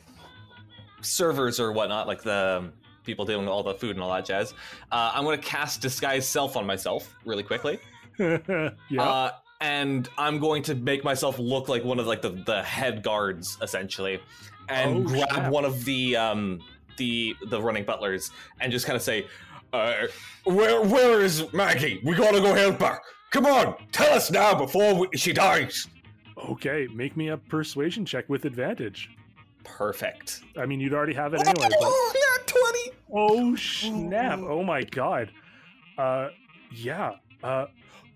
servers 1.01 1.59
or 1.59 1.72
whatnot, 1.72 2.07
like 2.07 2.23
the 2.23 2.57
um, 2.63 2.73
people 3.06 3.26
dealing 3.26 3.45
with 3.45 3.52
all 3.53 3.64
the 3.64 3.76
food 3.76 3.91
and 3.95 4.02
all 4.02 4.11
that 4.14 4.26
jazz. 4.26 4.53
Uh, 4.91 5.11
I'm 5.14 5.23
gonna 5.23 5.38
cast 5.38 5.82
disguise 5.82 6.27
self 6.27 6.57
on 6.57 6.65
myself 6.65 7.15
really 7.26 7.44
quickly. 7.44 7.80
yeah. 8.19 8.69
Uh, 8.98 9.32
and 9.61 10.10
I'm 10.18 10.40
going 10.40 10.64
to 10.64 10.76
make 10.76 11.03
myself 11.03 11.40
look 11.40 11.69
like 11.69 11.84
one 11.84 11.99
of 11.99 12.07
like 12.07 12.22
the, 12.22 12.32
the 12.32 12.61
head 12.64 13.03
guards 13.03 13.57
essentially, 13.61 14.19
and 14.69 14.98
Oh, 14.98 15.10
grab 15.10 15.30
snap. 15.32 15.52
one 15.52 15.65
of 15.65 15.86
the 15.86 16.15
um 16.18 16.60
the 16.98 17.36
the 17.49 17.61
running 17.61 17.84
butlers 17.86 18.32
and 18.60 18.72
just 18.72 18.86
kind 18.86 18.95
of 18.98 19.02
say, 19.02 19.27
uh, 19.73 20.07
"Where 20.44 20.82
where 20.84 21.22
is 21.22 21.52
Maggie? 21.53 22.02
We 22.03 22.15
gotta 22.15 22.41
go 22.41 22.53
help 22.53 22.80
her. 22.82 22.99
Come 23.32 23.45
on, 23.45 23.76
tell 23.91 24.14
us 24.14 24.30
now 24.32 24.56
before 24.56 24.94
we, 24.95 25.07
she 25.18 25.32
dies." 25.34 25.88
okay, 26.49 26.86
make 26.94 27.15
me 27.15 27.30
a 27.30 27.38
persuasion 27.38 28.06
check 28.06 28.27
with 28.27 28.44
advantage. 28.44 29.10
Perfect. 29.65 30.41
I 30.57 30.65
mean, 30.65 30.79
you'd 30.79 30.93
already 30.93 31.13
have 31.13 31.33
it 31.33 31.41
anyway. 31.41 31.67
But... 31.69 31.77
Oh, 31.81 32.13
not 32.31 32.47
twenty. 32.47 32.91
Oh 33.13 33.55
snap! 33.55 34.39
Oh 34.39 34.63
my 34.63 34.83
god. 34.83 35.31
Uh, 35.97 36.29
yeah. 36.71 37.13
Uh, 37.43 37.65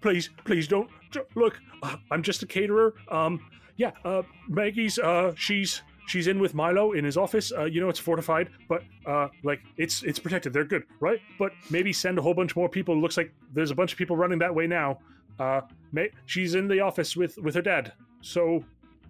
please, 0.01 0.29
please 0.45 0.67
don't 0.67 0.89
look. 1.35 1.59
Uh, 1.83 1.97
I'm 2.11 2.23
just 2.23 2.43
a 2.43 2.45
caterer. 2.45 2.93
Um, 3.09 3.39
yeah. 3.77 3.91
Uh, 4.05 4.23
Maggie's. 4.47 4.99
Uh, 4.99 5.33
she's 5.35 5.81
she's 6.07 6.27
in 6.27 6.39
with 6.39 6.53
Milo 6.53 6.93
in 6.93 7.05
his 7.05 7.17
office. 7.17 7.51
Uh, 7.51 7.65
you 7.65 7.81
know 7.81 7.89
it's 7.89 7.99
fortified, 7.99 8.49
but 8.67 8.83
uh, 9.05 9.27
like 9.43 9.61
it's 9.77 10.03
it's 10.03 10.19
protected. 10.19 10.53
They're 10.53 10.65
good, 10.65 10.83
right? 10.99 11.19
But 11.37 11.51
maybe 11.69 11.93
send 11.93 12.17
a 12.17 12.21
whole 12.21 12.33
bunch 12.33 12.55
more 12.55 12.69
people. 12.69 12.99
Looks 12.99 13.17
like 13.17 13.31
there's 13.53 13.71
a 13.71 13.75
bunch 13.75 13.91
of 13.91 13.97
people 13.97 14.15
running 14.15 14.39
that 14.39 14.53
way 14.53 14.67
now. 14.67 14.99
Uh, 15.39 15.61
may- 15.91 16.11
she's 16.25 16.55
in 16.55 16.67
the 16.67 16.79
office 16.79 17.15
with 17.15 17.37
with 17.37 17.55
her 17.55 17.61
dad. 17.61 17.93
So, 18.21 18.65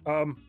um, 0.06 0.40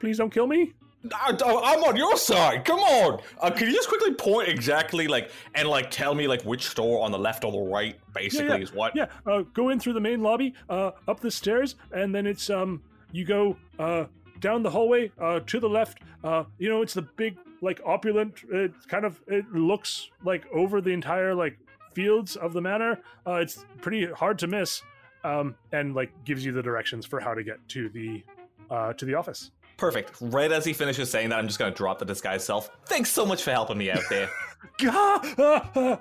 please 0.00 0.16
don't 0.16 0.32
kill 0.32 0.46
me. 0.46 0.72
I, 1.14 1.74
am 1.74 1.84
on 1.84 1.96
your 1.96 2.16
side. 2.16 2.64
Come 2.64 2.80
on. 2.80 3.20
Uh, 3.40 3.50
can 3.50 3.68
you 3.68 3.74
just 3.74 3.88
quickly 3.88 4.14
point 4.14 4.48
exactly 4.48 5.08
like 5.08 5.30
and 5.54 5.68
like 5.68 5.90
tell 5.90 6.14
me 6.14 6.26
like 6.26 6.42
which 6.42 6.66
store 6.66 7.04
on 7.04 7.12
the 7.12 7.18
left 7.18 7.44
or 7.44 7.52
the 7.52 7.58
right 7.58 7.98
basically 8.12 8.48
yeah. 8.48 8.56
is 8.56 8.72
what? 8.72 8.94
Yeah, 8.96 9.06
uh, 9.26 9.42
go 9.54 9.68
in 9.70 9.80
through 9.80 9.94
the 9.94 10.00
main 10.00 10.22
lobby, 10.22 10.54
uh, 10.68 10.92
up 11.06 11.20
the 11.20 11.30
stairs, 11.30 11.76
and 11.92 12.14
then 12.14 12.26
it's 12.26 12.50
um, 12.50 12.82
you 13.12 13.24
go 13.24 13.56
uh, 13.78 14.04
down 14.40 14.62
the 14.62 14.70
hallway 14.70 15.10
uh, 15.20 15.40
to 15.40 15.60
the 15.60 15.68
left. 15.68 15.98
Uh, 16.24 16.44
you 16.58 16.68
know, 16.68 16.82
it's 16.82 16.94
the 16.94 17.02
big 17.02 17.36
like 17.60 17.80
opulent. 17.84 18.34
It 18.50 18.72
kind 18.88 19.04
of 19.04 19.20
it 19.26 19.50
looks 19.52 20.10
like 20.24 20.46
over 20.52 20.80
the 20.80 20.90
entire 20.90 21.34
like 21.34 21.58
fields 21.94 22.36
of 22.36 22.52
the 22.52 22.60
manor. 22.60 23.00
Uh, 23.26 23.34
it's 23.34 23.64
pretty 23.80 24.06
hard 24.06 24.38
to 24.40 24.46
miss, 24.46 24.82
um, 25.24 25.54
and 25.72 25.94
like 25.94 26.12
gives 26.24 26.44
you 26.44 26.52
the 26.52 26.62
directions 26.62 27.06
for 27.06 27.20
how 27.20 27.34
to 27.34 27.42
get 27.42 27.66
to 27.68 27.88
the 27.88 28.22
uh, 28.70 28.92
to 28.94 29.04
the 29.04 29.14
office. 29.14 29.50
Perfect. 29.78 30.12
Right 30.20 30.52
as 30.52 30.64
he 30.64 30.74
finishes 30.74 31.10
saying 31.10 31.30
that, 31.30 31.38
I'm 31.38 31.46
just 31.46 31.58
gonna 31.58 31.70
drop 31.70 31.98
the 31.98 32.04
disguise 32.04 32.44
self. 32.44 32.68
Thanks 32.84 33.10
so 33.10 33.24
much 33.24 33.42
for 33.42 33.52
helping 33.52 33.78
me 33.78 33.90
out 33.90 34.02
there. 34.10 34.28
God. 34.78 36.00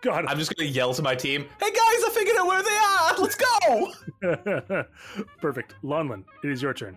God, 0.00 0.26
I'm 0.26 0.38
just 0.38 0.54
gonna 0.54 0.68
yell 0.68 0.94
to 0.94 1.02
my 1.02 1.16
team, 1.16 1.46
"Hey 1.58 1.70
guys, 1.70 2.04
I 2.04 2.10
figured 2.14 2.36
out 2.36 2.46
where 2.46 2.62
they 2.62 2.70
are. 2.70 3.18
Let's 3.18 3.34
go!" 3.34 4.84
perfect. 5.40 5.74
Lonlin, 5.82 6.24
it 6.44 6.50
is 6.50 6.62
your 6.62 6.72
turn. 6.74 6.96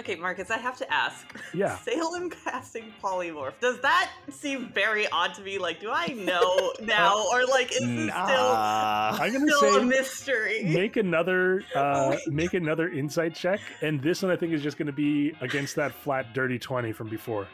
Okay, 0.00 0.16
Marcus, 0.16 0.50
I 0.50 0.56
have 0.56 0.78
to 0.78 0.92
ask. 0.92 1.26
Yeah. 1.52 1.76
Salem 1.78 2.30
casting 2.30 2.92
polymorph. 3.02 3.54
Does 3.60 3.80
that 3.80 4.12
seem 4.30 4.68
very 4.72 5.08
odd 5.08 5.34
to 5.34 5.42
me? 5.42 5.58
Like, 5.58 5.80
do 5.80 5.90
I 5.90 6.06
know 6.06 6.72
now, 6.80 7.26
or 7.32 7.44
like, 7.44 7.72
is 7.72 7.80
this 7.80 8.10
I'm 8.14 9.32
gonna 9.32 9.46
still 9.48 9.58
still 9.58 9.76
a 9.76 9.80
say 9.80 9.84
mystery? 9.84 10.62
make 10.64 10.96
another 10.96 11.64
uh, 11.74 12.16
make 12.28 12.54
another 12.54 12.88
insight 12.88 13.34
check, 13.34 13.58
and 13.82 14.00
this 14.00 14.22
one 14.22 14.30
I 14.30 14.36
think 14.36 14.52
is 14.52 14.62
just 14.62 14.78
going 14.78 14.86
to 14.86 14.92
be 14.92 15.32
against 15.40 15.74
that 15.74 15.92
flat 15.92 16.32
dirty 16.34 16.56
twenty 16.58 16.92
from 16.92 17.08
before. 17.08 17.48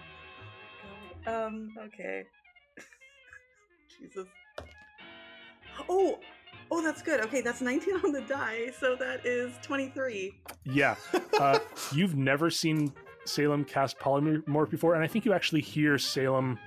Um. 1.27 1.71
Okay. 1.87 2.25
Jesus. 3.99 4.27
Oh. 5.89 6.19
Oh, 6.71 6.83
that's 6.83 7.03
good. 7.03 7.21
Okay, 7.21 7.41
that's 7.41 7.61
19 7.61 8.01
on 8.05 8.13
the 8.13 8.23
die, 8.23 8.71
so 8.79 8.97
that 8.97 9.25
is 9.25 9.53
23. 9.63 10.35
Yeah, 10.65 10.97
uh, 11.41 11.59
you've 11.93 12.17
never 12.17 12.51
seen 12.51 12.93
Salem 13.25 13.65
cast 13.65 13.99
polymorph 13.99 14.71
before, 14.71 14.95
and 14.95 15.05
I 15.05 15.07
think 15.07 15.25
you 15.25 15.33
actually 15.33 15.61
hear 15.61 15.99
Salem, 15.99 16.59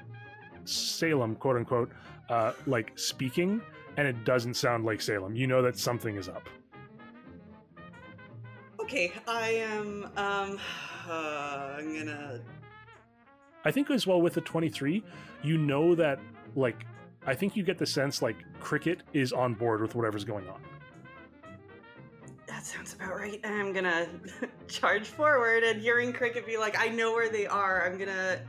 Salem, 0.66 1.36
quote 1.36 1.58
unquote, 1.58 1.92
uh, 2.30 2.54
like 2.66 2.98
speaking, 2.98 3.62
and 3.98 4.08
it 4.08 4.24
doesn't 4.24 4.54
sound 4.54 4.86
like 4.86 5.02
Salem. 5.02 5.36
You 5.36 5.48
know 5.48 5.62
that 5.62 5.78
something 5.78 6.16
is 6.16 6.30
up. 6.30 6.48
Okay, 8.80 9.12
I 9.28 9.50
am. 9.50 10.10
Um. 10.18 10.60
Uh, 11.08 11.74
I'm 11.78 11.98
gonna. 11.98 12.42
I 13.66 13.72
think 13.72 13.92
as 13.92 14.08
well 14.08 14.22
with 14.22 14.34
the 14.34 14.42
23, 14.42 15.04
you 15.44 15.58
know 15.58 15.94
that 15.96 16.20
like 16.56 16.86
I 17.26 17.36
think 17.36 17.56
you 17.56 17.64
get 17.64 17.78
the 17.78 17.86
sense 17.86 18.22
like 18.22 18.38
Cricket 18.60 19.04
is 19.14 19.34
on 19.34 19.54
board 19.54 19.82
with 19.82 19.96
whatever's 19.96 20.24
going 20.24 20.48
on. 20.48 20.62
That 22.48 22.66
sounds 22.66 22.94
about 22.94 23.16
right. 23.16 23.40
I'm 23.44 23.74
gonna 23.74 24.08
charge 24.68 25.08
forward 25.08 25.64
and 25.64 25.82
hearing 25.82 26.12
Cricket 26.14 26.46
be 26.46 26.58
like, 26.58 26.80
I 26.80 26.90
know 26.90 27.12
where 27.12 27.30
they 27.30 27.46
are. 27.46 27.86
I'm 27.86 27.98
gonna 27.98 28.40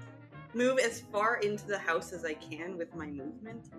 move 0.55 0.79
as 0.79 1.01
far 1.13 1.37
into 1.37 1.67
the 1.67 1.79
house 1.79 2.13
as 2.13 2.25
I 2.25 2.35
can 2.35 2.77
with 2.77 2.95
my 2.95 3.07
movement. 3.07 3.71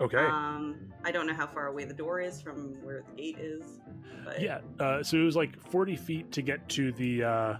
Okay. 0.00 0.18
Um, 0.18 0.76
I 1.04 1.10
don't 1.10 1.26
know 1.26 1.34
how 1.34 1.46
far 1.46 1.66
away 1.66 1.84
the 1.84 1.94
door 1.94 2.20
is 2.20 2.40
from 2.40 2.74
where 2.82 3.04
the 3.06 3.22
gate 3.22 3.38
is. 3.38 3.80
But 4.24 4.40
yeah. 4.40 4.60
Uh, 4.78 5.02
so 5.02 5.18
it 5.18 5.24
was 5.24 5.36
like 5.36 5.60
40 5.70 5.96
feet 5.96 6.32
to 6.32 6.42
get 6.42 6.66
to 6.70 6.92
the. 6.92 7.24
Uh... 7.24 7.56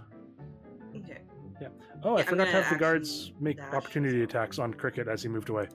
Okay. 0.95 1.19
Yeah. 1.61 1.67
Oh, 2.03 2.15
I 2.15 2.19
Yeah, 2.19 2.25
forgot 2.25 2.45
to 2.45 2.51
have 2.51 2.69
the 2.69 2.79
guards 2.79 3.31
make 3.39 3.57
dash 3.57 3.73
opportunity 3.73 4.23
attacks 4.23 4.57
on 4.57 4.73
Cricket 4.73 5.07
as 5.07 5.21
he 5.21 5.29
moved 5.29 5.49
away. 5.49 5.67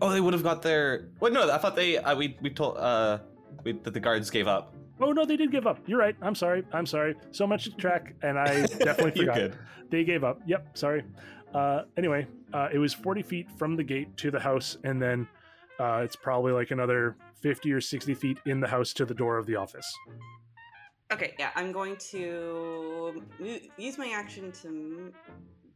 Oh, 0.00 0.10
they 0.10 0.20
would 0.20 0.34
have 0.34 0.42
got 0.42 0.62
their. 0.62 1.08
Wait, 1.20 1.32
no, 1.32 1.50
I 1.50 1.58
thought 1.58 1.76
they. 1.76 1.98
Uh, 1.98 2.16
we 2.16 2.36
we 2.40 2.50
told 2.50 2.78
uh 2.78 3.18
we, 3.62 3.72
that 3.72 3.94
the 3.94 4.00
guards 4.00 4.30
gave 4.30 4.48
up. 4.48 4.74
Oh 5.00 5.12
no, 5.12 5.24
they 5.24 5.36
did 5.36 5.50
give 5.50 5.66
up. 5.66 5.78
You're 5.86 5.98
right. 5.98 6.16
I'm 6.22 6.34
sorry. 6.34 6.64
I'm 6.72 6.86
sorry. 6.86 7.14
So 7.32 7.46
much 7.46 7.64
to 7.64 7.70
track, 7.72 8.14
and 8.22 8.38
I 8.38 8.66
definitely 8.78 9.22
forgot. 9.22 9.34
good. 9.36 9.58
They 9.90 10.04
gave 10.04 10.24
up. 10.24 10.40
Yep. 10.46 10.76
Sorry. 10.76 11.04
Uh, 11.52 11.82
anyway, 11.96 12.26
uh, 12.52 12.68
it 12.72 12.78
was 12.78 12.92
40 12.92 13.22
feet 13.22 13.50
from 13.56 13.76
the 13.76 13.84
gate 13.84 14.16
to 14.18 14.30
the 14.30 14.40
house, 14.40 14.76
and 14.84 15.00
then 15.00 15.28
uh, 15.78 16.02
it's 16.04 16.16
probably 16.16 16.52
like 16.52 16.70
another 16.72 17.16
50 17.42 17.72
or 17.72 17.80
60 17.80 18.14
feet 18.14 18.38
in 18.46 18.60
the 18.60 18.66
house 18.66 18.92
to 18.94 19.04
the 19.04 19.14
door 19.14 19.38
of 19.38 19.46
the 19.46 19.54
office. 19.54 19.92
Okay, 21.12 21.34
yeah, 21.38 21.50
I'm 21.54 21.70
going 21.70 21.96
to 22.10 23.22
use 23.76 23.98
my 23.98 24.08
action 24.08 24.50
to 24.62 25.12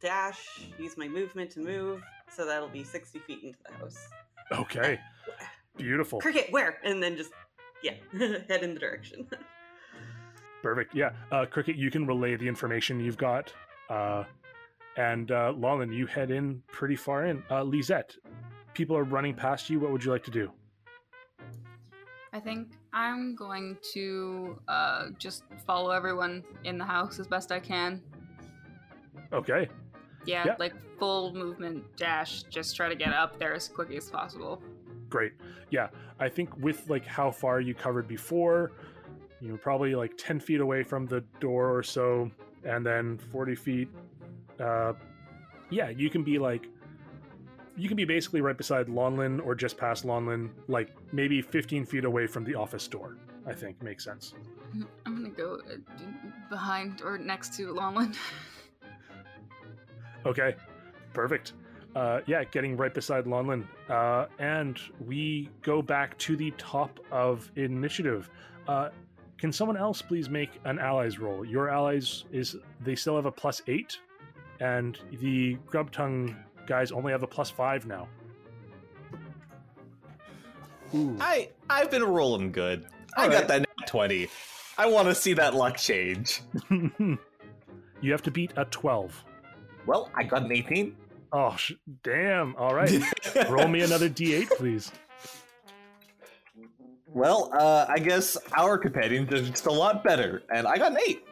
dash, 0.01 0.67
use 0.79 0.97
my 0.97 1.07
movement 1.07 1.51
to 1.53 1.61
move, 1.61 2.03
so 2.35 2.47
that'll 2.47 2.69
be 2.69 2.85
60 2.85 3.19
feet 3.21 3.43
into 3.43 3.59
the 3.67 3.75
house. 3.77 4.09
Okay. 4.53 5.01
Beautiful. 5.77 6.21
Cricket, 6.21 6.49
where? 6.51 6.79
And 6.85 7.03
then 7.03 7.17
just, 7.17 7.31
yeah, 7.83 7.95
head 8.49 8.63
in 8.63 8.75
the 8.75 8.81
direction. 8.81 9.27
Perfect. 10.63 10.95
Yeah. 10.95 11.11
Uh, 11.31 11.47
Cricket, 11.47 11.77
you 11.77 11.91
can 11.91 12.07
relay 12.07 12.37
the 12.37 12.49
information 12.49 13.01
you've 13.01 13.17
got. 13.17 13.53
Uh, 13.89 14.25
and 14.97 15.31
uh, 15.31 15.53
Lonlin, 15.57 15.95
you 15.95 16.07
head 16.07 16.31
in 16.31 16.63
pretty 16.73 16.97
far 16.97 17.27
in. 17.27 17.43
Uh, 17.51 17.63
Lisette, 17.63 18.17
people 18.75 18.97
are 18.97 19.05
running 19.05 19.35
past 19.35 19.71
you. 19.71 19.79
What 19.79 19.93
would 19.93 20.05
you 20.05 20.11
like 20.11 20.25
to 20.25 20.31
do? 20.31 20.51
I 22.33 22.41
think 22.41 22.73
I'm 22.93 23.35
going 23.37 23.79
to 23.95 24.59
uh, 24.69 25.07
just 25.19 25.45
follow 25.67 25.91
everyone 25.91 26.45
in 26.65 26.79
the 26.79 26.85
house 26.85 27.19
as 27.19 27.27
best 27.27 27.53
I 27.53 27.61
can. 27.61 28.03
Okay. 29.33 29.69
Yeah, 30.29 30.45
Yeah. 30.45 30.57
like 30.59 30.75
full 30.99 31.33
movement 31.35 31.85
dash. 31.97 32.43
Just 32.45 32.77
try 32.77 32.89
to 32.89 32.95
get 32.95 33.13
up 33.15 33.39
there 33.39 33.55
as 33.55 33.67
quickly 33.67 33.97
as 33.97 34.11
possible. 34.11 34.63
Great. 35.09 35.33
Yeah, 35.71 35.89
I 36.21 36.29
think 36.29 36.55
with 36.59 36.89
like 36.91 37.07
how 37.07 37.31
far 37.31 37.61
you 37.61 37.75
covered 37.75 38.07
before, 38.07 38.73
you 39.41 39.53
were 39.53 39.59
probably 39.59 39.95
like 39.95 40.13
10 40.19 40.39
feet 40.41 40.61
away 40.61 40.83
from 40.83 41.07
the 41.07 41.23
door 41.41 41.75
or 41.75 41.83
so, 41.83 42.31
and 42.65 42.85
then 42.85 43.17
40 43.33 43.55
feet. 43.55 43.89
Uh, 44.61 44.93
yeah, 45.71 45.89
you 45.89 46.11
can 46.11 46.23
be 46.25 46.39
like, 46.39 46.67
you 47.77 47.89
can 47.89 47.97
be 47.97 48.05
basically 48.05 48.41
right 48.43 48.57
beside 48.57 48.89
Lonlin 48.89 49.41
or 49.47 49.55
just 49.55 49.79
past 49.79 50.05
Lonlin, 50.05 50.51
like 50.67 50.91
maybe 51.13 51.41
15 51.41 51.87
feet 51.87 52.05
away 52.05 52.27
from 52.27 52.45
the 52.45 52.55
office 52.55 52.87
door. 52.87 53.17
I 53.47 53.55
think 53.55 53.83
makes 53.83 54.05
sense. 54.05 54.35
I'm 55.07 55.15
gonna 55.17 55.31
go 55.31 55.61
uh, 55.73 55.77
behind 56.51 57.01
or 57.03 57.17
next 57.17 57.55
to 57.55 57.73
Longland. 57.73 58.17
Okay, 60.27 60.55
perfect. 61.13 61.55
Uh, 61.95 62.21
yeah, 62.27 62.45
getting 62.45 62.77
right 62.77 62.93
beside 62.93 63.25
Lonlin. 63.25 63.67
Uh, 63.89 64.27
and 64.39 64.79
we 65.05 65.51
go 65.63 65.83
back 65.83 66.17
to 66.19 66.37
the 66.37 66.53
top 66.59 67.01
of 67.11 67.51
initiative. 67.57 68.31
Uh, 68.67 68.91
can 69.39 69.53
someone 69.53 69.77
else 69.77 70.03
please 70.03 70.29
make 70.29 70.51
an 70.65 70.79
allies 70.79 71.19
roll? 71.19 71.45
Your 71.45 71.71
allies 71.71 72.25
is 72.33 72.57
they 72.81 72.95
still 72.95 73.17
have 73.17 73.27
a 73.27 73.33
plus 73.33 73.63
eight, 73.69 73.99
and 74.61 74.99
the 75.21 75.57
Grubtongue 75.71 76.37
guys 76.67 76.93
only 76.93 77.13
have 77.13 77.23
a 77.23 77.27
plus 77.27 77.49
five 77.49 77.87
now. 77.87 78.09
Ooh. 80.95 81.17
I 81.21 81.51
I've 81.71 81.91
been 81.91 82.03
rolling 82.03 82.53
good. 82.53 82.87
I 83.17 83.25
All 83.25 83.31
got 83.31 83.49
that 83.49 83.67
twenty. 83.87 84.29
I 84.77 84.87
want 84.87 85.09
to 85.09 85.15
see 85.15 85.35
that 85.35 85.55
luck 85.55 85.77
change. 85.77 86.43
you 86.71 87.19
have 88.13 88.23
to 88.23 88.31
beat 88.31 88.53
a 88.57 88.65
twelve. 88.67 89.25
Well, 89.89 90.11
I 90.15 90.23
got 90.23 90.43
an 90.43 90.53
eighteen. 90.53 90.95
Oh, 91.33 91.57
sh- 91.57 91.73
damn! 92.03 92.55
All 92.57 92.75
right, 92.75 93.01
roll 93.49 93.69
me 93.69 93.81
another 93.81 94.11
d8, 94.11 94.51
please. 94.51 94.93
Well, 97.07 97.51
uh, 97.59 97.87
I 97.89 97.99
guess 97.99 98.37
our 98.55 98.77
companions 98.77 99.33
are 99.33 99.41
just 99.41 99.65
a 99.65 99.73
lot 99.73 100.05
better, 100.05 100.43
and 100.55 100.67
I 100.67 100.77
got 100.77 100.93
an 100.93 100.99
eight. 101.09 101.25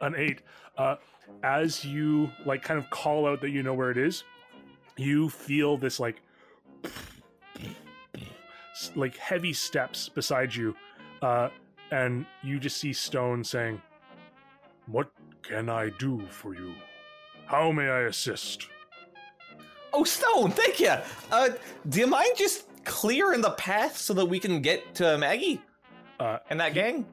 an 0.00 0.14
eight. 0.16 0.40
Uh, 0.78 0.96
as 1.42 1.84
you 1.84 2.30
like 2.46 2.62
kind 2.62 2.78
of 2.78 2.88
call 2.88 3.28
out 3.28 3.42
that 3.42 3.50
you 3.50 3.62
know 3.62 3.74
where 3.74 3.90
it 3.90 3.98
is, 3.98 4.24
you 4.96 5.28
feel 5.28 5.76
this 5.76 6.00
like 6.00 6.22
like 8.94 9.18
heavy 9.18 9.52
steps 9.52 10.08
beside 10.08 10.54
you, 10.54 10.74
uh, 11.20 11.50
and 11.90 12.24
you 12.42 12.58
just 12.58 12.78
see 12.78 12.94
Stone 12.94 13.44
saying, 13.44 13.82
"What 14.86 15.10
can 15.42 15.68
I 15.68 15.90
do 15.98 16.22
for 16.30 16.54
you? 16.54 16.72
How 17.46 17.72
may 17.72 17.88
I 17.88 18.00
assist?" 18.02 18.68
Oh, 19.92 20.04
Stone, 20.04 20.50
thank 20.50 20.78
you. 20.80 20.94
Uh, 21.32 21.50
do 21.88 22.00
you 22.00 22.06
mind 22.06 22.32
just 22.36 22.66
clearing 22.84 23.40
the 23.40 23.50
path 23.52 23.96
so 23.96 24.12
that 24.14 24.26
we 24.26 24.38
can 24.38 24.60
get 24.60 24.94
to 24.96 25.16
Maggie 25.18 25.60
Uh, 26.20 26.38
and 26.50 26.60
that 26.60 26.74
gang? 26.74 27.06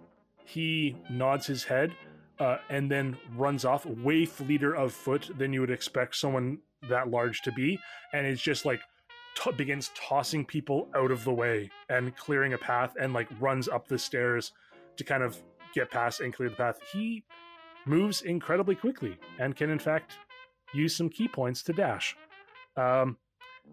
he 0.46 0.96
nods 1.10 1.48
his 1.48 1.64
head 1.64 1.92
uh, 2.40 2.58
and 2.70 2.92
then 2.92 3.18
runs 3.36 3.64
off 3.66 3.86
way 3.86 4.26
fleeter 4.26 4.76
of 4.76 4.92
foot 4.92 5.30
than 5.38 5.54
you 5.54 5.62
would 5.62 5.72
expect 5.72 6.16
someone 6.16 6.58
that 6.90 7.10
large 7.10 7.42
to 7.42 7.52
be 7.54 7.80
and 8.12 8.28
it's 8.28 8.42
just 8.42 8.66
like 8.66 8.82
t- 9.36 9.52
begins 9.54 9.90
tossing 9.96 10.44
people 10.46 10.90
out 10.96 11.10
of 11.12 11.24
the 11.24 11.32
way 11.32 11.70
and 11.90 12.16
clearing 12.18 12.54
a 12.54 12.58
path 12.58 12.94
and 13.00 13.14
like 13.14 13.28
runs 13.40 13.70
up 13.70 13.88
the 13.88 13.98
stairs 13.98 14.52
to 14.98 15.04
kind 15.06 15.24
of 15.24 15.38
get 15.74 15.90
past 15.90 16.20
and 16.20 16.34
clear 16.34 16.50
the 16.50 16.56
path 16.56 16.78
he 16.92 17.24
moves 17.86 18.22
incredibly 18.24 18.76
quickly 18.76 19.18
and 19.40 19.56
can 19.56 19.70
in 19.70 19.80
fact 19.80 20.18
use 20.74 20.96
some 20.96 21.10
key 21.10 21.28
points 21.28 21.64
to 21.64 21.74
dash 21.74 22.16
um, 22.78 23.18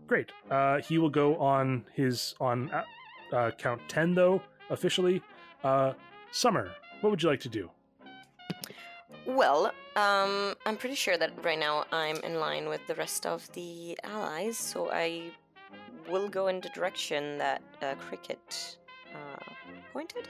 great 0.06 0.30
uh, 0.50 0.80
he 0.80 0.98
will 0.98 1.10
go 1.10 1.36
on 1.36 1.84
his 1.94 2.34
on 2.40 2.70
uh, 2.70 2.84
uh, 3.32 3.50
count 3.52 3.80
10 3.88 4.14
though 4.14 4.40
officially 4.70 5.22
uh, 5.64 5.92
Summer, 6.32 6.70
what 7.00 7.10
would 7.10 7.22
you 7.22 7.28
like 7.28 7.40
to 7.40 7.48
do? 7.48 7.68
Well, 9.26 9.72
um, 9.96 10.54
I'm 10.64 10.76
pretty 10.76 10.94
sure 10.94 11.18
that 11.18 11.32
right 11.44 11.58
now 11.58 11.84
I'm 11.90 12.16
in 12.18 12.38
line 12.38 12.68
with 12.68 12.86
the 12.86 12.94
rest 12.94 13.26
of 13.26 13.50
the 13.52 13.98
allies, 14.04 14.56
so 14.56 14.90
I 14.92 15.32
will 16.08 16.28
go 16.28 16.46
in 16.46 16.60
the 16.60 16.68
direction 16.68 17.38
that 17.38 17.62
uh, 17.82 17.94
Cricket 17.96 18.78
uh, 19.12 19.52
pointed. 19.92 20.28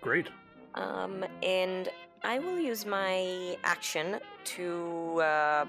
Great. 0.00 0.28
Um, 0.76 1.24
and 1.42 1.88
I 2.22 2.38
will 2.38 2.58
use 2.58 2.86
my 2.86 3.56
action 3.64 4.20
to 4.44 5.20
uh, 5.20 5.64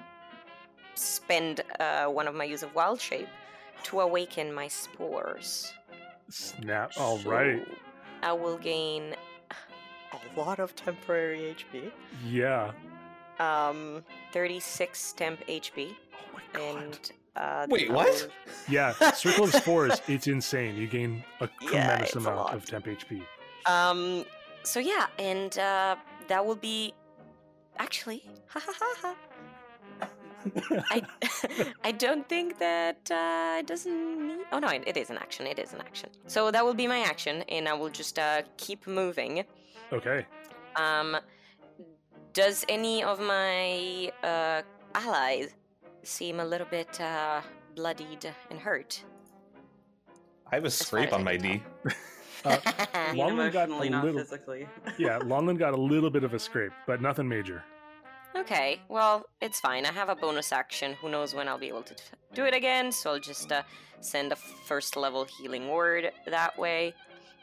spend 0.97 1.61
uh, 1.79 2.05
one 2.05 2.27
of 2.27 2.35
my 2.35 2.43
use 2.43 2.63
of 2.63 2.73
wild 2.75 2.99
shape 2.99 3.27
to 3.83 4.01
awaken 4.01 4.53
my 4.53 4.67
spores. 4.67 5.71
Snap. 6.29 6.91
All 6.97 7.19
right. 7.19 7.63
So 7.65 7.73
I 8.23 8.33
will 8.33 8.57
gain 8.57 9.15
a 10.13 10.39
lot 10.39 10.59
of 10.59 10.75
temporary 10.75 11.55
HP. 11.73 11.91
Yeah. 12.25 12.71
Um, 13.39 14.03
36 14.33 15.13
temp 15.13 15.45
HP, 15.47 15.93
Oh 16.13 16.17
my 16.33 16.41
god. 16.53 16.81
and 16.83 17.11
uh, 17.35 17.67
Wait, 17.69 17.91
what? 17.91 18.07
will- 18.07 18.53
Yeah. 18.67 18.93
Circle 19.13 19.43
of 19.45 19.53
Spores, 19.53 20.01
it's 20.07 20.25
insane. 20.27 20.75
You 20.75 20.87
gain 20.87 21.23
a 21.39 21.47
tremendous 21.67 22.07
it's 22.09 22.15
a 22.15 22.19
amount 22.19 22.37
lot. 22.37 22.53
of 22.55 22.65
temp 22.65 22.85
HP. 22.87 23.21
Um, 23.67 24.25
so 24.63 24.79
yeah, 24.79 25.05
and 25.19 25.57
uh, 25.59 25.95
that 26.27 26.43
will 26.45 26.55
be 26.55 26.93
actually. 27.77 28.23
Ha 28.49 28.59
ha 28.65 28.73
ha 28.79 28.95
ha. 29.01 29.15
I 30.91 31.01
I 31.83 31.91
don't 31.91 32.27
think 32.27 32.59
that 32.59 33.09
uh, 33.11 33.59
it 33.59 33.67
doesn't 33.67 34.27
need. 34.27 34.45
Oh 34.51 34.59
no, 34.59 34.67
it, 34.69 34.83
it 34.85 34.97
is 34.97 35.09
an 35.09 35.17
action. 35.17 35.47
It 35.47 35.59
is 35.59 35.73
an 35.73 35.81
action. 35.81 36.09
So 36.27 36.51
that 36.51 36.63
will 36.65 36.73
be 36.73 36.87
my 36.87 36.99
action, 36.99 37.43
and 37.49 37.67
I 37.67 37.73
will 37.73 37.89
just 37.89 38.19
uh, 38.19 38.41
keep 38.57 38.87
moving. 38.87 39.43
Okay. 39.91 40.25
Um, 40.75 41.17
does 42.33 42.65
any 42.69 43.03
of 43.03 43.19
my 43.19 44.11
uh, 44.23 44.61
allies 44.93 45.55
seem 46.03 46.39
a 46.39 46.45
little 46.45 46.67
bit 46.69 46.99
uh, 47.01 47.41
bloodied 47.75 48.25
and 48.51 48.59
hurt? 48.59 49.03
I 50.51 50.55
have 50.55 50.65
a 50.65 50.69
scrape 50.69 51.13
on 51.13 51.23
my 51.23 51.37
can 51.37 51.41
D. 51.41 51.63
Uh, 52.45 52.55
I 52.63 53.49
got 53.49 53.69
a 53.69 53.75
little- 53.75 54.19
physically. 54.19 54.67
Yeah, 54.97 55.17
Lonlin 55.19 55.57
got 55.57 55.73
a 55.73 55.77
little 55.77 56.11
bit 56.11 56.23
of 56.23 56.35
a 56.35 56.39
scrape, 56.39 56.71
but 56.85 57.01
nothing 57.01 57.27
major. 57.27 57.63
Okay, 58.37 58.79
well, 58.87 59.25
it's 59.41 59.59
fine. 59.59 59.85
I 59.85 59.91
have 59.91 60.09
a 60.09 60.15
bonus 60.15 60.51
action. 60.51 60.93
Who 61.01 61.09
knows 61.09 61.33
when 61.33 61.47
I'll 61.47 61.57
be 61.57 61.67
able 61.67 61.83
to 61.83 61.95
do 62.33 62.45
it 62.45 62.53
again? 62.53 62.91
So 62.91 63.11
I'll 63.13 63.19
just 63.19 63.51
uh, 63.51 63.63
send 63.99 64.31
a 64.31 64.35
first 64.35 64.95
level 64.95 65.25
healing 65.25 65.69
word 65.69 66.11
that 66.27 66.57
way, 66.57 66.93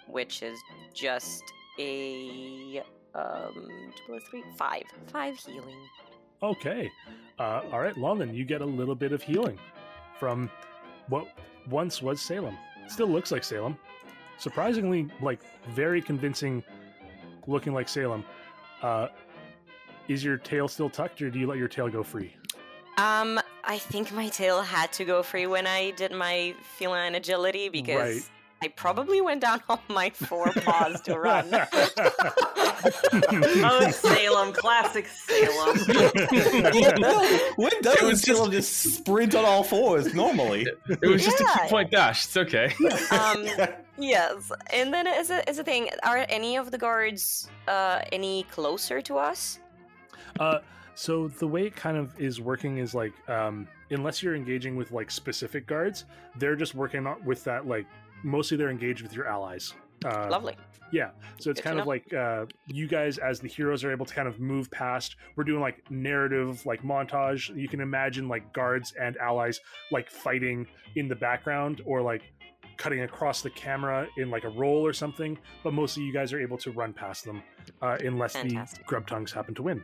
which 0.06 0.42
is 0.42 0.58
just 0.92 1.42
a 1.78 2.82
um 3.14 3.68
two 4.06 4.18
three, 4.30 4.44
five, 4.56 4.84
five 5.06 5.36
healing. 5.36 5.78
Okay. 6.42 6.90
Uh, 7.38 7.62
all 7.72 7.80
right, 7.80 7.94
Lonlin, 7.96 8.34
you 8.34 8.44
get 8.44 8.60
a 8.60 8.66
little 8.66 8.94
bit 8.94 9.12
of 9.12 9.22
healing 9.22 9.58
from 10.18 10.48
what 11.08 11.26
once 11.68 12.02
was 12.02 12.20
Salem. 12.20 12.56
Still 12.86 13.08
looks 13.08 13.32
like 13.32 13.42
Salem. 13.42 13.76
Surprisingly, 14.38 15.08
like 15.20 15.40
very 15.70 16.00
convincing 16.00 16.62
looking 17.46 17.72
like 17.72 17.88
Salem. 17.88 18.24
Uh, 18.82 19.08
is 20.08 20.22
your 20.24 20.36
tail 20.36 20.68
still 20.68 20.90
tucked 20.90 21.20
or 21.22 21.30
do 21.30 21.38
you 21.38 21.46
let 21.46 21.58
your 21.58 21.68
tail 21.68 21.88
go 21.88 22.02
free? 22.02 22.34
Um, 22.96 23.40
I 23.64 23.78
think 23.78 24.12
my 24.12 24.28
tail 24.28 24.62
had 24.62 24.92
to 24.94 25.04
go 25.04 25.22
free 25.22 25.46
when 25.46 25.66
I 25.66 25.90
did 25.92 26.12
my 26.12 26.54
feline 26.78 27.14
agility 27.16 27.68
because 27.68 28.14
Right. 28.16 28.30
I 28.62 28.68
probably 28.68 29.20
went 29.20 29.40
down 29.40 29.60
on 29.68 29.80
my 29.88 30.10
four 30.10 30.52
paws 30.52 31.00
to 31.02 31.18
run. 31.18 31.50
Oh, 32.86 33.90
Salem, 33.90 34.52
classic 34.52 35.06
Salem. 35.06 35.78
when 37.56 37.70
does 37.80 37.96
It 37.96 38.02
was 38.04 38.20
Salem 38.20 38.50
just 38.50 38.72
sprint 38.96 39.34
on 39.34 39.44
all 39.44 39.62
fours 39.64 40.12
normally? 40.14 40.66
It 40.88 41.06
was 41.08 41.24
just 41.24 41.40
a 41.40 41.44
Yeah. 41.44 41.62
two 41.64 41.68
point 41.70 41.90
dash. 41.90 42.26
It's 42.26 42.36
okay. 42.36 42.74
um, 43.10 43.46
yes, 43.96 44.52
and 44.70 44.92
then 44.92 45.06
as 45.06 45.30
a, 45.30 45.48
as 45.48 45.58
a 45.58 45.64
thing, 45.64 45.88
are 46.02 46.26
any 46.28 46.56
of 46.56 46.70
the 46.72 46.78
guards 46.78 47.48
uh, 47.68 48.02
any 48.12 48.42
closer 48.50 49.00
to 49.02 49.16
us? 49.16 49.60
Uh, 50.40 50.58
so 50.94 51.28
the 51.28 51.46
way 51.46 51.66
it 51.66 51.74
kind 51.76 51.96
of 51.96 52.18
is 52.20 52.40
working 52.40 52.78
is 52.78 52.94
like, 52.94 53.12
um, 53.28 53.66
unless 53.90 54.22
you're 54.22 54.36
engaging 54.36 54.76
with 54.76 54.92
like 54.92 55.10
specific 55.10 55.66
guards, 55.66 56.04
they're 56.38 56.56
just 56.56 56.74
working 56.74 57.06
on, 57.06 57.24
with 57.24 57.44
that 57.44 57.66
like 57.66 57.86
mostly 58.22 58.56
they're 58.56 58.70
engaged 58.70 59.02
with 59.02 59.14
your 59.14 59.26
allies. 59.26 59.74
Uh, 60.04 60.28
Lovely. 60.30 60.56
Yeah, 60.92 61.10
so 61.40 61.50
it's 61.50 61.60
Good 61.60 61.64
kind 61.64 61.78
of 61.80 61.86
know. 61.86 61.88
like 61.88 62.12
uh, 62.12 62.46
you 62.66 62.86
guys 62.86 63.18
as 63.18 63.40
the 63.40 63.48
heroes 63.48 63.82
are 63.82 63.90
able 63.90 64.06
to 64.06 64.14
kind 64.14 64.28
of 64.28 64.38
move 64.38 64.70
past. 64.70 65.16
We're 65.34 65.44
doing 65.44 65.60
like 65.60 65.90
narrative, 65.90 66.64
like 66.66 66.82
montage. 66.82 67.54
You 67.56 67.66
can 67.68 67.80
imagine 67.80 68.28
like 68.28 68.52
guards 68.52 68.92
and 69.00 69.16
allies 69.16 69.60
like 69.90 70.10
fighting 70.10 70.68
in 70.94 71.08
the 71.08 71.16
background 71.16 71.80
or 71.84 72.00
like 72.00 72.22
cutting 72.76 73.02
across 73.02 73.40
the 73.40 73.50
camera 73.50 74.06
in 74.18 74.30
like 74.30 74.44
a 74.44 74.48
roll 74.50 74.86
or 74.86 74.92
something. 74.92 75.38
But 75.64 75.72
mostly 75.72 76.04
you 76.04 76.12
guys 76.12 76.32
are 76.32 76.40
able 76.40 76.58
to 76.58 76.70
run 76.70 76.92
past 76.92 77.24
them 77.24 77.42
uh, 77.82 77.96
unless 78.04 78.34
Fantastic. 78.34 78.86
the 78.86 78.94
Grubtongues 78.94 79.32
happen 79.32 79.54
to 79.56 79.62
win. 79.62 79.82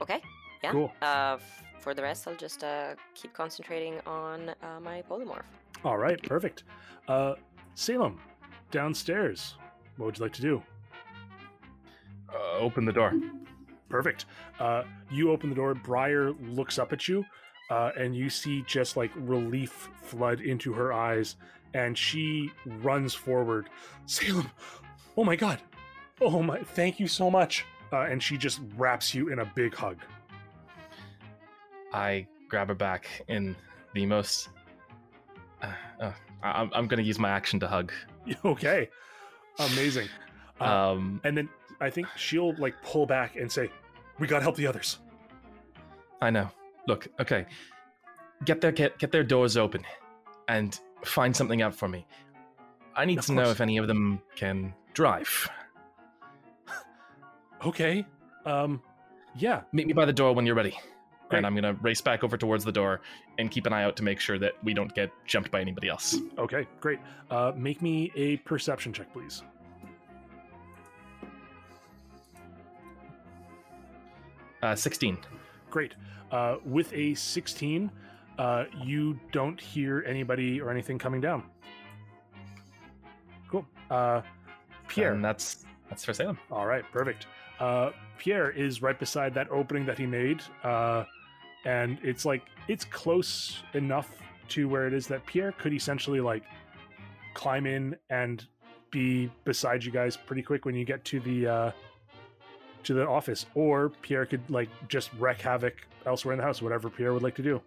Okay. 0.00 0.20
Yeah. 0.62 0.72
Cool. 0.72 0.92
Uh, 1.02 1.36
f- 1.38 1.64
for 1.80 1.94
the 1.94 2.02
rest, 2.02 2.26
I'll 2.26 2.34
just 2.34 2.64
uh, 2.64 2.94
keep 3.14 3.32
concentrating 3.32 4.00
on 4.06 4.50
uh, 4.62 4.80
my 4.80 5.02
polymorph. 5.08 5.44
All 5.84 5.98
right, 5.98 6.20
perfect. 6.22 6.64
Uh, 7.06 7.34
Salem, 7.74 8.20
downstairs. 8.70 9.54
What 9.96 10.06
would 10.06 10.18
you 10.18 10.24
like 10.24 10.32
to 10.34 10.42
do? 10.42 10.62
Uh, 12.32 12.58
open 12.58 12.84
the 12.84 12.92
door. 12.92 13.12
Perfect. 13.88 14.24
Uh, 14.58 14.82
you 15.12 15.30
open 15.30 15.48
the 15.48 15.54
door. 15.54 15.72
Briar 15.72 16.32
looks 16.32 16.76
up 16.76 16.92
at 16.92 17.06
you, 17.06 17.24
uh, 17.70 17.92
and 17.96 18.16
you 18.16 18.28
see 18.28 18.62
just 18.66 18.96
like 18.96 19.12
relief 19.14 19.88
flood 20.02 20.40
into 20.40 20.72
her 20.72 20.92
eyes, 20.92 21.36
and 21.72 21.96
she 21.96 22.50
runs 22.82 23.14
forward. 23.14 23.68
Salem, 24.06 24.50
oh 25.16 25.22
my 25.22 25.36
god, 25.36 25.60
oh 26.20 26.42
my, 26.42 26.58
thank 26.58 26.98
you 26.98 27.06
so 27.06 27.30
much. 27.30 27.64
Uh, 27.92 28.00
and 28.02 28.22
she 28.22 28.36
just 28.36 28.60
wraps 28.76 29.14
you 29.14 29.28
in 29.28 29.38
a 29.38 29.44
big 29.54 29.74
hug. 29.74 29.98
I 31.92 32.26
grab 32.48 32.68
her 32.68 32.74
back 32.74 33.08
in 33.28 33.56
the 33.94 34.06
most. 34.06 34.48
Uh, 35.62 35.72
uh, 36.00 36.12
I'm, 36.42 36.70
I'm 36.74 36.86
going 36.86 36.98
to 36.98 37.06
use 37.06 37.18
my 37.18 37.30
action 37.30 37.60
to 37.60 37.68
hug. 37.68 37.92
okay, 38.44 38.88
amazing. 39.58 40.08
Uh, 40.60 40.64
Um, 40.92 41.20
and 41.24 41.36
then 41.36 41.48
I 41.80 41.90
think 41.90 42.08
she'll 42.16 42.54
like 42.56 42.74
pull 42.82 43.06
back 43.06 43.36
and 43.36 43.50
say, 43.50 43.70
"We 44.18 44.26
gotta 44.26 44.42
help 44.42 44.56
the 44.56 44.66
others." 44.66 44.98
I 46.20 46.30
know. 46.30 46.48
Look, 46.88 47.08
okay. 47.20 47.46
Get 48.44 48.60
their 48.60 48.72
get, 48.72 48.98
get 48.98 49.12
their 49.12 49.24
doors 49.24 49.56
open, 49.56 49.84
and 50.48 50.78
find 51.04 51.34
something 51.36 51.62
out 51.62 51.74
for 51.74 51.88
me. 51.88 52.06
I 52.94 53.04
need 53.04 53.18
Of 53.18 53.26
to 53.26 53.32
know 53.32 53.50
if 53.50 53.60
any 53.60 53.76
of 53.76 53.86
them 53.86 54.20
can 54.34 54.74
drive. 54.94 55.48
Okay. 57.64 58.04
Um, 58.44 58.82
yeah. 59.36 59.62
Meet 59.72 59.86
me 59.86 59.92
by 59.92 60.04
the 60.04 60.12
door 60.12 60.34
when 60.34 60.46
you're 60.46 60.54
ready. 60.54 60.78
Great. 61.28 61.38
And 61.38 61.46
I'm 61.46 61.54
gonna 61.54 61.74
race 61.74 62.00
back 62.00 62.22
over 62.22 62.36
towards 62.36 62.64
the 62.64 62.72
door 62.72 63.00
and 63.38 63.50
keep 63.50 63.66
an 63.66 63.72
eye 63.72 63.82
out 63.82 63.96
to 63.96 64.04
make 64.04 64.20
sure 64.20 64.38
that 64.38 64.52
we 64.62 64.72
don't 64.74 64.94
get 64.94 65.10
jumped 65.26 65.50
by 65.50 65.60
anybody 65.60 65.88
else. 65.88 66.16
Okay. 66.38 66.66
Great. 66.80 67.00
Uh, 67.30 67.52
make 67.56 67.82
me 67.82 68.12
a 68.14 68.36
perception 68.38 68.92
check, 68.92 69.12
please. 69.12 69.42
Uh, 74.62 74.74
16. 74.74 75.18
Great. 75.70 75.94
Uh, 76.30 76.56
with 76.64 76.92
a 76.92 77.14
16, 77.14 77.90
uh, 78.38 78.64
you 78.82 79.18
don't 79.32 79.60
hear 79.60 80.04
anybody 80.06 80.60
or 80.60 80.70
anything 80.70 80.98
coming 80.98 81.20
down. 81.20 81.42
Cool. 83.48 83.66
Uh, 83.90 84.22
Pierre. 84.88 85.12
And 85.12 85.24
that's 85.24 85.64
that's 85.88 86.04
for 86.04 86.12
Salem. 86.12 86.38
All 86.50 86.66
right, 86.66 86.84
perfect. 86.92 87.26
Uh, 87.60 87.90
Pierre 88.18 88.50
is 88.50 88.82
right 88.82 88.98
beside 88.98 89.34
that 89.34 89.48
opening 89.50 89.86
that 89.86 89.98
he 89.98 90.06
made, 90.06 90.42
uh, 90.64 91.04
and 91.64 91.98
it's 92.02 92.24
like 92.24 92.42
it's 92.68 92.84
close 92.84 93.62
enough 93.74 94.10
to 94.48 94.68
where 94.68 94.86
it 94.86 94.92
is 94.94 95.06
that 95.08 95.24
Pierre 95.26 95.52
could 95.52 95.72
essentially 95.72 96.20
like 96.20 96.44
climb 97.34 97.66
in 97.66 97.96
and 98.10 98.46
be 98.90 99.30
beside 99.44 99.84
you 99.84 99.90
guys 99.90 100.16
pretty 100.16 100.42
quick 100.42 100.64
when 100.64 100.74
you 100.74 100.84
get 100.84 101.04
to 101.04 101.20
the 101.20 101.46
uh, 101.46 101.70
to 102.84 102.94
the 102.94 103.06
office, 103.06 103.46
or 103.54 103.90
Pierre 104.02 104.26
could 104.26 104.48
like 104.48 104.68
just 104.88 105.10
wreak 105.18 105.40
havoc 105.40 105.74
elsewhere 106.06 106.32
in 106.32 106.38
the 106.38 106.44
house, 106.44 106.62
whatever 106.62 106.88
Pierre 106.88 107.12
would 107.12 107.22
like 107.22 107.34
to 107.34 107.42
do. 107.42 107.60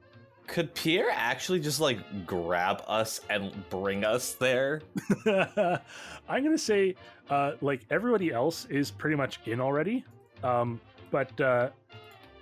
Could 0.49 0.73
Pierre 0.73 1.11
actually 1.11 1.59
just 1.59 1.79
like 1.79 2.25
grab 2.25 2.83
us 2.87 3.21
and 3.29 3.51
bring 3.69 4.03
us 4.03 4.33
there? 4.33 4.81
I'm 5.25 6.43
gonna 6.43 6.57
say, 6.57 6.95
uh, 7.29 7.53
like 7.61 7.81
everybody 7.91 8.31
else 8.31 8.65
is 8.65 8.89
pretty 8.89 9.15
much 9.15 9.39
in 9.45 9.61
already, 9.61 10.03
um, 10.43 10.81
but 11.11 11.39
uh, 11.39 11.69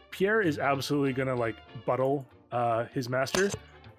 Pierre 0.09 0.41
is 0.41 0.57
absolutely 0.57 1.11
gonna 1.11 1.35
like 1.35 1.57
buttle 1.85 2.25
uh, 2.53 2.85
his 2.93 3.09
master, 3.09 3.49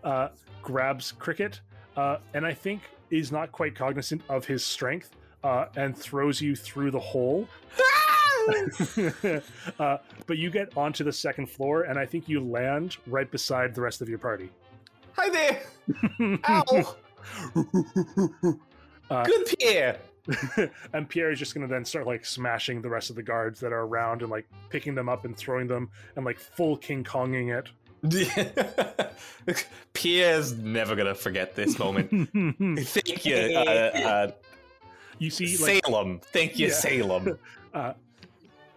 uh, 0.04 0.28
grabs 0.62 1.12
Cricket, 1.12 1.60
uh, 1.96 2.16
and 2.32 2.46
I 2.46 2.54
think 2.54 2.80
is 3.10 3.30
not 3.30 3.52
quite 3.52 3.74
cognizant 3.74 4.22
of 4.30 4.46
his 4.46 4.64
strength, 4.64 5.10
uh, 5.44 5.66
and 5.76 5.96
throws 5.96 6.40
you 6.40 6.56
through 6.56 6.92
the 6.92 7.00
hole. 7.00 7.46
uh, 9.78 9.98
but 10.26 10.38
you 10.38 10.50
get 10.50 10.76
onto 10.76 11.04
the 11.04 11.12
second 11.12 11.46
floor, 11.50 11.82
and 11.82 11.98
I 11.98 12.06
think 12.06 12.28
you 12.28 12.40
land 12.40 12.96
right 13.06 13.30
beside 13.30 13.74
the 13.74 13.80
rest 13.80 14.00
of 14.02 14.08
your 14.08 14.18
party. 14.18 14.50
Hi 15.16 15.28
there! 15.30 15.62
Ow! 16.48 16.96
Uh, 19.10 19.24
Good 19.24 19.46
Pierre! 19.58 19.96
and 20.92 21.08
Pierre 21.08 21.30
is 21.30 21.38
just 21.38 21.54
gonna 21.54 21.66
then 21.66 21.82
start 21.82 22.06
like 22.06 22.26
smashing 22.26 22.82
the 22.82 22.90
rest 22.90 23.08
of 23.08 23.16
the 23.16 23.22
guards 23.22 23.58
that 23.60 23.72
are 23.72 23.84
around 23.86 24.20
and 24.20 24.30
like 24.30 24.46
picking 24.68 24.94
them 24.94 25.08
up 25.08 25.24
and 25.24 25.34
throwing 25.34 25.66
them 25.66 25.88
and 26.16 26.26
like 26.26 26.38
full 26.38 26.76
King 26.76 27.02
Konging 27.02 27.48
it. 27.58 27.70
Pierre's 29.94 30.52
never 30.58 30.94
gonna 30.94 31.14
forget 31.14 31.54
this 31.56 31.78
moment. 31.78 32.10
Thank 32.86 33.24
you, 33.24 33.34
uh, 33.56 33.60
uh, 34.04 34.30
you 35.18 35.30
see, 35.30 35.56
like 35.56 35.82
Salem. 35.86 36.20
Thank 36.20 36.58
you, 36.58 36.66
Yeah. 36.66 36.72
Salem. 36.74 37.38
uh, 37.72 37.94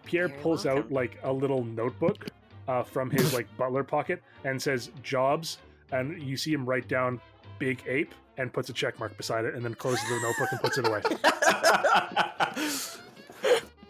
Pierre 0.04 0.28
You're 0.28 0.38
pulls 0.38 0.66
out 0.66 0.90
like 0.90 1.18
a 1.22 1.32
little 1.32 1.64
notebook 1.64 2.26
uh, 2.68 2.82
from 2.82 3.10
his 3.10 3.32
like 3.34 3.46
butler 3.56 3.84
pocket 3.84 4.22
and 4.44 4.60
says 4.60 4.90
"jobs," 5.02 5.58
and 5.90 6.22
you 6.22 6.36
see 6.36 6.52
him 6.52 6.64
write 6.66 6.88
down 6.88 7.20
"big 7.58 7.82
ape" 7.86 8.14
and 8.38 8.52
puts 8.52 8.68
a 8.70 8.72
check 8.72 8.98
mark 8.98 9.16
beside 9.16 9.44
it, 9.44 9.54
and 9.54 9.64
then 9.64 9.74
closes 9.74 10.08
the 10.08 10.20
notebook 10.20 10.48
and 10.52 10.60
puts 10.60 10.78
it 10.78 10.86
away. 10.86 11.02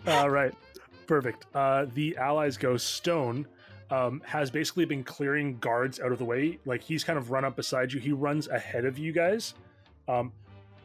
All 0.18 0.30
right, 0.30 0.52
perfect. 1.06 1.46
Uh, 1.54 1.86
the 1.94 2.16
allies 2.16 2.56
go 2.56 2.76
Stone. 2.76 3.46
Um, 3.90 4.22
has 4.24 4.50
basically 4.50 4.86
been 4.86 5.04
clearing 5.04 5.58
guards 5.58 6.00
out 6.00 6.12
of 6.12 6.18
the 6.18 6.24
way. 6.24 6.58
Like 6.64 6.82
he's 6.82 7.04
kind 7.04 7.18
of 7.18 7.30
run 7.30 7.44
up 7.44 7.56
beside 7.56 7.92
you. 7.92 8.00
He 8.00 8.10
runs 8.10 8.48
ahead 8.48 8.86
of 8.86 8.96
you 8.96 9.12
guys. 9.12 9.52
Um, 10.08 10.32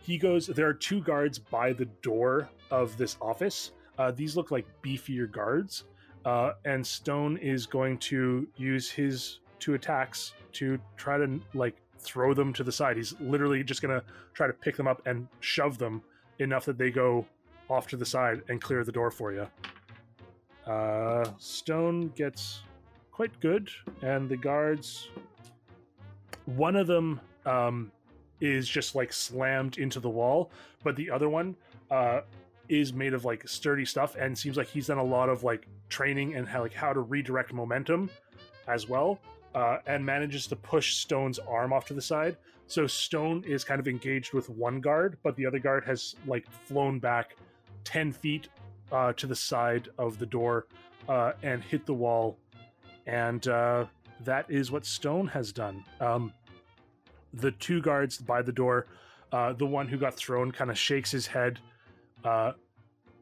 he 0.01 0.17
goes. 0.17 0.47
There 0.47 0.67
are 0.67 0.73
two 0.73 0.99
guards 1.01 1.39
by 1.39 1.71
the 1.71 1.85
door 1.85 2.49
of 2.69 2.97
this 2.97 3.15
office. 3.21 3.71
Uh, 3.97 4.11
these 4.11 4.35
look 4.35 4.51
like 4.51 4.65
beefier 4.81 5.31
guards. 5.31 5.85
Uh, 6.25 6.53
and 6.65 6.85
Stone 6.85 7.37
is 7.37 7.65
going 7.65 7.97
to 7.99 8.47
use 8.57 8.91
his 8.91 9.39
two 9.59 9.73
attacks 9.75 10.33
to 10.53 10.79
try 10.97 11.17
to 11.17 11.39
like 11.53 11.75
throw 11.99 12.33
them 12.33 12.53
to 12.53 12.63
the 12.63 12.71
side. 12.71 12.97
He's 12.97 13.15
literally 13.19 13.63
just 13.63 13.81
gonna 13.81 14.03
try 14.33 14.47
to 14.47 14.53
pick 14.53 14.75
them 14.75 14.87
up 14.87 15.01
and 15.05 15.27
shove 15.39 15.77
them 15.77 16.01
enough 16.39 16.65
that 16.65 16.77
they 16.77 16.91
go 16.91 17.25
off 17.69 17.87
to 17.87 17.97
the 17.97 18.05
side 18.05 18.41
and 18.49 18.61
clear 18.61 18.83
the 18.83 18.91
door 18.91 19.11
for 19.11 19.33
you. 19.33 19.47
Uh, 20.65 21.25
Stone 21.37 22.09
gets 22.09 22.61
quite 23.11 23.37
good, 23.39 23.69
and 24.01 24.29
the 24.29 24.37
guards. 24.37 25.09
One 26.45 26.75
of 26.75 26.87
them 26.87 27.19
um, 27.45 27.91
is 28.39 28.67
just 28.69 28.95
like 28.95 29.11
slammed 29.11 29.77
into 29.77 29.99
the 29.99 30.09
wall, 30.09 30.51
but 30.83 30.95
the 30.95 31.09
other 31.09 31.29
one 31.29 31.55
uh, 31.91 32.21
is 32.69 32.93
made 32.93 33.13
of 33.13 33.25
like 33.25 33.47
sturdy 33.47 33.85
stuff, 33.85 34.15
and 34.15 34.37
seems 34.37 34.57
like 34.57 34.67
he's 34.67 34.87
done 34.87 34.97
a 34.97 35.03
lot 35.03 35.29
of 35.29 35.43
like 35.43 35.67
training 35.89 36.35
and 36.35 36.47
how 36.47 36.61
like 36.61 36.73
how 36.73 36.93
to 36.93 37.01
redirect 37.01 37.53
momentum 37.53 38.09
as 38.67 38.89
well, 38.89 39.19
uh, 39.55 39.77
and 39.85 40.05
manages 40.05 40.47
to 40.47 40.55
push 40.55 40.95
Stone's 40.95 41.39
arm 41.39 41.73
off 41.73 41.85
to 41.87 41.93
the 41.93 42.01
side. 42.01 42.37
So 42.67 42.85
Stone 42.85 43.43
is 43.47 43.63
kind 43.63 43.79
of 43.79 43.87
engaged 43.87 44.33
with 44.33 44.49
one 44.49 44.81
guard, 44.81 45.17
but 45.23 45.35
the 45.35 45.45
other 45.45 45.59
guard 45.59 45.85
has 45.85 46.15
like 46.25 46.45
flown 46.65 46.99
back 46.99 47.35
ten 47.83 48.11
feet 48.11 48.49
uh, 48.91 49.13
to 49.13 49.27
the 49.27 49.35
side 49.35 49.87
of 49.97 50.19
the 50.19 50.25
door 50.25 50.67
uh, 51.07 51.31
and 51.43 51.63
hit 51.63 51.85
the 51.85 51.93
wall, 51.93 52.37
and 53.05 53.47
uh, 53.47 53.85
that 54.25 54.49
is 54.49 54.71
what 54.71 54.85
Stone 54.85 55.27
has 55.27 55.53
done. 55.53 55.83
Um, 56.01 56.33
the 57.33 57.51
two 57.51 57.81
guards 57.81 58.17
by 58.17 58.41
the 58.41 58.51
door, 58.51 58.87
uh, 59.31 59.53
the 59.53 59.65
one 59.65 59.87
who 59.87 59.97
got 59.97 60.15
thrown, 60.15 60.51
kind 60.51 60.71
of 60.71 60.77
shakes 60.77 61.11
his 61.11 61.27
head, 61.27 61.59
uh, 62.27 62.51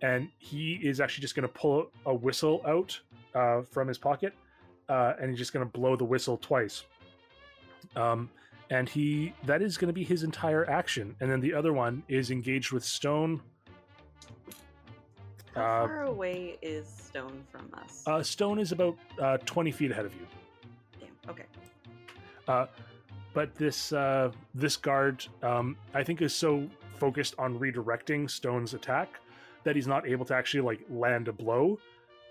and 0.02 0.30
he 0.38 0.74
is 0.90 1.00
actually 1.00 1.22
just 1.22 1.36
going 1.36 1.48
to 1.48 1.54
pull 1.54 1.90
a 2.06 2.14
whistle 2.14 2.62
out 2.66 3.00
uh, 3.34 3.62
from 3.62 3.88
his 3.88 3.98
pocket, 3.98 4.34
uh, 4.90 5.14
and 5.20 5.30
he's 5.30 5.40
just 5.40 5.54
going 5.54 5.66
to 5.66 5.72
blow 5.80 5.96
the 5.96 6.04
whistle 6.14 6.38
twice. 6.38 6.84
Um, 7.96 8.30
and 8.70 8.90
he 8.90 9.34
that 9.46 9.62
is 9.62 9.78
going 9.78 9.90
to 9.90 9.94
be 9.94 10.04
his 10.04 10.24
entire 10.24 10.68
action, 10.70 11.16
and 11.20 11.30
then 11.32 11.40
the 11.40 11.54
other 11.54 11.72
one 11.74 12.04
is 12.08 12.32
engaged 12.32 12.72
with 12.72 12.84
Stone. 12.84 13.42
How 15.54 15.62
Uh, 15.62 15.88
far 15.88 16.04
away 16.04 16.58
is 16.62 16.88
Stone 16.88 17.44
from 17.52 17.70
us? 17.74 18.04
Uh, 18.08 18.22
Stone 18.24 18.60
is 18.60 18.72
about 18.72 18.98
uh, 19.22 19.38
20 19.46 19.72
feet 19.72 19.92
ahead 19.92 20.06
of 20.06 20.14
you. 20.16 20.26
Damn. 21.00 21.32
Okay. 21.32 21.46
Uh, 22.48 22.66
but 23.34 23.54
this 23.56 23.94
uh, 23.94 24.32
this 24.54 24.76
guard, 24.78 25.26
um, 25.44 25.78
I 25.94 26.04
think, 26.04 26.22
is 26.22 26.34
so 26.34 26.68
focused 26.96 27.36
on 27.38 27.60
redirecting 27.60 28.30
Stone's 28.30 28.74
attack 28.74 29.20
that 29.64 29.76
he's 29.76 29.88
not 29.88 30.08
able 30.08 30.26
to 30.26 30.34
actually 30.36 30.62
like 30.62 30.80
land 30.90 31.28
a 31.28 31.34
blow, 31.34 31.80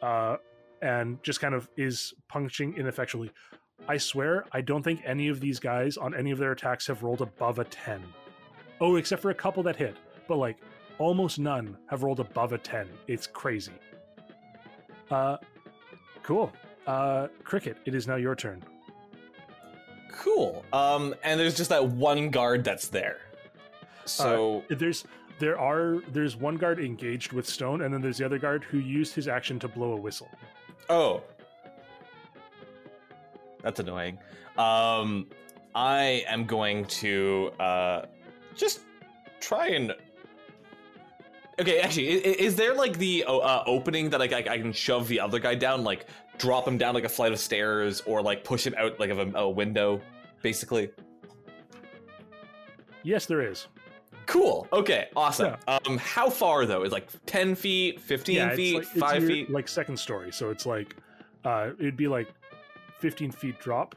uh, 0.02 0.36
and 0.82 1.22
just 1.22 1.40
kind 1.40 1.54
of 1.54 1.68
is 1.76 2.14
punching 2.28 2.76
ineffectually. 2.76 3.30
I 3.88 3.98
swear, 3.98 4.44
I 4.52 4.60
don't 4.60 4.82
think 4.82 5.02
any 5.04 5.28
of 5.28 5.40
these 5.40 5.58
guys 5.58 5.96
on 5.96 6.14
any 6.14 6.30
of 6.30 6.38
their 6.38 6.52
attacks 6.52 6.86
have 6.86 7.02
rolled 7.02 7.20
above 7.20 7.58
a 7.58 7.64
10. 7.64 8.02
Oh, 8.80 8.96
except 8.96 9.20
for 9.22 9.30
a 9.30 9.34
couple 9.34 9.62
that 9.64 9.76
hit, 9.76 9.96
but 10.28 10.36
like 10.36 10.56
almost 10.98 11.38
none 11.38 11.76
have 11.88 12.02
rolled 12.02 12.20
above 12.20 12.52
a 12.52 12.58
10. 12.58 12.88
It's 13.08 13.26
crazy. 13.26 13.72
Uh, 15.10 15.36
cool. 16.22 16.52
Uh, 16.86 17.28
Cricket, 17.42 17.76
it 17.84 17.94
is 17.94 18.06
now 18.06 18.16
your 18.16 18.34
turn. 18.34 18.62
Cool. 20.12 20.64
Um, 20.72 21.14
and 21.24 21.38
there's 21.38 21.56
just 21.56 21.70
that 21.70 21.86
one 21.86 22.30
guard 22.30 22.64
that's 22.64 22.88
there. 22.88 23.18
So 24.06 24.64
There's 24.68 25.04
there 25.38 25.58
are 25.58 26.00
there's 26.12 26.36
one 26.36 26.56
guard 26.56 26.78
engaged 26.80 27.32
with 27.32 27.46
stone, 27.48 27.82
and 27.82 27.92
then 27.92 28.00
there's 28.00 28.18
the 28.18 28.24
other 28.24 28.38
guard 28.38 28.64
who 28.64 28.78
used 28.78 29.14
his 29.14 29.26
action 29.28 29.58
to 29.60 29.68
blow 29.68 29.92
a 29.92 29.96
whistle. 29.96 30.28
Oh. 30.88 31.22
That's 33.62 33.80
annoying. 33.80 34.18
Um 34.56 35.26
I 35.74 36.24
am 36.28 36.44
going 36.44 36.84
to 37.02 37.50
uh 37.58 38.02
just 38.54 38.80
try 39.40 39.68
and 39.68 39.94
Okay, 41.60 41.78
actually, 41.80 42.08
i- 42.16 42.28
i- 42.30 42.36
is 42.40 42.56
there 42.56 42.74
like 42.74 42.98
the 42.98 43.22
uh, 43.28 43.36
uh, 43.36 43.62
opening 43.66 44.10
that 44.10 44.18
like 44.20 44.32
I, 44.32 44.38
I 44.38 44.58
can 44.58 44.72
shove 44.72 45.06
the 45.06 45.20
other 45.20 45.38
guy 45.38 45.54
down, 45.54 45.84
like 45.84 46.06
drop 46.36 46.66
him 46.66 46.76
down 46.78 46.94
like 46.94 47.04
a 47.04 47.08
flight 47.08 47.30
of 47.32 47.38
stairs, 47.38 48.00
or 48.06 48.20
like 48.22 48.42
push 48.42 48.66
him 48.66 48.74
out 48.76 48.98
like 48.98 49.10
of 49.10 49.18
a, 49.20 49.38
a 49.38 49.48
window, 49.48 50.00
basically? 50.42 50.90
Yes, 53.04 53.26
there 53.26 53.40
is. 53.40 53.68
Cool. 54.26 54.66
Okay. 54.72 55.08
Awesome. 55.16 55.56
Um, 55.68 55.98
how 55.98 56.30
far 56.30 56.66
though? 56.66 56.82
Is 56.82 56.92
like 56.92 57.08
ten 57.26 57.54
feet, 57.54 58.00
fifteen 58.00 58.36
yeah, 58.36 58.54
feet, 58.54 58.74
like, 58.76 58.84
five 58.84 59.22
your, 59.22 59.30
feet? 59.30 59.50
like 59.50 59.68
second 59.68 59.96
story. 59.98 60.32
So 60.32 60.50
it's 60.50 60.66
like 60.66 60.96
uh, 61.44 61.70
it'd 61.78 61.96
be 61.96 62.08
like 62.08 62.28
15 62.98 63.30
feet 63.32 63.58
drop. 63.60 63.94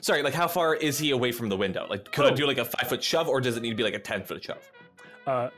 Sorry, 0.00 0.22
like 0.22 0.34
how 0.34 0.46
far 0.46 0.74
is 0.74 0.98
he 0.98 1.10
away 1.10 1.32
from 1.32 1.48
the 1.48 1.56
window? 1.56 1.86
Like, 1.88 2.12
could 2.12 2.26
I 2.26 2.30
Oh. 2.30 2.34
do 2.36 2.46
like 2.46 2.58
a 2.58 2.64
five 2.64 2.88
foot 2.88 3.02
shove, 3.02 3.26
or 3.28 3.40
does 3.40 3.56
it 3.56 3.62
need 3.62 3.70
to 3.70 3.76
be 3.76 3.82
like 3.82 3.94
a 3.94 3.98
ten 3.98 4.22
foot 4.22 4.44
shove? 4.44 4.70
Uh, 5.26 5.48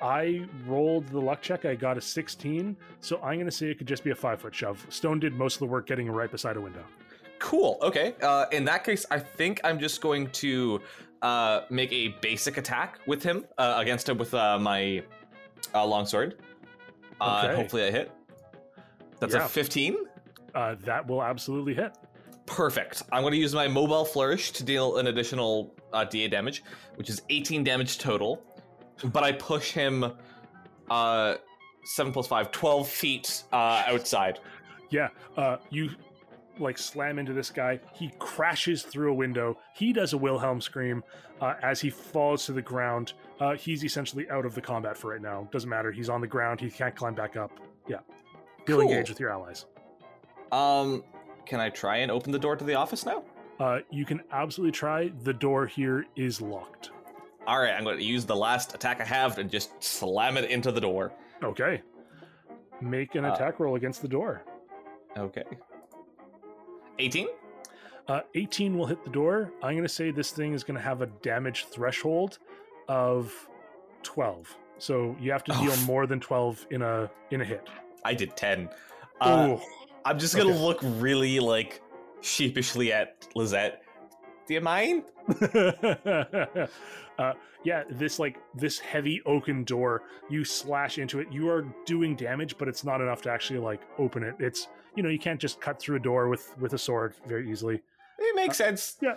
I 0.00 0.46
rolled 0.66 1.08
the 1.08 1.18
luck 1.20 1.42
check. 1.42 1.64
I 1.64 1.74
got 1.74 1.98
a 1.98 2.00
16, 2.00 2.76
so 3.00 3.16
I'm 3.16 3.34
going 3.34 3.46
to 3.46 3.50
say 3.50 3.66
it 3.68 3.78
could 3.78 3.88
just 3.88 4.04
be 4.04 4.10
a 4.10 4.14
five 4.14 4.40
foot 4.40 4.54
shove. 4.54 4.86
Stone 4.90 5.18
did 5.18 5.34
most 5.34 5.54
of 5.54 5.60
the 5.60 5.66
work 5.66 5.86
getting 5.88 6.08
right 6.08 6.30
beside 6.30 6.56
a 6.56 6.60
window. 6.60 6.84
Cool. 7.40 7.78
Okay. 7.82 8.14
Uh, 8.22 8.46
in 8.52 8.64
that 8.66 8.84
case, 8.84 9.04
I 9.10 9.18
think 9.18 9.60
I'm 9.64 9.78
just 9.80 10.00
going 10.00 10.28
to 10.30 10.80
uh, 11.22 11.62
make 11.70 11.92
a 11.92 12.08
basic 12.20 12.56
attack 12.56 12.98
with 13.06 13.22
him 13.22 13.44
uh, 13.58 13.74
against 13.78 14.08
him 14.08 14.18
with 14.18 14.34
uh, 14.34 14.58
my 14.58 15.02
uh, 15.74 15.84
longsword. 15.86 16.36
Uh, 17.20 17.42
Okay. 17.44 17.56
Hopefully, 17.56 17.84
I 17.84 17.90
hit. 17.90 18.12
That's 19.20 19.34
Yeah. 19.34 19.44
a 19.44 19.48
15. 19.48 19.96
Uh, 20.54 20.76
that 20.84 21.06
will 21.06 21.22
absolutely 21.22 21.74
hit. 21.74 21.92
Perfect. 22.46 23.02
I'm 23.12 23.22
going 23.22 23.32
to 23.32 23.38
use 23.38 23.54
my 23.54 23.68
mobile 23.68 24.04
flourish 24.04 24.52
to 24.52 24.64
deal 24.64 24.98
an 24.98 25.08
additional 25.08 25.74
uh, 25.92 26.04
DA 26.04 26.28
damage, 26.28 26.62
which 26.96 27.10
is 27.10 27.22
18 27.28 27.62
damage 27.64 27.98
total. 27.98 28.42
But 29.04 29.22
I 29.24 29.32
push 29.32 29.70
him 29.72 30.04
uh, 30.90 31.34
7 31.84 32.12
plus 32.12 32.26
5, 32.26 32.50
12 32.50 32.88
feet 32.88 33.42
uh, 33.52 33.82
outside. 33.86 34.38
Yeah, 34.90 35.08
uh, 35.36 35.58
you 35.70 35.90
like 36.60 36.78
slam 36.78 37.18
into 37.18 37.32
this 37.32 37.50
guy. 37.50 37.80
He 37.94 38.12
crashes 38.18 38.82
through 38.82 39.10
a 39.12 39.14
window. 39.14 39.58
He 39.74 39.92
does 39.92 40.12
a 40.12 40.18
Wilhelm 40.18 40.60
scream 40.60 41.02
uh, 41.40 41.54
as 41.62 41.80
he 41.80 41.90
falls 41.90 42.46
to 42.46 42.52
the 42.52 42.62
ground. 42.62 43.12
Uh, 43.40 43.54
he's 43.54 43.84
essentially 43.84 44.28
out 44.30 44.44
of 44.46 44.54
the 44.54 44.60
combat 44.60 44.96
for 44.96 45.10
right 45.12 45.20
now. 45.22 45.48
Doesn't 45.52 45.70
matter. 45.70 45.92
He's 45.92 46.08
on 46.08 46.20
the 46.20 46.26
ground. 46.26 46.60
He 46.60 46.70
can't 46.70 46.94
climb 46.96 47.14
back 47.14 47.36
up. 47.36 47.52
Yeah, 47.88 47.98
he'll 48.66 48.80
Cool. 48.80 48.90
engage 48.90 49.08
with 49.08 49.20
your 49.20 49.30
allies. 49.30 49.66
Um, 50.52 51.04
can 51.46 51.60
I 51.60 51.70
try 51.70 51.98
and 51.98 52.10
open 52.10 52.32
the 52.32 52.38
door 52.38 52.56
to 52.56 52.64
the 52.64 52.74
office 52.74 53.04
now? 53.06 53.22
Uh, 53.60 53.80
you 53.90 54.04
can 54.04 54.20
absolutely 54.32 54.72
try. 54.72 55.08
The 55.24 55.32
door 55.32 55.66
here 55.66 56.06
is 56.16 56.40
locked. 56.40 56.90
All 57.46 57.58
right, 57.60 57.72
I'm 57.72 57.84
going 57.84 57.98
to 57.98 58.04
use 58.04 58.24
the 58.26 58.36
last 58.36 58.74
attack 58.74 59.00
I 59.00 59.04
have 59.04 59.38
and 59.38 59.50
just 59.50 59.82
slam 59.82 60.36
it 60.36 60.50
into 60.50 60.70
the 60.70 60.80
door. 60.80 61.12
Okay. 61.42 61.82
Make 62.80 63.14
an 63.14 63.24
Uh, 63.24 63.32
attack 63.34 63.58
roll 63.58 63.74
against 63.76 64.02
the 64.02 64.08
door. 64.08 64.42
Okay. 65.16 65.44
18? 66.98 67.28
Uh, 68.08 68.20
18 68.34 68.76
will 68.76 68.86
hit 68.86 69.04
the 69.04 69.10
door. 69.10 69.52
I'm 69.62 69.72
going 69.74 69.82
to 69.82 69.88
say 69.88 70.10
this 70.10 70.30
thing 70.30 70.54
is 70.54 70.64
going 70.64 70.76
to 70.76 70.82
have 70.82 71.02
a 71.02 71.06
damage 71.22 71.66
threshold 71.66 72.38
of 72.88 73.32
12. 74.02 74.56
So 74.78 75.16
you 75.20 75.30
have 75.32 75.44
to 75.44 75.52
Oh, 75.56 75.62
deal 75.62 75.72
f- 75.72 75.86
more 75.86 76.06
than 76.06 76.20
12 76.20 76.66
in 76.70 76.82
a 76.82 77.10
in 77.30 77.40
a 77.40 77.44
hit. 77.44 77.68
I 78.04 78.14
did 78.14 78.36
10. 78.36 78.68
Uh, 79.20 79.56
I'm 80.04 80.18
just 80.18 80.34
going 80.36 80.48
to 80.48 80.54
okay. 80.54 80.62
look 80.62 80.78
really, 80.82 81.40
like, 81.40 81.82
sheepishly 82.20 82.92
at 82.92 83.26
Lisette. 83.34 83.82
Do 84.48 84.54
you 84.54 84.62
mind? 84.62 85.04
uh, 87.18 87.34
yeah, 87.64 87.84
this 87.90 88.18
like 88.18 88.38
this 88.54 88.78
heavy 88.78 89.20
oaken 89.26 89.62
door. 89.64 90.02
You 90.30 90.42
slash 90.42 90.96
into 90.96 91.20
it. 91.20 91.28
You 91.30 91.50
are 91.50 91.66
doing 91.84 92.16
damage, 92.16 92.56
but 92.56 92.66
it's 92.66 92.82
not 92.82 93.02
enough 93.02 93.20
to 93.22 93.30
actually 93.30 93.58
like 93.58 93.82
open 93.98 94.22
it. 94.22 94.34
It's 94.38 94.68
you 94.96 95.02
know 95.02 95.10
you 95.10 95.18
can't 95.18 95.38
just 95.38 95.60
cut 95.60 95.78
through 95.78 95.96
a 95.96 96.00
door 96.00 96.28
with 96.28 96.56
with 96.58 96.72
a 96.72 96.78
sword 96.78 97.12
very 97.26 97.50
easily. 97.50 97.82
It 98.18 98.36
makes 98.36 98.56
sense. 98.56 98.96
Yeah. 99.02 99.16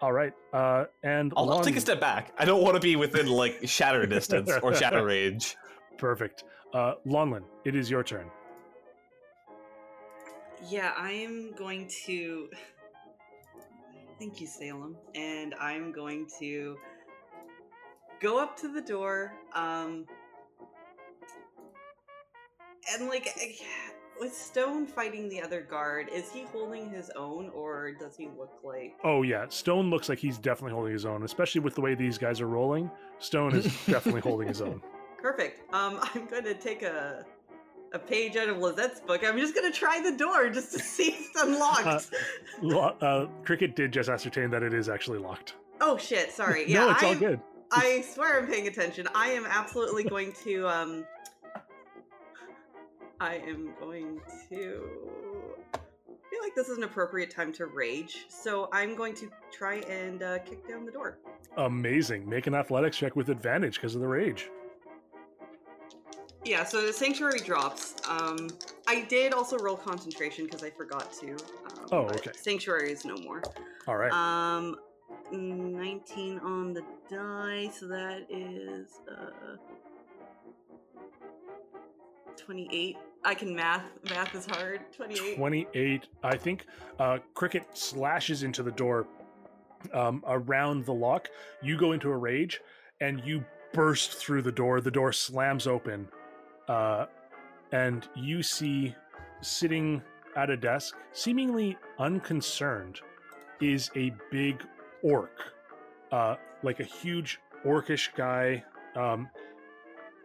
All 0.00 0.12
right, 0.12 0.32
uh, 0.54 0.84
and 1.02 1.30
I'll, 1.36 1.50
I'll 1.50 1.60
take 1.60 1.76
a 1.76 1.80
step 1.80 2.00
back. 2.00 2.32
I 2.38 2.46
don't 2.46 2.62
want 2.62 2.74
to 2.74 2.80
be 2.80 2.96
within, 2.96 3.26
like, 3.26 3.68
shatter 3.68 4.06
distance 4.06 4.50
or 4.62 4.74
shatter 4.74 5.04
range. 5.04 5.58
Perfect. 5.98 6.44
Uh, 6.72 6.94
Lonlin, 7.06 7.42
it 7.66 7.74
is 7.74 7.90
your 7.90 8.02
turn. 8.02 8.24
Yeah, 10.70 10.94
I 10.96 11.10
am 11.10 11.52
going 11.52 11.86
to. 12.06 12.48
Thank 14.20 14.38
you, 14.38 14.46
Salem. 14.46 14.96
And 15.14 15.54
I'm 15.54 15.92
going 15.92 16.26
to 16.38 16.76
go 18.20 18.38
up 18.38 18.54
to 18.58 18.68
the 18.68 18.82
door. 18.82 19.32
Um, 19.54 20.04
and 22.92 23.08
like 23.08 23.34
with 24.20 24.34
Stone 24.34 24.86
fighting 24.88 25.30
the 25.30 25.40
other 25.40 25.62
guard, 25.62 26.10
is 26.12 26.30
he 26.30 26.44
holding 26.44 26.90
his 26.90 27.10
own, 27.16 27.48
or 27.54 27.92
does 27.92 28.14
he 28.14 28.28
look 28.38 28.52
like? 28.62 28.94
Oh 29.04 29.22
yeah, 29.22 29.46
Stone 29.48 29.88
looks 29.88 30.10
like 30.10 30.18
he's 30.18 30.36
definitely 30.36 30.74
holding 30.74 30.92
his 30.92 31.06
own, 31.06 31.22
especially 31.22 31.62
with 31.62 31.74
the 31.74 31.80
way 31.80 31.94
these 31.94 32.18
guys 32.18 32.42
are 32.42 32.48
rolling. 32.48 32.90
Stone 33.20 33.54
is 33.54 33.64
definitely 33.86 34.20
holding 34.20 34.48
his 34.48 34.60
own. 34.60 34.82
Perfect. 35.16 35.72
Um, 35.72 35.98
I'm 36.14 36.26
going 36.26 36.44
to 36.44 36.54
take 36.54 36.82
a 36.82 37.24
a 37.92 37.98
page 37.98 38.36
out 38.36 38.48
of 38.48 38.58
Lisette's 38.58 39.00
book. 39.00 39.22
I'm 39.24 39.38
just 39.38 39.54
going 39.54 39.70
to 39.70 39.76
try 39.76 40.00
the 40.00 40.16
door 40.16 40.48
just 40.50 40.72
to 40.72 40.78
see 40.78 41.08
if 41.08 41.20
it's 41.30 41.42
unlocked. 41.42 42.10
Lo- 42.62 42.96
uh, 43.00 43.26
Cricket 43.44 43.74
did 43.76 43.92
just 43.92 44.08
ascertain 44.08 44.50
that 44.50 44.62
it 44.62 44.72
is 44.74 44.88
actually 44.88 45.18
locked. 45.18 45.54
oh 45.80 45.96
shit! 45.96 46.30
Sorry. 46.32 46.64
Yeah, 46.68 46.80
no, 46.86 46.90
it's 46.92 47.02
all 47.02 47.08
I'm- 47.10 47.18
good. 47.18 47.40
I 47.72 48.00
swear 48.00 48.40
I'm 48.40 48.48
paying 48.48 48.66
attention. 48.66 49.06
I 49.14 49.28
am 49.28 49.46
absolutely 49.48 50.02
going 50.14 50.32
to 50.44 50.66
um 50.68 51.04
I 53.20 53.36
am 53.36 53.74
going 53.78 54.20
to 54.48 54.88
I 55.74 55.78
feel 56.30 56.40
like 56.42 56.54
this 56.54 56.68
is 56.68 56.78
an 56.78 56.84
appropriate 56.84 57.30
time 57.30 57.52
to 57.54 57.66
rage. 57.66 58.26
So 58.28 58.68
I'm 58.72 58.94
going 58.96 59.14
to 59.16 59.30
try 59.52 59.76
and 59.88 60.22
uh, 60.22 60.38
kick 60.40 60.66
down 60.68 60.84
the 60.86 60.92
door. 60.92 61.18
Amazing. 61.56 62.28
Make 62.28 62.46
an 62.46 62.54
athletics 62.54 62.96
check 62.96 63.16
with 63.16 63.28
advantage 63.28 63.74
because 63.74 63.94
of 63.94 64.00
the 64.00 64.06
rage. 64.08 64.48
Yeah, 66.44 66.64
so 66.64 66.86
the 66.86 66.92
sanctuary 66.92 67.40
drops. 67.40 67.94
Um 68.08 68.48
I 68.88 69.02
did 69.02 69.32
also 69.32 69.58
roll 69.58 69.76
concentration 69.76 70.44
because 70.46 70.62
I 70.62 70.70
forgot 70.70 71.12
to. 71.20 71.32
Um, 71.32 71.86
Oh, 71.92 71.98
okay. 72.06 72.30
Sanctuary 72.34 72.92
is 72.92 73.04
no 73.04 73.16
more. 73.16 73.42
All 73.86 73.96
right. 73.96 74.12
Um 74.12 74.76
19 75.32 76.38
on 76.40 76.72
the 76.72 76.82
die, 77.08 77.68
so 77.68 77.86
that 77.88 78.26
is 78.30 79.00
uh 79.10 79.56
28. 82.36 82.96
I 83.24 83.34
can 83.34 83.54
math. 83.54 83.84
Math 84.08 84.34
is 84.34 84.46
hard. 84.46 84.80
28. 84.96 85.36
28. 85.36 86.06
I 86.24 86.36
think 86.36 86.66
uh, 86.98 87.18
Cricket 87.34 87.64
slashes 87.76 88.42
into 88.42 88.62
the 88.62 88.70
door 88.70 89.06
um, 89.92 90.24
around 90.26 90.86
the 90.86 90.94
lock. 90.94 91.28
You 91.62 91.76
go 91.78 91.92
into 91.92 92.10
a 92.10 92.16
rage 92.16 92.60
and 93.00 93.20
you 93.24 93.44
burst 93.72 94.14
through 94.14 94.42
the 94.42 94.52
door. 94.52 94.80
The 94.80 94.90
door 94.90 95.12
slams 95.12 95.66
open. 95.66 96.08
Uh, 96.70 97.06
and 97.72 98.08
you 98.14 98.42
see 98.44 98.94
sitting 99.40 100.00
at 100.36 100.50
a 100.50 100.56
desk, 100.56 100.96
seemingly 101.12 101.76
unconcerned, 101.98 103.00
is 103.60 103.90
a 103.96 104.12
big 104.30 104.62
orc. 105.02 105.36
Uh, 106.12 106.36
like 106.62 106.78
a 106.78 106.84
huge 106.84 107.40
orcish 107.66 108.14
guy. 108.14 108.62
Um, 108.94 109.28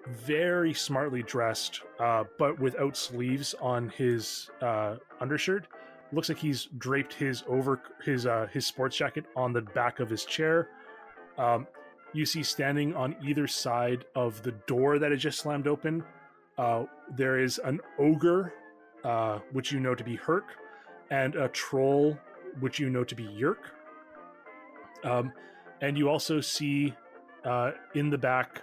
very 0.07 0.71
smartly 0.73 1.23
dressed, 1.23 1.81
uh, 1.99 2.25
but 2.37 2.59
without 2.59 2.95
sleeves 2.95 3.55
on 3.59 3.89
his 3.89 4.51
uh, 4.61 4.97
undershirt. 5.19 5.67
Looks 6.13 6.29
like 6.29 6.37
he's 6.37 6.69
draped 6.77 7.13
his 7.13 7.43
over 7.47 7.81
his 8.03 8.27
uh, 8.27 8.47
his 8.53 8.67
sports 8.67 8.95
jacket 8.95 9.25
on 9.35 9.51
the 9.51 9.61
back 9.61 9.99
of 9.99 10.09
his 10.09 10.23
chair. 10.23 10.69
Um, 11.39 11.65
you 12.13 12.25
see 12.25 12.43
standing 12.43 12.95
on 12.95 13.15
either 13.23 13.47
side 13.47 14.05
of 14.15 14.41
the 14.43 14.51
door 14.67 14.99
that 14.99 15.09
had 15.09 15.19
just 15.19 15.39
slammed 15.39 15.67
open. 15.67 16.03
Uh, 16.57 16.85
there 17.15 17.39
is 17.39 17.59
an 17.63 17.79
ogre, 17.99 18.53
uh, 19.03 19.39
which 19.51 19.71
you 19.71 19.79
know 19.79 19.95
to 19.95 20.03
be 20.03 20.15
Herc, 20.15 20.45
and 21.09 21.35
a 21.35 21.49
troll, 21.49 22.17
which 22.59 22.79
you 22.79 22.89
know 22.89 23.03
to 23.03 23.15
be 23.15 23.23
Yerk. 23.23 23.71
Um, 25.03 25.31
and 25.81 25.97
you 25.97 26.09
also 26.09 26.41
see 26.41 26.93
uh, 27.43 27.71
in 27.93 28.09
the 28.09 28.17
back 28.17 28.61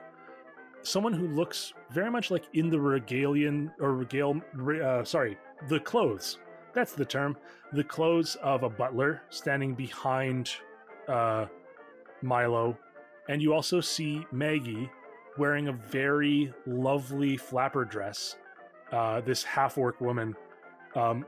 someone 0.83 1.13
who 1.13 1.29
looks 1.29 1.73
very 1.91 2.11
much 2.11 2.31
like 2.31 2.45
in 2.55 2.69
the 2.69 2.77
regalian 2.77 3.71
or 3.81 3.95
regale, 3.95 4.41
uh, 4.83 5.05
sorry, 5.05 5.39
the 5.69 5.79
clothes. 5.79 6.39
That's 6.75 6.93
the 6.93 7.05
term. 7.05 7.37
The 7.73 7.85
clothes 7.85 8.37
of 8.43 8.63
a 8.63 8.69
butler 8.69 9.23
standing 9.31 9.75
behind 9.75 10.51
uh, 11.09 11.47
Milo, 12.23 12.77
and 13.29 13.43
you 13.43 13.53
also 13.55 13.81
see 13.81 14.27
Maggie 14.33 14.91
wearing 15.39 15.69
a 15.69 15.73
very 15.73 16.53
lovely 16.67 17.37
flapper 17.37 17.85
dress. 17.85 18.37
Uh, 18.91 19.21
this 19.23 19.43
half 19.43 19.79
orc 19.79 20.01
woman, 20.01 20.37
um, 20.95 21.25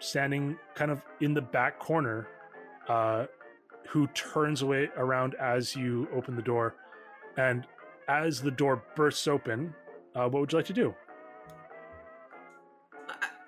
standing 0.00 0.58
kind 0.74 0.90
of 0.90 1.02
in 1.20 1.32
the 1.32 1.40
back 1.40 1.78
corner, 1.78 2.26
uh, 2.88 3.26
who 3.88 4.08
turns 4.08 4.62
away 4.62 4.88
around 4.96 5.34
as 5.36 5.76
you 5.76 6.08
open 6.12 6.34
the 6.34 6.42
door, 6.42 6.74
and 7.36 7.66
as 8.08 8.42
the 8.42 8.50
door 8.50 8.82
bursts 8.96 9.28
open, 9.28 9.72
uh, 10.16 10.28
what 10.28 10.40
would 10.40 10.52
you 10.52 10.58
like 10.58 10.66
to 10.66 10.72
do? 10.72 10.92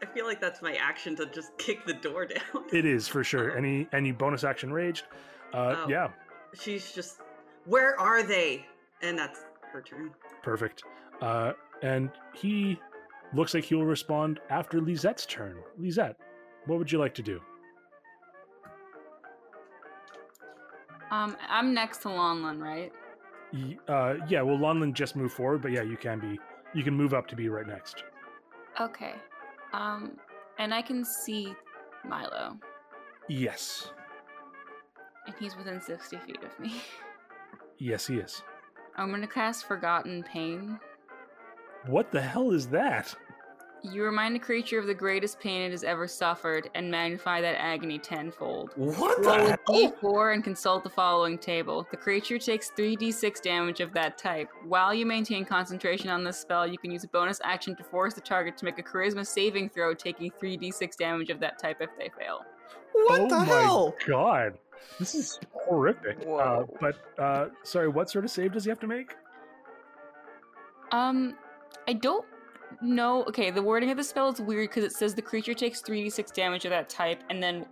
I, 0.00 0.06
feel 0.14 0.26
like 0.26 0.40
that's 0.40 0.62
my 0.62 0.74
action 0.74 1.16
to 1.16 1.26
just 1.26 1.50
kick 1.58 1.84
the 1.86 1.94
door 1.94 2.26
down. 2.26 2.64
It 2.72 2.84
is 2.84 3.08
for 3.08 3.24
sure. 3.24 3.56
Any 3.56 3.88
any 3.92 4.12
bonus 4.12 4.44
action 4.44 4.72
raged? 4.72 5.04
Uh, 5.52 5.74
Oh. 5.78 5.88
Yeah, 5.88 6.08
She's 6.54 6.92
just, 6.92 7.20
where 7.64 7.98
are 7.98 8.22
they? 8.22 8.66
And 9.02 9.18
that's 9.18 9.40
her 9.72 9.82
turn. 9.82 10.10
perfect. 10.42 10.82
Uh, 11.20 11.52
and 11.82 12.10
he 12.34 12.78
looks 13.34 13.54
like 13.54 13.64
he 13.64 13.74
will 13.74 13.84
respond 13.86 14.40
after 14.50 14.80
Lisette's 14.80 15.26
turn. 15.26 15.56
Lisette, 15.78 16.16
what 16.66 16.78
would 16.78 16.90
you 16.90 16.98
like 16.98 17.14
to 17.14 17.22
do? 17.22 17.40
Um, 21.10 21.36
I'm 21.48 21.74
next 21.74 21.98
to 21.98 22.08
Lonlin, 22.08 22.60
right? 22.60 22.92
Y- 23.52 23.78
Uh, 23.88 24.14
yeah, 24.28 24.42
well, 24.42 24.56
Lonlin 24.58 24.92
just 24.92 25.14
moved 25.16 25.34
forward, 25.34 25.62
but 25.62 25.70
yeah, 25.70 25.82
you 25.82 25.96
can 25.96 26.18
be. 26.18 26.38
You 26.74 26.82
can 26.82 26.94
move 26.94 27.14
up 27.14 27.26
to 27.28 27.36
be 27.36 27.48
right 27.48 27.66
next. 27.66 28.02
Okay. 28.80 29.14
Um, 29.72 30.16
and 30.58 30.74
I 30.74 30.82
can 30.82 31.04
see 31.04 31.54
Milo, 32.04 32.58
Yes, 33.28 33.90
and 35.26 35.34
he's 35.38 35.56
within 35.56 35.80
60 35.80 36.18
feet 36.18 36.42
of 36.42 36.58
me. 36.60 36.74
yes, 37.78 38.06
he 38.06 38.16
is. 38.18 38.42
I'm 38.96 39.10
gonna 39.10 39.26
cast 39.26 39.66
Forgotten 39.66 40.22
Pain. 40.22 40.78
What 41.86 42.10
the 42.10 42.20
hell 42.20 42.52
is 42.52 42.68
that? 42.68 43.14
You 43.82 44.02
remind 44.02 44.34
a 44.34 44.38
creature 44.38 44.78
of 44.78 44.86
the 44.86 44.94
greatest 44.94 45.38
pain 45.40 45.60
it 45.60 45.70
has 45.72 45.84
ever 45.84 46.08
suffered 46.08 46.70
and 46.74 46.90
magnify 46.90 47.42
that 47.42 47.60
agony 47.60 47.98
tenfold. 47.98 48.70
What 48.76 49.22
Roll 49.22 49.36
the 49.36 49.44
a 49.44 49.48
hell? 49.48 49.92
d4 50.00 50.32
and 50.34 50.42
consult 50.42 50.84
the 50.84 50.88
following 50.88 51.36
table. 51.36 51.86
The 51.90 51.98
creature 51.98 52.38
takes 52.38 52.70
3d6 52.70 53.42
damage 53.42 53.80
of 53.80 53.92
that 53.92 54.16
type. 54.16 54.48
While 54.66 54.94
you 54.94 55.04
maintain 55.04 55.44
concentration 55.44 56.08
on 56.08 56.24
this 56.24 56.38
spell, 56.38 56.66
you 56.66 56.78
can 56.78 56.92
use 56.92 57.04
a 57.04 57.08
bonus 57.08 57.40
action 57.44 57.76
to 57.76 57.84
force 57.84 58.14
the 58.14 58.22
target 58.22 58.56
to 58.56 58.64
make 58.64 58.78
a 58.78 58.82
charisma 58.82 59.26
saving 59.26 59.68
throw, 59.68 59.92
taking 59.92 60.30
3d6 60.30 60.96
damage 60.96 61.28
of 61.28 61.38
that 61.40 61.58
type 61.58 61.82
if 61.82 61.90
they 61.98 62.10
fail. 62.18 62.40
What 62.92 63.20
oh 63.20 63.28
the 63.28 63.36
my 63.36 63.44
hell? 63.44 63.94
god, 64.06 64.54
this 64.98 65.14
is 65.14 65.40
horrific. 65.52 66.18
Uh, 66.26 66.64
but 66.80 66.96
uh, 67.18 67.46
sorry, 67.62 67.88
what 67.88 68.10
sort 68.10 68.24
of 68.24 68.30
save 68.30 68.52
does 68.52 68.64
he 68.64 68.70
have 68.70 68.80
to 68.80 68.86
make? 68.86 69.14
Um, 70.92 71.36
I 71.88 71.94
don't 71.94 72.24
know. 72.82 73.24
Okay, 73.24 73.50
the 73.50 73.62
wording 73.62 73.90
of 73.90 73.96
the 73.96 74.04
spell 74.04 74.28
is 74.30 74.40
weird 74.40 74.70
because 74.70 74.84
it 74.84 74.92
says 74.92 75.14
the 75.14 75.22
creature 75.22 75.54
takes 75.54 75.82
3d6 75.82 76.32
damage 76.32 76.64
of 76.64 76.70
that 76.70 76.88
type, 76.88 77.22
and 77.30 77.42
then 77.42 77.66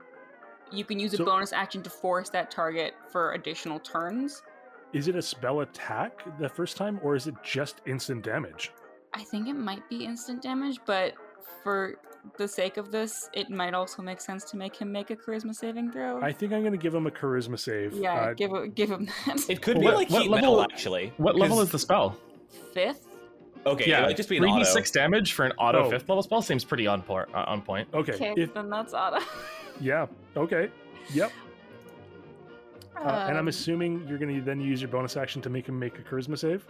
you 0.70 0.84
can 0.84 0.98
use 0.98 1.14
a 1.14 1.18
So- 1.18 1.24
bonus 1.24 1.52
action 1.52 1.82
to 1.82 1.90
force 1.90 2.28
that 2.30 2.51
target 2.51 2.94
for 3.10 3.32
additional 3.32 3.78
turns. 3.78 4.43
Is 4.93 5.09
it 5.09 5.16
a 5.16 5.22
spell 5.22 5.60
attack 5.60 6.22
the 6.39 6.48
first 6.48 6.76
time, 6.76 7.01
or 7.02 7.14
is 7.16 7.26
it 7.26 7.34
just 7.43 7.80
instant 7.86 8.22
damage? 8.24 8.72
I 9.14 9.22
think 9.22 9.48
it 9.48 9.55
might 9.55 9.86
be 9.89 10.05
instant 10.05 10.43
damage, 10.43 10.78
but 10.86 11.14
for 11.62 11.94
the 12.39 12.47
sake 12.47 12.77
of 12.77 12.90
this, 12.93 13.28
it 13.35 13.51
might 13.51 13.74
also 13.74 14.01
make 14.03 14.20
sense 14.20 14.44
to 14.44 14.57
make 14.57 14.77
him 14.77 14.90
make 14.93 15.11
a 15.11 15.16
charisma 15.16 15.55
saving 15.55 15.90
throw. 15.90 16.20
I 16.23 16.32
think 16.32 16.53
I'm 16.53 16.61
going 16.61 16.73
to 16.73 16.78
give 16.78 16.94
him 16.94 17.07
a 17.07 17.11
charisma 17.11 17.59
save. 17.59 17.93
yeah, 17.94 18.15
Uh, 18.15 18.32
give 18.35 18.53
it, 18.55 18.74
give 18.74 18.90
him 18.90 19.07
that. 19.27 19.49
It 19.51 19.61
could 19.62 19.77
What- 19.78 19.82
be 19.82 19.97
like 19.97 20.11
what 20.11 20.23
heat 20.23 20.31
level- 20.31 20.57
metal, 20.59 20.62
actually. 20.62 21.12
What 21.16 21.36
level 21.36 21.61
is 21.61 21.70
the 21.70 21.78
spell? 21.78 22.16
Fifth. 22.73 23.09
Okay, 23.65 23.89
yeah, 23.90 24.01
it 24.01 24.07
might 24.07 24.16
just 24.16 24.28
be 24.28 24.36
an 24.39 24.43
three 24.43 24.51
d 24.53 24.57
auto. 24.57 24.65
six 24.65 24.90
damage 24.90 25.35
for 25.35 25.44
an 25.44 25.53
auto 25.53 25.85
Oh. 25.85 25.90
fifth 25.90 26.09
level 26.09 26.23
spell 26.23 26.43
seems 26.43 26.65
pretty 26.65 26.86
on 26.89 27.01
por- 27.03 27.28
uh, 27.35 27.44
on 27.47 27.62
point. 27.62 27.89
okay. 27.94 28.12
Okay, 28.15 28.35
If 28.36 28.55
then 28.55 28.69
that's 28.70 28.93
auto. 28.93 29.24
yeah. 29.81 30.07
Okay. 30.36 30.69
Yep. 31.15 31.31
Uh, 32.97 33.01
and 33.28 33.36
I'm 33.36 33.44
Um, 33.44 33.49
assuming 33.49 34.07
you're 34.09 34.19
going 34.19 34.35
to 34.35 34.40
then 34.40 34.61
use 34.61 34.81
your 34.81 34.90
bonus 34.90 35.16
action 35.16 35.43
to 35.43 35.51
make 35.51 35.69
him 35.69 35.78
make 35.78 35.99
a 35.99 36.03
charisma 36.03 36.39
save. 36.39 36.65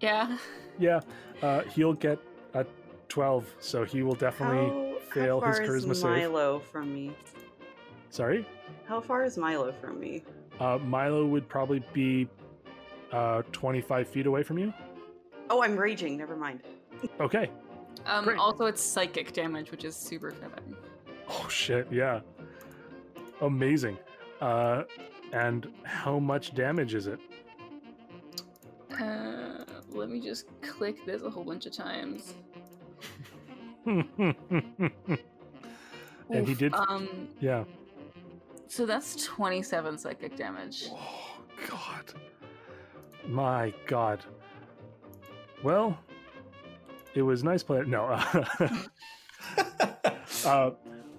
Yeah. 0.00 0.36
Yeah. 0.78 1.00
Uh, 1.42 1.62
he'll 1.62 1.92
get 1.94 2.18
a 2.18 2.33
12, 3.14 3.46
so 3.60 3.84
he 3.84 4.02
will 4.02 4.16
definitely 4.16 4.66
How, 4.66 4.98
fail 5.12 5.40
how 5.40 5.46
his 5.46 5.58
far 5.58 5.66
charisma 5.68 5.90
is 5.92 6.00
save. 6.00 6.10
Milo 6.10 6.58
from 6.58 6.92
me? 6.92 7.12
Sorry. 8.10 8.44
How 8.86 9.00
far 9.00 9.22
is 9.22 9.38
Milo 9.38 9.70
from 9.70 10.00
me? 10.00 10.24
Uh, 10.58 10.78
Milo 10.78 11.24
would 11.24 11.48
probably 11.48 11.80
be 11.92 12.28
uh, 13.12 13.42
25 13.52 14.08
feet 14.08 14.26
away 14.26 14.42
from 14.42 14.58
you. 14.58 14.74
Oh, 15.48 15.62
I'm 15.62 15.76
raging. 15.76 16.16
Never 16.16 16.36
mind. 16.36 16.62
Okay. 17.20 17.52
Um, 18.04 18.24
Great. 18.24 18.38
also, 18.38 18.66
it's 18.66 18.82
psychic 18.82 19.32
damage, 19.32 19.70
which 19.70 19.84
is 19.84 19.94
super 19.94 20.32
fitting. 20.32 20.74
Oh 21.28 21.46
shit, 21.48 21.86
yeah. 21.92 22.20
Amazing. 23.42 23.96
Uh 24.40 24.82
and 25.32 25.68
how 25.84 26.18
much 26.18 26.54
damage 26.54 26.94
is 26.94 27.06
it? 27.06 27.18
Uh, 29.00 29.64
let 29.90 30.08
me 30.10 30.20
just 30.20 30.46
click 30.62 31.04
this 31.06 31.22
a 31.22 31.30
whole 31.30 31.44
bunch 31.44 31.66
of 31.66 31.72
times. 31.72 32.34
And 33.86 34.06
he 36.46 36.54
did 36.54 36.74
Um, 36.74 37.28
yeah. 37.40 37.64
so 38.66 38.86
that's 38.86 39.22
27 39.24 39.98
psychic 39.98 40.36
damage. 40.36 40.86
Oh 40.90 41.38
god. 41.68 42.12
My 43.26 43.72
god. 43.86 44.24
Well, 45.62 45.98
it 47.14 47.22
was 47.22 47.42
nice 47.44 47.62
play. 47.62 47.82
No. 47.86 48.04
Uh, 48.06 48.68
uh 50.46 50.70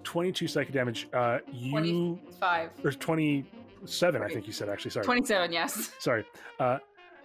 22 0.03 0.47
psychic 0.47 0.73
damage. 0.73 1.07
Uh 1.13 1.39
you 1.51 1.71
25. 1.71 2.71
or 2.83 2.91
27 2.91 4.21
I 4.21 4.27
think 4.27 4.47
you 4.47 4.53
said 4.53 4.69
actually, 4.69 4.91
sorry. 4.91 5.05
27, 5.05 5.51
yes. 5.51 5.91
sorry. 5.99 6.25
Uh, 6.59 6.77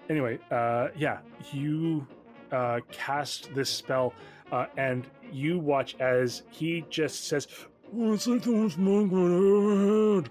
anyway, 0.08 0.38
uh, 0.50 0.88
yeah, 0.96 1.18
you 1.52 2.06
uh, 2.52 2.80
cast 2.90 3.54
this 3.54 3.70
spell, 3.70 4.12
uh, 4.52 4.66
and 4.76 5.06
you 5.32 5.58
watch 5.58 5.96
as 6.00 6.42
he 6.50 6.84
just 6.90 7.26
says, 7.26 7.48
"Oh, 7.96 8.14
it's 8.14 8.26
like 8.26 8.42
the 8.42 8.50
most 8.50 8.78
monk 8.78 9.12
I've 9.12 9.18
ever 9.18 10.14
had," 10.16 10.30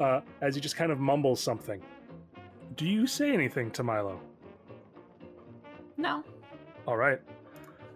uh, 0.00 0.20
as 0.40 0.54
he 0.54 0.60
just 0.60 0.76
kind 0.76 0.90
of 0.90 0.98
mumbles 0.98 1.40
something. 1.40 1.82
Do 2.76 2.86
you 2.86 3.06
say 3.06 3.32
anything 3.32 3.70
to 3.72 3.82
Milo? 3.82 4.20
No. 5.96 6.24
All 6.86 6.96
right, 6.96 7.20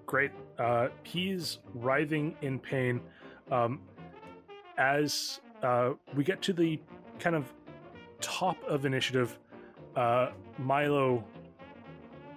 great. 0.06 0.30
Uh, 0.58 0.88
he's 1.02 1.58
writhing 1.74 2.36
in 2.42 2.58
pain. 2.58 3.00
Um, 3.50 3.80
as 4.78 5.40
uh, 5.62 5.92
we 6.14 6.22
get 6.22 6.40
to 6.42 6.52
the 6.52 6.80
kind 7.18 7.34
of 7.34 7.52
top 8.20 8.56
of 8.64 8.84
initiative, 8.84 9.38
uh, 9.96 10.30
Milo 10.58 11.24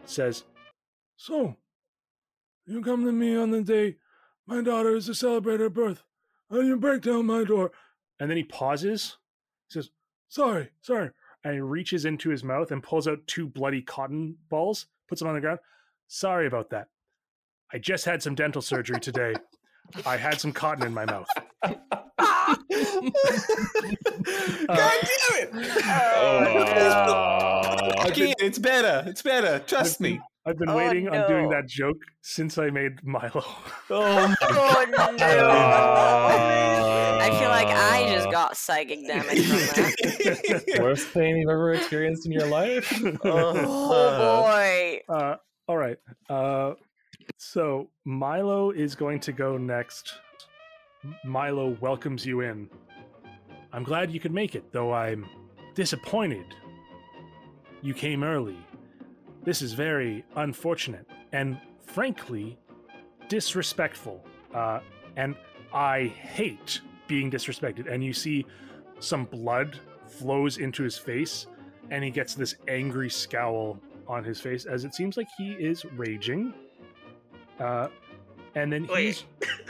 says, 0.06 0.46
"So, 1.16 1.56
you 2.72 2.82
come 2.82 3.06
to 3.06 3.12
me 3.12 3.36
on 3.36 3.52
the 3.52 3.62
day 3.62 3.98
my 4.48 4.62
daughter 4.62 4.96
is 4.96 5.06
to 5.06 5.14
celebrate 5.14 5.60
her 5.60 5.70
birth, 5.70 6.04
and 6.50 6.68
you 6.68 6.78
break 6.78 7.02
down 7.02 7.26
my 7.26 7.44
door." 7.44 7.72
And 8.20 8.30
then 8.30 8.38
he 8.38 8.44
pauses. 8.44 9.18
He 9.68 9.74
says, 9.74 9.92
"Sorry, 10.30 10.70
sorry," 10.82 11.12
and 11.44 11.54
he 11.54 11.62
reaches 11.62 12.06
into 12.06 12.30
his 12.30 12.44
mouth 12.44 12.72
and 12.72 12.84
pulls 12.84 13.08
out 13.08 13.26
two 13.28 13.48
bloody 13.48 13.82
cotton 13.82 14.38
balls, 14.50 14.88
puts 15.08 15.20
them 15.20 15.30
on 15.30 15.36
the 15.36 15.42
ground. 15.42 15.60
Sorry 16.08 16.48
about 16.48 16.70
that. 16.72 16.88
I 17.74 17.78
just 17.78 18.06
had 18.06 18.22
some 18.22 18.36
dental 18.36 18.62
surgery 18.62 19.00
today. 19.00 19.34
I 20.06 20.18
had 20.18 20.42
some 20.42 20.52
cotton 20.52 20.86
in 20.86 20.94
my 20.94 21.06
mouth. 21.06 21.28
Uh, 24.70 24.76
God 24.76 24.94
damn 25.02 25.38
it! 25.38 25.50
Oh. 25.86 27.92
okay, 28.08 28.34
it's 28.40 28.60
better. 28.60 29.04
It's 29.08 29.22
better. 29.22 29.60
Trust 29.60 30.00
me. 30.00 30.20
I've 30.46 30.58
been 30.58 30.70
Oh, 30.70 30.76
waiting 30.78 31.08
on 31.08 31.28
doing 31.30 31.50
that 31.50 31.68
joke 31.68 31.98
since 32.22 32.58
I 32.58 32.70
made 32.72 32.94
Milo. 33.04 33.32
Oh, 33.90 34.36
Oh 34.42 34.86
no! 34.90 35.48
I 37.20 37.30
feel 37.40 37.50
like 37.50 37.68
I 37.68 38.04
Uh. 38.06 38.16
just 38.16 38.32
got 38.32 38.58
psychic 38.58 39.06
damage 39.06 39.46
from 39.46 39.58
that. 39.84 40.80
Worst 40.82 41.14
pain 41.14 41.38
you've 41.38 41.50
ever 41.50 41.74
experienced 41.74 42.26
in 42.26 42.32
your 42.32 42.48
life? 42.48 42.92
Oh 43.24 44.42
boy! 44.44 45.02
Uh, 45.08 45.36
all 45.68 45.78
right. 45.78 45.98
Uh, 46.30 46.74
so 47.38 47.90
Milo 48.06 48.72
is 48.72 48.96
going 48.96 49.20
to 49.22 49.32
go 49.32 49.58
next. 49.58 50.14
Milo 51.26 51.78
welcomes 51.82 52.26
you 52.26 52.42
in. 52.42 52.70
I'm 53.74 53.84
glad 53.84 54.12
you 54.12 54.20
could 54.20 54.34
make 54.34 54.56
it, 54.56 54.72
though 54.72 54.92
I'm 54.94 55.26
disappointed. 55.76 56.46
You 57.82 57.94
came 57.94 58.24
early. 58.24 58.58
This 59.44 59.62
is 59.62 59.74
very 59.74 60.24
unfortunate 60.36 61.06
and, 61.32 61.58
frankly, 61.86 62.58
disrespectful. 63.28 64.24
Uh, 64.54 64.80
and 65.16 65.36
I 65.74 66.08
hate 66.08 66.82
being 67.08 67.32
disrespected, 67.32 67.92
and 67.92 68.04
you 68.04 68.14
see 68.14 68.46
some 69.00 69.26
blood 69.26 69.80
flows 70.08 70.58
into 70.58 70.84
his 70.84 70.98
face, 70.98 71.48
and 71.90 72.04
he 72.04 72.12
gets 72.12 72.36
this 72.36 72.56
angry 72.68 73.10
scowl 73.10 73.80
on 74.08 74.24
his 74.24 74.40
face 74.40 74.66
as 74.66 74.84
it 74.86 74.94
seems 74.94 75.18
like 75.18 75.28
he 75.38 75.54
is 75.54 75.86
raging. 75.86 76.54
Uh, 77.60 77.88
and 78.56 78.72
then 78.72 78.88
Wait. 78.88 79.06
he's 79.06 79.24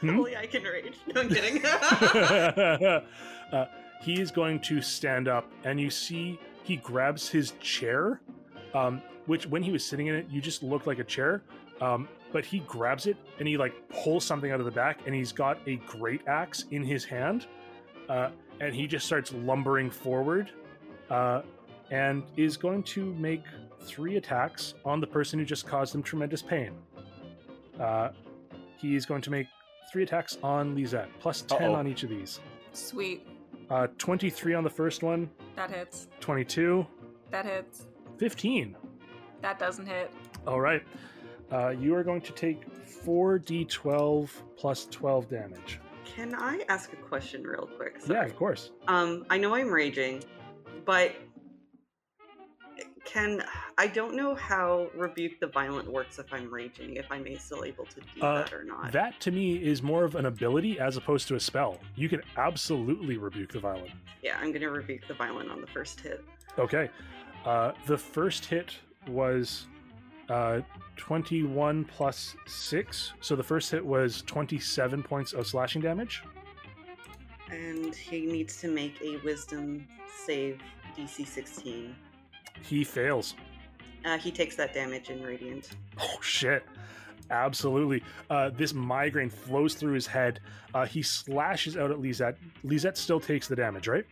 Hmm? 0.00 0.18
Only 0.18 0.36
I 0.36 0.46
can 0.46 0.62
rage. 0.64 0.94
No, 1.14 1.22
I'm 1.22 1.28
kidding. 1.28 1.64
uh, 3.52 3.66
he 4.02 4.20
is 4.20 4.30
going 4.30 4.60
to 4.60 4.82
stand 4.82 5.28
up, 5.28 5.50
and 5.64 5.80
you 5.80 5.88
see 5.88 6.38
he 6.62 6.76
grabs 6.76 7.28
his 7.28 7.52
chair, 7.60 8.20
um, 8.74 9.00
which 9.26 9.46
when 9.46 9.62
he 9.62 9.70
was 9.72 9.84
sitting 9.84 10.06
in 10.08 10.14
it, 10.14 10.26
you 10.30 10.40
just 10.40 10.62
looked 10.62 10.86
like 10.86 10.98
a 10.98 11.04
chair. 11.04 11.42
Um, 11.80 12.08
but 12.32 12.44
he 12.44 12.60
grabs 12.60 13.06
it 13.06 13.16
and 13.38 13.46
he 13.48 13.56
like 13.56 13.72
pulls 13.88 14.24
something 14.24 14.50
out 14.50 14.60
of 14.60 14.66
the 14.66 14.72
back, 14.72 15.00
and 15.06 15.14
he's 15.14 15.32
got 15.32 15.58
a 15.66 15.76
great 15.86 16.20
axe 16.26 16.64
in 16.70 16.84
his 16.84 17.04
hand, 17.04 17.46
uh, 18.08 18.30
and 18.60 18.74
he 18.74 18.86
just 18.86 19.06
starts 19.06 19.32
lumbering 19.32 19.90
forward, 19.90 20.50
uh, 21.10 21.42
and 21.90 22.22
is 22.36 22.56
going 22.56 22.82
to 22.84 23.14
make 23.14 23.42
three 23.82 24.16
attacks 24.16 24.74
on 24.84 25.00
the 25.00 25.06
person 25.06 25.38
who 25.38 25.44
just 25.44 25.66
caused 25.66 25.94
him 25.94 26.02
tremendous 26.02 26.42
pain. 26.42 26.72
Uh, 27.78 28.10
he 28.78 28.94
is 28.96 29.04
going 29.06 29.20
to 29.22 29.30
make 29.30 29.46
three 29.92 30.02
attacks 30.04 30.38
on 30.42 30.74
Lisette, 30.74 31.08
plus 31.20 31.42
10 31.42 31.62
Uh-oh. 31.62 31.74
on 31.74 31.86
each 31.86 32.02
of 32.02 32.08
these. 32.10 32.40
Sweet. 32.72 33.26
Uh, 33.70 33.86
23 33.98 34.54
on 34.54 34.64
the 34.64 34.70
first 34.70 35.02
one, 35.02 35.28
That 35.56 35.70
hits. 35.70 36.08
22, 36.20 36.86
That 37.30 37.44
hits. 37.46 37.86
15. 38.18 38.76
That 39.44 39.58
doesn't 39.58 39.84
hit. 39.84 40.10
All 40.46 40.58
right. 40.58 40.82
Uh, 41.52 41.68
you 41.68 41.94
are 41.94 42.02
going 42.02 42.22
to 42.22 42.32
take 42.32 42.62
4d12 43.04 44.30
plus 44.56 44.86
12 44.90 45.28
damage. 45.28 45.80
Can 46.06 46.34
I 46.34 46.62
ask 46.70 46.94
a 46.94 46.96
question 46.96 47.42
real 47.42 47.68
quick? 47.76 47.98
Yeah, 48.08 48.24
of 48.24 48.34
course. 48.36 48.70
Um, 48.88 49.26
I 49.28 49.36
know 49.36 49.54
I'm 49.54 49.68
raging, 49.68 50.24
but 50.86 51.12
can 53.04 53.44
I 53.76 53.86
don't 53.86 54.14
know 54.16 54.34
how 54.34 54.88
rebuke 54.96 55.38
the 55.40 55.48
violent 55.48 55.92
works 55.92 56.18
if 56.18 56.32
I'm 56.32 56.50
raging. 56.50 56.96
If 56.96 57.04
I'm 57.10 57.26
still 57.38 57.64
able 57.64 57.84
to 57.84 58.00
do 58.14 58.22
Uh, 58.22 58.38
that 58.44 58.52
or 58.54 58.64
not. 58.64 58.92
That 58.92 59.20
to 59.20 59.30
me 59.30 59.56
is 59.56 59.82
more 59.82 60.04
of 60.04 60.14
an 60.14 60.24
ability 60.24 60.80
as 60.80 60.96
opposed 60.96 61.28
to 61.28 61.34
a 61.34 61.40
spell. 61.40 61.78
You 61.96 62.08
can 62.08 62.22
absolutely 62.38 63.18
rebuke 63.18 63.52
the 63.52 63.60
violent. 63.60 63.90
yeah, 64.22 64.38
I'm 64.40 64.52
gonna 64.52 64.70
rebuke 64.70 65.06
the 65.06 65.12
violent 65.12 65.50
on 65.50 65.60
the 65.60 65.66
first 65.66 66.00
hit. 66.00 66.24
Okay. 66.58 66.88
Uh, 67.44 67.72
the 67.86 67.98
first 67.98 68.46
hit 68.46 68.74
was 69.08 69.66
uh, 70.28 70.60
21 70.96 71.84
plus 71.84 72.36
6. 72.46 73.12
So 73.20 73.36
the 73.36 73.42
first 73.42 73.70
hit 73.70 73.84
was 73.84 74.22
27 74.22 75.02
points 75.02 75.32
of 75.32 75.46
slashing 75.46 75.82
damage. 75.82 76.22
And 77.50 77.94
he 77.94 78.26
needs 78.26 78.60
to 78.60 78.68
make 78.68 79.00
a 79.02 79.18
wisdom 79.18 79.86
save 80.24 80.60
DC 80.96 81.26
16. 81.26 81.94
He 82.62 82.84
fails. 82.84 83.34
Uh, 84.04 84.18
he 84.18 84.30
takes 84.30 84.56
that 84.56 84.74
damage 84.74 85.10
in 85.10 85.22
radiant. 85.22 85.70
Oh 85.98 86.18
shit. 86.20 86.64
Absolutely. 87.30 88.02
Uh, 88.28 88.50
this 88.50 88.74
migraine 88.74 89.30
flows 89.30 89.74
through 89.74 89.94
his 89.94 90.06
head. 90.06 90.40
Uh, 90.74 90.84
he 90.84 91.02
slashes 91.02 91.76
out 91.76 91.90
at 91.90 91.98
Lisette. 91.98 92.36
Lisette 92.62 92.98
still 92.98 93.20
takes 93.20 93.48
the 93.48 93.56
damage, 93.56 93.88
right? 93.88 94.04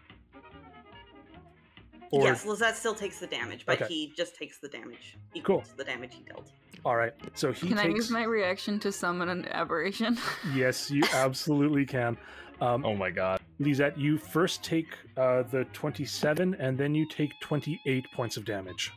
Or 2.13 2.25
yes, 2.25 2.45
Lisette 2.45 2.77
still 2.77 2.95
takes 2.95 3.19
the 3.19 3.27
damage, 3.27 3.65
but 3.65 3.81
Okay. 3.81 3.93
he 3.93 4.13
just 4.15 4.37
takes 4.37 4.59
the 4.59 4.69
damage 4.69 5.17
equal 5.35 5.57
Cool. 5.57 5.65
to 5.65 5.77
the 5.79 5.85
damage 5.85 6.15
he 6.15 6.23
dealt. 6.25 6.53
all 6.85 6.95
right. 6.97 7.15
So 7.35 7.53
he 7.53 7.69
Can 7.69 7.79
I 7.79 7.87
use 7.87 8.11
my 8.11 8.25
reaction 8.25 8.79
to 8.81 8.93
summon 8.93 9.29
an 9.31 9.49
aberration? 9.49 10.19
Yes, 10.55 10.91
you 10.91 11.03
absolutely 11.15 11.87
can. 11.87 12.17
Um, 12.61 12.85
Oh 12.85 12.95
my 12.95 13.11
god. 13.11 13.41
Lisette, 13.59 13.97
you 13.99 14.19
first 14.19 14.63
take 14.63 14.89
uh, 15.17 15.43
the 15.45 15.65
27, 15.73 16.55
and 16.59 16.77
then 16.77 16.95
you 16.95 17.09
take 17.09 17.33
28 17.41 18.05
points 18.13 18.37
of 18.37 18.45
damage. 18.45 18.93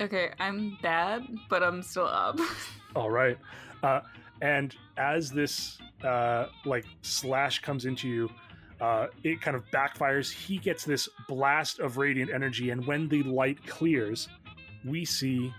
okay, 0.00 0.30
I'm 0.38 0.78
bad, 0.82 1.26
but 1.50 1.62
I'm 1.64 1.82
still 1.82 2.06
up. 2.06 2.38
All 2.96 3.10
right. 3.10 3.38
Uh, 3.82 4.00
and 4.40 4.76
as 4.98 5.30
this 5.30 5.78
uh, 6.04 6.46
like 6.64 6.84
slash 7.02 7.58
comes 7.60 7.86
into 7.86 8.08
you, 8.08 8.30
uh, 8.82 9.06
it 9.22 9.40
kind 9.40 9.56
of 9.56 9.64
backfires. 9.70 10.30
He 10.30 10.58
gets 10.58 10.84
this 10.84 11.08
blast 11.28 11.78
of 11.78 11.96
radiant 11.96 12.30
energy, 12.32 12.70
and 12.70 12.84
when 12.86 13.08
the 13.08 13.22
light 13.22 13.64
clears, 13.66 14.28
we 14.84 15.04
see 15.04 15.54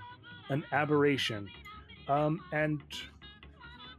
an 0.49 0.63
aberration. 0.73 1.49
Um, 2.07 2.41
and 2.51 2.81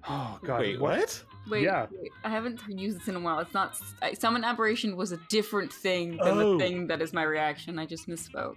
oh 0.09 0.39
god, 0.45 0.61
Wait, 0.61 0.79
what? 0.81 1.25
Wait, 1.49 1.63
Yeah. 1.63 1.87
wait, 1.91 2.11
I 2.23 2.29
haven't 2.31 2.61
used 2.69 3.01
this 3.01 3.09
in 3.09 3.17
a 3.17 3.21
while. 3.21 3.39
It's 3.41 3.53
not. 3.55 3.79
I, 4.03 4.13
summon 4.15 4.45
aberration 4.45 4.97
was 4.97 5.13
a 5.13 5.19
different 5.29 5.73
thing 5.73 6.13
than 6.19 6.39
Oh. 6.39 6.53
the 6.53 6.59
thing 6.59 6.87
that 6.89 7.01
is 7.03 7.13
my 7.13 7.23
reaction. 7.23 7.79
I 7.79 7.87
just 7.87 8.09
misspoke. 8.09 8.57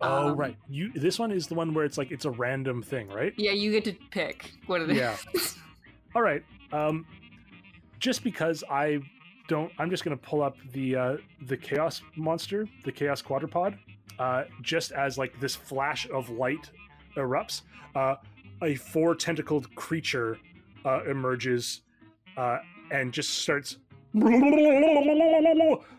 Oh 0.00 0.28
Um, 0.30 0.36
right, 0.36 0.56
you. 0.68 0.90
This 0.94 1.18
one 1.18 1.30
is 1.30 1.46
the 1.46 1.54
one 1.54 1.74
where 1.74 1.84
it's 1.84 1.98
like 1.98 2.10
it's 2.10 2.24
a 2.24 2.30
random 2.30 2.82
thing, 2.82 3.08
right? 3.08 3.32
Yeah, 3.36 3.52
you 3.52 3.70
get 3.70 3.84
to 3.84 3.92
pick 4.10 4.52
what 4.66 4.80
it 4.82 4.90
is. 4.90 4.96
Yeah. 4.96 5.16
All 6.16 6.22
right. 6.22 6.42
Um, 6.72 7.06
just 8.00 8.24
because 8.24 8.64
I 8.70 9.00
don't, 9.48 9.72
I'm 9.78 9.90
just 9.90 10.04
gonna 10.04 10.16
pull 10.16 10.42
up 10.42 10.56
the 10.72 10.96
uh, 10.96 11.16
the 11.42 11.56
chaos 11.56 12.02
monster, 12.16 12.68
the 12.84 12.92
chaos 12.92 13.22
quadrupod. 13.22 13.78
Uh, 14.18 14.44
just 14.62 14.92
as 14.92 15.18
like 15.18 15.38
this 15.40 15.54
flash 15.54 16.08
of 16.10 16.30
light 16.30 16.70
erupts, 17.16 17.62
uh, 17.94 18.14
a 18.62 18.74
four 18.76 19.14
tentacled 19.14 19.74
creature 19.74 20.38
uh, 20.84 21.04
emerges 21.04 21.82
uh, 22.36 22.58
and 22.90 23.12
just 23.12 23.38
starts 23.38 23.78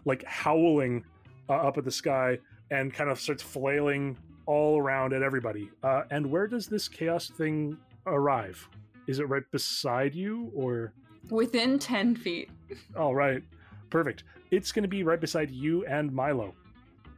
like 0.06 0.24
howling 0.26 1.03
uh, 1.49 1.53
up 1.53 1.78
at 1.78 1.86
the 1.86 1.91
sky 1.91 2.38
and 2.72 2.94
kind 2.94 3.10
of 3.10 3.19
starts 3.19 3.44
flailing 3.44 4.18
all 4.45 4.80
around 4.80 5.14
at 5.14 5.22
everybody. 5.22 5.69
Uh, 5.84 6.03
and 6.10 6.26
where 6.26 6.48
does 6.48 6.68
this 6.68 6.88
chaos 6.88 7.30
thing 7.30 7.78
arrive? 8.07 8.68
Is 9.07 9.19
it 9.19 9.30
right 9.30 9.44
beside 9.52 10.15
you 10.15 10.52
or? 10.56 10.94
Within 11.29 11.79
ten 11.79 12.15
feet. 12.15 12.49
All 12.95 13.15
right, 13.15 13.43
perfect. 13.89 14.23
It's 14.51 14.71
going 14.71 14.83
to 14.83 14.89
be 14.89 15.03
right 15.03 15.19
beside 15.19 15.51
you 15.51 15.85
and 15.85 16.11
Milo. 16.11 16.53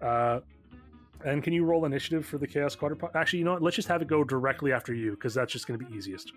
Uh, 0.01 0.39
and 1.25 1.43
can 1.43 1.53
you 1.53 1.63
roll 1.65 1.85
initiative 1.85 2.25
for 2.25 2.37
the 2.37 2.47
Chaos 2.47 2.75
Quadrupod? 2.75 3.13
Actually, 3.15 3.39
you 3.39 3.45
know 3.45 3.53
what? 3.53 3.61
Let's 3.61 3.75
just 3.75 3.87
have 3.87 4.01
it 4.01 4.07
go 4.07 4.23
directly 4.23 4.71
after 4.71 4.93
you 4.93 5.11
because 5.11 5.33
that's 5.33 5.51
just 5.51 5.67
going 5.67 5.79
to 5.79 5.85
be 5.85 5.95
easiest. 5.95 6.31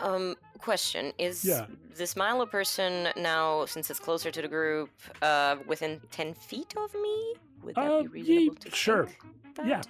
Um, 0.00 0.36
question 0.58 1.12
is 1.18 1.44
Yeah. 1.44 1.66
this 1.96 2.14
Milo 2.16 2.46
person 2.46 3.08
now, 3.16 3.64
since 3.66 3.90
it's 3.90 3.98
closer 3.98 4.30
to 4.30 4.42
the 4.42 4.48
group, 4.48 4.90
uh, 5.22 5.56
within 5.66 6.00
ten 6.10 6.34
feet 6.34 6.74
of 6.76 6.92
me? 6.94 7.34
Would 7.62 7.74
that 7.74 7.90
Uh, 7.90 8.02
be 8.02 8.08
reasonable 8.08 8.42
ye- 8.42 8.50
to 8.50 8.70
sure. 8.70 9.06
think 9.06 9.54
that? 9.56 9.66
Yeah. 9.66 9.82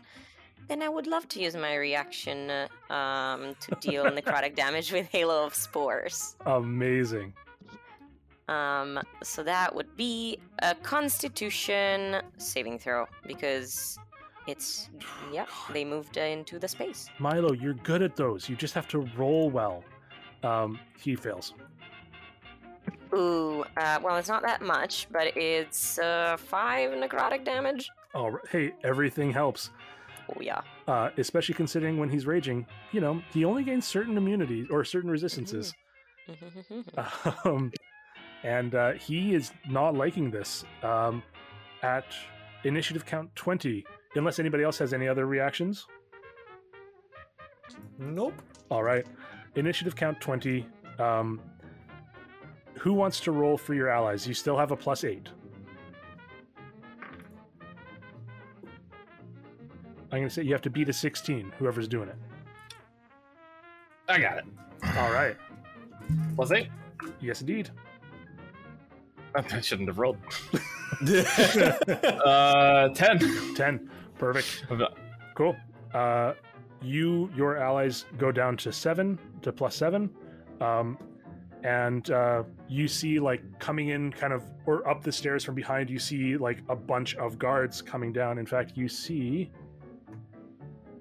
Then 0.69 0.83
I 0.83 0.89
would 0.89 1.07
love 1.07 1.27
to 1.29 1.41
use 1.41 1.57
my 1.57 1.75
reaction 1.77 2.51
um, 2.91 3.57
to 3.61 3.77
deal 3.81 4.05
necrotic 4.19 4.55
damage 4.55 4.93
with 4.93 5.09
Halo 5.09 5.47
of 5.47 5.55
Spores. 5.55 6.37
Amazing. 6.45 7.33
Um, 8.49 9.01
so 9.23 9.43
that 9.43 9.75
would 9.75 9.95
be 9.97 10.39
a 10.61 10.75
Constitution 10.75 12.23
saving 12.39 12.79
throw 12.79 13.07
because 13.27 13.99
it's 14.47 14.89
yeah 15.31 15.45
they 15.73 15.85
moved 15.85 16.17
into 16.17 16.59
the 16.59 16.69
space. 16.69 17.09
Milo, 17.19 17.53
you're 17.53 17.75
good 17.75 18.03
at 18.03 18.17
those. 18.17 18.49
You 18.49 18.57
just 18.57 18.75
have 18.75 18.89
to 18.89 19.01
roll 19.17 19.51
well. 19.51 19.85
Um, 20.43 20.79
he 20.99 21.15
fails. 21.15 21.55
Ooh, 23.15 23.65
uh, 23.77 23.99
well 24.03 24.17
it's 24.17 24.29
not 24.29 24.43
that 24.43 24.63
much, 24.63 25.09
but 25.11 25.37
it's 25.37 25.99
uh, 25.99 26.37
five 26.39 26.91
necrotic 26.93 27.45
damage. 27.45 27.91
Right. 28.15 28.35
Hey, 28.51 28.73
everything 28.83 29.31
helps. 29.31 29.71
Oh 30.31 30.41
yeah. 30.41 30.61
Uh, 30.87 31.11
especially 31.17 31.55
considering 31.55 31.99
when 31.99 32.09
he's 32.09 32.27
raging, 32.27 32.67
you 32.93 33.01
know, 33.01 33.23
he 33.33 33.45
only 33.45 33.65
gains 33.65 33.87
certain 33.87 34.17
immunities 34.17 34.67
or 34.71 34.85
certain 34.85 35.11
resistances. 35.11 35.75
um, 37.45 37.73
and 38.43 38.75
uh, 38.75 38.93
he 38.93 39.35
is 39.35 39.53
not 39.69 39.95
liking 39.95 40.31
this. 40.31 40.65
Um, 40.83 41.23
at 41.83 42.07
initiative 42.65 43.07
count 43.07 43.35
20, 43.37 43.85
unless 44.17 44.39
anybody 44.39 44.65
else 44.65 44.79
has 44.79 44.93
any 44.93 45.09
other 45.09 45.27
reactions. 45.27 45.87
Nope. 47.99 48.35
All 48.71 48.83
right. 48.83 49.07
Initiative 49.55 49.95
count 49.95 50.21
20. 50.21 50.67
Um, 50.99 51.41
who 52.79 52.93
wants 52.93 53.21
to 53.21 53.33
roll 53.33 53.57
for 53.57 53.75
your 53.75 53.89
allies? 53.89 54.27
You 54.27 54.35
still 54.35 54.57
have 54.57 54.71
a 54.71 54.77
plus 54.77 55.05
eight. 55.05 55.29
I'm 60.11 60.19
going 60.19 60.29
to 60.29 60.31
say 60.31 60.43
you 60.43 60.53
have 60.53 60.63
to 60.63 60.71
beat 60.71 60.89
a 60.89 60.93
16, 60.93 61.53
whoever's 61.59 61.89
doing 61.89 62.09
it. 62.09 62.17
I 64.09 64.19
got 64.19 64.39
it. 64.39 64.45
All 64.97 65.13
right. 65.13 65.37
Was 66.37 66.51
it? 66.51 66.69
Yes, 67.21 67.41
indeed. 67.43 67.71
I 69.35 69.61
shouldn't 69.61 69.89
have 69.89 69.99
rolled. 69.99 70.19
Uh, 71.05 72.89
ten. 72.89 73.19
10. 73.55 73.91
Perfect. 74.19 74.65
Cool. 75.35 75.55
Uh, 75.95 76.33
you, 76.83 77.31
your 77.37 77.59
allies 77.59 78.07
go 78.17 78.33
down 78.33 78.57
to 78.57 78.73
seven, 78.73 79.19
to 79.43 79.53
plus 79.53 79.77
seven. 79.77 80.11
Um, 80.61 80.99
and 81.63 82.11
uh, 82.11 82.43
you 82.69 82.89
see 82.89 83.19
like 83.21 83.43
coming 83.59 83.89
in 83.89 84.13
kind 84.13 84.33
of 84.33 84.45
or 84.67 84.89
up 84.89 85.03
the 85.03 85.13
stairs 85.13 85.45
from 85.45 85.55
behind 85.55 85.91
you 85.91 85.99
see 85.99 86.37
like 86.37 86.63
a 86.69 86.77
bunch 86.77 87.17
of 87.17 87.39
guards 87.39 87.83
coming 87.83 88.13
down 88.13 88.39
in 88.39 88.47
fact 88.47 88.77
you 88.77 88.89
see 88.89 89.51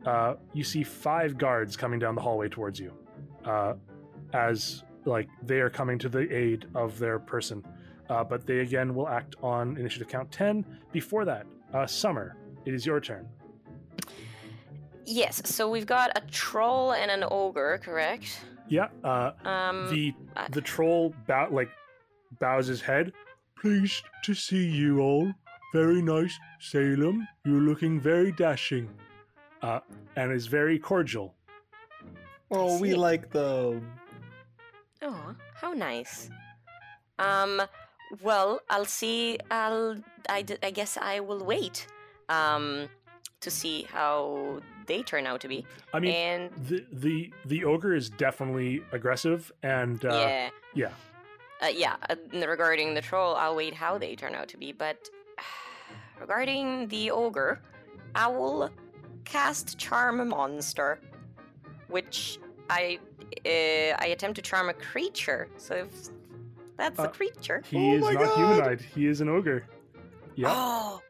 uh, 0.08 0.36
you 0.54 0.64
see 0.64 0.84
five 0.84 1.38
guards 1.38 1.76
coming 1.78 2.00
down 2.00 2.16
the 2.16 2.22
hallway 2.22 2.48
towards 2.50 2.80
you 2.80 2.92
uh, 3.46 3.74
as 4.34 4.84
like 5.06 5.28
they 5.44 5.60
are 5.60 5.70
coming 5.70 5.98
to 6.00 6.10
the 6.10 6.26
aid 6.36 6.66
of 6.76 6.98
their 7.04 7.20
person 7.20 7.64
uh, 8.10 8.24
but 8.24 8.40
they 8.48 8.60
again 8.60 8.96
will 8.96 9.10
act 9.20 9.36
on 9.44 9.76
initiative 9.78 10.08
count 10.08 10.32
10 10.32 10.66
before 10.92 11.24
that 11.26 11.46
uh, 11.74 11.86
summer 11.86 12.36
it 12.66 12.74
is 12.74 12.86
your 12.86 13.00
turn 13.00 13.28
Yes, 15.10 15.42
so 15.46 15.70
we've 15.70 15.86
got 15.86 16.12
a 16.18 16.22
troll 16.30 16.92
and 16.92 17.10
an 17.10 17.24
ogre, 17.32 17.80
correct? 17.82 18.42
yeah 18.68 18.90
uh, 19.06 19.32
Um, 19.46 19.90
the 19.90 20.14
the 20.52 20.60
troll 20.60 21.14
bow 21.28 21.48
like 21.50 21.70
bows 22.42 22.68
his 22.68 22.82
head. 22.82 23.14
Pleased 23.62 24.04
to 24.26 24.34
see 24.34 24.68
you 24.68 25.00
all. 25.00 25.32
Very 25.74 26.02
nice, 26.02 26.36
Salem. 26.60 27.26
You're 27.46 27.62
looking 27.62 28.02
very 28.02 28.32
dashing, 28.34 28.90
uh, 29.62 29.80
and 30.16 30.32
is 30.32 30.48
very 30.48 30.80
cordial. 30.80 31.36
Oh, 32.52 32.80
we 32.80 32.94
like 32.94 33.30
them. 33.32 33.92
Oh, 35.02 35.36
how 35.54 35.74
nice. 35.74 36.30
Um, 37.20 37.62
well, 38.22 38.62
I'll 38.70 38.86
see. 38.86 39.38
I'll. 39.52 39.98
I, 40.30 40.42
d- 40.42 40.58
I 40.64 40.72
guess 40.72 40.98
I 40.98 41.20
will 41.20 41.44
wait. 41.44 41.88
Um, 42.30 42.90
to 43.42 43.52
see 43.52 43.88
how 43.92 44.60
they 44.88 45.04
turn 45.04 45.26
out 45.28 45.42
to 45.42 45.48
be. 45.48 45.66
I 45.94 46.00
mean, 46.00 46.12
and 46.12 46.52
the 46.68 46.86
the 46.92 47.32
the 47.46 47.64
ogre 47.66 47.96
is 47.96 48.10
definitely 48.10 48.82
aggressive, 48.92 49.52
and 49.64 50.04
uh, 50.06 50.10
yeah, 50.10 50.50
yeah. 50.74 50.90
uh, 51.62 51.68
yeah. 51.68 51.96
Uh, 52.10 52.16
regarding 52.48 52.94
the 52.94 53.02
troll, 53.02 53.36
I'll 53.36 53.56
wait 53.56 53.74
how 53.74 53.98
they 53.98 54.16
turn 54.16 54.34
out 54.34 54.48
to 54.50 54.58
be. 54.58 54.72
But 54.72 55.10
regarding 56.20 56.88
the 56.88 57.12
ogre, 57.12 57.62
I 58.16 58.28
will 58.28 58.72
cast 59.32 59.78
charm 59.78 60.20
a 60.20 60.26
monster, 60.26 61.00
which 61.90 62.40
I 62.70 63.00
uh, 63.46 63.96
I 64.04 64.08
attempt 64.16 64.36
to 64.38 64.42
charm 64.42 64.70
a 64.70 64.74
creature. 64.74 65.50
So 65.58 65.76
if 65.76 65.90
that's 66.78 67.00
Uh, 67.00 67.04
a 67.04 67.08
creature. 67.10 67.62
he 67.70 67.78
Oh 67.78 67.94
is 67.96 68.02
not 68.04 68.14
God. 68.14 68.36
humanoid. 68.38 68.82
He 68.82 69.08
is 69.08 69.22
an 69.22 69.30
ogre. 69.30 69.64
Yeah. 70.36 70.54
Oh, 70.54 71.02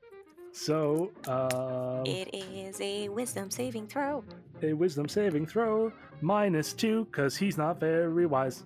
So, 0.53 1.11
um, 1.27 2.05
it 2.05 2.33
is 2.33 2.79
a 2.81 3.09
wisdom 3.09 3.51
saving 3.51 3.87
throw. 3.87 4.23
a 4.63 4.73
wisdom 4.73 5.07
saving 5.07 5.45
throw 5.45 5.91
minus 6.21 6.73
two 6.73 7.05
because 7.05 7.35
he's 7.37 7.57
not 7.57 7.79
very 7.79 8.25
wise. 8.25 8.63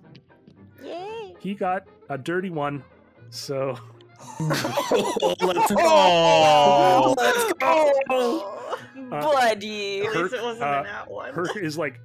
Yay! 0.82 1.34
He 1.38 1.54
got 1.54 1.86
a 2.08 2.16
dirty 2.16 2.48
one. 2.50 2.82
So 3.30 3.76
Let's 4.40 5.70
go. 5.74 7.14
Let's 7.18 7.52
go. 7.54 8.78
Buddy! 8.94 10.02
At 10.02 10.14
least 10.14 10.34
it 10.34 10.42
wasn't 10.42 10.64
uh, 10.64 10.80
an 10.80 10.86
at 10.86 11.10
one. 11.10 11.32
Herc 11.32 11.56
is 11.56 11.76
like 11.78 12.00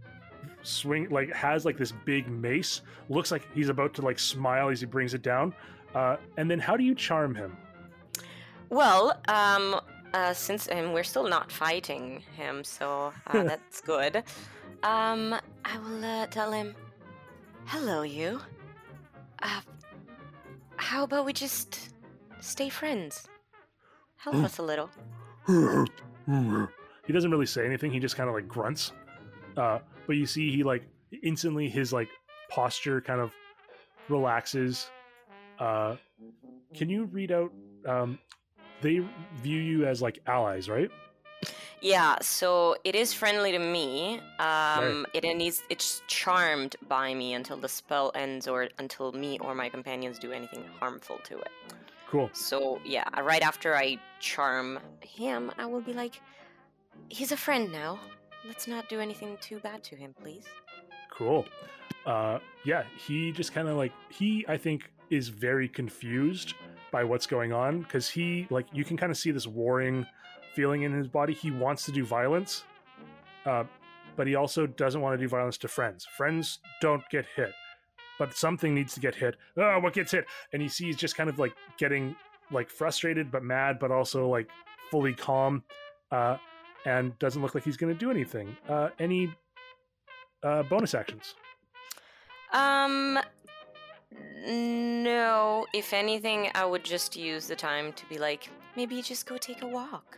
swing 0.64 1.08
like 1.10 1.32
has 1.34 1.64
like 1.66 1.78
this 1.78 1.94
big 2.04 2.28
mace 2.30 2.82
looks 3.10 3.32
like 3.32 3.48
he's 3.54 3.70
about 3.70 3.94
to 3.94 4.02
like 4.02 4.20
smile 4.20 4.68
as 4.70 4.82
he 4.82 4.86
brings 4.86 5.14
it 5.14 5.22
down 5.22 5.54
uh 5.96 6.18
and 6.36 6.52
then 6.52 6.60
how 6.60 6.76
do 6.76 6.84
you 6.84 6.94
charm 6.94 7.34
him 7.34 7.56
Well, 8.70 9.18
um, 9.30 9.80
uh, 10.14 10.34
since 10.34 10.68
um, 10.70 10.92
we're 10.92 11.06
still 11.06 11.28
not 11.30 11.50
fighting 11.52 12.22
him, 12.36 12.64
so 12.66 13.14
uh, 13.28 13.44
that's 13.52 13.80
good. 13.80 14.24
Um, 14.84 15.36
I 15.64 15.78
will 15.78 16.04
uh, 16.04 16.26
tell 16.28 16.52
him, 16.52 16.76
"Hello, 17.66 18.02
you. 18.02 18.42
Uh, 19.42 19.62
how 20.76 21.04
about 21.04 21.26
we 21.26 21.32
just 21.32 21.94
stay 22.42 22.68
friends? 22.70 23.28
Help 24.18 24.36
us 24.36 24.58
a 24.58 24.64
little." 24.64 24.90
he 27.08 27.14
doesn't 27.14 27.32
really 27.32 27.46
say 27.46 27.66
anything 27.66 27.92
he 27.92 28.00
just 28.00 28.16
kind 28.16 28.30
of 28.30 28.36
like 28.36 28.48
grunts 28.48 28.92
uh 29.58 29.80
but 30.06 30.16
you 30.16 30.26
see 30.26 30.52
he 30.52 30.64
like 30.64 30.84
instantly 31.24 31.70
his 31.70 31.92
like 31.92 32.10
posture 32.50 33.02
kind 33.02 33.20
of 33.20 33.32
relaxes 34.10 34.90
uh 35.60 35.96
can 36.76 36.90
you 36.90 37.06
read 37.06 37.32
out 37.32 37.52
um 37.88 38.20
they 38.82 39.00
view 39.42 39.60
you 39.60 39.86
as 39.86 40.02
like 40.02 40.20
allies 40.28 40.70
right 40.70 40.92
Yeah, 41.82 42.18
so 42.22 42.76
it 42.84 42.96
is 42.96 43.14
friendly 43.14 43.52
to 43.52 43.60
me. 43.60 44.20
Um, 44.40 45.06
it 45.14 45.24
needs 45.38 45.62
it's 45.70 46.02
charmed 46.08 46.76
by 46.88 47.14
me 47.14 47.36
until 47.36 47.58
the 47.58 47.70
spell 47.70 48.12
ends, 48.16 48.48
or 48.48 48.70
until 48.80 49.12
me 49.12 49.38
or 49.40 49.54
my 49.54 49.70
companions 49.70 50.18
do 50.18 50.32
anything 50.32 50.64
harmful 50.80 51.20
to 51.26 51.38
it. 51.38 51.52
cool 52.10 52.30
So 52.34 52.80
yeah, 52.84 53.08
right 53.22 53.44
after 53.44 53.76
I 53.76 54.00
charm 54.20 54.80
him, 55.02 55.52
I 55.58 55.66
will 55.68 55.82
be 55.82 55.94
like, 55.94 56.20
"He's 57.10 57.32
a 57.32 57.38
friend 57.38 57.72
now. 57.72 58.00
Let's 58.46 58.68
not 58.68 58.90
do 58.90 59.00
anything 59.00 59.38
too 59.42 59.60
bad 59.60 59.84
to 59.86 59.96
him, 59.96 60.14
please." 60.22 60.46
Cool. 61.12 61.46
Uh, 62.06 62.40
yeah, 62.64 62.84
he 62.98 63.32
just 63.32 63.54
kind 63.54 63.68
of 63.68 63.76
like 63.76 63.92
he, 64.10 64.46
I 64.48 64.58
think, 64.58 64.92
is 65.10 65.30
very 65.30 65.68
confused 65.68 66.54
by 66.92 67.04
what's 67.04 67.28
going 67.28 67.52
on 67.52 67.82
because 67.82 68.10
he, 68.10 68.48
like, 68.50 68.66
you 68.72 68.86
can 68.86 68.96
kind 68.98 69.12
of 69.12 69.18
see 69.18 69.32
this 69.32 69.48
warring 69.48 70.06
feeling 70.54 70.84
in 70.84 70.94
his 70.94 71.08
body. 71.08 71.34
He 71.34 71.52
wants 71.52 71.86
to 71.86 71.92
do 71.92 72.06
violence, 72.06 72.64
uh, 73.46 73.66
but 74.16 74.28
he 74.28 74.36
also 74.36 74.66
doesn't 74.68 75.02
want 75.02 75.14
to 75.14 75.24
do 75.24 75.28
violence 75.28 75.58
to 75.60 75.68
friends. 75.68 76.06
Friends 76.06 76.60
don't 76.82 77.04
get 77.10 77.26
hit, 77.36 77.52
but 78.18 78.36
something 78.36 78.74
needs 78.74 78.94
to 78.94 79.00
get 79.00 79.16
hit. 79.16 79.36
Oh, 79.58 79.80
what 79.80 79.94
gets 79.94 80.12
hit? 80.12 80.26
And 80.54 80.64
you 80.64 80.70
see 80.70 80.86
he's 80.86 80.98
just 80.98 81.16
kind 81.16 81.30
of 81.30 81.40
like 81.40 81.54
getting 81.78 82.16
like 82.52 82.70
frustrated 82.70 83.32
but 83.32 83.44
mad, 83.44 83.80
but 83.80 83.92
also 83.92 84.28
like 84.28 84.50
fully 84.90 85.14
calm, 85.14 85.64
uh, 86.12 86.38
and 86.86 87.18
doesn't 87.20 87.42
look 87.42 87.56
like 87.56 87.64
he's 87.64 87.78
going 87.78 87.94
to 87.94 88.00
do 88.00 88.12
anything. 88.12 88.56
Uh, 88.68 88.90
any 89.00 89.34
uh, 90.44 90.64
bonus 90.64 90.94
actions? 90.94 91.36
Um, 92.54 93.20
no. 94.46 95.66
If 95.74 95.94
anything, 95.94 96.50
I 96.56 96.66
would 96.66 96.84
just 96.84 97.16
use 97.16 97.48
the 97.48 97.56
time 97.56 97.94
to 97.94 98.06
be 98.08 98.18
like, 98.18 98.50
maybe 98.76 99.02
just 99.02 99.26
go 99.26 99.38
take 99.38 99.62
a 99.62 99.68
walk. 99.68 100.18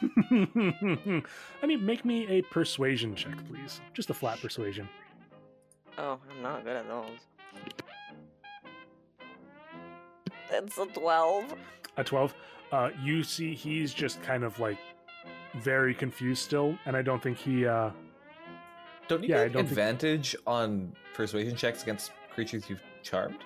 I 0.30 1.66
mean, 1.66 1.84
make 1.84 2.04
me 2.04 2.26
a 2.28 2.42
persuasion 2.42 3.14
check, 3.14 3.36
please. 3.48 3.80
Just 3.94 4.10
a 4.10 4.14
flat 4.14 4.40
persuasion. 4.40 4.88
Oh, 5.96 6.18
I'm 6.30 6.42
not 6.42 6.64
good 6.64 6.76
at 6.76 6.88
those. 6.88 7.10
That's 10.50 10.78
a 10.78 10.86
twelve. 10.86 11.54
A 11.96 12.04
12. 12.04 12.34
Uh, 12.70 12.90
you 13.02 13.22
see, 13.22 13.54
he's 13.54 13.92
just 13.92 14.22
kind 14.22 14.44
of 14.44 14.58
like 14.60 14.78
very 15.56 15.94
confused 15.94 16.42
still, 16.42 16.78
and 16.86 16.96
I 16.96 17.02
don't 17.02 17.22
think 17.22 17.38
he. 17.38 17.66
Uh, 17.66 17.90
Don't 19.08 19.22
you 19.22 19.30
Yeah, 19.30 19.44
get 19.44 19.52
don't 19.52 19.62
think- 19.62 19.70
advantage 19.70 20.36
on 20.46 20.92
persuasion 21.14 21.56
checks 21.56 21.82
against 21.82 22.12
creatures 22.34 22.68
you've 22.68 22.82
charmed? 23.02 23.38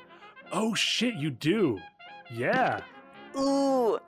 oh 0.53 0.75
shit, 0.75 1.15
you 1.15 1.31
do. 1.31 1.79
Yeah. 2.31 2.81
Ooh, 3.39 3.99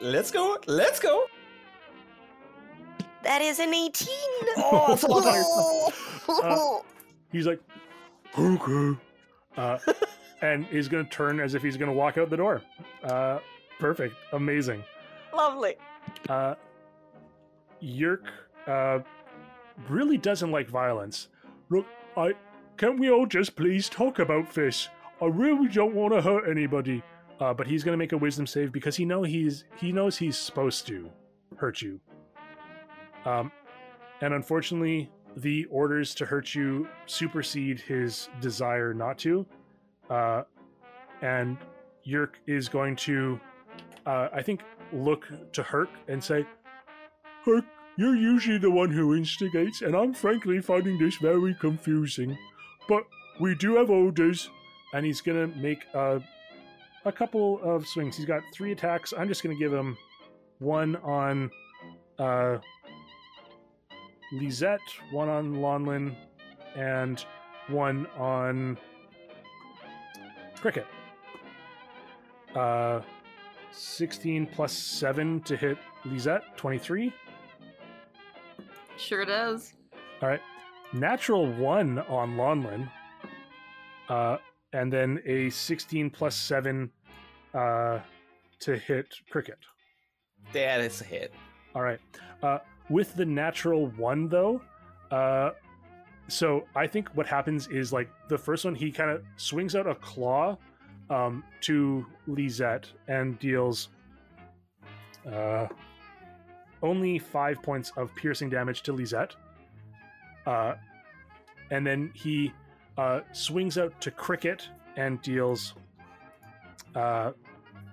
Let's 0.00 0.30
go. 0.30 0.58
Let's 0.66 0.98
go. 1.00 1.26
that 3.22 3.42
is 3.42 3.58
an 3.58 3.72
eighteen. 3.74 4.14
Oh, 4.56 4.86
that's 4.88 5.02
a 5.02 5.06
lot 5.06 5.24
better. 5.24 6.46
Uh, 6.46 6.78
He's 7.32 7.46
like, 7.46 7.60
okay. 8.38 8.98
Uh, 9.56 9.78
and 10.42 10.64
he's 10.66 10.88
going 10.88 11.04
to 11.04 11.10
turn 11.10 11.40
as 11.40 11.54
if 11.54 11.62
he's 11.62 11.76
going 11.76 11.90
to 11.90 11.96
walk 11.96 12.16
out 12.18 12.30
the 12.30 12.36
door. 12.36 12.62
Uh, 13.04 13.38
perfect. 13.78 14.14
Amazing. 14.32 14.82
Lovely. 15.34 15.74
uh, 16.28 16.54
Yerk 17.80 18.24
uh, 18.66 19.00
really 19.88 20.18
doesn't 20.18 20.50
like 20.50 20.68
violence. 20.68 21.28
Look, 21.70 21.86
I 22.16 22.32
can 22.76 22.96
we 22.98 23.10
all 23.10 23.26
just 23.26 23.56
please 23.56 23.88
talk 23.88 24.18
about 24.18 24.54
this? 24.54 24.88
I 25.20 25.26
really 25.26 25.68
don't 25.68 25.94
want 25.94 26.14
to 26.14 26.22
hurt 26.22 26.48
anybody. 26.48 27.02
Uh, 27.40 27.54
but 27.54 27.68
he's 27.68 27.84
gonna 27.84 27.96
make 27.96 28.12
a 28.12 28.18
wisdom 28.18 28.46
save 28.46 28.72
because 28.72 28.96
he 28.96 29.04
know 29.04 29.22
he's 29.22 29.64
he 29.76 29.92
knows 29.92 30.16
he's 30.18 30.36
supposed 30.36 30.86
to 30.88 31.08
hurt 31.56 31.80
you. 31.80 32.00
Um, 33.24 33.52
and 34.20 34.34
unfortunately, 34.34 35.10
the 35.36 35.64
orders 35.66 36.14
to 36.16 36.26
hurt 36.26 36.54
you 36.54 36.88
supersede 37.06 37.80
his 37.80 38.28
desire 38.40 38.92
not 38.92 39.18
to. 39.18 39.46
Uh, 40.10 40.42
and 41.22 41.58
Yerk 42.02 42.38
is 42.46 42.68
going 42.68 42.96
to, 42.96 43.38
uh, 44.06 44.28
I 44.32 44.42
think, 44.42 44.62
look 44.92 45.28
to 45.52 45.62
Herc 45.62 45.90
and 46.08 46.22
say, 46.22 46.46
Herc, 47.48 47.64
you're 47.96 48.14
usually 48.14 48.58
the 48.58 48.70
one 48.70 48.90
who 48.90 49.16
instigates, 49.16 49.80
and 49.80 49.96
I'm 49.96 50.12
frankly 50.12 50.60
finding 50.60 50.98
this 50.98 51.16
very 51.16 51.54
confusing. 51.54 52.36
But 52.86 53.04
we 53.40 53.54
do 53.54 53.76
have 53.76 53.88
orders, 53.88 54.50
and 54.92 55.06
he's 55.06 55.22
gonna 55.22 55.46
make 55.46 55.78
uh, 55.94 56.18
a 57.06 57.12
couple 57.12 57.58
of 57.62 57.86
swings. 57.86 58.18
He's 58.18 58.26
got 58.26 58.42
three 58.52 58.72
attacks. 58.72 59.14
I'm 59.16 59.28
just 59.28 59.42
gonna 59.42 59.54
give 59.54 59.72
him 59.72 59.96
one 60.58 60.96
on 60.96 61.50
uh, 62.18 62.58
Lisette, 64.32 64.80
one 65.10 65.30
on 65.30 65.54
Lonlin, 65.54 66.14
and 66.76 67.24
one 67.68 68.06
on 68.18 68.76
Cricket. 70.60 70.86
Uh, 72.54 73.00
16 73.72 74.46
plus 74.48 74.72
7 74.72 75.40
to 75.42 75.56
hit 75.56 75.78
Lisette, 76.04 76.42
23. 76.58 77.10
Sure 78.98 79.24
does. 79.24 79.74
All 80.20 80.28
right. 80.28 80.40
Natural 80.92 81.46
1 81.46 82.00
on 82.00 82.36
Lonlin. 82.36 82.90
Uh, 84.08 84.38
and 84.72 84.92
then 84.92 85.22
a 85.24 85.50
16 85.50 86.10
plus 86.10 86.36
7 86.36 86.90
uh, 87.54 88.00
to 88.60 88.76
hit 88.76 89.14
Cricket. 89.30 89.58
That 90.52 90.80
is 90.80 91.00
a 91.00 91.04
hit. 91.04 91.32
All 91.74 91.82
right. 91.82 92.00
Uh, 92.42 92.58
with 92.90 93.14
the 93.14 93.24
natural 93.24 93.88
one, 93.96 94.28
though, 94.28 94.60
uh, 95.10 95.50
so 96.28 96.64
I 96.74 96.86
think 96.86 97.08
what 97.14 97.26
happens 97.26 97.68
is 97.68 97.92
like 97.92 98.10
the 98.28 98.38
first 98.38 98.64
one, 98.64 98.74
he 98.74 98.90
kind 98.90 99.10
of 99.10 99.22
swings 99.36 99.74
out 99.74 99.86
a 99.86 99.94
claw 99.94 100.56
um, 101.10 101.44
to 101.62 102.04
Lisette 102.26 102.86
and 103.08 103.38
deals 103.38 103.88
uh, 105.30 105.68
only 106.82 107.18
five 107.18 107.62
points 107.62 107.92
of 107.96 108.14
piercing 108.14 108.50
damage 108.50 108.82
to 108.82 108.92
Lisette. 108.92 109.34
Uh, 110.46 110.74
and 111.70 111.86
then 111.86 112.10
he 112.14 112.52
uh, 112.96 113.20
swings 113.32 113.78
out 113.78 114.00
to 114.00 114.10
Cricket 114.10 114.68
and 114.96 115.20
deals 115.22 115.74
uh, 116.94 117.32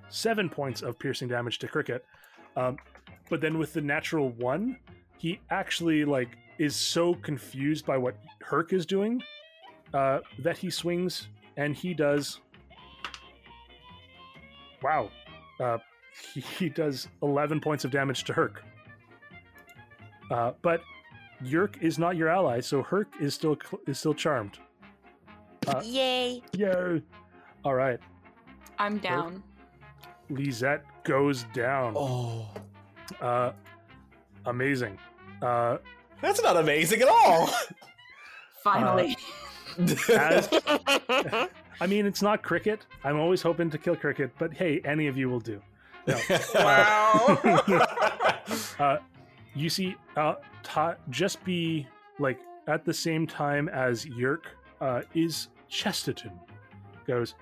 seven 0.10 0.49
points 0.49 0.82
of 0.82 0.98
piercing 0.98 1.28
damage 1.28 1.60
to 1.60 1.68
Cricket. 1.68 2.06
Um, 2.56 2.78
but 3.30 3.41
then 3.41 3.57
with 3.57 3.74
the 3.74 3.82
natural 3.82 4.30
one, 4.30 4.78
he 5.18 5.40
actually 5.49 6.06
like 6.06 6.38
is 6.57 6.76
so 6.76 7.16
confused 7.16 7.86
by 7.86 7.98
what 7.98 8.16
Herc 8.41 8.72
is 8.72 8.86
doing 8.86 9.22
uh, 9.94 10.20
that 10.40 10.57
he 10.57 10.70
swings 10.70 11.28
and 11.57 11.76
he 11.76 11.94
does. 11.94 12.40
Wow, 14.82 15.10
uh, 15.60 15.80
he, 16.34 16.41
he 16.60 16.70
does 16.70 17.07
eleven 17.22 17.60
points 17.60 17.86
of 17.86 17.91
damage 17.91 18.24
to 18.26 18.34
Herc. 18.34 18.64
Uh, 20.31 20.52
but 20.61 20.81
Yerk 21.43 21.77
is 21.81 21.99
not 21.99 22.15
your 22.15 22.30
ally, 22.30 22.60
so 22.61 22.81
Herc 22.81 23.07
is 23.19 23.34
still 23.34 23.57
cl- 23.61 23.81
is 23.88 23.99
still 23.99 24.14
charmed. 24.14 24.57
Uh, 25.68 25.81
Yay! 25.84 26.41
Yay! 26.53 27.02
All 27.64 27.73
right, 27.76 27.99
I'm 28.80 28.97
down. 28.99 29.43
Lisette 30.30 30.84
goes 31.03 31.45
down. 31.53 31.93
Oh, 31.95 32.47
Uh, 33.22 33.52
amazing. 34.45 34.97
Uh, 35.41 35.77
that's 36.22 36.41
not 36.41 36.57
amazing 36.57 37.02
at 37.02 37.07
all. 37.07 37.49
Finally. 38.64 39.15
as 40.11 40.49
I 41.81 41.88
mean, 41.88 42.06
it's 42.06 42.22
not 42.22 42.41
cricket. 42.41 42.85
I'm 43.03 43.19
always 43.19 43.41
hoping 43.41 43.69
to 43.69 43.77
kill 43.77 43.95
cricket, 43.95 44.31
but 44.39 44.53
hey, 44.53 44.81
any 44.85 45.07
of 45.07 45.18
you 45.18 45.30
will 45.30 45.39
do. 45.41 45.61
No. 46.07 46.18
wow. 46.56 47.39
You 49.56 49.69
see, 49.69 49.95
uh, 50.18 50.36
ta- 50.64 50.98
just 51.10 51.44
be 51.45 51.88
like 52.19 52.40
at 52.68 52.84
the 52.84 52.94
same 52.94 53.26
time 53.26 53.69
as 53.69 54.06
Yerk 54.06 54.48
uh, 54.82 55.02
is 55.14 55.48
Chesterton 55.69 56.32
goes, 57.07 57.36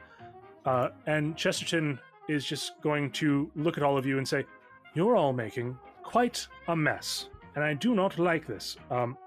uh, 0.66 0.90
and 1.08 1.36
Chesterton 1.36 2.00
is 2.30 2.46
just 2.46 2.80
going 2.82 3.12
to 3.12 3.50
look 3.56 3.78
at 3.78 3.84
all 3.84 3.98
of 3.98 4.06
you 4.06 4.18
and 4.18 4.28
say, 4.28 4.46
"You're 4.94 5.16
all 5.16 5.34
making 5.34 5.78
quite 6.04 6.48
a 6.68 6.76
mess, 6.76 7.30
and 7.56 7.64
I 7.64 7.74
do 7.74 7.96
not 7.96 8.20
like 8.20 8.46
this." 8.46 8.78
Um, 8.92 9.18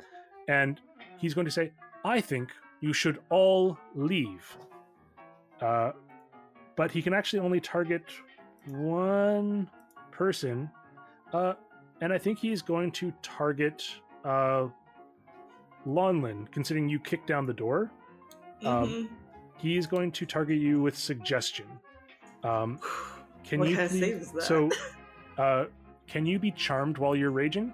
and 0.48 0.80
he's 1.18 1.34
going 1.34 1.46
to 1.46 1.50
say, 1.50 1.72
"I 2.04 2.20
think 2.20 2.50
you 2.80 2.92
should 2.92 3.20
all 3.30 3.76
leave." 3.94 4.56
Uh, 5.60 5.92
but 6.76 6.90
he 6.90 7.02
can 7.02 7.14
actually 7.14 7.40
only 7.40 7.60
target 7.60 8.04
one 8.66 9.70
person. 10.12 10.70
Uh, 11.32 11.54
and 12.01 12.12
I 12.12 12.18
think 12.18 12.39
he's 12.39 12.62
going 12.62 12.90
to 12.93 13.12
target 13.23 13.85
uh, 14.24 14.66
Lonlin, 15.86 16.51
considering 16.51 16.89
you 16.89 16.98
kicked 16.98 17.27
down 17.27 17.47
the 17.47 17.55
door. 17.55 17.90
Um, 18.64 18.89
Mhm. 18.89 19.09
He's 19.59 19.86
going 19.86 20.12
to 20.12 20.27
target 20.27 20.59
you 20.59 20.82
with 20.82 20.97
suggestion. 20.98 21.66
Um, 22.44 22.78
can 23.44 23.60
What 23.60 23.68
you 23.70 23.77
kind 23.77 23.86
of 23.86 23.93
please- 23.93 24.32
that? 24.32 24.43
So, 24.43 24.68
uh, 25.39 25.64
can 26.06 26.27
you 26.27 26.39
be 26.39 26.51
charmed 26.51 26.98
while 26.98 27.16
you're 27.16 27.31
raging? 27.31 27.73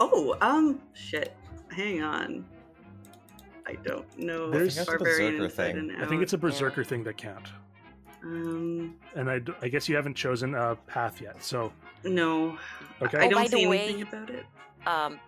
Oh, 0.00 0.36
um, 0.40 0.80
shit. 0.92 1.34
Hang 1.70 2.02
on. 2.02 2.44
I 3.66 3.74
don't 3.76 4.18
know. 4.18 4.50
There's- 4.50 4.76
I 4.78 4.82
a 4.82 4.98
berserker 4.98 5.20
inside 5.44 5.52
thing. 5.52 5.90
and 5.90 6.02
I 6.02 6.06
think 6.06 6.20
it's 6.22 6.34
a 6.34 6.38
berserker 6.38 6.84
thing 6.84 7.02
that 7.04 7.16
can't. 7.16 7.48
Um, 8.22 8.96
And 9.14 9.30
I, 9.30 9.40
I 9.62 9.68
guess 9.68 9.88
you 9.88 9.96
haven't 9.96 10.14
chosen 10.14 10.54
a 10.54 10.76
path 10.86 11.20
yet. 11.22 11.42
So, 11.42 11.72
no. 12.04 12.58
okay. 13.02 13.18
I 13.18 13.26
Oh, 13.26 13.30
don't 13.30 13.34
by 13.34 13.48
the 13.48 13.56
see 13.56 13.66
way- 13.66 13.84
anything 13.84 14.02
about 14.02 14.30
it. 14.30 14.46
Um, 14.86 15.18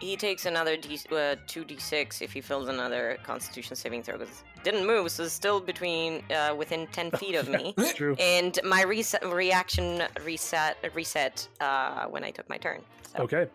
he 0.00 0.16
takes 0.16 0.46
another 0.46 0.76
D, 0.76 0.94
uh, 1.10 1.36
2d6 1.46 2.22
if 2.22 2.32
he 2.32 2.40
fills 2.40 2.68
another 2.68 3.18
Constitution 3.22 3.76
saving 3.76 4.02
throw 4.02 4.18
because 4.18 4.42
didn't 4.64 4.84
move, 4.86 5.10
so 5.12 5.22
it's 5.24 5.32
still 5.32 5.60
between 5.60 6.22
uh, 6.32 6.54
within 6.56 6.86
10 6.88 7.10
feet 7.20 7.34
of 7.36 7.48
me. 7.48 7.72
It's 7.78 7.94
true. 7.94 8.16
And 8.18 8.58
my 8.64 8.82
reset 8.82 9.24
reaction 9.24 10.02
reset 10.24 10.76
reset 10.94 11.46
uh, 11.60 12.06
when 12.06 12.24
I 12.24 12.30
took 12.32 12.48
my 12.48 12.56
turn. 12.58 12.82
So. 13.16 13.22
Okay. 13.24 13.46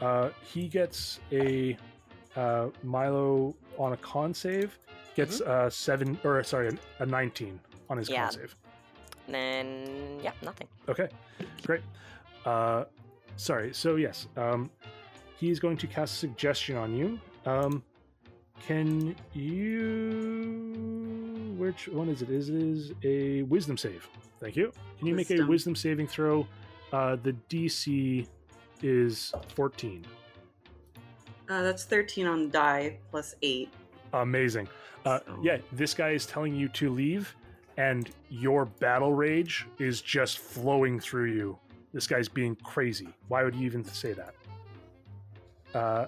Uh, 0.00 0.28
he 0.44 0.68
gets 0.68 1.18
a 1.32 1.76
uh, 2.36 2.66
Milo 2.84 3.54
on 3.78 3.92
a 3.92 3.96
con 3.96 4.32
save. 4.34 4.78
Gets 5.16 5.40
uh, 5.40 5.70
seven 5.70 6.18
or 6.22 6.42
sorry, 6.44 6.68
a, 6.68 7.02
a 7.02 7.06
nineteen 7.06 7.58
on 7.88 7.96
his 7.98 8.08
Yeah. 8.10 8.24
con 8.24 8.32
save. 8.32 8.56
Then 9.28 10.20
yeah, 10.22 10.32
nothing. 10.42 10.68
Okay, 10.88 11.08
great. 11.64 11.80
Uh, 12.46 12.84
sorry. 13.36 13.74
So 13.74 13.96
yes, 13.96 14.28
um, 14.36 14.70
he's 15.36 15.60
going 15.60 15.76
to 15.78 15.86
cast 15.86 16.18
suggestion 16.18 16.76
on 16.76 16.94
you. 16.96 17.20
Um, 17.44 17.82
can 18.66 19.14
you? 19.34 21.54
Which 21.58 21.88
one 21.88 22.08
is 22.08 22.22
it? 22.22 22.30
Is 22.30 22.48
it 22.48 22.54
is 22.54 22.92
a 23.04 23.42
wisdom 23.42 23.76
save? 23.76 24.08
Thank 24.40 24.56
you. 24.56 24.72
Can 24.98 25.06
you 25.08 25.14
make 25.14 25.28
a 25.30 25.34
Wisdom. 25.34 25.48
wisdom 25.48 25.76
saving 25.76 26.06
throw? 26.08 26.46
Uh, 26.92 27.16
the 27.22 27.32
DC 27.50 28.26
is 28.82 29.32
fourteen. 29.54 30.04
Uh, 31.48 31.62
that's 31.62 31.84
13 31.84 32.26
on 32.26 32.50
die 32.50 32.98
plus 33.12 33.36
8. 33.40 33.68
Amazing. 34.14 34.66
Uh, 35.04 35.20
So- 35.24 35.38
yeah, 35.44 35.58
this 35.70 35.94
guy 35.94 36.10
is 36.10 36.26
telling 36.26 36.56
you 36.56 36.66
to 36.70 36.90
leave, 36.90 37.36
and 37.76 38.10
your 38.30 38.64
battle 38.64 39.12
rage 39.12 39.64
is 39.78 40.00
just 40.02 40.40
flowing 40.40 40.98
through 40.98 41.30
you. 41.30 41.56
This 41.96 42.06
guy's 42.06 42.28
being 42.28 42.54
crazy. 42.56 43.08
Why 43.28 43.42
would 43.42 43.54
you 43.54 43.64
even 43.64 43.82
say 43.82 44.12
that? 44.12 44.34
Uh, 45.74 46.04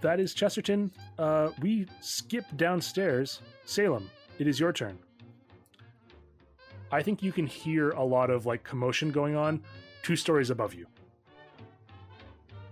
that 0.00 0.20
is 0.20 0.34
Chesterton. 0.34 0.92
Uh, 1.18 1.48
we 1.60 1.88
skip 2.00 2.44
downstairs. 2.54 3.40
Salem, 3.64 4.08
it 4.38 4.46
is 4.46 4.60
your 4.60 4.72
turn. 4.72 4.96
I 6.92 7.02
think 7.02 7.24
you 7.24 7.32
can 7.32 7.44
hear 7.44 7.90
a 7.90 8.04
lot 8.04 8.30
of 8.30 8.46
like 8.46 8.62
commotion 8.62 9.10
going 9.10 9.34
on 9.34 9.60
two 10.04 10.14
stories 10.14 10.50
above 10.50 10.74
you. 10.74 10.86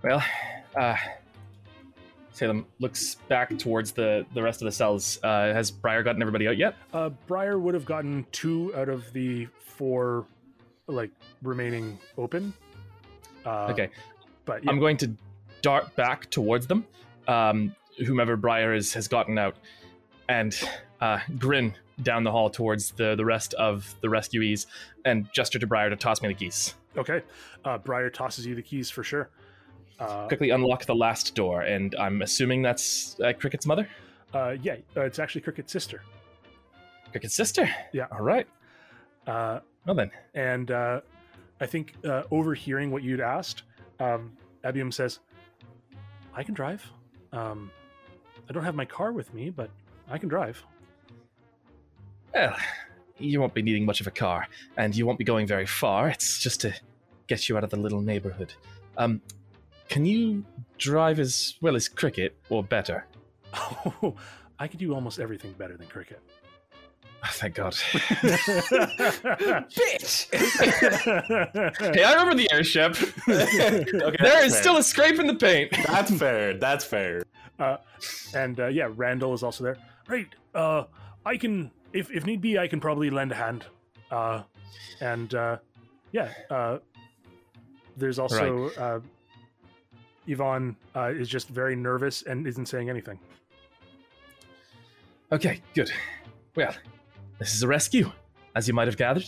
Well, 0.01 0.23
uh, 0.73 0.95
Salem 2.31 2.65
looks 2.79 3.15
back 3.27 3.57
towards 3.59 3.91
the 3.91 4.25
the 4.33 4.41
rest 4.41 4.61
of 4.61 4.65
the 4.65 4.71
cells. 4.71 5.19
Uh, 5.21 5.51
has 5.53 5.71
Briar 5.71 6.03
gotten 6.03 6.21
everybody 6.21 6.47
out 6.47 6.55
yet? 6.55 6.75
Uh, 6.93 7.09
Briar 7.27 7.59
would 7.59 7.73
have 7.73 7.83
gotten 7.83 8.25
two 8.31 8.73
out 8.77 8.87
of 8.87 9.11
the 9.11 9.47
four, 9.59 10.25
like 10.87 11.11
remaining 11.41 11.99
open. 12.17 12.53
Uh, 13.45 13.67
okay, 13.71 13.89
but 14.45 14.63
yeah, 14.63 14.71
I'm 14.71 14.79
going 14.79 14.97
to 14.97 15.11
dart 15.61 15.95
back 15.95 16.29
towards 16.29 16.67
them, 16.67 16.85
um, 17.27 17.75
whomever 18.05 18.35
Briar 18.37 18.73
is 18.73 18.93
has 18.93 19.07
gotten 19.07 19.37
out, 19.37 19.55
and 20.29 20.57
uh, 21.01 21.19
grin 21.37 21.73
down 22.03 22.23
the 22.23 22.31
hall 22.31 22.49
towards 22.49 22.91
the 22.91 23.15
the 23.15 23.25
rest 23.25 23.53
of 23.55 23.93
the 24.01 24.07
rescuees, 24.07 24.65
and 25.05 25.31
gesture 25.33 25.59
to 25.59 25.67
Briar 25.67 25.89
to 25.89 25.95
toss 25.95 26.21
me 26.21 26.27
the 26.27 26.33
keys. 26.33 26.75
okay. 26.97 27.21
Uh, 27.63 27.77
Briar 27.77 28.09
tosses 28.09 28.45
you 28.45 28.55
the 28.55 28.61
keys 28.61 28.89
for 28.89 29.03
sure. 29.03 29.29
Uh, 29.99 30.27
Quickly 30.27 30.49
unlock 30.49 30.85
the 30.85 30.95
last 30.95 31.35
door, 31.35 31.61
and 31.61 31.93
I'm 31.99 32.21
assuming 32.23 32.63
that's 32.63 33.19
uh, 33.19 33.33
Cricket's 33.37 33.67
mother, 33.67 33.87
uh, 34.33 34.55
yeah, 34.61 34.77
uh, 34.95 35.01
it's 35.01 35.19
actually 35.19 35.41
Cricket's 35.41 35.71
sister. 35.71 36.01
Cricket's 37.11 37.35
sister. 37.35 37.69
Yeah. 37.93 38.07
All 38.11 38.21
right. 38.21 38.47
Uh, 39.27 39.59
Well 39.85 39.95
then, 39.95 40.11
and 40.33 40.71
uh, 40.71 41.01
I 41.59 41.65
think 41.65 41.95
uh, 42.05 42.23
overhearing 42.31 42.91
what 42.91 43.03
you'd 43.03 43.19
asked, 43.19 43.63
um, 43.99 44.31
Abium 44.63 44.93
says, 44.93 45.19
"I 46.33 46.43
can 46.43 46.53
drive. 46.53 46.85
Um, 47.31 47.71
I 48.49 48.53
don't 48.53 48.63
have 48.63 48.75
my 48.75 48.85
car 48.85 49.11
with 49.11 49.33
me, 49.33 49.49
but 49.49 49.69
I 50.09 50.17
can 50.17 50.29
drive." 50.29 50.63
well, 52.33 52.55
you 53.17 53.39
won't 53.39 53.53
be 53.53 53.61
needing 53.61 53.85
much 53.85 54.01
of 54.01 54.07
a 54.07 54.11
car, 54.11 54.47
and 54.77 54.95
you 54.95 55.05
won't 55.05 55.17
be 55.17 55.25
going 55.25 55.47
very 55.47 55.65
far. 55.65 56.09
It's 56.09 56.39
just 56.39 56.61
to 56.61 56.73
get 57.27 57.49
you 57.49 57.57
out 57.57 57.63
of 57.63 57.69
the 57.69 57.77
little 57.77 58.01
neighborhood. 58.01 58.53
Um, 58.97 59.21
can 59.89 60.05
you 60.05 60.45
drive 60.77 61.19
as 61.19 61.55
well 61.61 61.75
as 61.75 61.87
Cricket, 61.87 62.35
or 62.49 62.63
better? 62.63 63.05
Oh, 64.03 64.15
I 64.59 64.67
could 64.67 64.79
do 64.79 64.93
almost 64.93 65.19
everything 65.19 65.53
better 65.53 65.75
than 65.75 65.87
Cricket. 65.87 66.21
Oh, 67.23 67.29
thank 67.33 67.53
God. 67.53 67.73
Bitch! 69.73 70.27
hey, 71.95 72.03
I 72.03 72.13
remember 72.13 72.33
the 72.33 72.51
airship. 72.51 72.95
okay, 73.29 73.45
there 73.45 74.17
that's 74.19 74.45
is 74.47 74.53
fair. 74.53 74.61
still 74.63 74.77
a 74.77 74.83
scrape 74.83 75.19
in 75.19 75.27
the 75.27 75.35
paint. 75.35 75.71
That's 75.85 76.11
fair. 76.17 76.55
That's 76.55 76.83
fair. 76.83 77.21
and 78.33 78.59
uh, 78.59 78.67
yeah, 78.67 78.89
Randall 78.95 79.35
is 79.35 79.43
also 79.43 79.63
there. 79.63 79.77
Right. 80.07 80.29
Uh, 80.55 80.85
I 81.23 81.37
can, 81.37 81.69
if 81.93 82.09
if 82.09 82.25
need 82.25 82.41
be, 82.41 82.57
I 82.57 82.67
can 82.67 82.79
probably 82.79 83.11
lend 83.11 83.31
a 83.33 83.35
hand. 83.35 83.65
Uh, 84.09 84.41
and 84.99 85.31
uh, 85.35 85.57
yeah. 86.11 86.29
Uh, 86.49 86.79
there's 87.97 88.17
also 88.19 88.69
uh, 88.71 88.99
Yvonne 90.27 90.75
uh, 90.95 91.09
is 91.09 91.29
just 91.29 91.49
very 91.49 91.75
nervous 91.75 92.23
and 92.23 92.47
isn't 92.47 92.67
saying 92.67 92.89
anything. 92.89 93.19
Okay, 95.31 95.61
good. 95.73 95.91
Well, 96.55 96.73
this 97.41 97.55
is 97.55 97.63
a 97.63 97.67
rescue, 97.67 98.11
as 98.55 98.67
you 98.67 98.73
might 98.75 98.87
have 98.87 98.97
gathered. 98.97 99.27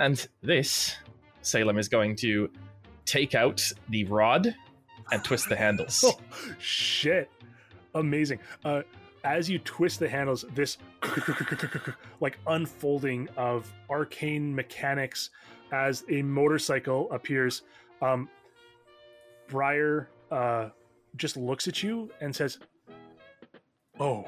And 0.00 0.26
this, 0.42 0.96
Salem 1.42 1.78
is 1.78 1.88
going 1.88 2.16
to 2.16 2.50
take 3.04 3.36
out 3.36 3.62
the 3.90 4.02
rod 4.06 4.52
and 5.12 5.22
twist 5.22 5.48
the 5.48 5.54
handles. 5.54 6.04
Oh, 6.04 6.18
shit. 6.58 7.30
Amazing. 7.94 8.40
Uh, 8.64 8.82
as 9.22 9.48
you 9.48 9.60
twist 9.60 10.00
the 10.00 10.08
handles, 10.08 10.46
this 10.56 10.78
like 12.20 12.38
unfolding 12.48 13.28
of 13.36 13.72
arcane 13.88 14.52
mechanics 14.52 15.30
as 15.70 16.04
a 16.10 16.22
motorcycle 16.22 17.08
appears. 17.12 17.62
Um, 18.02 18.28
Briar 19.46 20.08
uh, 20.32 20.70
just 21.14 21.36
looks 21.36 21.68
at 21.68 21.84
you 21.84 22.10
and 22.20 22.34
says, 22.34 22.58
Oh, 24.00 24.26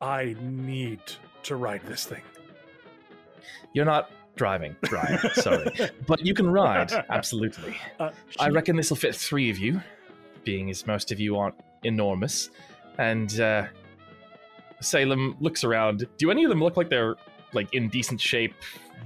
I 0.00 0.36
need 0.40 1.00
to 1.44 1.56
ride 1.56 1.82
this 1.86 2.04
thing. 2.04 2.22
You're 3.72 3.84
not 3.84 4.10
driving, 4.36 4.76
Briar. 4.82 5.18
Sorry. 5.34 5.70
but 6.06 6.24
you 6.24 6.34
can 6.34 6.50
ride, 6.50 6.92
absolutely. 7.10 7.76
Uh, 7.98 8.10
I 8.38 8.48
reckon 8.48 8.76
this 8.76 8.90
will 8.90 8.96
fit 8.96 9.14
three 9.14 9.50
of 9.50 9.58
you, 9.58 9.80
being 10.44 10.70
as 10.70 10.86
most 10.86 11.12
of 11.12 11.20
you 11.20 11.36
aren't 11.36 11.56
enormous. 11.84 12.50
And 12.98 13.38
uh, 13.40 13.66
Salem 14.80 15.36
looks 15.40 15.64
around. 15.64 16.06
Do 16.18 16.30
any 16.30 16.44
of 16.44 16.50
them 16.50 16.62
look 16.62 16.76
like 16.76 16.88
they're 16.88 17.16
like 17.52 17.72
in 17.74 17.88
decent 17.88 18.20
shape, 18.20 18.54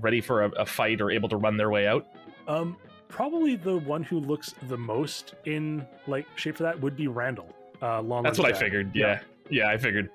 ready 0.00 0.20
for 0.20 0.44
a, 0.44 0.50
a 0.50 0.66
fight, 0.66 1.00
or 1.00 1.10
able 1.10 1.28
to 1.28 1.36
run 1.36 1.56
their 1.56 1.70
way 1.70 1.86
out? 1.86 2.06
Um, 2.46 2.76
probably 3.08 3.56
the 3.56 3.78
one 3.78 4.02
who 4.02 4.20
looks 4.20 4.54
the 4.68 4.76
most 4.76 5.34
in 5.44 5.86
like 6.06 6.26
shape 6.36 6.56
for 6.56 6.62
that 6.62 6.80
would 6.80 6.96
be 6.96 7.08
Randall. 7.08 7.54
Uh, 7.82 8.00
long 8.00 8.22
That's 8.22 8.38
what 8.38 8.52
I 8.52 8.56
figured. 8.56 8.92
Yeah. 8.94 9.20
yeah, 9.50 9.68
I 9.68 9.76
figured. 9.76 10.10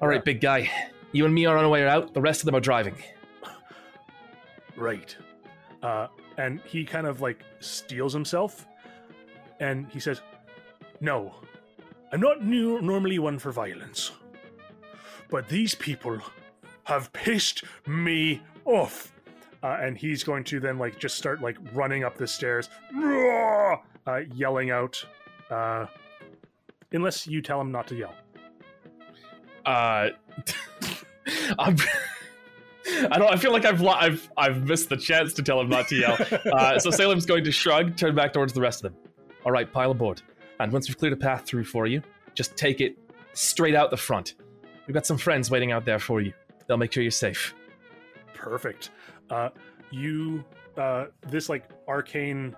All 0.00 0.08
right, 0.08 0.24
big 0.24 0.40
guy. 0.40 0.70
You 1.12 1.26
and 1.26 1.34
me 1.34 1.44
are 1.44 1.58
on 1.58 1.64
our 1.64 1.70
way 1.70 1.86
out. 1.86 2.14
The 2.14 2.20
rest 2.20 2.40
of 2.40 2.46
them 2.46 2.54
are 2.54 2.60
driving. 2.60 2.96
Right. 4.76 5.14
Uh, 5.82 6.06
and 6.38 6.58
he 6.64 6.86
kind 6.86 7.06
of 7.06 7.20
like 7.20 7.44
steels 7.58 8.14
himself, 8.14 8.66
and 9.58 9.86
he 9.88 10.00
says, 10.00 10.22
"No, 11.02 11.34
I'm 12.12 12.20
not 12.20 12.42
new, 12.42 12.80
normally 12.80 13.18
one 13.18 13.38
for 13.38 13.52
violence, 13.52 14.12
but 15.28 15.50
these 15.50 15.74
people 15.74 16.18
have 16.84 17.12
pissed 17.12 17.64
me 17.86 18.40
off." 18.64 19.12
Uh, 19.62 19.76
and 19.82 19.98
he's 19.98 20.24
going 20.24 20.44
to 20.44 20.60
then 20.60 20.78
like 20.78 20.98
just 20.98 21.18
start 21.18 21.42
like 21.42 21.58
running 21.74 22.04
up 22.04 22.16
the 22.16 22.26
stairs, 22.26 22.70
uh, 22.96 23.76
yelling 24.32 24.70
out. 24.70 25.04
Uh, 25.50 25.84
unless 26.92 27.26
you 27.26 27.42
tell 27.42 27.60
him 27.60 27.70
not 27.70 27.86
to 27.88 27.96
yell. 27.96 28.14
Uh, 29.64 30.08
I'm. 31.58 31.76
I 33.10 33.18
don't. 33.18 33.32
I 33.32 33.36
feel 33.36 33.52
like 33.52 33.64
I've 33.64 33.84
I've 33.86 34.30
I've 34.36 34.64
missed 34.64 34.88
the 34.88 34.96
chance 34.96 35.32
to 35.34 35.42
tell 35.42 35.60
him 35.60 35.68
not 35.68 35.88
to 35.88 35.96
yell. 35.96 36.18
Uh, 36.52 36.78
so 36.78 36.90
Salem's 36.90 37.24
going 37.26 37.44
to 37.44 37.52
shrug, 37.52 37.96
turn 37.96 38.14
back 38.14 38.32
towards 38.32 38.52
the 38.52 38.60
rest 38.60 38.84
of 38.84 38.92
them. 38.92 39.00
All 39.44 39.52
right, 39.52 39.70
pile 39.70 39.90
aboard. 39.92 40.22
And 40.58 40.72
once 40.72 40.88
we've 40.88 40.98
cleared 40.98 41.12
a 41.12 41.16
path 41.16 41.44
through 41.46 41.64
for 41.64 41.86
you, 41.86 42.02
just 42.34 42.56
take 42.56 42.80
it 42.80 42.96
straight 43.32 43.74
out 43.74 43.90
the 43.90 43.96
front. 43.96 44.34
We've 44.86 44.94
got 44.94 45.06
some 45.06 45.18
friends 45.18 45.50
waiting 45.50 45.72
out 45.72 45.84
there 45.84 45.98
for 45.98 46.20
you. 46.20 46.32
They'll 46.66 46.76
make 46.78 46.92
sure 46.92 47.02
you're 47.02 47.10
safe. 47.12 47.54
perfect 48.34 48.90
uh 49.30 49.50
you 49.90 50.44
uh 50.76 51.06
this 51.28 51.48
like 51.48 51.68
arcane 51.88 52.54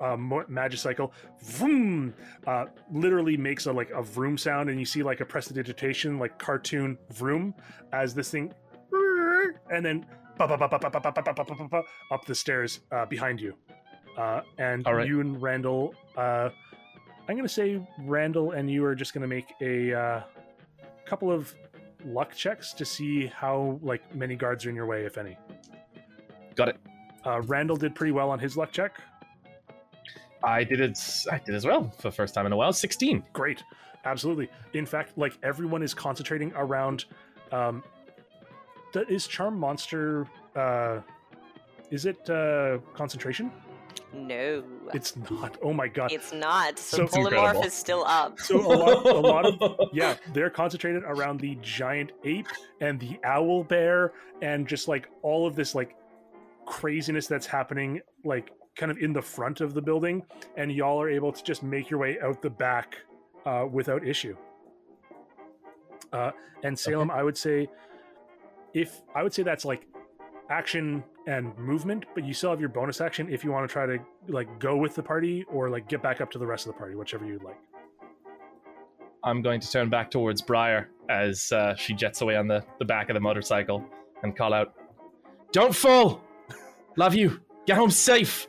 um, 0.00 0.44
Magicycle, 0.48 1.12
vroom, 1.42 2.14
uh, 2.46 2.66
literally 2.92 3.36
makes 3.36 3.66
a 3.66 3.72
like 3.72 3.90
a 3.90 4.02
vroom 4.02 4.36
sound, 4.36 4.70
and 4.70 4.78
you 4.78 4.86
see 4.86 5.02
like 5.02 5.20
a 5.20 5.24
prestidigitation, 5.24 6.18
like 6.18 6.38
cartoon 6.38 6.98
vroom, 7.10 7.54
as 7.92 8.14
this 8.14 8.30
thing, 8.30 8.52
and 9.70 9.84
then 9.84 10.06
up 12.10 12.24
the 12.26 12.34
stairs 12.34 12.80
uh, 12.92 13.06
behind 13.06 13.40
you, 13.40 13.54
uh, 14.18 14.42
and 14.58 14.86
right. 14.86 15.06
you 15.06 15.20
and 15.20 15.40
Randall. 15.40 15.94
Uh, 16.16 16.50
I'm 17.28 17.36
gonna 17.36 17.48
say 17.48 17.84
Randall 17.98 18.52
and 18.52 18.70
you 18.70 18.84
are 18.84 18.94
just 18.94 19.12
gonna 19.12 19.26
make 19.26 19.52
a 19.60 19.92
uh, 19.92 20.22
couple 21.04 21.32
of 21.32 21.52
luck 22.04 22.34
checks 22.34 22.72
to 22.74 22.84
see 22.84 23.26
how 23.26 23.80
like 23.82 24.14
many 24.14 24.36
guards 24.36 24.64
are 24.64 24.70
in 24.70 24.76
your 24.76 24.86
way, 24.86 25.04
if 25.04 25.18
any. 25.18 25.36
Got 26.54 26.68
it. 26.68 26.76
Uh, 27.24 27.40
Randall 27.42 27.76
did 27.76 27.94
pretty 27.94 28.12
well 28.12 28.30
on 28.30 28.38
his 28.38 28.56
luck 28.56 28.70
check. 28.70 29.00
I 30.46 30.64
did 30.64 30.80
it. 30.80 30.98
I 31.30 31.38
did 31.38 31.54
as 31.54 31.66
well 31.66 31.90
for 31.98 32.08
the 32.08 32.12
first 32.16 32.32
time 32.34 32.46
in 32.46 32.52
a 32.52 32.56
while. 32.56 32.72
Sixteen. 32.72 33.22
Great, 33.32 33.62
absolutely. 34.04 34.48
In 34.72 34.86
fact, 34.86 35.18
like 35.18 35.36
everyone 35.42 35.82
is 35.82 35.92
concentrating 35.92 36.52
around. 36.56 37.04
Um, 37.52 37.82
th- 38.92 39.08
is 39.08 39.26
Charm 39.26 39.58
Monster? 39.58 40.26
Uh, 40.54 41.00
is 41.90 42.06
it 42.06 42.28
uh, 42.30 42.78
concentration? 42.94 43.50
No, 44.12 44.62
It's 44.94 45.14
not. 45.30 45.58
Oh 45.62 45.72
my 45.72 45.88
god. 45.88 46.10
it's 46.12 46.32
not. 46.32 46.78
So, 46.78 47.06
So- 47.06 47.18
polymorph 47.22 47.64
is 47.66 47.74
still 47.74 48.04
up. 48.06 48.38
So 48.40 48.56
a 48.56 48.72
lot, 48.74 49.06
a 49.06 49.12
lot 49.20 49.44
of 49.46 49.88
yeah, 49.92 50.14
they're 50.32 50.48
concentrated 50.48 51.02
around 51.04 51.40
the 51.40 51.56
giant 51.60 52.12
ape 52.24 52.46
and 52.80 52.98
the 53.00 53.18
owl 53.24 53.64
bear 53.64 54.12
and 54.42 54.66
just 54.66 54.86
like 54.88 55.08
all 55.22 55.46
of 55.46 55.54
this 55.56 55.74
like 55.74 55.96
craziness 56.66 57.26
that's 57.26 57.46
happening 57.46 58.00
like 58.24 58.50
kind 58.76 58.92
of 58.92 58.98
in 58.98 59.12
the 59.12 59.22
front 59.22 59.60
of 59.60 59.74
the 59.74 59.82
building 59.82 60.22
and 60.56 60.70
y'all 60.70 61.00
are 61.00 61.10
able 61.10 61.32
to 61.32 61.42
just 61.42 61.62
make 61.62 61.90
your 61.90 61.98
way 61.98 62.18
out 62.22 62.42
the 62.42 62.50
back 62.50 62.98
uh, 63.46 63.66
without 63.70 64.06
issue. 64.06 64.36
Uh, 66.12 66.30
and 66.62 66.78
Salem, 66.78 67.10
I 67.10 67.22
would 67.22 67.36
say 67.36 67.68
if 68.74 69.00
I 69.14 69.22
would 69.22 69.32
say 69.32 69.42
that's 69.42 69.64
like 69.64 69.86
action 70.50 71.02
and 71.26 71.56
movement, 71.58 72.04
but 72.14 72.24
you 72.24 72.32
still 72.32 72.50
have 72.50 72.60
your 72.60 72.68
bonus 72.68 73.00
action 73.00 73.28
if 73.32 73.42
you 73.42 73.50
want 73.50 73.68
to 73.68 73.72
try 73.72 73.86
to 73.86 73.98
like 74.28 74.60
go 74.60 74.76
with 74.76 74.94
the 74.94 75.02
party 75.02 75.44
or 75.44 75.68
like 75.70 75.88
get 75.88 76.02
back 76.02 76.20
up 76.20 76.30
to 76.32 76.38
the 76.38 76.46
rest 76.46 76.66
of 76.66 76.72
the 76.72 76.78
party, 76.78 76.94
whichever 76.94 77.24
you'd 77.24 77.42
like. 77.42 77.58
I'm 79.24 79.42
going 79.42 79.60
to 79.60 79.70
turn 79.70 79.90
back 79.90 80.10
towards 80.10 80.40
Briar 80.40 80.88
as 81.08 81.50
uh, 81.50 81.74
she 81.74 81.94
jets 81.94 82.20
away 82.20 82.36
on 82.36 82.46
the, 82.46 82.64
the 82.78 82.84
back 82.84 83.10
of 83.10 83.14
the 83.14 83.20
motorcycle 83.20 83.84
and 84.22 84.36
call 84.36 84.52
out, 84.52 84.74
Don't 85.50 85.74
fall! 85.74 86.22
Love 86.96 87.14
you! 87.14 87.40
Get 87.66 87.76
home 87.76 87.90
safe! 87.90 88.46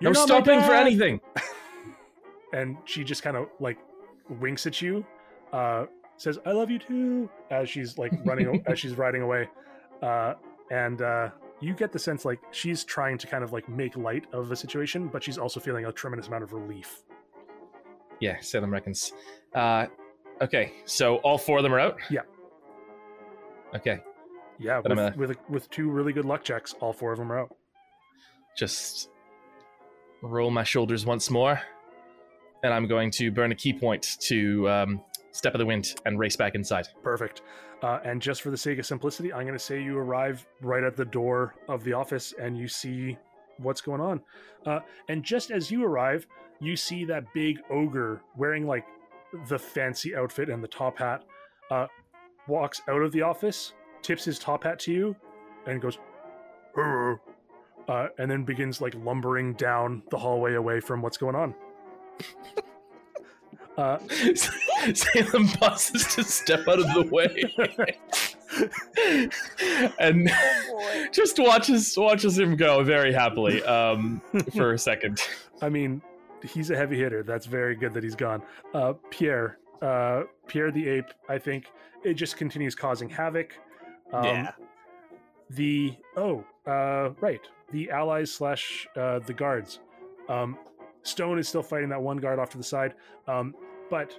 You're 0.00 0.12
no 0.12 0.20
not 0.20 0.28
stopping 0.28 0.60
for 0.62 0.72
anything! 0.74 1.20
and 2.52 2.76
she 2.84 3.02
just 3.04 3.22
kind 3.22 3.36
of 3.36 3.48
like 3.60 3.78
winks 4.28 4.66
at 4.66 4.80
you 4.82 5.04
uh 5.52 5.84
says 6.16 6.38
i 6.46 6.50
love 6.52 6.70
you 6.70 6.78
too 6.78 7.28
as 7.50 7.68
she's 7.68 7.96
like 7.98 8.12
running 8.24 8.62
as 8.66 8.78
she's 8.78 8.96
riding 8.96 9.22
away 9.22 9.48
uh 10.02 10.34
and 10.70 11.02
uh 11.02 11.28
you 11.60 11.74
get 11.74 11.92
the 11.92 11.98
sense 11.98 12.24
like 12.24 12.40
she's 12.50 12.82
trying 12.84 13.16
to 13.18 13.26
kind 13.26 13.42
of 13.44 13.52
like 13.52 13.68
make 13.68 13.96
light 13.96 14.24
of 14.32 14.48
the 14.48 14.56
situation 14.56 15.08
but 15.08 15.22
she's 15.22 15.38
also 15.38 15.60
feeling 15.60 15.86
a 15.86 15.92
tremendous 15.92 16.26
amount 16.28 16.42
of 16.44 16.52
relief 16.52 17.02
Yeah, 18.20 18.36
Salem 18.40 18.72
reckons. 18.72 19.12
Uh, 19.54 19.86
okay, 20.40 20.72
so 20.86 21.16
all 21.16 21.38
four 21.38 21.58
of 21.58 21.62
them 21.64 21.72
are 21.74 21.80
out? 21.80 21.98
Yeah. 22.10 22.22
Okay, 23.74 23.98
yeah 24.58 24.80
But 24.82 24.92
I'm 24.92 24.96
with, 24.98 25.14
a- 25.14 25.18
with 25.18 25.36
with 25.50 25.70
two 25.70 25.90
really 25.90 26.12
good 26.12 26.24
luck 26.24 26.42
checks 26.44 26.74
all 26.80 26.92
four 26.92 27.12
of 27.12 27.18
them 27.18 27.30
are 27.30 27.40
out 27.40 27.54
just 28.56 29.10
roll 30.22 30.50
my 30.50 30.64
shoulders 30.64 31.06
once 31.06 31.30
more, 31.30 31.60
and 32.62 32.72
I'm 32.72 32.86
going 32.86 33.10
to 33.12 33.30
burn 33.30 33.52
a 33.52 33.54
ki 33.54 33.72
point 33.72 34.16
to 34.20 34.68
um, 34.68 35.00
Step 35.32 35.54
of 35.54 35.58
the 35.58 35.66
Wind 35.66 35.94
and 36.06 36.18
race 36.18 36.36
back 36.36 36.54
inside. 36.54 36.88
perfect. 37.02 37.42
Uh, 37.82 38.00
and 38.04 38.22
just 38.22 38.40
for 38.40 38.50
the 38.50 38.56
sake 38.56 38.78
of 38.78 38.86
simplicity 38.86 39.34
i'm 39.34 39.42
going 39.42 39.52
to 39.52 39.62
say 39.62 39.82
you 39.82 39.98
arrive 39.98 40.46
right 40.62 40.82
at 40.82 40.96
the 40.96 41.04
door 41.04 41.54
of 41.68 41.84
the 41.84 41.92
office 41.92 42.32
and 42.40 42.56
you 42.56 42.66
see 42.66 43.18
what's 43.58 43.82
going 43.82 44.00
on. 44.00 44.18
Uh, 44.64 44.80
and 45.10 45.22
just 45.22 45.50
as 45.50 45.70
you 45.70 45.84
arrive 45.84 46.26
you 46.58 46.74
see 46.74 47.04
that 47.04 47.22
big 47.34 47.58
ogre 47.70 48.22
wearing 48.34 48.66
like 48.66 48.86
the 49.48 49.58
fancy 49.58 50.16
outfit 50.16 50.48
and 50.48 50.64
the 50.64 50.68
top 50.68 50.98
hat 50.98 51.22
uh, 51.70 51.86
walks 52.48 52.80
out 52.88 53.02
of 53.02 53.12
the 53.12 53.20
office 53.20 53.74
tips 54.00 54.24
his 54.24 54.38
top 54.38 54.64
hat 54.64 54.78
to 54.78 54.90
you 54.90 55.14
and 55.66 55.82
goes 55.82 55.98
uh, 57.88 58.08
and 58.18 58.30
then 58.30 58.44
begins 58.44 58.80
like 58.80 58.94
lumbering 58.96 59.54
down 59.54 60.02
the 60.10 60.18
hallway 60.18 60.54
away 60.54 60.80
from 60.80 61.02
what's 61.02 61.16
going 61.16 61.36
on 61.36 61.54
Uh, 63.76 63.98
Salem 64.94 65.48
pauses 65.48 66.14
to 66.14 66.24
step 66.24 66.66
out 66.66 66.78
of 66.78 66.86
the 66.94 67.02
way 67.12 67.44
and 69.98 70.30
boy. 70.70 71.06
just 71.12 71.38
watches 71.38 71.94
watches 71.96 72.38
him 72.38 72.56
go 72.56 72.82
very 72.82 73.12
happily 73.12 73.62
um, 73.64 74.22
for 74.54 74.72
a 74.72 74.78
second. 74.78 75.20
I 75.60 75.68
mean, 75.68 76.00
he's 76.42 76.70
a 76.70 76.76
heavy 76.76 76.98
hitter. 76.98 77.22
That's 77.22 77.44
very 77.44 77.76
good 77.76 77.92
that 77.92 78.02
he's 78.02 78.14
gone. 78.14 78.42
Uh, 78.72 78.94
Pierre, 79.10 79.58
uh, 79.82 80.22
Pierre 80.46 80.70
the 80.70 80.88
ape. 80.88 81.12
I 81.28 81.36
think 81.36 81.66
it 82.02 82.14
just 82.14 82.38
continues 82.38 82.74
causing 82.74 83.10
havoc. 83.10 83.58
Um, 84.10 84.24
yeah. 84.24 84.52
The 85.50 85.94
oh, 86.16 86.44
uh, 86.66 87.10
right. 87.20 87.40
The 87.72 87.90
allies 87.90 88.30
slash 88.32 88.86
uh, 88.96 89.18
the 89.20 89.32
guards. 89.34 89.80
Um, 90.28 90.58
Stone 91.02 91.38
is 91.38 91.48
still 91.48 91.62
fighting 91.62 91.88
that 91.90 92.00
one 92.02 92.16
guard 92.16 92.38
off 92.38 92.50
to 92.50 92.58
the 92.58 92.64
side, 92.64 92.94
um, 93.28 93.54
but 93.90 94.12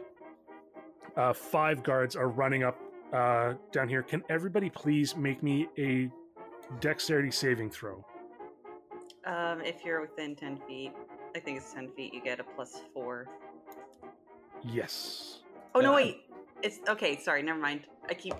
uh, 1.17 1.33
five 1.33 1.83
guards 1.83 2.15
are 2.15 2.29
running 2.29 2.63
up 2.63 2.79
uh, 3.13 3.53
down 3.71 3.89
here. 3.89 4.03
Can 4.03 4.23
everybody 4.29 4.69
please 4.69 5.15
make 5.17 5.43
me 5.43 5.67
a 5.77 6.09
dexterity 6.79 7.31
saving 7.31 7.69
throw? 7.71 8.05
Um, 9.25 9.59
if 9.61 9.83
you're 9.83 9.99
within 9.99 10.35
10 10.35 10.59
feet, 10.67 10.93
I 11.35 11.39
think 11.39 11.57
it's 11.57 11.73
10 11.73 11.89
feet, 11.89 12.13
you 12.13 12.21
get 12.21 12.39
a 12.39 12.43
plus 12.43 12.81
four. 12.93 13.27
Yes. 14.63 15.39
Oh, 15.75 15.81
no, 15.81 15.91
Yeah. 15.91 15.95
wait. 16.05 16.17
It's 16.63 16.79
okay. 16.87 17.17
Sorry, 17.19 17.43
never 17.43 17.59
mind. 17.59 17.81
I 18.09 18.13
keep. 18.13 18.33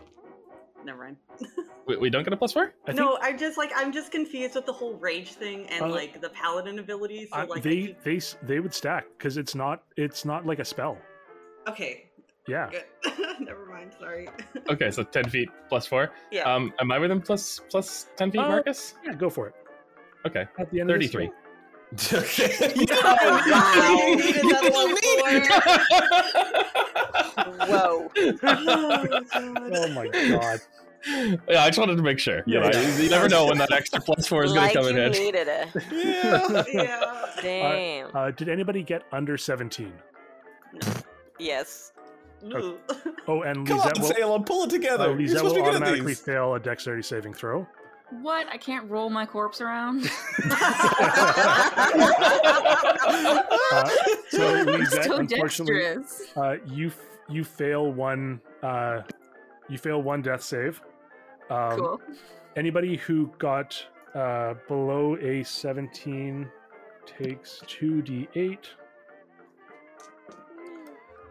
Never 0.86 1.04
mind. 1.04 1.18
We, 1.88 1.96
we 1.98 2.10
don't 2.10 2.24
get 2.24 2.34
a 2.34 2.38
plus 2.38 2.52
four. 2.54 2.74
I 2.86 2.88
think 2.88 2.98
no, 3.00 3.18
I'm 3.22 3.38
just 3.38 3.58
like 3.58 3.72
I'm 3.76 3.92
just 3.94 4.12
confused 4.12 4.56
with 4.56 4.66
the 4.66 4.74
whole 4.74 4.96
rage 4.96 5.32
thing 5.34 5.68
and 5.68 5.84
Uh, 5.86 5.90
like 5.90 6.20
the 6.20 6.30
paladin 6.30 6.80
abilities. 6.80 7.30
So 7.32 7.40
like 7.46 7.60
I 7.60 7.62
they 7.62 7.76
keep- 7.88 8.04
they 8.04 8.20
they 8.44 8.60
would 8.60 8.74
stack 8.74 9.06
because 9.18 9.38
it's 9.38 9.56
not 9.56 9.84
it's 9.96 10.26
not 10.26 10.46
like 10.46 10.60
a 10.60 10.66
spell. 10.66 10.98
okay, 11.68 12.10
Yeah. 12.48 12.70
never 13.40 13.66
mind. 13.66 13.94
Sorry. 14.00 14.28
Okay, 14.70 14.92
so 14.92 15.04
ten 15.04 15.30
feet 15.30 15.50
plus 15.70 15.86
four. 15.88 16.12
yeah. 16.32 16.44
Um, 16.54 16.74
am 16.80 16.92
I 16.92 17.00
within 17.00 17.22
plus 17.22 17.62
plus 17.70 18.08
ten 18.18 18.32
feet, 18.32 18.42
Uh, 18.42 18.50
Marcus? 18.50 18.96
Yeah. 19.06 19.14
Go 19.14 19.30
for 19.30 19.48
it. 19.48 19.56
Okay, 20.26 20.46
At 20.60 20.70
the 20.72 20.82
end 20.82 20.90
thirty-three. 20.90 21.30
okay. 22.04 22.76
wow. 22.92 23.96
You 24.08 24.16
needed 24.18 24.44
Whoa. 27.70 28.12
oh, 28.44 29.70
Oh 29.74 29.88
my 29.90 30.08
god. 30.10 30.60
yeah, 31.08 31.64
I 31.64 31.68
just 31.70 31.78
wanted 31.80 31.96
to 31.98 32.02
make 32.04 32.20
sure. 32.20 32.44
You, 32.46 32.56
Yeah, 32.62 32.70
know, 32.70 32.80
yeah. 32.80 32.98
you, 32.98 33.04
you 33.04 33.10
never 33.10 33.30
know 33.30 33.46
when 33.48 33.58
that 33.60 33.72
extra 33.72 34.00
plus 34.02 34.28
four 34.28 34.44
is 34.44 34.54
going 34.54 34.68
to 34.70 34.74
come 34.74 34.88
in 34.88 34.96
you 34.96 35.02
handy. 35.02 35.20
needed 35.20 35.48
it. 35.48 35.68
yeah. 35.92 36.64
yeah. 36.74 37.26
Damn. 37.42 38.10
Uh, 38.16 38.32
did 38.32 38.50
anybody 38.50 38.84
get 38.84 39.04
under 39.12 39.38
seventeen? 39.38 39.94
yes. 41.40 41.92
Ooh. 42.46 42.78
Oh, 43.28 43.42
and 43.42 43.66
Come 43.68 43.78
Lisette 43.78 43.96
on, 43.98 44.02
will, 44.04 44.10
Salem, 44.14 44.44
pull 44.44 44.64
it 44.66 44.70
together. 44.70 45.06
uh, 45.06 45.08
You're 45.10 45.18
Lisette 45.18 45.38
supposed 45.38 45.56
will 45.56 45.64
to 45.64 45.70
be 45.70 45.72
good 45.72 45.76
at 45.76 45.82
automatically 45.88 46.14
fail 46.16 46.54
a 46.56 46.60
dexterity 46.60 47.02
saving 47.04 47.34
throw. 47.34 47.68
What? 48.22 48.48
I 48.48 48.58
can't 48.58 48.90
roll 48.90 49.10
my 49.10 49.26
corpse 49.26 49.60
around? 49.60 50.10
Uh, 53.70 53.90
so 54.30 54.48
I'm 54.48 54.86
so 54.86 55.16
unfortunately, 55.18 55.80
dexterous. 55.80 56.24
uh, 56.38 56.56
you 56.68 56.88
f- 56.88 56.98
you 57.30 57.44
fail 57.44 57.92
one 57.92 58.40
uh, 58.64 59.02
you 59.70 59.78
fail 59.78 60.02
one 60.02 60.22
death 60.22 60.42
save. 60.42 60.82
Um, 61.50 61.80
cool. 61.80 62.02
Anybody 62.56 62.98
who 62.98 63.32
got 63.38 63.82
uh, 64.14 64.56
below 64.68 65.16
a 65.18 65.44
17 65.44 66.50
takes 67.06 67.62
2d8. 67.68 68.58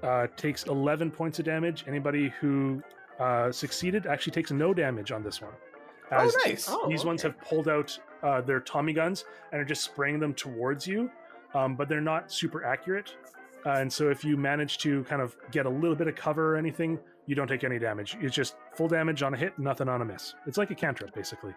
Uh, 0.02 0.26
takes 0.36 0.64
11 0.64 1.10
points 1.10 1.38
of 1.38 1.44
damage. 1.44 1.84
Anybody 1.88 2.32
who 2.40 2.82
uh, 3.18 3.50
succeeded 3.50 4.06
actually 4.06 4.32
takes 4.32 4.50
no 4.50 4.72
damage 4.72 5.10
on 5.10 5.22
this 5.22 5.40
one. 5.40 5.52
Oh, 6.12 6.16
As 6.16 6.36
nice. 6.44 6.66
Oh, 6.70 6.88
these 6.88 7.04
ones 7.04 7.22
have 7.22 7.38
pulled 7.40 7.68
out 7.68 7.98
uh, 8.22 8.40
their 8.40 8.60
Tommy 8.60 8.92
guns 8.92 9.24
and 9.50 9.60
are 9.60 9.64
just 9.64 9.82
spraying 9.82 10.20
them 10.20 10.34
towards 10.34 10.86
you, 10.86 11.10
um, 11.54 11.74
but 11.74 11.88
they're 11.88 12.00
not 12.00 12.30
super 12.30 12.64
accurate. 12.64 13.16
Uh, 13.64 13.70
and 13.70 13.92
so 13.92 14.10
if 14.10 14.24
you 14.24 14.36
manage 14.36 14.78
to 14.78 15.02
kind 15.04 15.20
of 15.20 15.36
get 15.50 15.66
a 15.66 15.70
little 15.70 15.96
bit 15.96 16.06
of 16.06 16.14
cover 16.14 16.54
or 16.54 16.56
anything, 16.56 16.98
you 17.26 17.34
don't 17.34 17.48
take 17.48 17.64
any 17.64 17.78
damage. 17.80 18.16
It's 18.20 18.34
just 18.34 18.54
full 18.76 18.88
damage 18.88 19.22
on 19.22 19.34
a 19.34 19.36
hit, 19.36 19.58
nothing 19.58 19.88
on 19.88 20.02
a 20.02 20.04
miss. 20.04 20.34
It's 20.46 20.58
like 20.58 20.70
a 20.70 20.74
cantrip, 20.74 21.14
basically. 21.14 21.54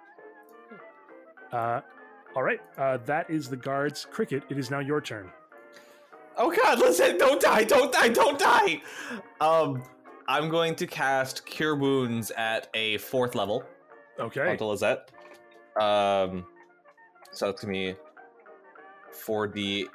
Uh, 1.52 1.82
all 2.36 2.44
right, 2.44 2.62
uh, 2.78 2.98
that 3.06 3.30
is 3.30 3.50
the 3.50 3.58
guards. 3.58 4.06
Cricket, 4.10 4.44
it 4.50 4.58
is 4.58 4.72
now 4.72 4.80
your 4.80 5.02
turn. 5.02 5.30
Oh 6.38 6.52
god, 6.52 6.80
listen, 6.80 7.18
don't 7.18 7.42
die, 7.42 7.64
don't 7.64 7.92
die, 7.92 8.10
don't 8.10 8.40
die! 8.40 8.82
Um, 9.42 9.84
I'm 10.28 10.50
going 10.50 10.76
to 10.76 10.88
cast 10.88 11.46
Cure 11.46 11.76
Wounds 11.76 12.32
at 12.32 12.70
a 12.74 12.98
fourth 13.00 13.36
level 13.36 13.66
Okay. 14.20 14.58
Lisette. 14.60 15.12
Um, 15.80 16.46
so 17.32 17.46
that's 17.46 17.62
gonna 17.62 17.74
be 17.74 17.96
4d8 19.14 19.88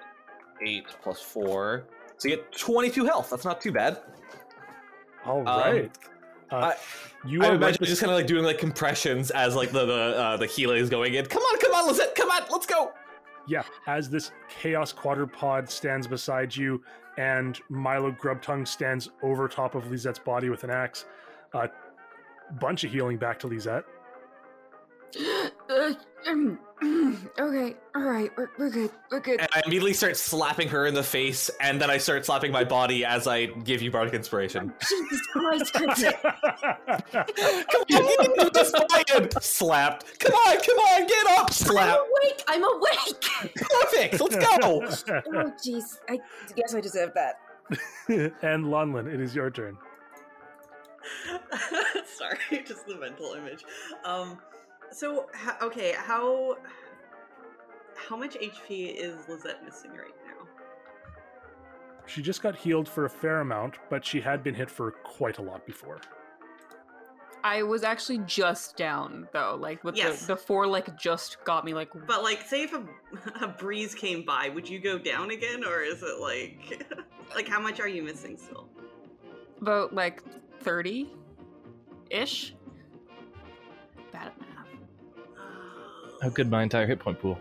plus 1.02 1.20
4. 1.20 1.86
So 2.16 2.28
you 2.28 2.36
get 2.36 2.52
22 2.52 3.04
health, 3.04 3.30
that's 3.30 3.44
not 3.44 3.60
too 3.60 3.72
bad. 3.72 4.00
All 5.26 5.42
right. 5.42 5.66
Um, 5.66 5.76
right. 5.76 5.98
Uh, 6.50 6.56
I- 6.56 6.76
you 7.26 7.42
I 7.42 7.48
are 7.48 7.54
imagine 7.54 7.78
right 7.80 7.88
just 7.88 8.00
kind 8.00 8.10
of 8.12 8.18
like 8.18 8.26
doing 8.26 8.44
like 8.44 8.58
compressions 8.58 9.30
as 9.30 9.54
like 9.56 9.70
the 9.72 9.86
the, 9.86 9.94
uh, 9.94 10.36
the 10.36 10.46
healing 10.46 10.78
is 10.78 10.90
going 10.90 11.14
in. 11.14 11.24
Come 11.26 11.42
on, 11.42 11.58
come 11.58 11.72
on, 11.74 11.86
Lisette, 11.88 12.14
come 12.14 12.30
on, 12.30 12.42
let's 12.50 12.66
go! 12.66 12.92
Yeah, 13.46 13.62
as 13.86 14.10
this 14.10 14.30
chaos 14.48 14.92
quadrupod 14.92 15.70
stands 15.70 16.06
beside 16.06 16.54
you, 16.54 16.82
and 17.16 17.58
Milo 17.70 18.10
Grubtongue 18.12 18.66
stands 18.66 19.10
over 19.22 19.48
top 19.48 19.74
of 19.74 19.90
Lisette's 19.90 20.18
body 20.18 20.48
with 20.50 20.64
an 20.64 20.70
axe. 20.70 21.06
A 21.54 21.70
bunch 22.60 22.84
of 22.84 22.90
healing 22.90 23.16
back 23.16 23.38
to 23.40 23.46
Lisette. 23.46 23.84
Okay, 27.38 27.74
all 27.96 28.02
right, 28.02 28.30
we're, 28.36 28.50
we're 28.58 28.70
good, 28.70 28.90
we're 29.10 29.20
good. 29.20 29.40
And 29.40 29.48
I 29.54 29.62
immediately 29.64 29.92
start 29.92 30.16
slapping 30.16 30.68
her 30.68 30.86
in 30.86 30.94
the 30.94 31.02
face, 31.02 31.50
and 31.60 31.80
then 31.80 31.90
I 31.90 31.98
start 31.98 32.24
slapping 32.24 32.52
my 32.52 32.62
body 32.62 33.04
as 33.04 33.26
I 33.26 33.46
give 33.46 33.82
you 33.82 33.90
bardic 33.90 34.14
inspiration. 34.14 34.72
Jesus 34.88 35.26
Christ, 35.32 35.74
Cricket. 35.74 36.14
Come 36.22 36.36
on, 36.44 37.84
you 37.88 38.16
can 38.20 38.44
do 38.44 38.50
this, 38.50 38.72
Brian! 38.72 39.30
Slapped. 39.40 40.18
Come 40.20 40.34
on, 40.34 40.56
come 40.60 40.78
on, 40.78 41.06
get 41.06 41.26
up! 41.38 41.50
I'm 41.70 41.98
awake, 41.98 42.42
I'm 42.46 42.62
awake! 42.62 43.54
Perfect, 43.56 44.20
let's 44.20 44.36
go! 44.36 44.84
oh, 45.34 45.52
jeez, 45.64 45.98
I 46.08 46.18
guess 46.54 46.74
I 46.74 46.80
deserve 46.80 47.12
that. 47.14 47.38
and 48.42 48.66
Lonlin, 48.66 49.12
it 49.12 49.20
is 49.20 49.34
your 49.34 49.50
turn. 49.50 49.76
Sorry, 52.06 52.62
just 52.64 52.86
the 52.86 52.96
mental 52.96 53.34
image. 53.34 53.64
Um, 54.04 54.38
so 54.94 55.26
okay, 55.62 55.94
how 55.96 56.58
how 57.96 58.16
much 58.16 58.34
HP 58.36 58.94
is 58.96 59.28
Lisette 59.28 59.64
missing 59.64 59.90
right 59.92 60.14
now? 60.26 60.46
She 62.06 62.20
just 62.22 62.42
got 62.42 62.54
healed 62.54 62.88
for 62.88 63.06
a 63.06 63.10
fair 63.10 63.40
amount, 63.40 63.76
but 63.88 64.04
she 64.04 64.20
had 64.20 64.42
been 64.42 64.54
hit 64.54 64.70
for 64.70 64.90
quite 64.90 65.38
a 65.38 65.42
lot 65.42 65.64
before. 65.66 66.00
I 67.42 67.62
was 67.62 67.82
actually 67.84 68.18
just 68.26 68.76
down 68.76 69.28
though, 69.32 69.56
like 69.60 69.84
with 69.84 69.96
Yes. 69.96 70.20
the 70.20 70.28
the 70.28 70.36
four 70.36 70.66
like 70.66 70.96
just 70.98 71.42
got 71.44 71.64
me 71.64 71.74
like 71.74 71.90
But 72.06 72.22
like, 72.22 72.40
say 72.42 72.62
if 72.62 72.72
a, 72.72 72.84
a 73.44 73.48
breeze 73.48 73.94
came 73.94 74.22
by, 74.24 74.48
would 74.48 74.68
you 74.68 74.78
go 74.80 74.98
down 74.98 75.30
again, 75.30 75.62
or 75.64 75.82
is 75.82 76.02
it 76.02 76.20
like 76.20 76.82
like 77.34 77.48
how 77.48 77.60
much 77.60 77.80
are 77.80 77.88
you 77.88 78.02
missing 78.02 78.36
still? 78.38 78.68
about 79.60 79.94
like 79.94 80.22
thirty 80.60 81.10
ish. 82.10 82.54
How 86.24 86.30
good 86.30 86.50
my 86.50 86.62
entire 86.62 86.86
hit 86.86 87.00
point 87.00 87.20
pool. 87.20 87.38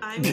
I'm 0.00 0.22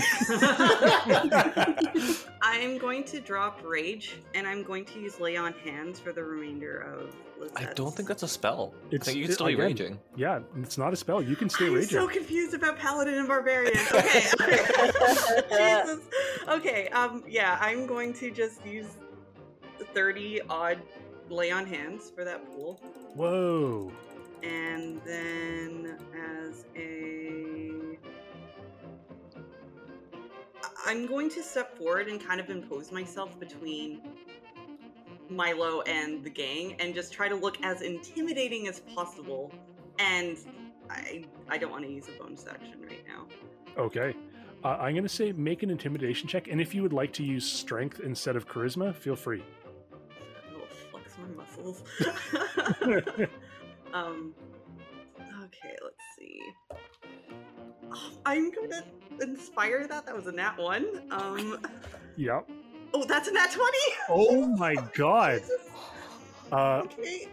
I'm 2.43 2.77
going 2.77 3.03
to 3.05 3.19
drop 3.19 3.61
rage, 3.63 4.17
and 4.35 4.45
I'm 4.45 4.61
going 4.61 4.85
to 4.85 4.99
use 4.99 5.19
lay 5.19 5.37
on 5.37 5.53
hands 5.53 5.99
for 5.99 6.11
the 6.11 6.23
remainder 6.23 6.81
of. 6.81 7.15
I 7.55 7.65
don't 7.73 7.95
think 7.95 8.07
that's 8.07 8.21
a 8.21 8.27
spell. 8.27 8.75
I 8.91 8.95
It's- 8.95 9.05
think 9.07 9.17
you 9.17 9.23
can 9.23 9.31
it- 9.31 9.33
still 9.33 9.47
be 9.47 9.53
again, 9.53 9.65
raging. 9.65 9.99
Yeah, 10.15 10.41
it's 10.61 10.77
not 10.77 10.93
a 10.93 10.95
spell. 10.95 11.19
You 11.19 11.35
can 11.35 11.49
stay 11.49 11.65
I'm 11.65 11.73
raging. 11.73 11.89
so 11.89 12.07
confused 12.07 12.53
about 12.53 12.77
paladin 12.77 13.15
and 13.15 13.27
barbarian. 13.27 13.73
Okay. 13.91 14.21
Jesus. 15.49 15.99
Okay. 16.47 16.89
Um. 16.89 17.23
Yeah. 17.27 17.57
I'm 17.59 17.87
going 17.87 18.13
to 18.13 18.29
just 18.29 18.63
use 18.67 18.85
thirty 19.95 20.41
odd 20.47 20.77
lay 21.31 21.49
on 21.49 21.65
hands 21.65 22.11
for 22.13 22.23
that 22.23 22.45
pool, 22.51 22.79
Whoa. 23.15 23.91
And 24.44 25.02
then 25.06 25.98
as 26.14 26.65
a 26.76 27.98
I'm 30.86 31.07
going 31.07 31.30
to 31.32 31.41
step 31.41 31.78
forward 31.78 32.10
and 32.10 32.24
kind 32.24 32.41
of 32.41 32.49
impose 32.49 32.91
myself 32.91 33.40
between 33.40 34.02
Milo 35.30 35.82
and 35.82 36.24
the 36.24 36.30
gang 36.30 36.76
and 36.80 36.94
just 36.94 37.14
try 37.14 37.30
to 37.30 37.36
look 37.36 37.64
as 37.64 37.82
intimidating 37.82 38.68
as 38.68 38.82
possible. 38.82 39.52
And 39.98 40.38
I 40.90 41.24
I 41.48 41.57
don't 41.57 41.72
want 41.72 41.86
to 41.86 41.91
use 41.91 42.07
a 42.10 42.22
bonus 42.22 42.45
action 42.48 42.82
right 42.86 43.03
now. 43.07 43.28
Okay. 43.78 44.14
Uh, 44.64 44.78
I'm 44.80 44.94
going 44.94 45.03
to 45.03 45.10
say 45.10 45.32
make 45.34 45.64
an 45.64 45.70
intimidation 45.70 46.28
check, 46.28 46.48
and 46.48 46.61
if 46.61 46.74
you 46.74 46.84
would 46.84 46.94
like 46.94 47.11
to 47.14 47.24
use 47.24 47.49
strength 47.49 47.99
instead 47.99 48.36
of 48.36 48.48
charisma, 48.48 48.95
feel 48.95 49.15
free. 49.15 49.44
I 49.91 50.56
will 50.56 50.65
flex 50.91 51.18
my 51.18 51.28
muscles. 51.36 51.84
um. 53.94 54.34
Okay, 55.45 55.76
let's 55.84 55.95
see. 56.18 56.41
Oh, 57.91 58.11
I'm 58.26 58.52
gonna 58.52 58.84
inspire 59.22 59.88
that. 59.88 60.06
That 60.06 60.15
was 60.15 60.28
a 60.28 60.32
nat 60.32 60.57
one. 60.57 60.86
Um. 61.11 61.60
Yep. 62.18 62.49
Oh, 62.94 63.06
that's 63.06 63.28
a 63.28 63.32
nat 63.34 63.52
twenty. 63.52 63.78
Oh 64.10 64.48
my 64.57 64.76
god. 64.95 65.41
Uh, 66.52 66.84
Okay. 66.86 67.30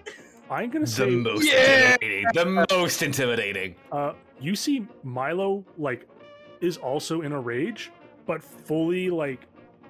I'm 0.49 0.71
gonna 0.71 0.87
say 0.87 1.05
The 1.05 1.11
say 1.11 1.17
most 1.17 1.45
Yeah! 1.47 1.93
intimidating. 1.99 2.27
The 2.33 2.67
most 2.75 3.03
intimidating. 3.03 3.75
uh, 3.93 4.15
you 4.41 4.57
see 4.57 4.87
Milo 5.03 5.63
like 5.77 6.09
is 6.63 6.79
also 6.79 7.21
in 7.21 7.33
a 7.33 7.41
rage, 7.41 7.91
but 8.25 8.43
fully 8.43 9.11
like 9.11 9.41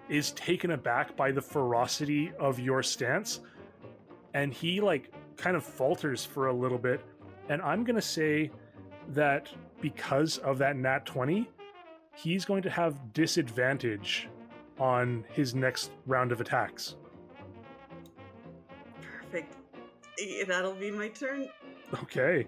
is 0.08 0.32
taken 0.32 0.72
aback 0.72 1.16
by 1.16 1.30
the 1.30 1.40
ferocity 1.40 2.32
of 2.40 2.58
your 2.58 2.82
stance, 2.82 3.38
and 4.34 4.52
he 4.52 4.80
like 4.80 5.12
kind 5.40 5.56
of 5.56 5.64
falters 5.64 6.24
for 6.24 6.48
a 6.48 6.52
little 6.52 6.78
bit. 6.78 7.00
And 7.48 7.60
I'm 7.62 7.82
gonna 7.84 8.00
say 8.02 8.50
that 9.08 9.48
because 9.80 10.38
of 10.38 10.58
that 10.58 10.76
nat 10.76 11.06
20, 11.06 11.48
he's 12.14 12.44
going 12.44 12.62
to 12.62 12.70
have 12.70 13.12
disadvantage 13.12 14.28
on 14.78 15.24
his 15.32 15.54
next 15.54 15.90
round 16.06 16.32
of 16.32 16.40
attacks. 16.40 16.96
Perfect. 19.02 19.56
Eh, 20.20 20.44
That'll 20.46 20.74
be 20.74 20.90
my 20.90 21.08
turn. 21.08 21.48
Okay. 22.02 22.46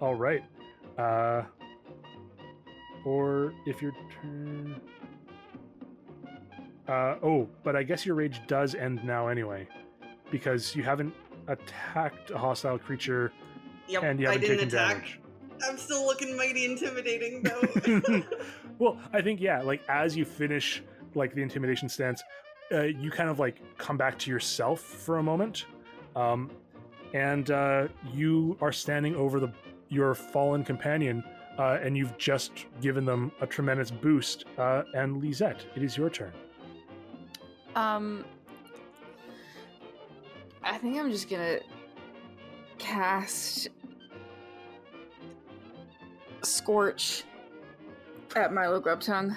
All 0.00 0.14
right. 0.14 0.44
Uh 0.96 1.42
or 3.04 3.52
if 3.66 3.80
your 3.82 3.92
turn 4.20 4.80
Uh 6.88 7.16
oh, 7.22 7.48
but 7.62 7.76
I 7.76 7.82
guess 7.82 8.04
your 8.06 8.14
rage 8.16 8.40
does 8.46 8.74
end 8.74 9.04
now 9.04 9.28
anyway 9.28 9.68
because 10.30 10.74
you 10.76 10.82
haven't 10.82 11.14
attacked 11.48 12.30
a 12.30 12.38
hostile 12.38 12.78
creature 12.78 13.32
Yep, 13.88 14.02
and 14.02 14.20
you 14.20 14.28
I 14.28 14.32
haven't 14.32 14.48
didn't 14.48 14.68
taken 14.70 14.78
attack. 14.78 14.94
damage. 14.96 15.20
I'm 15.66 15.78
still 15.78 16.04
looking 16.06 16.36
mighty 16.36 16.66
intimidating 16.66 17.42
though. 17.42 18.22
well, 18.78 18.98
I 19.12 19.22
think 19.22 19.40
yeah, 19.40 19.60
like 19.62 19.82
as 19.88 20.16
you 20.16 20.24
finish 20.24 20.82
like 21.14 21.34
the 21.34 21.42
intimidation 21.42 21.88
stance, 21.88 22.22
uh, 22.70 22.82
you 22.82 23.10
kind 23.10 23.30
of 23.30 23.38
like 23.38 23.56
come 23.78 23.96
back 23.96 24.18
to 24.20 24.30
yourself 24.30 24.80
for 24.80 25.18
a 25.18 25.22
moment, 25.22 25.64
um, 26.14 26.50
and 27.14 27.50
uh, 27.50 27.88
you 28.12 28.56
are 28.60 28.72
standing 28.72 29.16
over 29.16 29.40
the 29.40 29.50
your 29.88 30.14
fallen 30.14 30.62
companion, 30.62 31.24
uh, 31.58 31.78
and 31.82 31.96
you've 31.96 32.16
just 32.18 32.66
given 32.82 33.06
them 33.06 33.32
a 33.40 33.46
tremendous 33.46 33.90
boost. 33.90 34.44
Uh, 34.58 34.82
and 34.94 35.22
Lisette, 35.24 35.64
it 35.74 35.82
is 35.82 35.96
your 35.96 36.10
turn. 36.10 36.32
Um, 37.74 38.24
I 40.62 40.78
think 40.78 40.96
I'm 40.98 41.10
just 41.10 41.28
gonna 41.30 41.58
cast 42.78 43.68
Scorch 46.42 47.24
at 48.36 48.52
Milo 48.52 48.80
Grubtongue. 48.80 49.36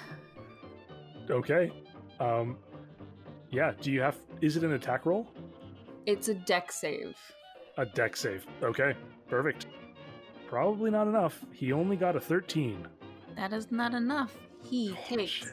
Okay. 1.30 1.72
Um, 2.20 2.58
yeah. 3.50 3.72
Do 3.80 3.90
you 3.90 4.00
have? 4.00 4.16
Is 4.40 4.56
it 4.56 4.64
an 4.64 4.72
attack 4.72 5.06
roll? 5.06 5.28
It's 6.06 6.28
a 6.28 6.34
Dex 6.34 6.76
save. 6.76 7.16
A 7.78 7.86
Dex 7.86 8.20
save. 8.20 8.46
Okay. 8.62 8.94
Perfect. 9.28 9.66
Probably 10.46 10.90
not 10.90 11.06
enough. 11.08 11.38
He 11.52 11.72
only 11.72 11.96
got 11.96 12.16
a 12.16 12.20
thirteen. 12.20 12.86
That 13.36 13.52
is 13.52 13.72
not 13.72 13.94
enough. 13.94 14.36
He 14.64 14.92
Oh, 14.92 15.16
takes 15.16 15.30
shit. 15.30 15.48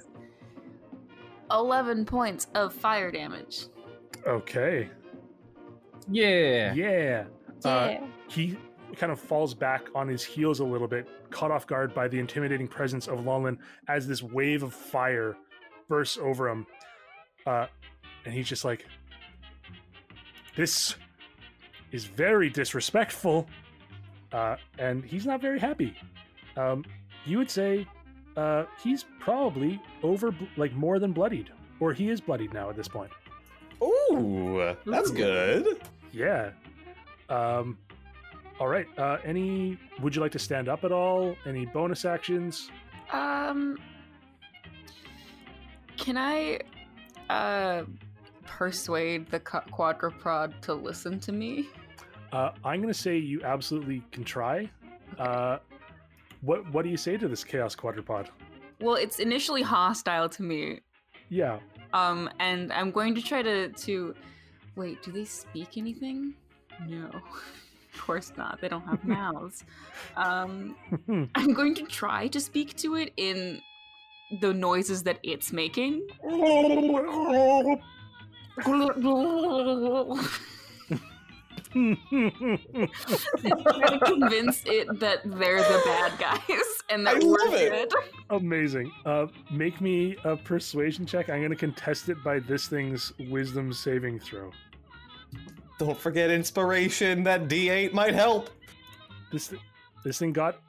11 1.52 2.06
points 2.06 2.46
of 2.54 2.72
fire 2.74 3.10
damage. 3.10 3.66
Okay. 4.28 4.90
Yeah. 6.12 6.74
Yeah. 6.74 7.26
Uh, 7.64 7.96
he 8.28 8.58
kind 8.96 9.12
of 9.12 9.20
falls 9.20 9.54
back 9.54 9.88
on 9.96 10.08
his 10.08 10.24
heels 10.24 10.60
a 10.60 10.64
little 10.64 10.88
bit, 10.88 11.08
caught 11.30 11.52
off 11.52 11.68
guard 11.68 11.94
by 11.94 12.08
the 12.08 12.20
intimidating 12.20 12.68
presence 12.68 13.08
of 13.08 13.20
Lonlin 13.20 13.58
as 13.88 14.08
this 14.08 14.24
wave 14.24 14.64
of 14.64 14.74
fire 14.74 15.38
bursts 15.88 16.18
over 16.18 16.50
him. 16.50 16.66
Uh, 17.46 17.68
and 18.26 18.34
he's 18.34 18.48
just 18.48 18.66
like, 18.66 18.86
This 20.56 20.96
is 21.92 22.06
very 22.06 22.50
disrespectful. 22.50 23.48
Uh, 24.32 24.58
and 24.78 25.04
he's 25.04 25.26
not 25.26 25.42
very 25.42 25.60
happy. 25.60 25.96
Um, 26.56 26.86
you 27.26 27.38
would 27.38 27.50
say 27.50 27.88
uh, 28.38 28.66
he's 28.84 29.06
probably 29.20 29.82
over, 30.04 30.34
like, 30.56 30.74
more 30.74 31.00
than 31.00 31.12
bloodied. 31.12 31.50
Or 31.80 31.94
he 31.94 32.10
is 32.10 32.22
bloodied 32.22 32.54
now 32.54 32.70
at 32.70 32.76
this 32.76 32.88
point. 32.88 33.12
Ooh, 33.82 34.76
that's 34.86 35.10
Ooh. 35.10 35.14
good. 35.14 35.82
Yeah. 36.12 36.52
Um 37.30 37.78
all 38.60 38.68
right. 38.68 38.88
Uh 38.98 39.18
any 39.24 39.78
would 40.02 40.16
you 40.16 40.22
like 40.22 40.32
to 40.34 40.40
stand 40.40 40.68
up 40.70 40.84
at 40.84 40.92
all? 40.92 41.36
Any 41.46 41.66
bonus 41.66 42.06
actions? 42.06 42.70
Um, 43.12 43.78
can 45.98 46.18
I 46.18 46.60
uh 47.30 47.84
persuade 48.46 49.30
the 49.30 49.40
qu- 49.40 49.70
quadrupod 49.72 50.60
to 50.62 50.74
listen 50.74 51.20
to 51.22 51.32
me? 51.32 51.68
Uh 52.32 52.52
I'm 52.64 52.82
going 52.82 52.94
to 52.94 53.00
say 53.00 53.18
you 53.18 53.42
absolutely 53.44 54.04
can 54.12 54.24
try. 54.24 54.70
Uh 55.18 55.58
what 56.42 56.70
what 56.72 56.84
do 56.84 56.90
you 56.90 56.98
say 56.98 57.18
to 57.18 57.28
this 57.28 57.44
chaos 57.44 57.76
quadrupod? 57.76 58.28
Well, 58.82 58.96
it's 58.96 59.20
initially 59.20 59.62
hostile 59.62 60.30
to 60.30 60.44
me. 60.44 60.80
Yeah. 61.28 61.60
Um, 61.92 62.30
and 62.40 62.72
I'm 62.72 62.92
going 62.92 63.14
to 63.16 63.22
try 63.22 63.42
to 63.42 63.70
to 63.70 64.16
wait. 64.80 65.04
Do 65.04 65.12
they 65.12 65.26
speak 65.26 65.78
anything? 65.78 66.34
No, 66.88 67.06
of 67.14 67.22
course 68.00 68.32
not. 68.38 68.60
They 68.62 68.70
don't 68.70 68.86
have 68.86 69.04
mouths. 69.20 69.64
Um, 70.16 70.76
I'm 71.36 71.54
going 71.54 71.76
to 71.76 71.84
try 71.86 72.28
to 72.30 72.40
speak 72.40 72.76
to 72.78 72.96
it 72.96 73.14
in 73.18 73.62
the 74.42 74.54
noises 74.54 75.04
that 75.04 75.20
it's 75.24 75.52
making. 75.52 76.08
try 82.50 83.88
to 83.90 84.00
convince 84.06 84.64
it 84.66 85.00
that 85.00 85.20
they're 85.24 85.58
the 85.62 85.82
bad 85.86 86.20
guys 86.20 86.84
and 86.90 87.06
that 87.06 87.16
I 87.16 87.20
we're 87.26 87.38
love 87.46 87.54
it. 87.54 87.90
good. 87.90 87.94
Amazing. 88.30 88.92
Uh 89.06 89.28
make 89.52 89.80
me 89.82 90.16
a 90.24 90.36
persuasion 90.36 91.06
check. 91.06 91.30
I'm 91.30 91.40
going 91.40 91.50
to 91.52 91.56
contest 91.56 92.10
it 92.10 92.24
by 92.24 92.40
this 92.40 92.68
thing's 92.68 93.14
wisdom 93.30 93.72
saving 93.74 94.20
throw. 94.20 94.52
Don't 95.80 95.98
forget 95.98 96.30
inspiration. 96.30 97.24
That 97.24 97.48
D8 97.48 97.94
might 97.94 98.14
help. 98.14 98.50
This 99.32 99.54
this 100.04 100.20
thing 100.20 100.34
got 100.34 100.60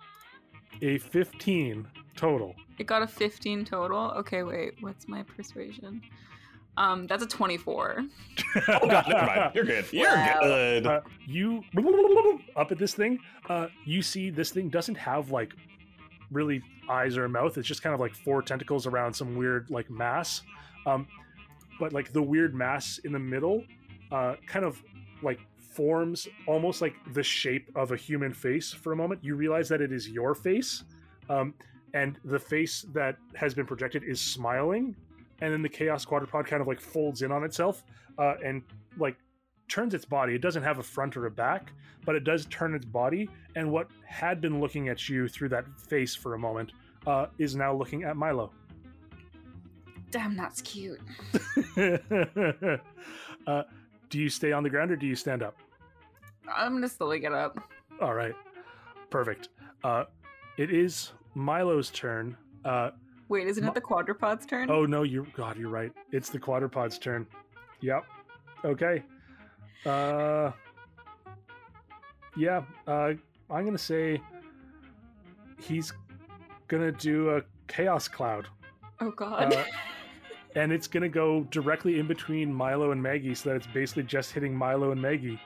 a 0.83 0.99
15 0.99 1.87
total. 2.17 2.55
It 2.79 2.87
got 2.87 3.03
a 3.03 3.07
15 3.07 3.65
total. 3.65 4.13
Okay, 4.13 4.43
wait. 4.45 4.75
What's 4.81 5.09
my 5.09 5.23
persuasion? 5.25 6.01
Um, 6.77 7.07
that's 7.09 7.23
a 7.23 7.27
24. 7.27 8.05
Oh 8.69 8.87
god, 8.89 9.05
never 9.09 9.27
mind. 9.27 9.53
You're 9.55 9.65
good. 9.65 9.85
You're 9.93 10.09
Wow. 10.09 10.39
good. 10.43 10.87
uh, 10.87 11.01
you 11.27 11.63
up 12.57 12.71
at 12.73 12.79
this 12.79 12.95
thing 12.95 13.19
uh, 13.49 13.67
you 13.85 14.03
see 14.03 14.31
this 14.31 14.51
thing 14.51 14.69
doesn't 14.69 14.95
have 14.97 15.31
like 15.31 15.53
really 16.31 16.63
eyes 16.89 17.17
or 17.17 17.25
a 17.25 17.29
mouth 17.29 17.57
it's 17.59 17.67
just 17.69 17.83
kind 17.83 17.95
of 17.95 18.01
like 18.01 18.15
four 18.15 18.43
tentacles 18.43 18.87
around 18.87 19.13
some 19.15 19.37
weird 19.37 19.71
like 19.71 19.89
mass 19.91 20.43
um, 20.87 21.07
but 21.79 21.93
like 21.93 22.13
the 22.13 22.23
weird 22.23 22.55
mass 22.55 22.99
in 23.05 23.13
the 23.13 23.19
middle 23.19 23.63
uh, 24.13 24.35
kind 24.47 24.65
of 24.65 24.83
like 25.23 25.41
forms 25.59 26.27
almost 26.47 26.83
like 26.83 26.95
the 27.13 27.23
shape 27.23 27.71
of 27.77 27.93
a 27.93 27.97
human 27.97 28.33
face 28.33 28.73
for 28.73 28.93
a 28.93 28.97
moment 28.97 29.23
you 29.23 29.37
realize 29.37 29.69
that 29.69 29.81
it 29.81 29.93
is 29.93 30.09
your 30.09 30.35
face 30.35 30.85
um, 31.29 31.55
and 31.95 32.19
the 32.25 32.39
face 32.39 32.85
that 32.93 33.17
has 33.35 33.55
been 33.55 33.67
projected 33.67 34.03
is 34.05 34.21
smiling 34.21 34.97
and 35.41 35.53
then 35.53 35.63
the 35.63 35.69
chaos 35.69 36.05
quadrupod 36.05 36.47
kind 36.47 36.61
of 36.61 36.69
like 36.69 36.81
folds 36.81 37.23
in 37.23 37.33
on 37.33 37.45
itself 37.45 37.85
uh, 38.19 38.35
and 38.45 38.63
like 38.99 39.17
turns 39.71 39.95
its 39.95 40.05
body. 40.05 40.35
It 40.35 40.43
doesn't 40.43 40.63
have 40.63 40.79
a 40.79 40.83
front 40.83 41.17
or 41.17 41.27
a 41.27 41.31
back, 41.31 41.73
but 42.05 42.15
it 42.15 42.25
does 42.25 42.45
turn 42.47 42.75
its 42.75 42.85
body. 42.85 43.31
And 43.57 43.71
what 43.71 43.89
had 44.05 44.41
been 44.41 44.61
looking 44.61 44.89
at 44.89 45.09
you 45.09 45.29
through 45.29 45.49
that 45.51 45.65
face 45.79 46.15
for 46.15 46.35
a 46.35 46.39
moment 46.39 46.73
uh, 47.07 47.27
is 47.39 47.57
now 47.57 47.73
looking 47.75 48.03
at 48.03 48.17
Milo. 48.17 48.51
Damn, 50.11 50.37
that's 50.37 50.61
cute. 50.61 51.01
uh, 53.47 53.63
do 54.11 54.19
you 54.19 54.29
stay 54.29 54.53
on 54.53 54.63
the 54.63 54.71
ground 54.71 54.91
or 54.91 54.97
do 54.97 55.07
you 55.07 55.15
stand 55.15 55.43
up? 55.43 55.57
I'm 56.55 56.75
gonna 56.75 56.89
slowly 56.89 57.21
get 57.21 57.33
up. 57.33 57.59
All 58.01 58.15
right, 58.15 58.35
perfect. 59.09 59.49
Uh, 59.85 60.05
it 60.59 60.71
is 60.71 61.13
Milo's 61.35 61.91
turn. 61.91 62.37
Uh, 62.65 62.91
Wait, 63.29 63.47
isn't 63.47 63.65
it 63.65 63.75
the 63.75 63.81
quadrupod's 63.81 64.45
turn? 64.45 64.71
oh 64.71 64.85
no, 64.85 65.05
you 65.05 65.27
God, 65.35 65.57
you're 65.57 65.71
right. 65.71 65.93
It's 66.13 66.29
the 66.29 66.39
quadrupod's 66.39 66.99
turn. 66.99 67.27
Yep. 67.81 68.05
Okay. 68.65 69.03
Uh, 69.87 70.51
yeah. 72.37 72.63
Uh, 72.87 73.13
I'm 73.49 73.65
gonna 73.65 73.79
say 73.79 74.21
he's 75.61 75.93
gonna 76.69 76.93
do 76.93 77.31
a 77.37 77.43
chaos 77.69 78.09
cloud. 78.09 78.47
Oh, 79.01 79.11
god. 79.13 79.55
Uh, 79.55 79.65
and 80.55 80.73
it's 80.73 80.87
gonna 80.89 81.09
go 81.09 81.43
directly 81.51 81.99
in 81.99 82.07
between 82.07 82.53
Milo 82.53 82.91
and 82.93 83.03
Maggie, 83.03 83.35
so 83.35 83.51
that 83.51 83.57
it's 83.57 83.67
basically 83.69 84.03
just 84.05 84.33
hitting 84.33 84.55
Milo 84.55 84.91
and 84.93 85.01
Maggie. 85.01 85.41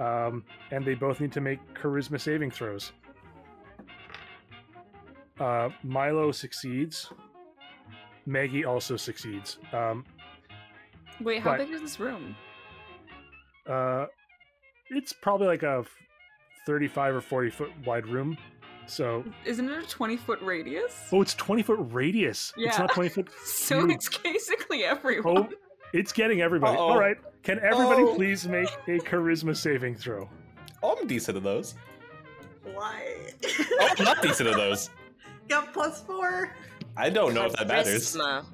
Um, 0.00 0.44
and 0.70 0.84
they 0.84 0.94
both 0.94 1.20
need 1.20 1.32
to 1.32 1.40
make 1.40 1.60
charisma 1.74 2.20
saving 2.20 2.50
throws. 2.50 2.92
Uh, 5.38 5.70
Milo 5.82 6.32
succeeds. 6.32 7.12
Maggie 8.26 8.64
also 8.64 8.96
succeeds. 8.96 9.58
Um, 9.72 10.04
Wait, 11.20 11.40
how 11.42 11.52
But- 11.52 11.58
big 11.66 11.70
is 11.70 11.80
this 11.82 12.00
room? 12.00 12.34
uh, 13.66 14.06
it's 14.88 15.12
probably 15.12 15.46
like 15.46 15.62
a 15.62 15.84
35 16.66 17.14
or 17.16 17.20
40 17.20 17.50
foot 17.50 17.70
wide 17.84 18.06
room. 18.06 18.36
So, 18.92 19.24
Isn't 19.46 19.70
it 19.70 19.84
a 19.84 19.86
20 19.88 20.18
foot 20.18 20.38
radius? 20.42 21.08
oh, 21.12 21.22
it's 21.22 21.32
20 21.34 21.62
foot 21.62 21.78
radius. 21.92 22.52
It's 22.58 22.76
Yeah. 22.76 22.82
not 22.82 22.92
20 22.92 23.08
foot. 23.08 23.28
so 23.44 23.80
huge. 23.86 23.92
it's 23.92 24.18
basically 24.18 24.84
everyone. 24.84 25.38
Oh, 25.38 25.48
it's 25.94 26.12
getting 26.12 26.42
everybody. 26.42 26.76
Uh-oh. 26.76 26.88
All 26.90 26.98
right. 27.00 27.16
Can 27.42 27.58
everybody 27.60 28.02
Oh. 28.02 28.14
please 28.14 28.46
make 28.46 28.68
a 28.88 28.98
charisma 28.98 29.56
saving 29.56 29.94
throw? 29.96 30.28
Oh, 30.82 30.98
I'm 31.00 31.06
decent 31.06 31.38
at 31.38 31.42
those. 31.42 31.74
Why? 32.74 33.16
Oh, 33.80 33.94
I'm 33.98 34.04
not 34.04 34.20
decent 34.20 34.50
at 34.50 34.56
those. 34.56 34.90
Got 35.48 35.72
plus 35.72 36.02
four. 36.02 36.50
I 36.94 37.08
don't 37.08 37.32
know 37.32 37.46
if 37.46 37.52
that 37.54 37.68
matters. 37.68 38.14
Charisma. 38.14 38.44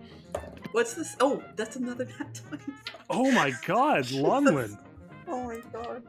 What's 0.70 0.94
this? 0.94 1.16
Oh, 1.18 1.42
that's 1.56 1.74
another 1.74 2.04
nat 2.20 2.40
20. 2.48 2.62
Oh 3.10 3.30
my 3.32 3.52
god, 3.66 4.04
Lonlin. 4.04 4.78
Oh 5.26 5.42
my 5.42 5.58
god. 5.72 6.02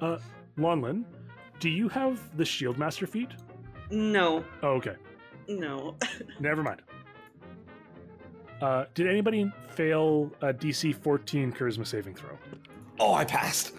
Uh, 0.00 0.18
Lonlin, 0.58 1.04
do 1.60 1.68
you 1.68 1.90
have 1.90 2.20
the 2.38 2.44
Shield 2.44 2.78
Master 2.78 3.06
feat? 3.06 3.32
No, 3.90 4.44
Oh, 4.62 4.70
okay. 4.74 4.96
no. 5.48 5.96
Never 6.40 6.62
mind. 6.62 6.82
Uh, 8.60 8.86
did 8.94 9.06
anybody 9.06 9.50
fail 9.70 10.30
a 10.40 10.52
DC 10.52 10.94
14 11.02 11.52
charisma 11.52 11.86
saving 11.86 12.14
throw? 12.14 12.38
Oh, 12.98 13.12
I 13.14 13.24
passed. 13.24 13.72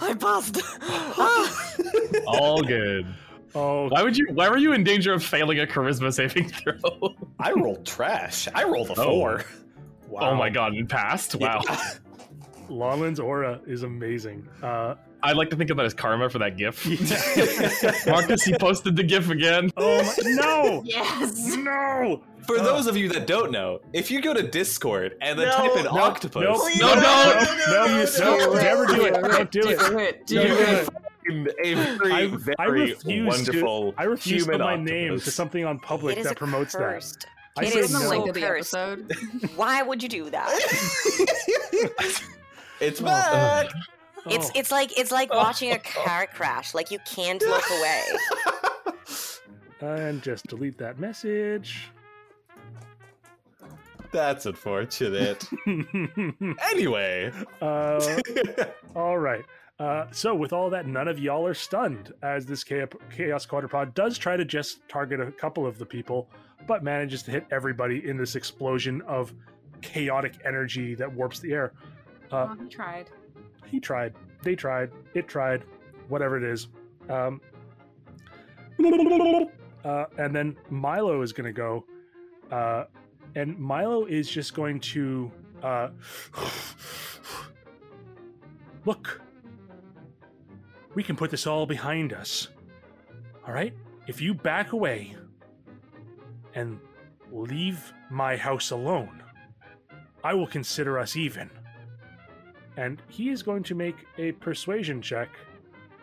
I 0.00 0.14
passed. 0.14 0.60
All 2.26 2.62
good. 2.62 3.06
Oh, 3.54 3.88
Why 3.88 4.02
would 4.02 4.16
you? 4.16 4.28
Why 4.32 4.48
were 4.48 4.58
you 4.58 4.72
in 4.72 4.84
danger 4.84 5.12
of 5.12 5.24
failing 5.24 5.58
a 5.58 5.66
charisma 5.66 6.12
saving 6.12 6.48
throw? 6.50 7.14
I 7.38 7.52
rolled 7.52 7.84
trash. 7.86 8.46
I 8.54 8.64
rolled 8.64 8.90
a 8.90 9.00
Oh. 9.00 9.04
four. 9.04 9.44
Oh 10.18 10.34
my 10.36 10.50
god, 10.50 10.74
it 10.76 10.88
passed. 10.88 11.34
Wow. 11.34 11.62
Yeah. 11.68 11.90
Lonlin's 12.70 13.20
aura 13.20 13.60
is 13.66 13.82
amazing. 13.82 14.48
Uh, 14.62 14.94
I'd 15.22 15.36
like 15.36 15.50
to 15.50 15.56
think 15.56 15.68
of 15.70 15.76
that 15.76 15.84
as 15.86 15.92
karma 15.92 16.30
for 16.30 16.38
that 16.38 16.56
gif. 16.56 16.86
Marcus, 18.06 18.42
he 18.42 18.54
posted 18.58 18.96
the 18.96 19.02
gif 19.02 19.28
again. 19.28 19.70
oh 19.76 20.02
my, 20.02 20.14
no! 20.34 20.82
Yes. 20.84 21.54
No! 21.56 22.22
For 22.46 22.58
Uh. 22.58 22.62
those 22.62 22.86
of 22.86 22.96
you 22.96 23.08
that 23.10 23.26
don't 23.26 23.50
know, 23.52 23.80
if 23.92 24.10
you 24.10 24.22
go 24.22 24.32
to 24.32 24.42
Discord 24.42 25.16
and 25.20 25.38
then 25.38 25.48
No, 25.48 25.56
type 25.56 25.76
in 25.76 25.84
no, 25.84 25.90
octopus, 26.00 26.42
no, 26.42 26.54
Please, 26.58 26.80
No, 26.80 26.94
no, 26.94 27.00
no, 27.00 28.06
no, 28.06 28.46
no, 28.46 28.54
never 28.54 28.86
do 28.86 29.04
it. 29.04 29.12
Don't 29.14 29.50
do 29.50 29.60
it. 29.68 29.78
Do 29.78 29.98
it. 29.98 30.26
Do 30.26 30.40
it. 30.40 30.88
no, 31.28 31.44
no. 31.44 31.50
a 31.62 31.74
very, 31.74 32.12
I, 32.12 32.26
very 32.28 32.54
I 32.58 32.64
refuse 32.64 33.26
wonderful 33.28 33.92
to. 33.92 34.00
I 34.00 34.04
refuse 34.04 34.46
to 34.46 34.52
put 34.52 34.60
my 34.60 34.72
octopus. 34.72 34.90
name 34.90 35.20
to 35.20 35.30
something 35.30 35.64
on 35.66 35.78
public 35.80 36.22
that 36.22 36.36
promotes 36.36 36.72
that. 36.72 36.80
accursed. 36.82 37.26
I 37.58 37.64
is 37.64 37.92
the 37.92 37.98
no. 37.98 38.08
link 38.08 38.24
so 38.24 38.28
of 38.30 38.34
the 38.34 38.40
cursed. 38.40 38.74
episode. 38.74 39.12
Why 39.56 39.82
would 39.82 40.02
you 40.02 40.08
do 40.08 40.30
that? 40.30 40.48
It's 42.80 43.00
Oh. 43.04 43.68
It's 44.26 44.48
Oh. 44.48 44.52
it's 44.54 44.70
like 44.70 44.98
it's 44.98 45.10
like 45.10 45.32
watching 45.32 45.72
a 45.72 45.78
car 46.04 46.26
crash. 46.26 46.74
Like 46.74 46.90
you 46.90 46.98
can't 47.06 47.40
look 47.42 47.64
away. 47.78 48.02
And 49.80 50.22
just 50.22 50.46
delete 50.46 50.76
that 50.78 50.98
message. 50.98 51.88
That's 54.12 54.44
unfortunate. 54.44 55.44
anyway, 56.72 57.32
uh, 57.62 58.16
all 58.96 59.18
right. 59.18 59.44
Uh, 59.78 60.06
so 60.10 60.34
with 60.34 60.52
all 60.52 60.68
that, 60.68 60.86
none 60.86 61.06
of 61.08 61.18
y'all 61.18 61.46
are 61.46 61.54
stunned 61.54 62.12
as 62.22 62.44
this 62.44 62.64
cha- 62.64 62.86
Chaos 63.14 63.46
Quadrupod 63.46 63.94
does 63.94 64.18
try 64.18 64.36
to 64.36 64.44
just 64.44 64.86
target 64.88 65.20
a 65.20 65.30
couple 65.30 65.64
of 65.64 65.78
the 65.78 65.86
people, 65.86 66.28
but 66.66 66.82
manages 66.82 67.22
to 67.22 67.30
hit 67.30 67.46
everybody 67.50 68.06
in 68.06 68.18
this 68.18 68.34
explosion 68.34 69.00
of 69.02 69.32
chaotic 69.80 70.34
energy 70.44 70.94
that 70.96 71.10
warps 71.10 71.38
the 71.38 71.52
air. 71.52 71.72
Uh, 72.32 72.48
oh, 72.50 72.62
he 72.62 72.68
tried. 72.68 73.10
he 73.66 73.80
tried. 73.80 74.14
They 74.42 74.54
tried. 74.54 74.90
It 75.14 75.28
tried. 75.28 75.64
Whatever 76.08 76.36
it 76.36 76.44
is. 76.44 76.68
Um, 77.08 77.40
uh, 79.84 80.04
and 80.18 80.34
then 80.34 80.56
Milo 80.70 81.22
is 81.22 81.32
going 81.32 81.46
to 81.46 81.52
go. 81.52 81.84
Uh, 82.50 82.84
and 83.34 83.58
Milo 83.58 84.06
is 84.06 84.28
just 84.28 84.54
going 84.54 84.80
to. 84.80 85.30
Uh, 85.62 85.88
look. 88.84 89.20
We 90.94 91.02
can 91.04 91.14
put 91.14 91.30
this 91.30 91.46
all 91.46 91.66
behind 91.66 92.12
us. 92.12 92.48
All 93.46 93.54
right? 93.54 93.72
If 94.08 94.20
you 94.20 94.34
back 94.34 94.72
away 94.72 95.14
and 96.54 96.80
leave 97.30 97.92
my 98.10 98.36
house 98.36 98.72
alone, 98.72 99.22
I 100.24 100.34
will 100.34 100.48
consider 100.48 100.98
us 100.98 101.16
even 101.16 101.48
and 102.76 103.02
he 103.08 103.30
is 103.30 103.42
going 103.42 103.62
to 103.64 103.74
make 103.74 103.96
a 104.18 104.32
persuasion 104.32 105.02
check 105.02 105.28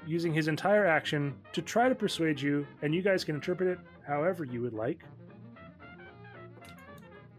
using 0.05 0.33
his 0.33 0.47
entire 0.47 0.85
action 0.85 1.35
to 1.53 1.61
try 1.61 1.89
to 1.89 1.95
persuade 1.95 2.39
you, 2.39 2.65
and 2.81 2.93
you 2.95 3.01
guys 3.01 3.23
can 3.23 3.35
interpret 3.35 3.69
it 3.69 3.79
however 4.05 4.45
you 4.45 4.61
would 4.61 4.73
like. 4.73 5.03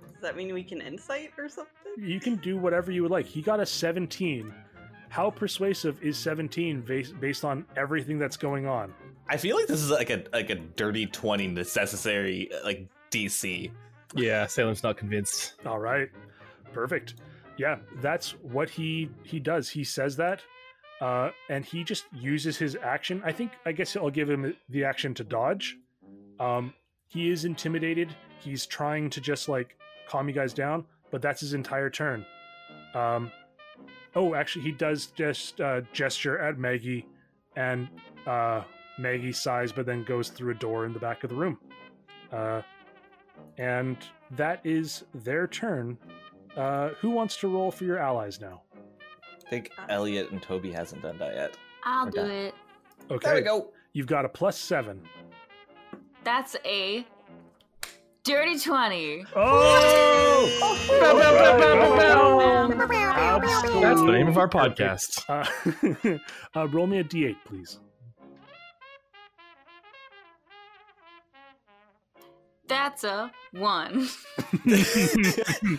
Does 0.03 0.23
that 0.23 0.37
mean 0.37 0.53
we 0.53 0.65
can 0.65 0.81
insight 0.81 1.31
or 1.39 1.49
something? 1.49 1.73
You 1.97 2.21
can 2.21 2.37
do 2.37 2.59
whatever 2.59 2.91
you 2.91 3.03
would 3.03 3.11
like. 3.11 3.27
He 3.27 3.41
got 3.41 3.61
a 3.61 3.67
17. 3.67 4.53
How 5.09 5.31
persuasive 5.31 6.03
is 6.03 6.19
17 6.19 6.83
based, 6.83 7.19
based 7.21 7.45
on 7.45 7.65
everything 7.77 8.19
that's 8.19 8.37
going 8.37 8.67
on? 8.67 8.93
I 9.29 9.37
feel 9.37 9.57
like 9.57 9.67
this 9.67 9.81
is 9.81 9.91
like 9.91 10.11
a 10.11 10.25
like 10.33 10.49
a 10.49 10.55
dirty 10.55 11.05
twenty 11.05 11.47
necessary 11.47 12.51
uh, 12.53 12.65
like 12.65 12.87
DC. 13.11 13.71
Yeah, 14.15 14.47
Salem's 14.47 14.83
not 14.83 14.97
convinced. 14.97 15.55
All 15.67 15.79
right. 15.79 16.09
Perfect. 16.73 17.17
Yeah, 17.59 17.79
that's 18.01 18.31
what 18.43 18.71
he 18.71 19.11
he 19.25 19.41
does. 19.41 19.69
He 19.69 19.85
says 19.85 20.17
that 20.17 20.43
uh 21.01 21.31
and 21.51 21.65
he 21.65 21.85
just 21.85 22.07
uses 22.13 22.57
his 22.57 22.77
action. 22.77 23.21
I 23.25 23.33
think 23.33 23.53
I 23.67 23.73
guess 23.73 23.97
I'll 23.97 24.11
give 24.11 24.31
him 24.31 24.55
the 24.69 24.85
action 24.85 25.13
to 25.15 25.25
dodge. 25.25 25.77
Um 26.39 26.73
he 27.09 27.31
is 27.31 27.45
intimidated. 27.45 28.15
He's 28.39 28.65
trying 28.65 29.11
to 29.11 29.21
just 29.21 29.49
like 29.49 29.77
calm 30.09 30.29
you 30.29 30.35
guys 30.35 30.55
down, 30.55 30.85
but 31.11 31.21
that's 31.21 31.41
his 31.41 31.53
entire 31.55 31.91
turn. 31.91 32.25
Um 32.95 33.31
Oh, 34.15 34.35
actually 34.35 34.65
he 34.65 34.73
does 34.73 35.07
just 35.07 35.61
uh 35.61 35.81
gesture 35.93 36.39
at 36.39 36.59
Maggie 36.59 37.07
and 37.57 37.89
uh 38.27 38.63
Maggie 39.01 39.33
sighs 39.33 39.73
but 39.73 39.85
then 39.85 40.05
goes 40.05 40.29
through 40.29 40.53
a 40.53 40.55
door 40.55 40.87
in 40.87 40.93
the 40.93 41.01
back 41.01 41.25
of 41.25 41.31
the 41.31 41.37
room. 41.37 41.59
Uh 42.33 42.63
and 43.57 43.97
that 44.33 44.61
is 44.65 45.05
their 45.13 45.47
turn. 45.49 45.99
Uh, 46.59 46.89
who 47.01 47.11
wants 47.11 47.37
to 47.37 47.47
roll 47.49 47.71
for 47.71 47.85
your 47.85 47.99
allies 47.99 48.41
now? 48.41 48.63
I 49.47 49.49
think 49.49 49.71
Elliot 49.89 50.33
and 50.33 50.43
Toby 50.43 50.73
hasn't 50.73 51.03
done 51.03 51.17
that 51.19 51.35
yet. 51.35 51.57
I'll 51.85 52.09
Okay. 52.09 52.21
do 52.23 52.27
it. 52.31 52.55
Okay, 53.13 53.27
There 53.29 53.35
we 53.37 53.43
go. 53.43 53.71
you've 53.93 54.09
got 54.09 54.25
a 54.25 54.29
plus 54.29 54.59
seven. 54.59 55.01
That's 56.25 56.57
a 56.65 57.07
dirty 58.25 58.59
20. 58.59 59.25
Oh! 59.37 60.49
That's 63.81 64.01
the 64.01 64.13
name 64.13 64.27
of 64.29 64.37
our 64.37 64.49
podcast. 64.49 65.23
Uh, 65.29 66.19
uh, 66.61 66.69
roll 66.69 66.87
me 66.89 66.99
a 66.99 67.05
d8, 67.05 67.37
please. 67.45 67.79
That's 72.67 73.05
a 73.05 73.31
1. 73.53 74.09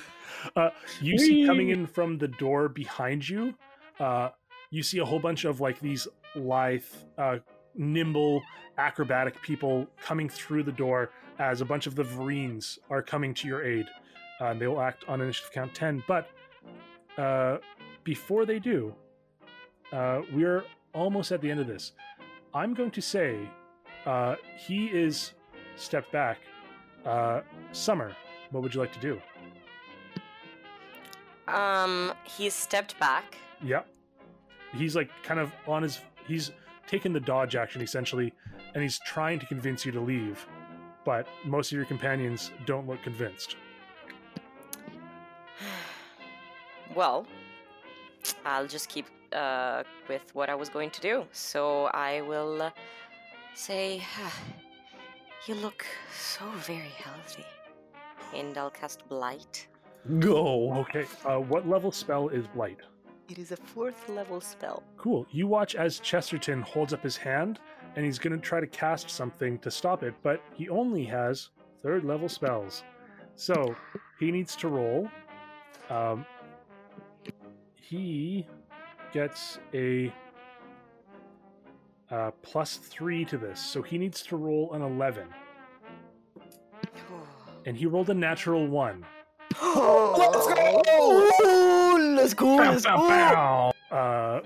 uh, 0.56 0.70
you 1.02 1.18
see 1.18 1.46
coming 1.46 1.70
in 1.70 1.86
from 1.86 2.18
the 2.18 2.28
door 2.28 2.70
behind 2.70 3.28
you. 3.28 3.56
Uh, 4.00 4.30
you 4.72 4.84
see 4.84 5.00
a 5.00 5.06
whole 5.06 5.20
bunch 5.20 5.46
of 5.46 5.60
like 5.60 5.80
these 5.80 6.08
lithe, 6.36 6.84
uh, 7.18 7.38
nimble, 7.76 8.42
acrobatic 8.78 9.42
people 9.42 9.88
coming 10.02 10.30
through 10.30 10.64
the 10.64 10.72
door 10.72 11.10
as 11.40 11.62
a 11.62 11.66
bunch 11.66 11.88
of 11.88 11.96
the 11.96 12.04
Varines 12.04 12.78
are 12.90 13.02
coming 13.02 13.34
to 13.34 13.48
your 13.48 13.64
aid. 13.64 13.88
Uh, 14.42 14.46
and 14.46 14.62
they 14.62 14.68
will 14.68 14.82
act 14.82 15.04
on 15.08 15.22
initiative 15.22 15.52
count 15.52 15.74
10. 15.74 16.04
But 16.08 16.30
uh, 17.18 17.58
before 18.04 18.46
they 18.46 18.60
do, 18.60 18.94
uh, 19.92 20.22
we're 20.34 20.64
almost 20.94 21.32
at 21.32 21.42
the 21.42 21.50
end 21.50 21.60
of 21.60 21.68
this. 21.68 21.94
I'm 22.54 22.74
going 22.74 22.92
to 22.92 23.02
say 23.02 23.38
uh, 24.06 24.36
he 24.58 24.88
is 24.88 25.34
stepped 25.76 26.12
back. 26.12 26.40
Uh, 27.06 27.42
Summer, 27.72 28.16
what 28.52 28.64
would 28.64 28.74
you 28.74 28.80
like 28.80 28.94
to 28.94 29.00
do? 29.00 29.22
Um, 31.54 32.14
he's 32.24 32.54
stepped 32.54 33.00
back. 33.00 33.38
Yep. 33.64 33.88
He's 34.74 34.96
like 34.96 35.10
kind 35.24 35.40
of 35.40 35.52
on 35.68 35.84
his. 35.84 36.00
He's 36.28 36.52
taken 36.88 37.14
the 37.14 37.20
dodge 37.20 37.56
action 37.56 37.82
essentially, 37.82 38.34
and 38.74 38.84
he's 38.84 39.00
trying 39.06 39.40
to 39.40 39.46
convince 39.46 39.86
you 39.86 39.92
to 39.92 40.00
leave, 40.00 40.46
but 41.06 41.28
most 41.46 41.72
of 41.72 41.76
your 41.76 41.86
companions 41.86 42.52
don't 42.66 42.88
look 42.88 43.02
convinced. 43.04 43.56
well, 46.96 47.26
I'll 48.46 48.68
just 48.68 48.90
keep 48.90 49.06
uh, 49.34 49.84
with 50.08 50.34
what 50.34 50.50
I 50.50 50.56
was 50.56 50.70
going 50.70 50.90
to 50.92 51.02
do. 51.02 51.26
So 51.32 51.86
I 51.86 52.22
will 52.22 52.62
uh, 52.62 52.72
say, 53.54 54.02
You 55.48 55.56
look 55.56 55.86
so 56.12 56.46
very 56.58 56.94
healthy. 57.04 57.46
And 58.36 58.58
I'll 58.58 58.70
cast 58.70 59.08
Blight. 59.08 59.69
Go. 60.20 60.74
Okay. 60.80 61.06
Uh, 61.26 61.38
what 61.38 61.68
level 61.68 61.92
spell 61.92 62.30
is 62.30 62.48
Blight? 62.48 62.80
It 63.30 63.38
is 63.38 63.52
a 63.52 63.58
fourth 63.58 64.10
level 64.10 64.42
spell. 64.42 64.84
Cool. 64.98 65.28
You 65.30 65.46
watch 65.46 65.76
as 65.76 66.00
Chesterton 66.00 66.62
holds 66.62 66.94
up 66.94 67.04
his 67.04 67.16
hand 67.16 67.60
and 67.96 68.04
he's 68.04 68.18
going 68.18 68.34
to 68.34 68.40
try 68.40 68.60
to 68.60 68.68
cast 68.68 69.10
something 69.10 69.60
to 69.60 69.70
stop 69.70 70.04
it, 70.04 70.16
but 70.24 70.42
he 70.54 70.70
only 70.70 71.04
has 71.06 71.50
third 71.82 72.04
level 72.06 72.28
spells. 72.28 72.84
So 73.36 73.76
he 74.20 74.32
needs 74.32 74.56
to 74.58 74.68
roll. 74.68 75.08
Um, 75.90 76.26
he 77.76 78.48
gets 79.14 79.60
a 79.74 80.14
uh, 82.12 82.32
plus 82.42 82.78
three 82.78 83.26
to 83.26 83.38
this, 83.38 83.60
so 83.60 83.82
he 83.82 83.98
needs 83.98 84.24
to 84.24 84.38
roll 84.38 84.74
an 84.74 84.82
11. 84.82 85.28
And 87.66 87.76
he 87.76 87.86
rolled 87.86 88.10
a 88.10 88.14
natural 88.14 88.68
one. 88.68 89.06
Let's 89.62 90.48
go! 90.48 90.82
Let's 92.16 92.34
go! 92.34 92.56
Let's 92.56 92.86
go! 92.86 93.72
Uh, 93.92 94.42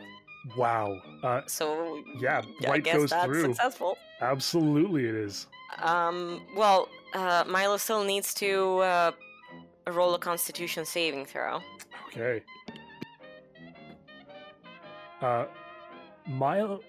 wow. 0.58 0.98
Uh, 1.24 1.42
So 1.48 2.02
yeah, 2.20 2.42
I 2.62 2.66
Blight 2.66 2.84
guess 2.84 2.96
goes 2.98 3.10
that's 3.10 3.26
through. 3.26 3.42
successful. 3.44 3.98
Absolutely, 4.22 5.06
it 5.06 5.16
is. 5.16 5.48
Um, 5.82 6.42
well, 6.56 6.88
uh, 7.14 7.44
Milo 7.48 7.78
still 7.78 8.04
needs 8.04 8.34
to 8.36 8.80
uh, 8.80 9.12
roll 9.92 10.14
a 10.16 10.20
Constitution 10.20 10.86
saving 10.86 11.26
throw. 11.26 11.62
Okay. 12.08 12.42
Uh, 15.22 15.46
Milo. 16.28 16.82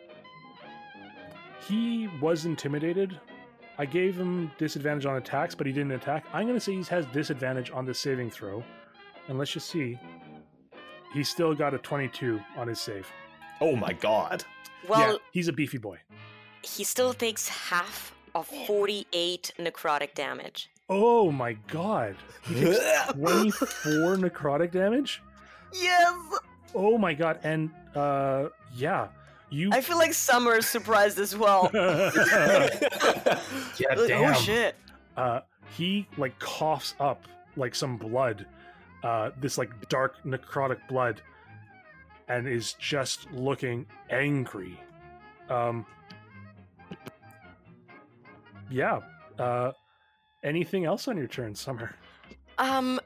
He 1.66 2.08
was 2.20 2.44
intimidated. 2.44 3.18
I 3.78 3.86
gave 3.86 4.16
him 4.16 4.50
disadvantage 4.58 5.04
on 5.06 5.16
attacks, 5.16 5.54
but 5.54 5.66
he 5.66 5.72
didn't 5.72 5.92
attack. 5.92 6.24
I'm 6.32 6.44
going 6.46 6.56
to 6.56 6.60
say 6.60 6.72
he 6.74 6.82
has 6.84 7.06
disadvantage 7.06 7.70
on 7.72 7.84
the 7.84 7.94
saving 7.94 8.30
throw. 8.30 8.62
And 9.28 9.38
let's 9.38 9.52
just 9.52 9.68
see. 9.68 9.98
He's 11.12 11.28
still 11.28 11.54
got 11.54 11.74
a 11.74 11.78
22 11.78 12.40
on 12.56 12.68
his 12.68 12.80
save. 12.80 13.10
Oh 13.60 13.74
my 13.76 13.92
god. 13.94 14.44
Well, 14.88 15.12
yeah, 15.12 15.18
he's 15.32 15.48
a 15.48 15.52
beefy 15.52 15.78
boy. 15.78 15.98
he 16.62 16.84
still 16.84 17.14
takes 17.14 17.48
half 17.48 18.14
of 18.34 18.46
48 18.66 19.52
necrotic 19.58 20.14
damage. 20.14 20.70
Oh 20.90 21.30
my 21.32 21.54
god. 21.68 22.16
He 22.46 22.54
takes 22.64 23.12
24 23.12 24.16
necrotic 24.16 24.70
damage? 24.72 25.22
Yes! 25.72 26.14
Oh 26.74 26.98
my 26.98 27.14
god. 27.14 27.38
And, 27.44 27.70
uh, 27.94 28.48
yeah. 28.74 29.08
You. 29.54 29.70
I 29.72 29.80
feel 29.80 29.98
like 29.98 30.12
Summer 30.14 30.56
is 30.56 30.66
surprised 30.66 31.18
as 31.20 31.36
well. 31.36 31.70
Yeah, 31.74 32.10
Like, 33.96 34.08
damn. 34.08 34.30
oh 34.30 34.32
shit. 34.34 34.74
uh, 35.16 35.40
he 35.76 36.06
like 36.16 36.36
coughs 36.40 36.94
up 37.00 37.22
like 37.56 37.74
some 37.74 37.96
blood, 37.96 38.46
uh, 39.04 39.30
this 39.40 39.56
like 39.58 39.70
dark 39.88 40.16
necrotic 40.24 40.78
blood, 40.88 41.20
and 42.28 42.48
is 42.48 42.72
just 42.74 43.30
looking 43.32 43.86
angry. 44.10 44.78
Um, 45.48 45.86
yeah. 48.70 49.00
Uh, 49.38 49.72
anything 50.42 50.84
else 50.84 51.06
on 51.08 51.16
your 51.16 51.26
turn, 51.28 51.54
Summer? 51.54 51.94
Um, 52.58 53.00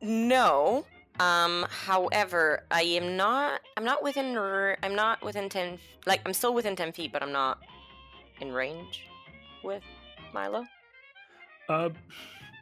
no. 0.00 0.84
Um, 1.20 1.66
however, 1.68 2.64
I 2.70 2.82
am 2.82 3.16
not. 3.16 3.60
I'm 3.76 3.84
not 3.84 4.02
within. 4.02 4.36
I'm 4.82 4.94
not 4.94 5.22
within 5.22 5.48
ten. 5.48 5.78
Like 6.06 6.20
I'm 6.26 6.32
still 6.32 6.54
within 6.54 6.74
ten 6.76 6.92
feet, 6.92 7.12
but 7.12 7.22
I'm 7.22 7.32
not 7.32 7.58
in 8.40 8.52
range 8.52 9.06
with 9.62 9.82
Milo. 10.32 10.64
Uh, 11.68 11.90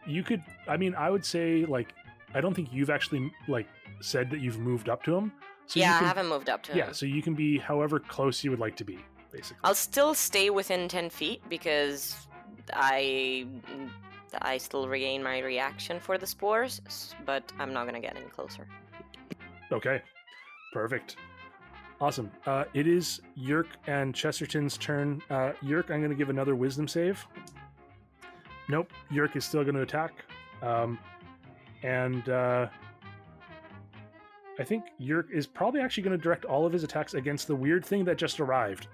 you 0.06 0.22
could. 0.22 0.42
I 0.68 0.76
mean, 0.76 0.94
I 0.94 1.10
would 1.10 1.24
say 1.24 1.64
like 1.64 1.94
I 2.34 2.40
don't 2.40 2.54
think 2.54 2.68
you've 2.72 2.90
actually 2.90 3.32
like 3.48 3.66
said 4.00 4.30
that 4.30 4.40
you've 4.40 4.58
moved 4.58 4.88
up 4.88 5.02
to 5.04 5.14
him. 5.14 5.32
So 5.66 5.78
yeah, 5.78 5.98
can- 5.98 6.04
I 6.04 6.08
haven't 6.08 6.28
moved 6.28 6.48
up 6.48 6.62
to 6.64 6.72
him. 6.72 6.78
Yeah, 6.78 6.92
so 6.92 7.06
you 7.06 7.22
can 7.22 7.34
be 7.34 7.58
however 7.58 8.00
close 8.00 8.42
you 8.42 8.50
would 8.50 8.58
like 8.60 8.76
to 8.76 8.84
be, 8.84 8.98
basically. 9.30 9.58
I'll 9.62 9.74
still 9.74 10.14
stay 10.14 10.50
within 10.50 10.88
ten 10.88 11.08
feet 11.10 11.42
because 11.48 12.26
I 12.72 13.46
I 14.40 14.58
still 14.58 14.88
regain 14.88 15.22
my 15.22 15.40
reaction 15.40 16.00
for 16.00 16.18
the 16.18 16.26
spores, 16.26 16.80
but 17.24 17.44
I'm 17.58 17.72
not 17.72 17.86
gonna 17.86 18.00
get 18.00 18.16
any 18.16 18.26
closer. 18.26 18.66
Okay, 19.72 20.02
perfect. 20.72 21.16
Awesome. 22.00 22.30
Uh, 22.46 22.64
it 22.72 22.86
is 22.86 23.20
Yerk 23.34 23.66
and 23.86 24.14
Chesterton's 24.14 24.78
turn. 24.78 25.22
Uh, 25.28 25.52
Yerk, 25.60 25.90
I'm 25.90 26.00
going 26.00 26.10
to 26.10 26.16
give 26.16 26.30
another 26.30 26.56
wisdom 26.56 26.88
save. 26.88 27.26
Nope, 28.70 28.90
Yerk 29.10 29.36
is 29.36 29.44
still 29.44 29.62
going 29.64 29.74
to 29.74 29.82
attack. 29.82 30.12
Um, 30.62 30.98
and 31.82 32.26
uh, 32.30 32.68
I 34.58 34.64
think 34.64 34.84
Yerk 34.98 35.28
is 35.30 35.46
probably 35.46 35.82
actually 35.82 36.02
going 36.04 36.16
to 36.16 36.22
direct 36.22 36.46
all 36.46 36.64
of 36.64 36.72
his 36.72 36.84
attacks 36.84 37.12
against 37.12 37.46
the 37.46 37.54
weird 37.54 37.84
thing 37.84 38.04
that 38.06 38.16
just 38.16 38.40
arrived. 38.40 38.88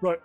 Right. 0.00 0.20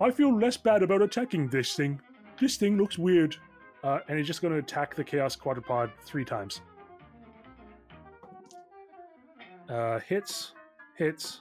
I 0.00 0.12
feel 0.12 0.36
less 0.36 0.56
bad 0.56 0.84
about 0.84 1.02
attacking 1.02 1.48
this 1.48 1.74
thing. 1.74 2.00
This 2.40 2.56
thing 2.56 2.76
looks 2.76 2.98
weird. 2.98 3.36
Uh, 3.82 3.98
and 4.08 4.16
he's 4.18 4.26
just 4.26 4.42
going 4.42 4.52
to 4.52 4.58
attack 4.58 4.94
the 4.94 5.02
Chaos 5.02 5.36
Quadrupod 5.36 5.90
three 6.04 6.24
times. 6.24 6.60
Uh, 9.68 9.98
hits, 10.00 10.52
hits, 10.96 11.40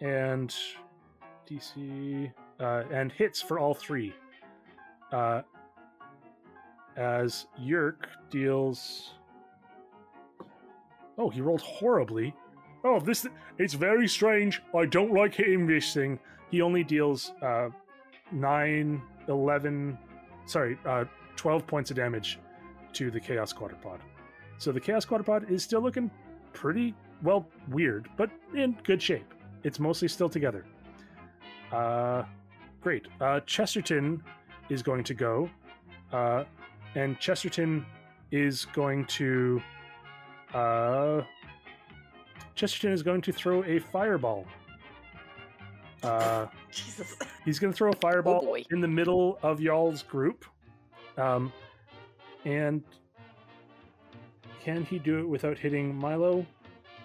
and 0.00 0.54
DC, 1.48 2.32
uh, 2.60 2.82
and 2.90 3.12
hits 3.12 3.40
for 3.40 3.58
all 3.58 3.74
three. 3.74 4.14
Uh, 5.12 5.42
as 6.96 7.46
Yerk 7.58 8.08
deals. 8.30 9.14
Oh, 11.18 11.30
he 11.30 11.40
rolled 11.40 11.60
horribly. 11.60 12.34
Oh, 12.84 13.00
this 13.00 13.26
it's 13.58 13.74
very 13.74 14.08
strange. 14.08 14.62
I 14.74 14.86
don't 14.86 15.12
like 15.12 15.34
hitting 15.34 15.66
this 15.66 15.92
thing. 15.92 16.18
He 16.50 16.62
only 16.62 16.84
deals 16.84 17.32
uh, 17.42 17.68
9, 18.32 19.02
11, 19.28 19.98
sorry, 20.46 20.78
uh, 20.86 21.04
12 21.36 21.66
points 21.66 21.90
of 21.90 21.96
damage 21.96 22.38
to 22.94 23.10
the 23.10 23.20
Chaos 23.20 23.52
Quadrupod. 23.52 24.00
So 24.58 24.72
the 24.72 24.80
Chaos 24.80 25.04
Quadrupod 25.04 25.50
is 25.50 25.62
still 25.62 25.80
looking 25.80 26.10
pretty, 26.52 26.94
well, 27.22 27.46
weird, 27.68 28.08
but 28.16 28.30
in 28.54 28.76
good 28.82 29.02
shape. 29.02 29.34
It's 29.62 29.78
mostly 29.78 30.08
still 30.08 30.28
together. 30.28 30.64
Uh, 31.72 32.22
great. 32.80 33.06
Uh, 33.20 33.40
Chesterton 33.40 34.22
is 34.70 34.82
going 34.82 35.04
to 35.04 35.14
go, 35.14 35.50
uh, 36.12 36.44
and 36.94 37.18
Chesterton 37.18 37.84
is 38.30 38.64
going 38.66 39.04
to. 39.06 39.60
Uh, 40.54 41.22
Chesterton 42.54 42.92
is 42.92 43.02
going 43.02 43.20
to 43.20 43.32
throw 43.32 43.62
a 43.64 43.78
fireball. 43.78 44.46
Uh, 46.02 46.46
Jesus. 46.70 47.16
He's 47.44 47.58
going 47.58 47.72
to 47.72 47.76
throw 47.76 47.90
a 47.90 47.96
fireball 47.96 48.40
boy. 48.40 48.64
in 48.70 48.80
the 48.80 48.88
middle 48.88 49.38
of 49.42 49.60
y'all's 49.60 50.02
group. 50.02 50.46
Um, 51.16 51.52
and 52.44 52.82
can 54.62 54.84
he 54.84 54.98
do 54.98 55.18
it 55.20 55.28
without 55.28 55.58
hitting 55.58 55.94
Milo? 55.94 56.46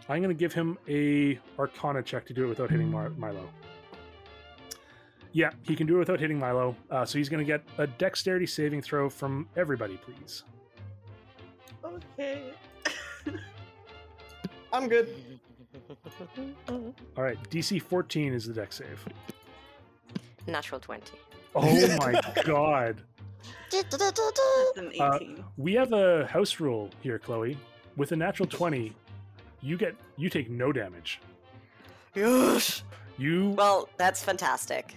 I'm 0.10 0.22
going 0.22 0.36
to 0.36 0.40
give 0.40 0.54
him 0.54 0.78
a 0.90 1.40
Arcana 1.58 2.04
check 2.04 2.26
to 2.26 2.34
do 2.34 2.46
it 2.46 2.48
without 2.48 2.70
hitting 2.70 2.92
Mar- 2.92 3.12
Milo. 3.12 3.48
Yeah, 5.32 5.52
he 5.62 5.76
can 5.76 5.88
do 5.88 5.96
it 5.96 6.00
without 6.00 6.20
hitting 6.20 6.38
Milo. 6.38 6.76
Uh, 6.90 7.06
so 7.06 7.18
he's 7.18 7.30
going 7.30 7.40
to 7.40 7.46
get 7.46 7.64
a 7.78 7.88
Dexterity 7.88 8.46
saving 8.46 8.82
throw 8.82 9.10
from 9.10 9.48
everybody, 9.56 9.98
please. 9.98 10.44
Okay. 11.86 12.52
I'm 14.74 14.90
good. 14.90 15.16
All 16.68 17.24
right, 17.24 17.38
DC 17.50 17.82
14 17.82 18.34
is 18.34 18.46
the 18.46 18.54
Dex 18.54 18.78
save. 18.78 19.06
Natural 20.48 20.80
twenty. 20.80 21.18
Oh 21.56 21.98
my 21.98 22.20
god. 22.46 23.02
That's 23.72 24.78
an 24.78 24.92
Uh, 25.00 25.20
We 25.58 25.74
have 25.74 25.94
a 25.94 26.26
house 26.28 26.60
rule 26.60 26.90
here, 27.02 27.20
Chloe. 27.20 27.58
With 27.98 28.12
a 28.12 28.16
natural 28.16 28.48
20, 28.48 28.94
you 29.62 29.78
get 29.78 29.96
you 30.18 30.30
take 30.30 30.50
no 30.50 30.72
damage. 30.72 31.20
Yes. 32.16 32.84
You 33.18 33.52
Well, 33.52 33.90
that's 33.98 34.24
fantastic. 34.24 34.96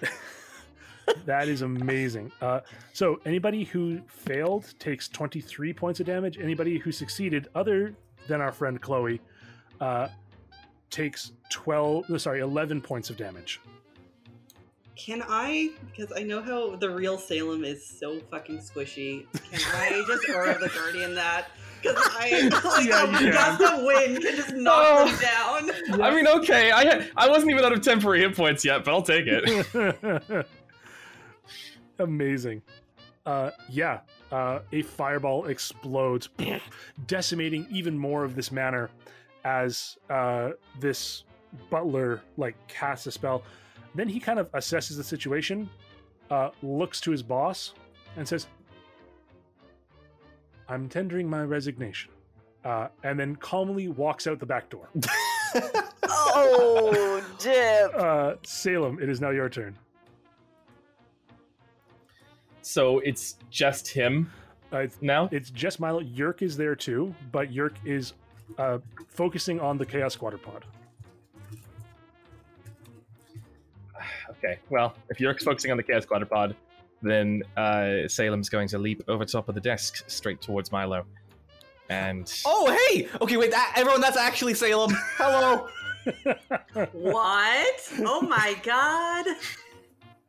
that 1.27 1.49
is 1.49 1.63
amazing. 1.63 2.33
Uh, 2.41 2.61
so 2.93 3.21
anybody 3.27 3.65
who 3.65 4.01
failed 4.07 4.73
takes 4.79 5.09
23 5.09 5.73
points 5.73 6.01
of 6.01 6.07
damage. 6.07 6.39
Anybody 6.39 6.79
who 6.79 6.91
succeeded, 6.93 7.49
other 7.55 7.95
than 8.29 8.41
our 8.41 8.53
friend 8.53 8.81
Chloe, 8.81 9.21
uh, 9.81 10.09
takes 10.91 11.33
12. 11.51 12.09
no, 12.09 12.17
Sorry, 12.17 12.41
11 12.41 12.81
points 12.81 13.11
of 13.11 13.17
damage. 13.17 13.61
Can 14.97 15.23
I, 15.29 15.71
because 15.91 16.13
I 16.17 16.23
know 16.23 16.41
how 16.41 16.77
the 16.77 16.89
real 16.89 17.19
Salem 17.19 17.65
is 17.65 17.85
so 17.85 18.21
fucking 18.31 18.59
squishy, 18.59 19.27
can 19.51 19.75
I 19.75 20.05
just 20.07 20.29
Aura 20.29 20.57
the 20.59 20.69
Guardian 20.69 21.15
that? 21.17 21.47
Because 21.83 21.97
I, 21.99 22.49
like, 22.65 22.87
Yeah, 22.87 23.19
a 23.19 23.25
you 23.25 23.33
gust 23.33 23.61
of 23.61 23.83
wind 23.83 24.23
can 24.23 24.37
just 24.37 24.55
knock 24.55 25.09
them 25.09 25.19
down. 25.21 26.01
I 26.03 26.15
mean, 26.15 26.29
okay, 26.29 26.71
I 26.71 27.09
I 27.17 27.29
wasn't 27.29 27.51
even 27.51 27.65
out 27.65 27.73
of 27.73 27.83
temporary 27.83 28.21
hit 28.21 28.37
points 28.37 28.65
yet, 28.65 28.85
but 28.85 28.93
I'll 28.93 29.03
take 29.03 29.27
it. 29.27 30.47
Amazing. 31.99 32.63
Uh, 33.27 33.51
yeah, 33.71 34.01
uh, 34.31 34.61
a 34.73 34.83
fireball 34.83 35.47
explodes, 35.47 36.29
decimating 37.07 37.67
even 37.71 37.99
more 37.99 38.23
of 38.23 38.35
this 38.35 38.53
manor 38.53 38.91
as 39.45 39.97
uh, 40.11 40.51
this 40.79 41.25
butler 41.71 42.21
like 42.37 42.55
casts 42.69 43.07
a 43.07 43.13
spell. 43.13 43.43
Then 43.95 44.09
he 44.09 44.19
kind 44.21 44.39
of 44.39 44.51
assesses 44.53 44.97
the 44.97 45.05
situation, 45.05 45.69
uh, 46.31 46.51
looks 46.63 47.01
to 47.03 47.11
his 47.11 47.23
boss, 47.23 47.75
and 48.17 48.27
says, 48.27 48.47
"I'm 50.69 50.89
tendering 50.89 51.29
my 51.29 51.43
resignation," 51.45 52.11
uh, 52.65 52.89
and 53.03 53.19
then 53.19 53.37
calmly 53.37 53.89
walks 53.89 54.27
out 54.27 54.39
the 54.41 54.47
back 54.47 54.69
door. 54.71 54.89
Oh, 56.37 57.23
dip. 57.39 57.95
Uh, 57.95 58.35
Salem, 58.45 58.99
it 59.01 59.09
is 59.09 59.21
now 59.21 59.31
your 59.31 59.49
turn. 59.49 59.77
so 62.63 62.99
it's 63.01 63.37
just 63.51 63.87
him 63.89 64.31
Uh, 64.73 64.79
it's 64.79 64.99
now. 65.01 65.29
It's 65.31 65.51
just 65.51 65.79
Milo. 65.79 66.01
Yerk 66.01 66.43
is 66.43 66.57
there 66.57 66.75
too, 66.75 67.15
but 67.31 67.53
Yerk 67.53 67.75
is 67.85 68.15
uh, 68.59 68.79
focusing 69.09 69.61
on 69.61 69.79
the 69.79 69.87
Chaos 69.87 70.17
Quadrupod. 70.17 70.63
Okay, 74.45 74.59
well, 74.69 74.95
if 75.09 75.21
you're 75.21 75.35
focusing 75.39 75.71
on 75.71 75.77
the 75.77 75.83
Chaos 75.83 76.05
Quadrupod, 76.05 76.55
then 77.03 77.43
uh, 77.57 78.07
Salem's 78.09 78.49
going 78.49 78.69
to 78.69 78.79
leap 78.79 79.03
over 79.09 79.25
top 79.25 79.49
of 79.49 79.55
the 79.55 79.61
desk 79.61 80.05
straight 80.09 80.41
towards 80.41 80.71
Milo. 80.71 81.05
And 81.89 82.33
Oh, 82.45 82.71
hey! 82.91 83.09
Okay, 83.21 83.37
wait, 83.37 83.51
that, 83.51 83.73
everyone, 83.77 84.01
that's 84.01 84.17
actually 84.17 84.55
Salem. 84.55 84.93
Hello. 85.17 85.69
What? 86.93 87.93
Oh 88.01 88.21
my 88.21 88.55
god. 88.63 89.25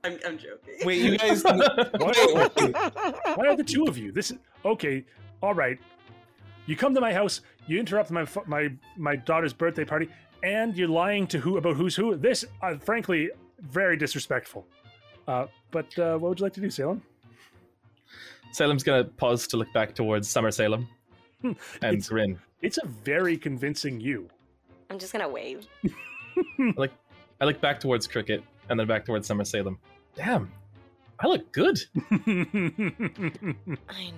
I'm, 0.06 0.18
I'm 0.26 0.38
joking. 0.38 0.76
Wait, 0.85 1.02
you 1.02 1.18
guys. 1.18 1.44
Why, 1.44 1.52
wait, 2.00 2.56
wait. 2.56 2.76
why 3.35 3.48
are 3.48 3.58
the 3.58 3.64
two 3.66 3.84
of 3.85 3.98
you? 3.98 4.14
This 4.14 4.32
is 4.32 4.38
okay. 4.64 5.03
All 5.44 5.53
right. 5.53 5.77
You 6.66 6.77
come 6.77 6.94
to 6.94 7.02
my 7.02 7.11
house. 7.11 7.42
You 7.68 7.77
interrupt 7.77 8.10
my 8.10 8.26
my 8.45 8.72
my 8.95 9.18
daughter's 9.18 9.52
birthday 9.52 9.84
party, 9.84 10.08
and 10.44 10.77
you're 10.77 10.88
lying 10.88 11.27
to 11.27 11.40
who 11.40 11.58
about 11.58 11.76
who's 11.76 11.95
who. 11.95 12.16
This, 12.16 12.45
uh, 12.61 12.77
frankly, 12.77 13.32
very 13.59 13.98
disrespectful. 13.98 14.66
Uh, 15.27 15.48
but 15.72 15.98
uh, 16.00 16.17
what 16.17 16.30
would 16.30 16.40
you 16.40 16.43
like 16.45 16.53
to 16.53 16.61
do, 16.61 16.69
Salem? 16.69 17.01
Salem's 18.51 18.84
going 18.84 19.03
to 19.03 19.09
pause 19.11 19.48
to 19.48 19.58
look 19.58 19.72
back 19.74 19.93
towards 19.95 20.30
Summer 20.30 20.51
Salem 20.51 20.88
and 21.43 21.56
It's- 21.82 22.09
grin. 22.09 22.40
It's 22.61 22.77
a 22.80 22.85
very 22.88 23.38
convincing 23.38 24.00
you. 24.00 24.27
I'm 24.90 24.98
just 24.98 25.11
gonna 25.14 25.27
wave. 25.30 25.67
I 26.69 27.45
look 27.45 27.61
back 27.61 27.80
towards 27.80 28.08
Cricket 28.08 28.43
and 28.69 28.80
then 28.80 28.88
back 28.88 29.06
towards 29.06 29.27
Summer 29.27 29.43
Salem. 29.43 29.77
Damn, 30.16 30.51
I 31.19 31.27
look 31.27 31.51
good. 31.51 31.77
I 32.11 32.24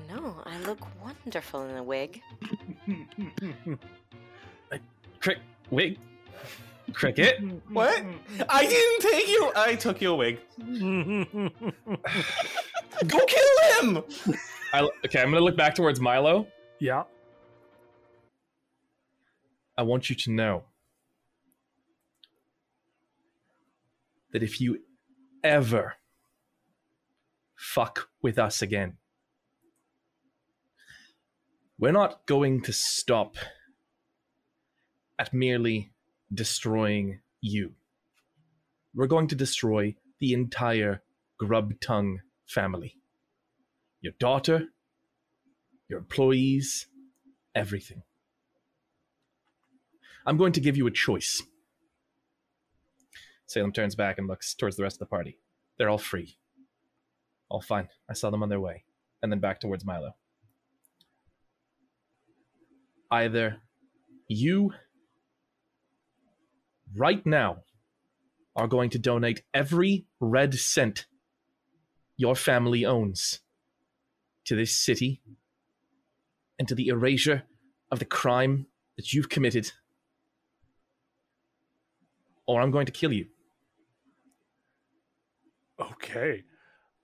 know. 0.07 0.35
I 0.45 0.59
look 0.66 0.80
wonderful 1.03 1.64
in 1.64 1.75
a 1.77 1.83
wig. 1.83 2.22
Crick, 5.19 5.40
wait, 5.72 5.99
Cricket. 6.93 7.38
Mm-hmm, 7.40 7.49
mm-hmm, 7.49 7.74
what? 7.74 8.01
Mm-hmm. 8.01 8.43
I 8.49 8.66
didn't 8.66 9.01
take 9.01 9.27
you. 9.27 9.51
I 9.56 9.75
took 9.75 10.01
you 10.01 10.14
a 10.14 10.16
wig. 10.16 10.40
Go 13.07 13.19
kill 13.25 13.57
him! 13.82 14.03
I, 14.74 14.90
okay, 15.06 15.22
I'm 15.22 15.32
gonna 15.32 15.41
look 15.41 15.57
back 15.57 15.75
towards 15.75 15.99
Milo. 15.99 16.48
yeah. 16.80 17.03
I 19.77 19.83
want 19.83 20.09
you 20.09 20.16
to 20.16 20.32
know 20.32 20.64
that 24.33 24.41
if 24.41 24.59
you 24.59 24.80
ever 25.43 25.93
fuck 27.56 28.09
with 28.24 28.40
us 28.40 28.64
again, 28.64 28.98
we're 31.77 31.91
not 31.91 32.25
going 32.25 32.61
to 32.64 32.74
stop 32.74 33.35
at 35.19 35.32
merely 35.32 35.91
destroying 36.33 37.19
you. 37.41 37.73
We're 38.93 39.07
going 39.07 39.27
to 39.27 39.35
destroy 39.35 39.95
the 40.19 40.33
entire 40.33 41.03
Grubtongue 41.41 42.17
family. 42.45 42.97
Your 44.01 44.14
daughter, 44.19 44.65
your 45.88 45.99
employees, 45.99 46.88
everything. 47.53 48.03
I'm 50.25 50.38
going 50.38 50.53
to 50.53 50.61
give 50.61 50.75
you 50.75 50.88
a 50.88 50.91
choice. 50.91 51.41
Salem 53.45 53.72
turns 53.72 53.95
back 53.95 54.17
and 54.17 54.27
looks 54.27 54.53
towards 54.53 54.75
the 54.75 54.83
rest 54.83 54.95
of 54.95 54.99
the 54.99 55.06
party. 55.06 55.38
They're 55.77 55.89
all 55.89 55.97
free. 55.97 56.38
All 57.49 57.61
fine. 57.61 57.88
I 58.09 58.14
saw 58.14 58.30
them 58.30 58.43
on 58.43 58.49
their 58.49 58.59
way. 58.59 58.83
And 59.22 59.31
then 59.31 59.39
back 59.39 59.61
towards 59.61 59.85
Milo. 59.85 60.15
Either 63.09 63.57
you, 64.27 64.73
right 66.95 67.25
now, 67.25 67.57
are 68.56 68.67
going 68.67 68.90
to 68.90 68.99
donate 68.99 69.43
every 69.53 70.06
red 70.19 70.53
cent 70.56 71.06
your 72.17 72.35
family 72.35 72.85
owns 72.85 73.40
to 74.45 74.56
this 74.56 74.75
city 74.75 75.22
and 76.57 76.67
to 76.67 76.74
the 76.74 76.88
erasure 76.88 77.43
of 77.91 77.99
the 77.99 78.06
crime 78.06 78.66
that 78.95 79.14
you've 79.14 79.30
committed 79.30 79.72
or 82.48 82.61
I'm 82.61 82.72
going 82.72 82.85
to 82.85 82.91
kill 82.91 83.14
you. 83.14 83.27
Okay. 85.80 86.43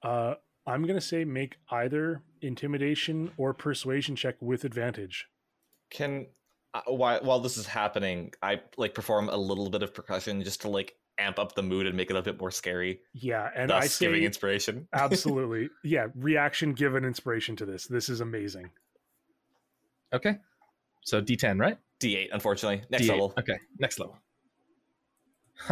Uh, 0.01 0.35
I'm 0.65 0.87
gonna 0.87 1.01
say 1.01 1.25
make 1.25 1.57
either 1.69 2.21
intimidation 2.41 3.31
or 3.37 3.53
persuasion 3.53 4.15
check 4.15 4.35
with 4.41 4.63
advantage. 4.63 5.27
Can 5.89 6.27
while 6.87 7.19
while 7.21 7.39
this 7.39 7.57
is 7.57 7.65
happening, 7.65 8.33
I 8.41 8.61
like 8.77 8.93
perform 8.93 9.29
a 9.29 9.37
little 9.37 9.69
bit 9.69 9.83
of 9.83 9.93
percussion 9.93 10.43
just 10.43 10.61
to 10.61 10.69
like 10.69 10.95
amp 11.19 11.37
up 11.37 11.53
the 11.53 11.61
mood 11.61 11.85
and 11.85 11.95
make 11.95 12.09
it 12.09 12.15
a 12.15 12.21
bit 12.21 12.39
more 12.39 12.51
scary. 12.51 13.01
Yeah, 13.13 13.49
and 13.55 13.69
thus 13.69 13.83
I 13.83 13.87
say 13.87 14.05
giving 14.07 14.23
inspiration. 14.23 14.87
absolutely. 14.93 15.69
Yeah, 15.83 16.07
reaction 16.15 16.73
given 16.73 17.05
inspiration 17.05 17.55
to 17.57 17.65
this. 17.65 17.85
This 17.85 18.09
is 18.09 18.21
amazing. 18.21 18.71
Okay. 20.13 20.37
So 21.01 21.21
D10, 21.21 21.59
right? 21.59 21.77
D8, 21.99 22.29
unfortunately. 22.31 22.83
Next 22.89 23.05
D8. 23.05 23.09
level. 23.09 23.33
Okay, 23.37 23.57
next 23.79 23.99
level. 23.99 24.17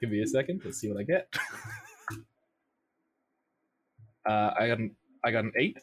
Give 0.00 0.10
me 0.10 0.20
a 0.20 0.26
second. 0.26 0.62
Let's 0.64 0.78
see 0.78 0.90
what 0.90 1.00
I 1.00 1.04
get. 1.04 1.34
uh, 4.28 4.50
I 4.58 4.68
got 4.68 4.78
an 4.78 4.94
I 5.24 5.30
got 5.30 5.44
an 5.44 5.52
eight 5.56 5.78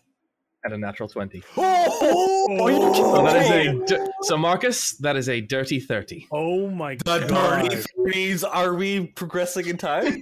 and 0.64 0.74
a 0.74 0.78
natural 0.78 1.10
twenty. 1.10 1.44
Oh, 1.58 2.58
are 2.62 2.72
you 2.72 2.94
So 2.96 3.24
that 3.24 3.42
is 3.44 3.50
a 3.50 3.86
di- 3.86 4.12
so 4.24 4.38
Marcus. 4.38 4.92
That 4.98 5.16
is 5.16 5.30
a 5.30 5.42
dirty 5.42 5.80
thirty. 5.80 6.28
Oh 6.32 6.70
my 6.70 6.96
The 6.96 7.26
god. 7.28 7.64
dirty 7.64 7.84
30s. 7.98 8.44
Are 8.50 8.74
we 8.74 9.08
progressing 9.08 9.68
in 9.68 9.78
time? 9.78 10.22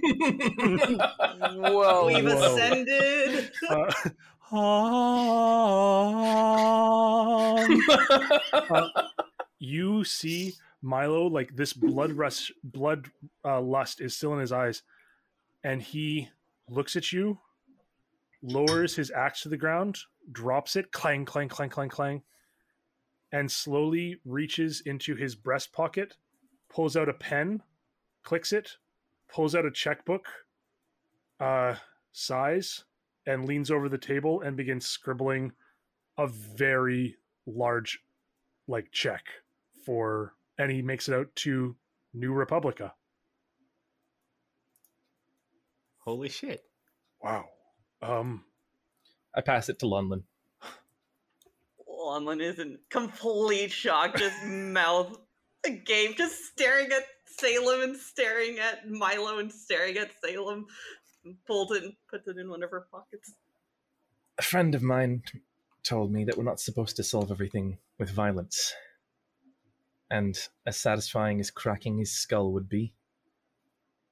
Whoa. 1.54 2.06
We've 2.06 2.24
whoa. 2.24 2.54
ascended. 2.54 3.52
Uh, 3.68 3.92
um, 7.62 7.80
uh, 8.52 8.88
you 9.58 10.04
see 10.04 10.54
Milo 10.82 11.26
like 11.28 11.54
this 11.56 11.72
blood 11.72 12.12
rush, 12.12 12.50
blood 12.64 13.08
uh, 13.44 13.60
lust 13.60 14.00
is 14.00 14.16
still 14.16 14.34
in 14.34 14.40
his 14.40 14.52
eyes, 14.52 14.82
and 15.62 15.80
he 15.80 16.28
looks 16.68 16.96
at 16.96 17.12
you, 17.12 17.38
lowers 18.42 18.96
his 18.96 19.10
axe 19.10 19.42
to 19.42 19.48
the 19.48 19.56
ground, 19.56 19.98
drops 20.30 20.76
it, 20.76 20.92
clang, 20.92 21.24
clang, 21.24 21.48
clang, 21.48 21.70
clang, 21.70 21.88
clang, 21.88 22.22
and 23.32 23.50
slowly 23.50 24.20
reaches 24.24 24.82
into 24.84 25.14
his 25.14 25.34
breast 25.34 25.72
pocket, 25.72 26.16
pulls 26.68 26.96
out 26.96 27.08
a 27.08 27.14
pen, 27.14 27.62
clicks 28.22 28.52
it, 28.52 28.76
pulls 29.28 29.54
out 29.54 29.66
a 29.66 29.70
checkbook, 29.70 30.26
uh, 31.40 31.74
size, 32.12 32.84
and 33.26 33.46
leans 33.46 33.70
over 33.70 33.88
the 33.88 33.98
table 33.98 34.40
and 34.42 34.56
begins 34.56 34.86
scribbling 34.86 35.52
a 36.18 36.26
very 36.26 37.16
large 37.46 38.00
like 38.68 38.90
check 38.92 39.24
for 39.84 40.34
and 40.58 40.70
he 40.70 40.82
makes 40.82 41.08
it 41.08 41.14
out 41.14 41.34
to 41.34 41.74
New 42.14 42.32
Republica. 42.32 42.94
Holy 45.98 46.28
shit. 46.28 46.62
Wow. 47.22 47.46
Um 48.00 48.44
I 49.34 49.40
pass 49.40 49.68
it 49.68 49.78
to 49.80 49.86
Lonlin. 49.86 50.22
Lonlin 51.88 52.40
is 52.42 52.58
in 52.58 52.78
complete 52.90 53.72
shock, 53.72 54.16
just 54.16 54.44
mouth 54.46 55.18
Gabe 55.84 56.16
just 56.16 56.44
staring 56.46 56.90
at 56.90 57.04
Salem 57.24 57.82
and 57.82 57.96
staring 57.96 58.58
at 58.58 58.88
Milo 58.88 59.38
and 59.38 59.52
staring 59.52 59.96
at 59.96 60.10
Salem. 60.22 60.66
Pulls 61.46 61.70
it 61.70 61.84
and 61.84 61.92
puts 62.10 62.26
it 62.26 62.36
in 62.36 62.50
one 62.50 62.62
of 62.62 62.70
her 62.70 62.86
pockets. 62.90 63.32
A 64.38 64.42
friend 64.42 64.74
of 64.74 64.82
mine 64.82 65.22
told 65.84 66.12
me 66.12 66.24
that 66.24 66.36
we're 66.36 66.42
not 66.42 66.60
supposed 66.60 66.96
to 66.96 67.04
solve 67.04 67.30
everything 67.30 67.78
with 67.98 68.10
violence. 68.10 68.74
And 70.10 70.36
as 70.66 70.76
satisfying 70.76 71.38
as 71.38 71.50
cracking 71.50 71.98
his 71.98 72.10
skull 72.10 72.52
would 72.52 72.68
be, 72.68 72.92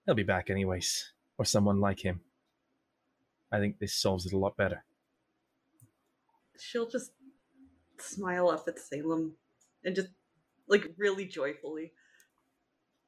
he'll 0.06 0.14
be 0.14 0.22
back 0.22 0.50
anyways, 0.50 1.12
or 1.36 1.44
someone 1.44 1.80
like 1.80 2.00
him. 2.00 2.20
I 3.50 3.58
think 3.58 3.78
this 3.78 3.94
solves 3.94 4.24
it 4.24 4.32
a 4.32 4.38
lot 4.38 4.56
better. 4.56 4.84
She'll 6.60 6.88
just 6.88 7.12
smile 7.98 8.48
up 8.48 8.64
at 8.68 8.78
Salem 8.78 9.34
and 9.84 9.94
just 9.94 10.08
like 10.68 10.90
really 10.96 11.26
joyfully. 11.26 11.92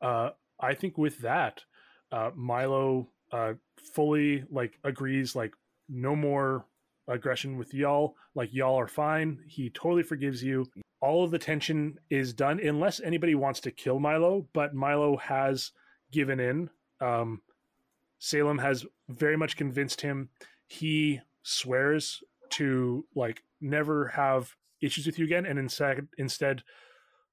uh, 0.01 0.31
I 0.61 0.75
think 0.75 0.99
with 0.99 1.19
that, 1.21 1.63
uh, 2.11 2.31
Milo 2.35 3.09
uh, 3.33 3.55
fully 3.95 4.45
like 4.51 4.79
agrees. 4.85 5.35
Like 5.35 5.53
no 5.89 6.15
more 6.17 6.67
aggression 7.09 7.57
with 7.57 7.75
y'all. 7.75 8.17
Like 8.35 8.53
y'all 8.53 8.79
are 8.79 8.89
fine. 8.89 9.41
He 9.47 9.71
totally 9.71 10.03
forgives 10.03 10.43
you. 10.43 10.67
All 11.01 11.25
of 11.25 11.33
the 11.33 11.39
tension 11.39 11.99
is 12.11 12.33
done, 12.33 12.61
unless 12.61 13.01
anybody 13.01 13.35
wants 13.35 13.61
to 13.61 13.73
kill 13.73 13.99
Milo. 13.99 14.47
But 14.53 14.75
Milo 14.75 15.17
has 15.17 15.73
given 16.13 16.39
in. 16.39 16.71
Um, 17.01 17.43
Salem 18.19 18.59
has 18.59 18.87
very 19.09 19.37
much 19.37 19.57
convinced 19.57 20.01
him. 20.01 20.29
He 20.69 21.21
swears 21.43 22.23
to 22.53 23.05
like 23.15 23.43
never 23.61 24.09
have 24.09 24.55
issues 24.81 25.07
with 25.07 25.19
you 25.19 25.25
again, 25.25 25.47
and 25.47 25.59
instead 25.59 26.09
instead 26.19 26.63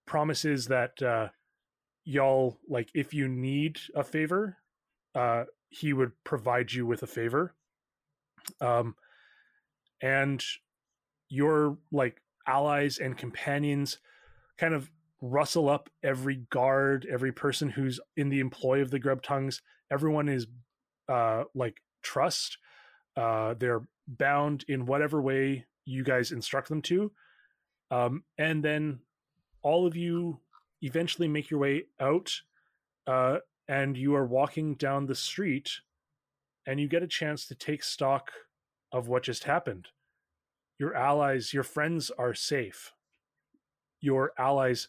promises 0.06 0.68
that 0.68 1.02
uh, 1.02 1.30
y'all 2.10 2.58
like 2.68 2.90
if 2.96 3.14
you 3.14 3.28
need 3.28 3.80
a 3.96 4.04
favor 4.04 4.58
uh 5.14 5.44
he 5.70 5.94
would 5.94 6.12
provide 6.24 6.72
you 6.72 6.86
with 6.86 7.04
a 7.04 7.08
favor. 7.08 7.54
Um 8.62 8.96
and 10.02 10.44
your 11.30 11.78
like 11.92 12.22
allies 12.48 12.98
and 12.98 13.16
companions 13.16 14.00
kind 14.58 14.74
of 14.74 14.90
rustle 15.22 15.70
up 15.70 15.90
every 16.02 16.38
guard 16.50 17.06
every 17.12 17.32
person 17.32 17.70
who's 17.70 18.00
in 18.18 18.30
the 18.30 18.40
employ 18.40 18.82
of 18.82 18.90
the 18.90 19.00
Grubtongues 19.00 19.62
everyone 19.92 20.30
is 20.30 20.48
uh 21.10 21.44
like 21.54 21.82
trust 22.02 22.58
uh 23.20 23.54
they're 23.60 23.84
bound 24.08 24.66
in 24.68 24.86
whatever 24.86 25.22
way 25.22 25.66
you 25.86 26.04
guys 26.04 26.32
instruct 26.32 26.70
them 26.70 26.82
to. 26.84 27.12
Um 27.92 28.24
and 28.38 28.64
then 28.64 29.00
all 29.62 29.86
of 29.86 29.96
you 29.96 30.40
eventually 30.82 31.28
make 31.28 31.50
your 31.50 31.60
way 31.60 31.86
out 32.00 32.42
uh, 33.08 33.40
and 33.68 33.98
you 33.98 34.16
are 34.16 34.26
walking 34.26 34.76
down 34.76 35.06
the 35.06 35.16
street 35.16 35.72
and 36.66 36.80
you 36.80 36.88
get 36.88 37.04
a 37.04 37.08
chance 37.08 37.46
to 37.48 37.56
take 37.56 37.84
stock 37.84 38.32
of 38.92 39.08
what 39.08 39.24
just 39.24 39.44
happened. 39.44 39.88
Your 40.80 40.96
allies 40.96 41.54
your 41.54 41.64
friends 41.64 42.12
are 42.18 42.34
safe. 42.34 42.94
Your 44.02 44.32
allies 44.38 44.88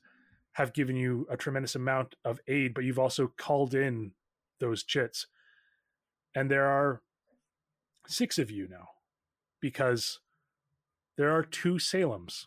have 0.52 0.73
given 0.73 0.97
you 0.97 1.26
a 1.31 1.36
tremendous 1.36 1.75
amount 1.75 2.15
of 2.25 2.41
aid 2.47 2.75
but 2.75 2.84
you've 2.84 2.99
also 2.99 3.33
called 3.36 3.75
in 3.75 4.12
those 4.60 4.84
chits. 4.84 5.26
And 6.34 6.50
there 6.50 6.67
are 6.67 7.02
six 8.10 8.39
of 8.39 8.50
you 8.50 8.66
now 8.68 8.89
because 9.60 10.20
there 11.16 11.30
are 11.30 11.42
two 11.42 11.74
Salems 11.74 12.47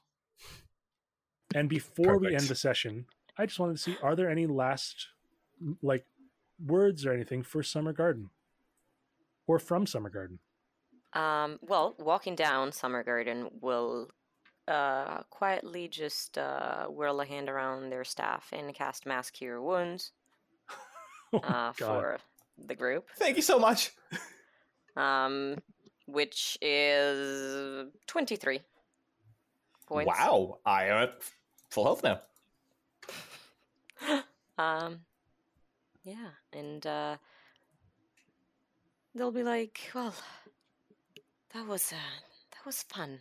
and 1.55 1.69
before 1.69 2.17
we 2.17 2.35
end 2.35 2.45
the 2.47 2.55
session 2.55 3.05
I 3.37 3.45
just 3.45 3.59
wanted 3.59 3.77
to 3.77 3.81
see 3.81 3.95
are 4.03 4.15
there 4.15 4.29
any 4.29 4.45
last 4.47 5.07
like 5.81 6.05
words 6.63 7.05
or 7.05 7.13
anything 7.13 7.43
for 7.43 7.63
Summer 7.63 7.93
Garden 7.93 8.29
or 9.47 9.59
from 9.59 9.85
Summer 9.85 10.09
Garden? 10.09 10.39
Um, 11.13 11.59
well, 11.61 11.95
walking 11.99 12.35
down 12.35 12.71
Summer 12.71 13.03
Garden 13.03 13.49
will 13.61 14.09
uh, 14.67 15.23
quietly 15.29 15.87
just 15.87 16.37
uh, 16.37 16.85
whirl 16.85 17.21
a 17.21 17.25
hand 17.25 17.49
around 17.49 17.89
their 17.89 18.03
staff 18.03 18.49
and 18.51 18.73
cast 18.73 19.05
Mass 19.05 19.29
Cure 19.29 19.61
Wounds 19.61 20.11
Oh, 21.33 21.37
uh, 21.39 21.41
God. 21.41 21.75
for 21.77 22.17
the 22.67 22.75
group, 22.75 23.07
Thank 23.17 23.35
you 23.35 23.41
so 23.41 23.59
much. 23.59 23.91
um, 24.95 25.57
which 26.05 26.57
is 26.61 27.87
23 28.07 28.61
points. 29.87 30.07
Wow, 30.07 30.59
I 30.65 30.85
am 30.85 31.03
at 31.03 31.21
full 31.69 31.85
health 31.85 32.03
now. 32.03 32.21
Um, 34.55 34.99
yeah, 36.03 36.29
and 36.53 36.85
uh, 36.85 37.17
they'll 39.15 39.31
be 39.31 39.41
like, 39.41 39.89
"Well, 39.95 40.13
that 41.55 41.65
was 41.65 41.91
uh, 41.91 42.21
that 42.51 42.63
was 42.63 42.83
fun. 42.83 43.17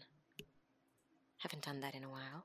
Haven't 1.39 1.65
done 1.65 1.81
that 1.81 1.95
in 1.95 2.05
a 2.05 2.11
while." 2.11 2.45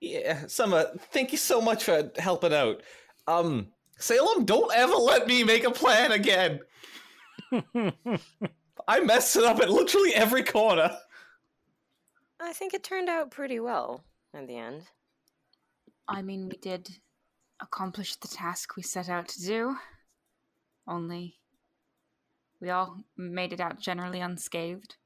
Yeah, 0.00 0.46
Summer, 0.46 0.86
thank 1.12 1.32
you 1.32 1.38
so 1.38 1.60
much 1.60 1.84
for 1.84 2.10
helping 2.18 2.52
out. 2.52 2.82
Um, 3.26 3.68
Salem, 3.98 4.44
don't 4.44 4.72
ever 4.74 4.94
let 4.94 5.26
me 5.26 5.44
make 5.44 5.64
a 5.64 5.70
plan 5.70 6.12
again. 6.12 6.60
I 8.88 9.00
messed 9.00 9.36
it 9.36 9.44
up 9.44 9.60
at 9.60 9.70
literally 9.70 10.14
every 10.14 10.42
corner. 10.42 10.96
I 12.40 12.52
think 12.52 12.74
it 12.74 12.84
turned 12.84 13.08
out 13.08 13.30
pretty 13.30 13.60
well 13.60 14.04
in 14.34 14.46
the 14.46 14.56
end. 14.56 14.82
I 16.08 16.22
mean, 16.22 16.48
we 16.48 16.56
did 16.58 16.88
accomplish 17.60 18.16
the 18.16 18.28
task 18.28 18.76
we 18.76 18.82
set 18.82 19.08
out 19.08 19.28
to 19.28 19.40
do. 19.40 19.76
Only, 20.86 21.36
we 22.60 22.68
all 22.70 22.98
made 23.16 23.52
it 23.52 23.60
out 23.60 23.80
generally 23.80 24.20
unscathed. 24.20 24.96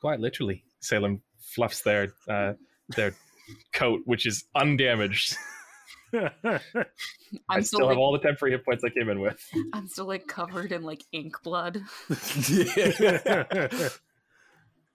Quite 0.00 0.20
literally, 0.20 0.64
Salem 0.80 1.22
fluffs 1.40 1.80
their 1.82 2.12
uh, 2.28 2.52
their 2.90 3.14
coat, 3.72 4.02
which 4.04 4.26
is 4.26 4.44
undamaged. 4.54 5.36
I'm 6.44 6.60
I 7.48 7.60
still, 7.60 7.78
still 7.78 7.88
have 7.88 7.88
like, 7.88 7.98
all 7.98 8.12
the 8.12 8.20
temporary 8.20 8.52
hit 8.52 8.64
points 8.64 8.84
I 8.84 8.90
came 8.90 9.08
in 9.08 9.20
with. 9.20 9.40
I'm 9.72 9.88
still 9.88 10.06
like 10.06 10.26
covered 10.26 10.72
in 10.72 10.82
like 10.82 11.02
ink 11.12 11.36
blood. 11.42 11.82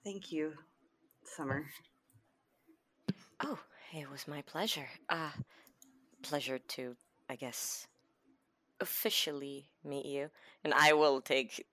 Thank 0.04 0.32
you, 0.32 0.54
Summer. 1.24 1.66
Oh, 3.44 3.60
it 3.94 4.10
was 4.10 4.28
my 4.28 4.42
pleasure. 4.44 4.88
Uh, 5.10 5.32
pleasure 6.22 6.60
to, 6.60 6.96
I 7.30 7.36
guess, 7.36 7.88
officially 8.82 9.70
meet 9.84 10.06
you, 10.06 10.30
and 10.64 10.74
I 10.74 10.94
will 10.94 11.22
take 11.22 11.66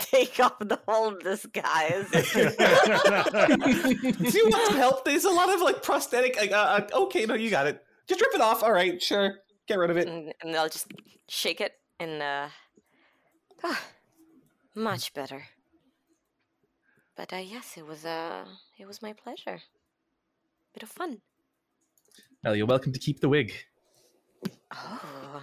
take 0.00 0.40
off 0.40 0.58
the 0.58 0.78
whole 0.88 1.12
disguise. 1.12 2.10
Do 2.10 2.18
you 4.38 4.48
want 4.48 4.66
some 4.68 4.76
help? 4.76 5.04
There's 5.04 5.24
a 5.24 5.30
lot 5.30 5.54
of 5.54 5.60
like 5.60 5.82
prosthetic. 5.82 6.36
Like, 6.36 6.52
uh, 6.52 6.54
uh, 6.92 7.02
okay, 7.04 7.26
no, 7.26 7.34
you 7.34 7.50
got 7.50 7.66
it. 7.66 7.84
Just 8.08 8.20
rip 8.20 8.34
it 8.34 8.40
off. 8.40 8.62
All 8.62 8.72
right, 8.72 9.00
sure. 9.02 9.38
Get 9.66 9.78
rid 9.78 9.90
of 9.90 9.96
it. 9.98 10.08
and, 10.08 10.32
and 10.42 10.56
I'll 10.56 10.68
just 10.68 10.92
shake 11.28 11.60
it, 11.60 11.72
and 12.00 12.22
uh, 12.22 12.48
ah, 13.62 13.82
much 14.74 15.12
better. 15.12 15.44
But 17.16 17.32
uh, 17.32 17.36
yes, 17.36 17.76
it 17.76 17.86
was 17.86 18.04
uh, 18.04 18.44
it 18.78 18.86
was 18.86 19.02
my 19.02 19.12
pleasure. 19.12 19.60
Bit 20.72 20.82
of 20.82 20.88
fun. 20.88 21.20
Well, 22.44 22.56
you're 22.56 22.66
welcome 22.66 22.92
to 22.92 22.98
keep 22.98 23.20
the 23.20 23.28
wig. 23.28 23.52
Oh, 24.72 25.42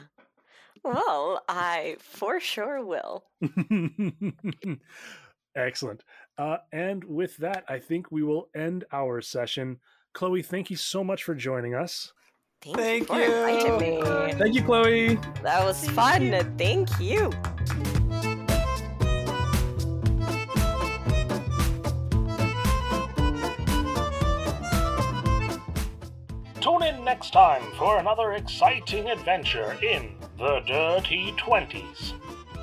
well, 0.83 1.43
I 1.49 1.97
for 1.99 2.39
sure 2.39 2.83
will. 2.83 3.25
Excellent. 5.55 6.03
Uh, 6.37 6.57
and 6.71 7.03
with 7.03 7.37
that, 7.37 7.63
I 7.67 7.79
think 7.79 8.11
we 8.11 8.23
will 8.23 8.49
end 8.55 8.85
our 8.91 9.21
session. 9.21 9.79
Chloe, 10.13 10.41
thank 10.41 10.69
you 10.69 10.77
so 10.77 11.03
much 11.03 11.23
for 11.23 11.35
joining 11.35 11.75
us. 11.75 12.13
Thank, 12.73 13.07
Thank 13.07 13.25
you 13.27 13.31
for 13.31 13.47
inviting 13.47 13.77
me. 13.77 14.33
Thank 14.33 14.55
you, 14.55 14.63
Chloe. 14.63 15.19
That 15.43 15.63
was 15.63 15.87
fun. 15.89 16.31
Thank 16.57 16.99
you. 16.99 17.29
Tune 26.59 26.81
in 26.81 27.03
next 27.05 27.33
time 27.33 27.61
for 27.77 27.99
another 27.99 28.33
exciting 28.33 29.11
adventure 29.11 29.77
in 29.83 30.15
the 30.39 30.61
Dirty 30.65 31.35
Twenties. 31.37 32.15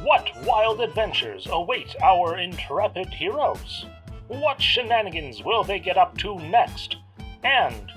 What 0.02 0.28
wild 0.44 0.80
adventures 0.80 1.46
await 1.48 1.94
our 2.02 2.38
intrepid 2.38 3.10
heroes? 3.10 3.86
What 4.26 4.60
shenanigans 4.60 5.44
will 5.44 5.62
they 5.62 5.78
get 5.78 5.96
up 5.96 6.18
to 6.18 6.40
next? 6.40 6.96
And 7.44 7.92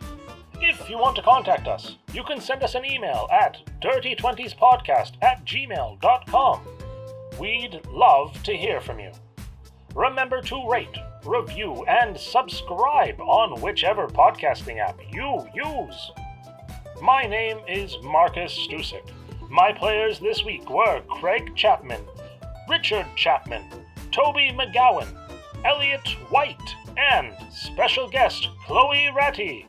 If 0.60 0.90
you 0.90 0.98
want 0.98 1.14
to 1.14 1.22
contact 1.22 1.68
us, 1.68 1.94
you 2.12 2.24
can 2.24 2.40
send 2.40 2.64
us 2.64 2.74
an 2.74 2.84
email 2.84 3.28
at 3.30 3.58
dirty20spodcast 3.80 5.12
at 5.22 5.44
gmail.com. 5.44 6.60
We'd 7.38 7.80
love 7.88 8.42
to 8.42 8.56
hear 8.56 8.80
from 8.80 8.98
you. 8.98 9.12
Remember 9.94 10.42
to 10.42 10.68
rate, 10.68 10.98
review, 11.24 11.84
and 11.86 12.18
subscribe 12.18 13.20
on 13.20 13.60
whichever 13.60 14.06
podcasting 14.06 14.78
app 14.78 14.98
you 15.12 15.46
use. 15.54 16.10
My 17.02 17.24
name 17.26 17.58
is 17.68 17.96
Marcus 18.02 18.52
Stusik. 18.52 19.08
My 19.50 19.72
players 19.72 20.18
this 20.18 20.44
week 20.44 20.68
were 20.68 21.00
Craig 21.08 21.54
Chapman, 21.54 22.02
Richard 22.68 23.06
Chapman, 23.16 23.64
Toby 24.12 24.50
McGowan, 24.52 25.08
Elliot 25.64 26.06
White, 26.30 26.74
and 26.96 27.34
special 27.50 28.08
guest 28.08 28.48
Chloe 28.66 29.10
Ratty. 29.14 29.66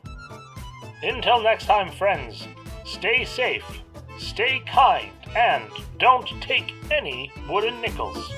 Until 1.02 1.42
next 1.42 1.66
time, 1.66 1.90
friends, 1.92 2.46
stay 2.84 3.24
safe, 3.24 3.64
stay 4.18 4.60
kind, 4.66 5.10
and 5.36 5.64
don't 5.98 6.28
take 6.42 6.74
any 6.90 7.32
wooden 7.48 7.80
nickels. 7.80 8.30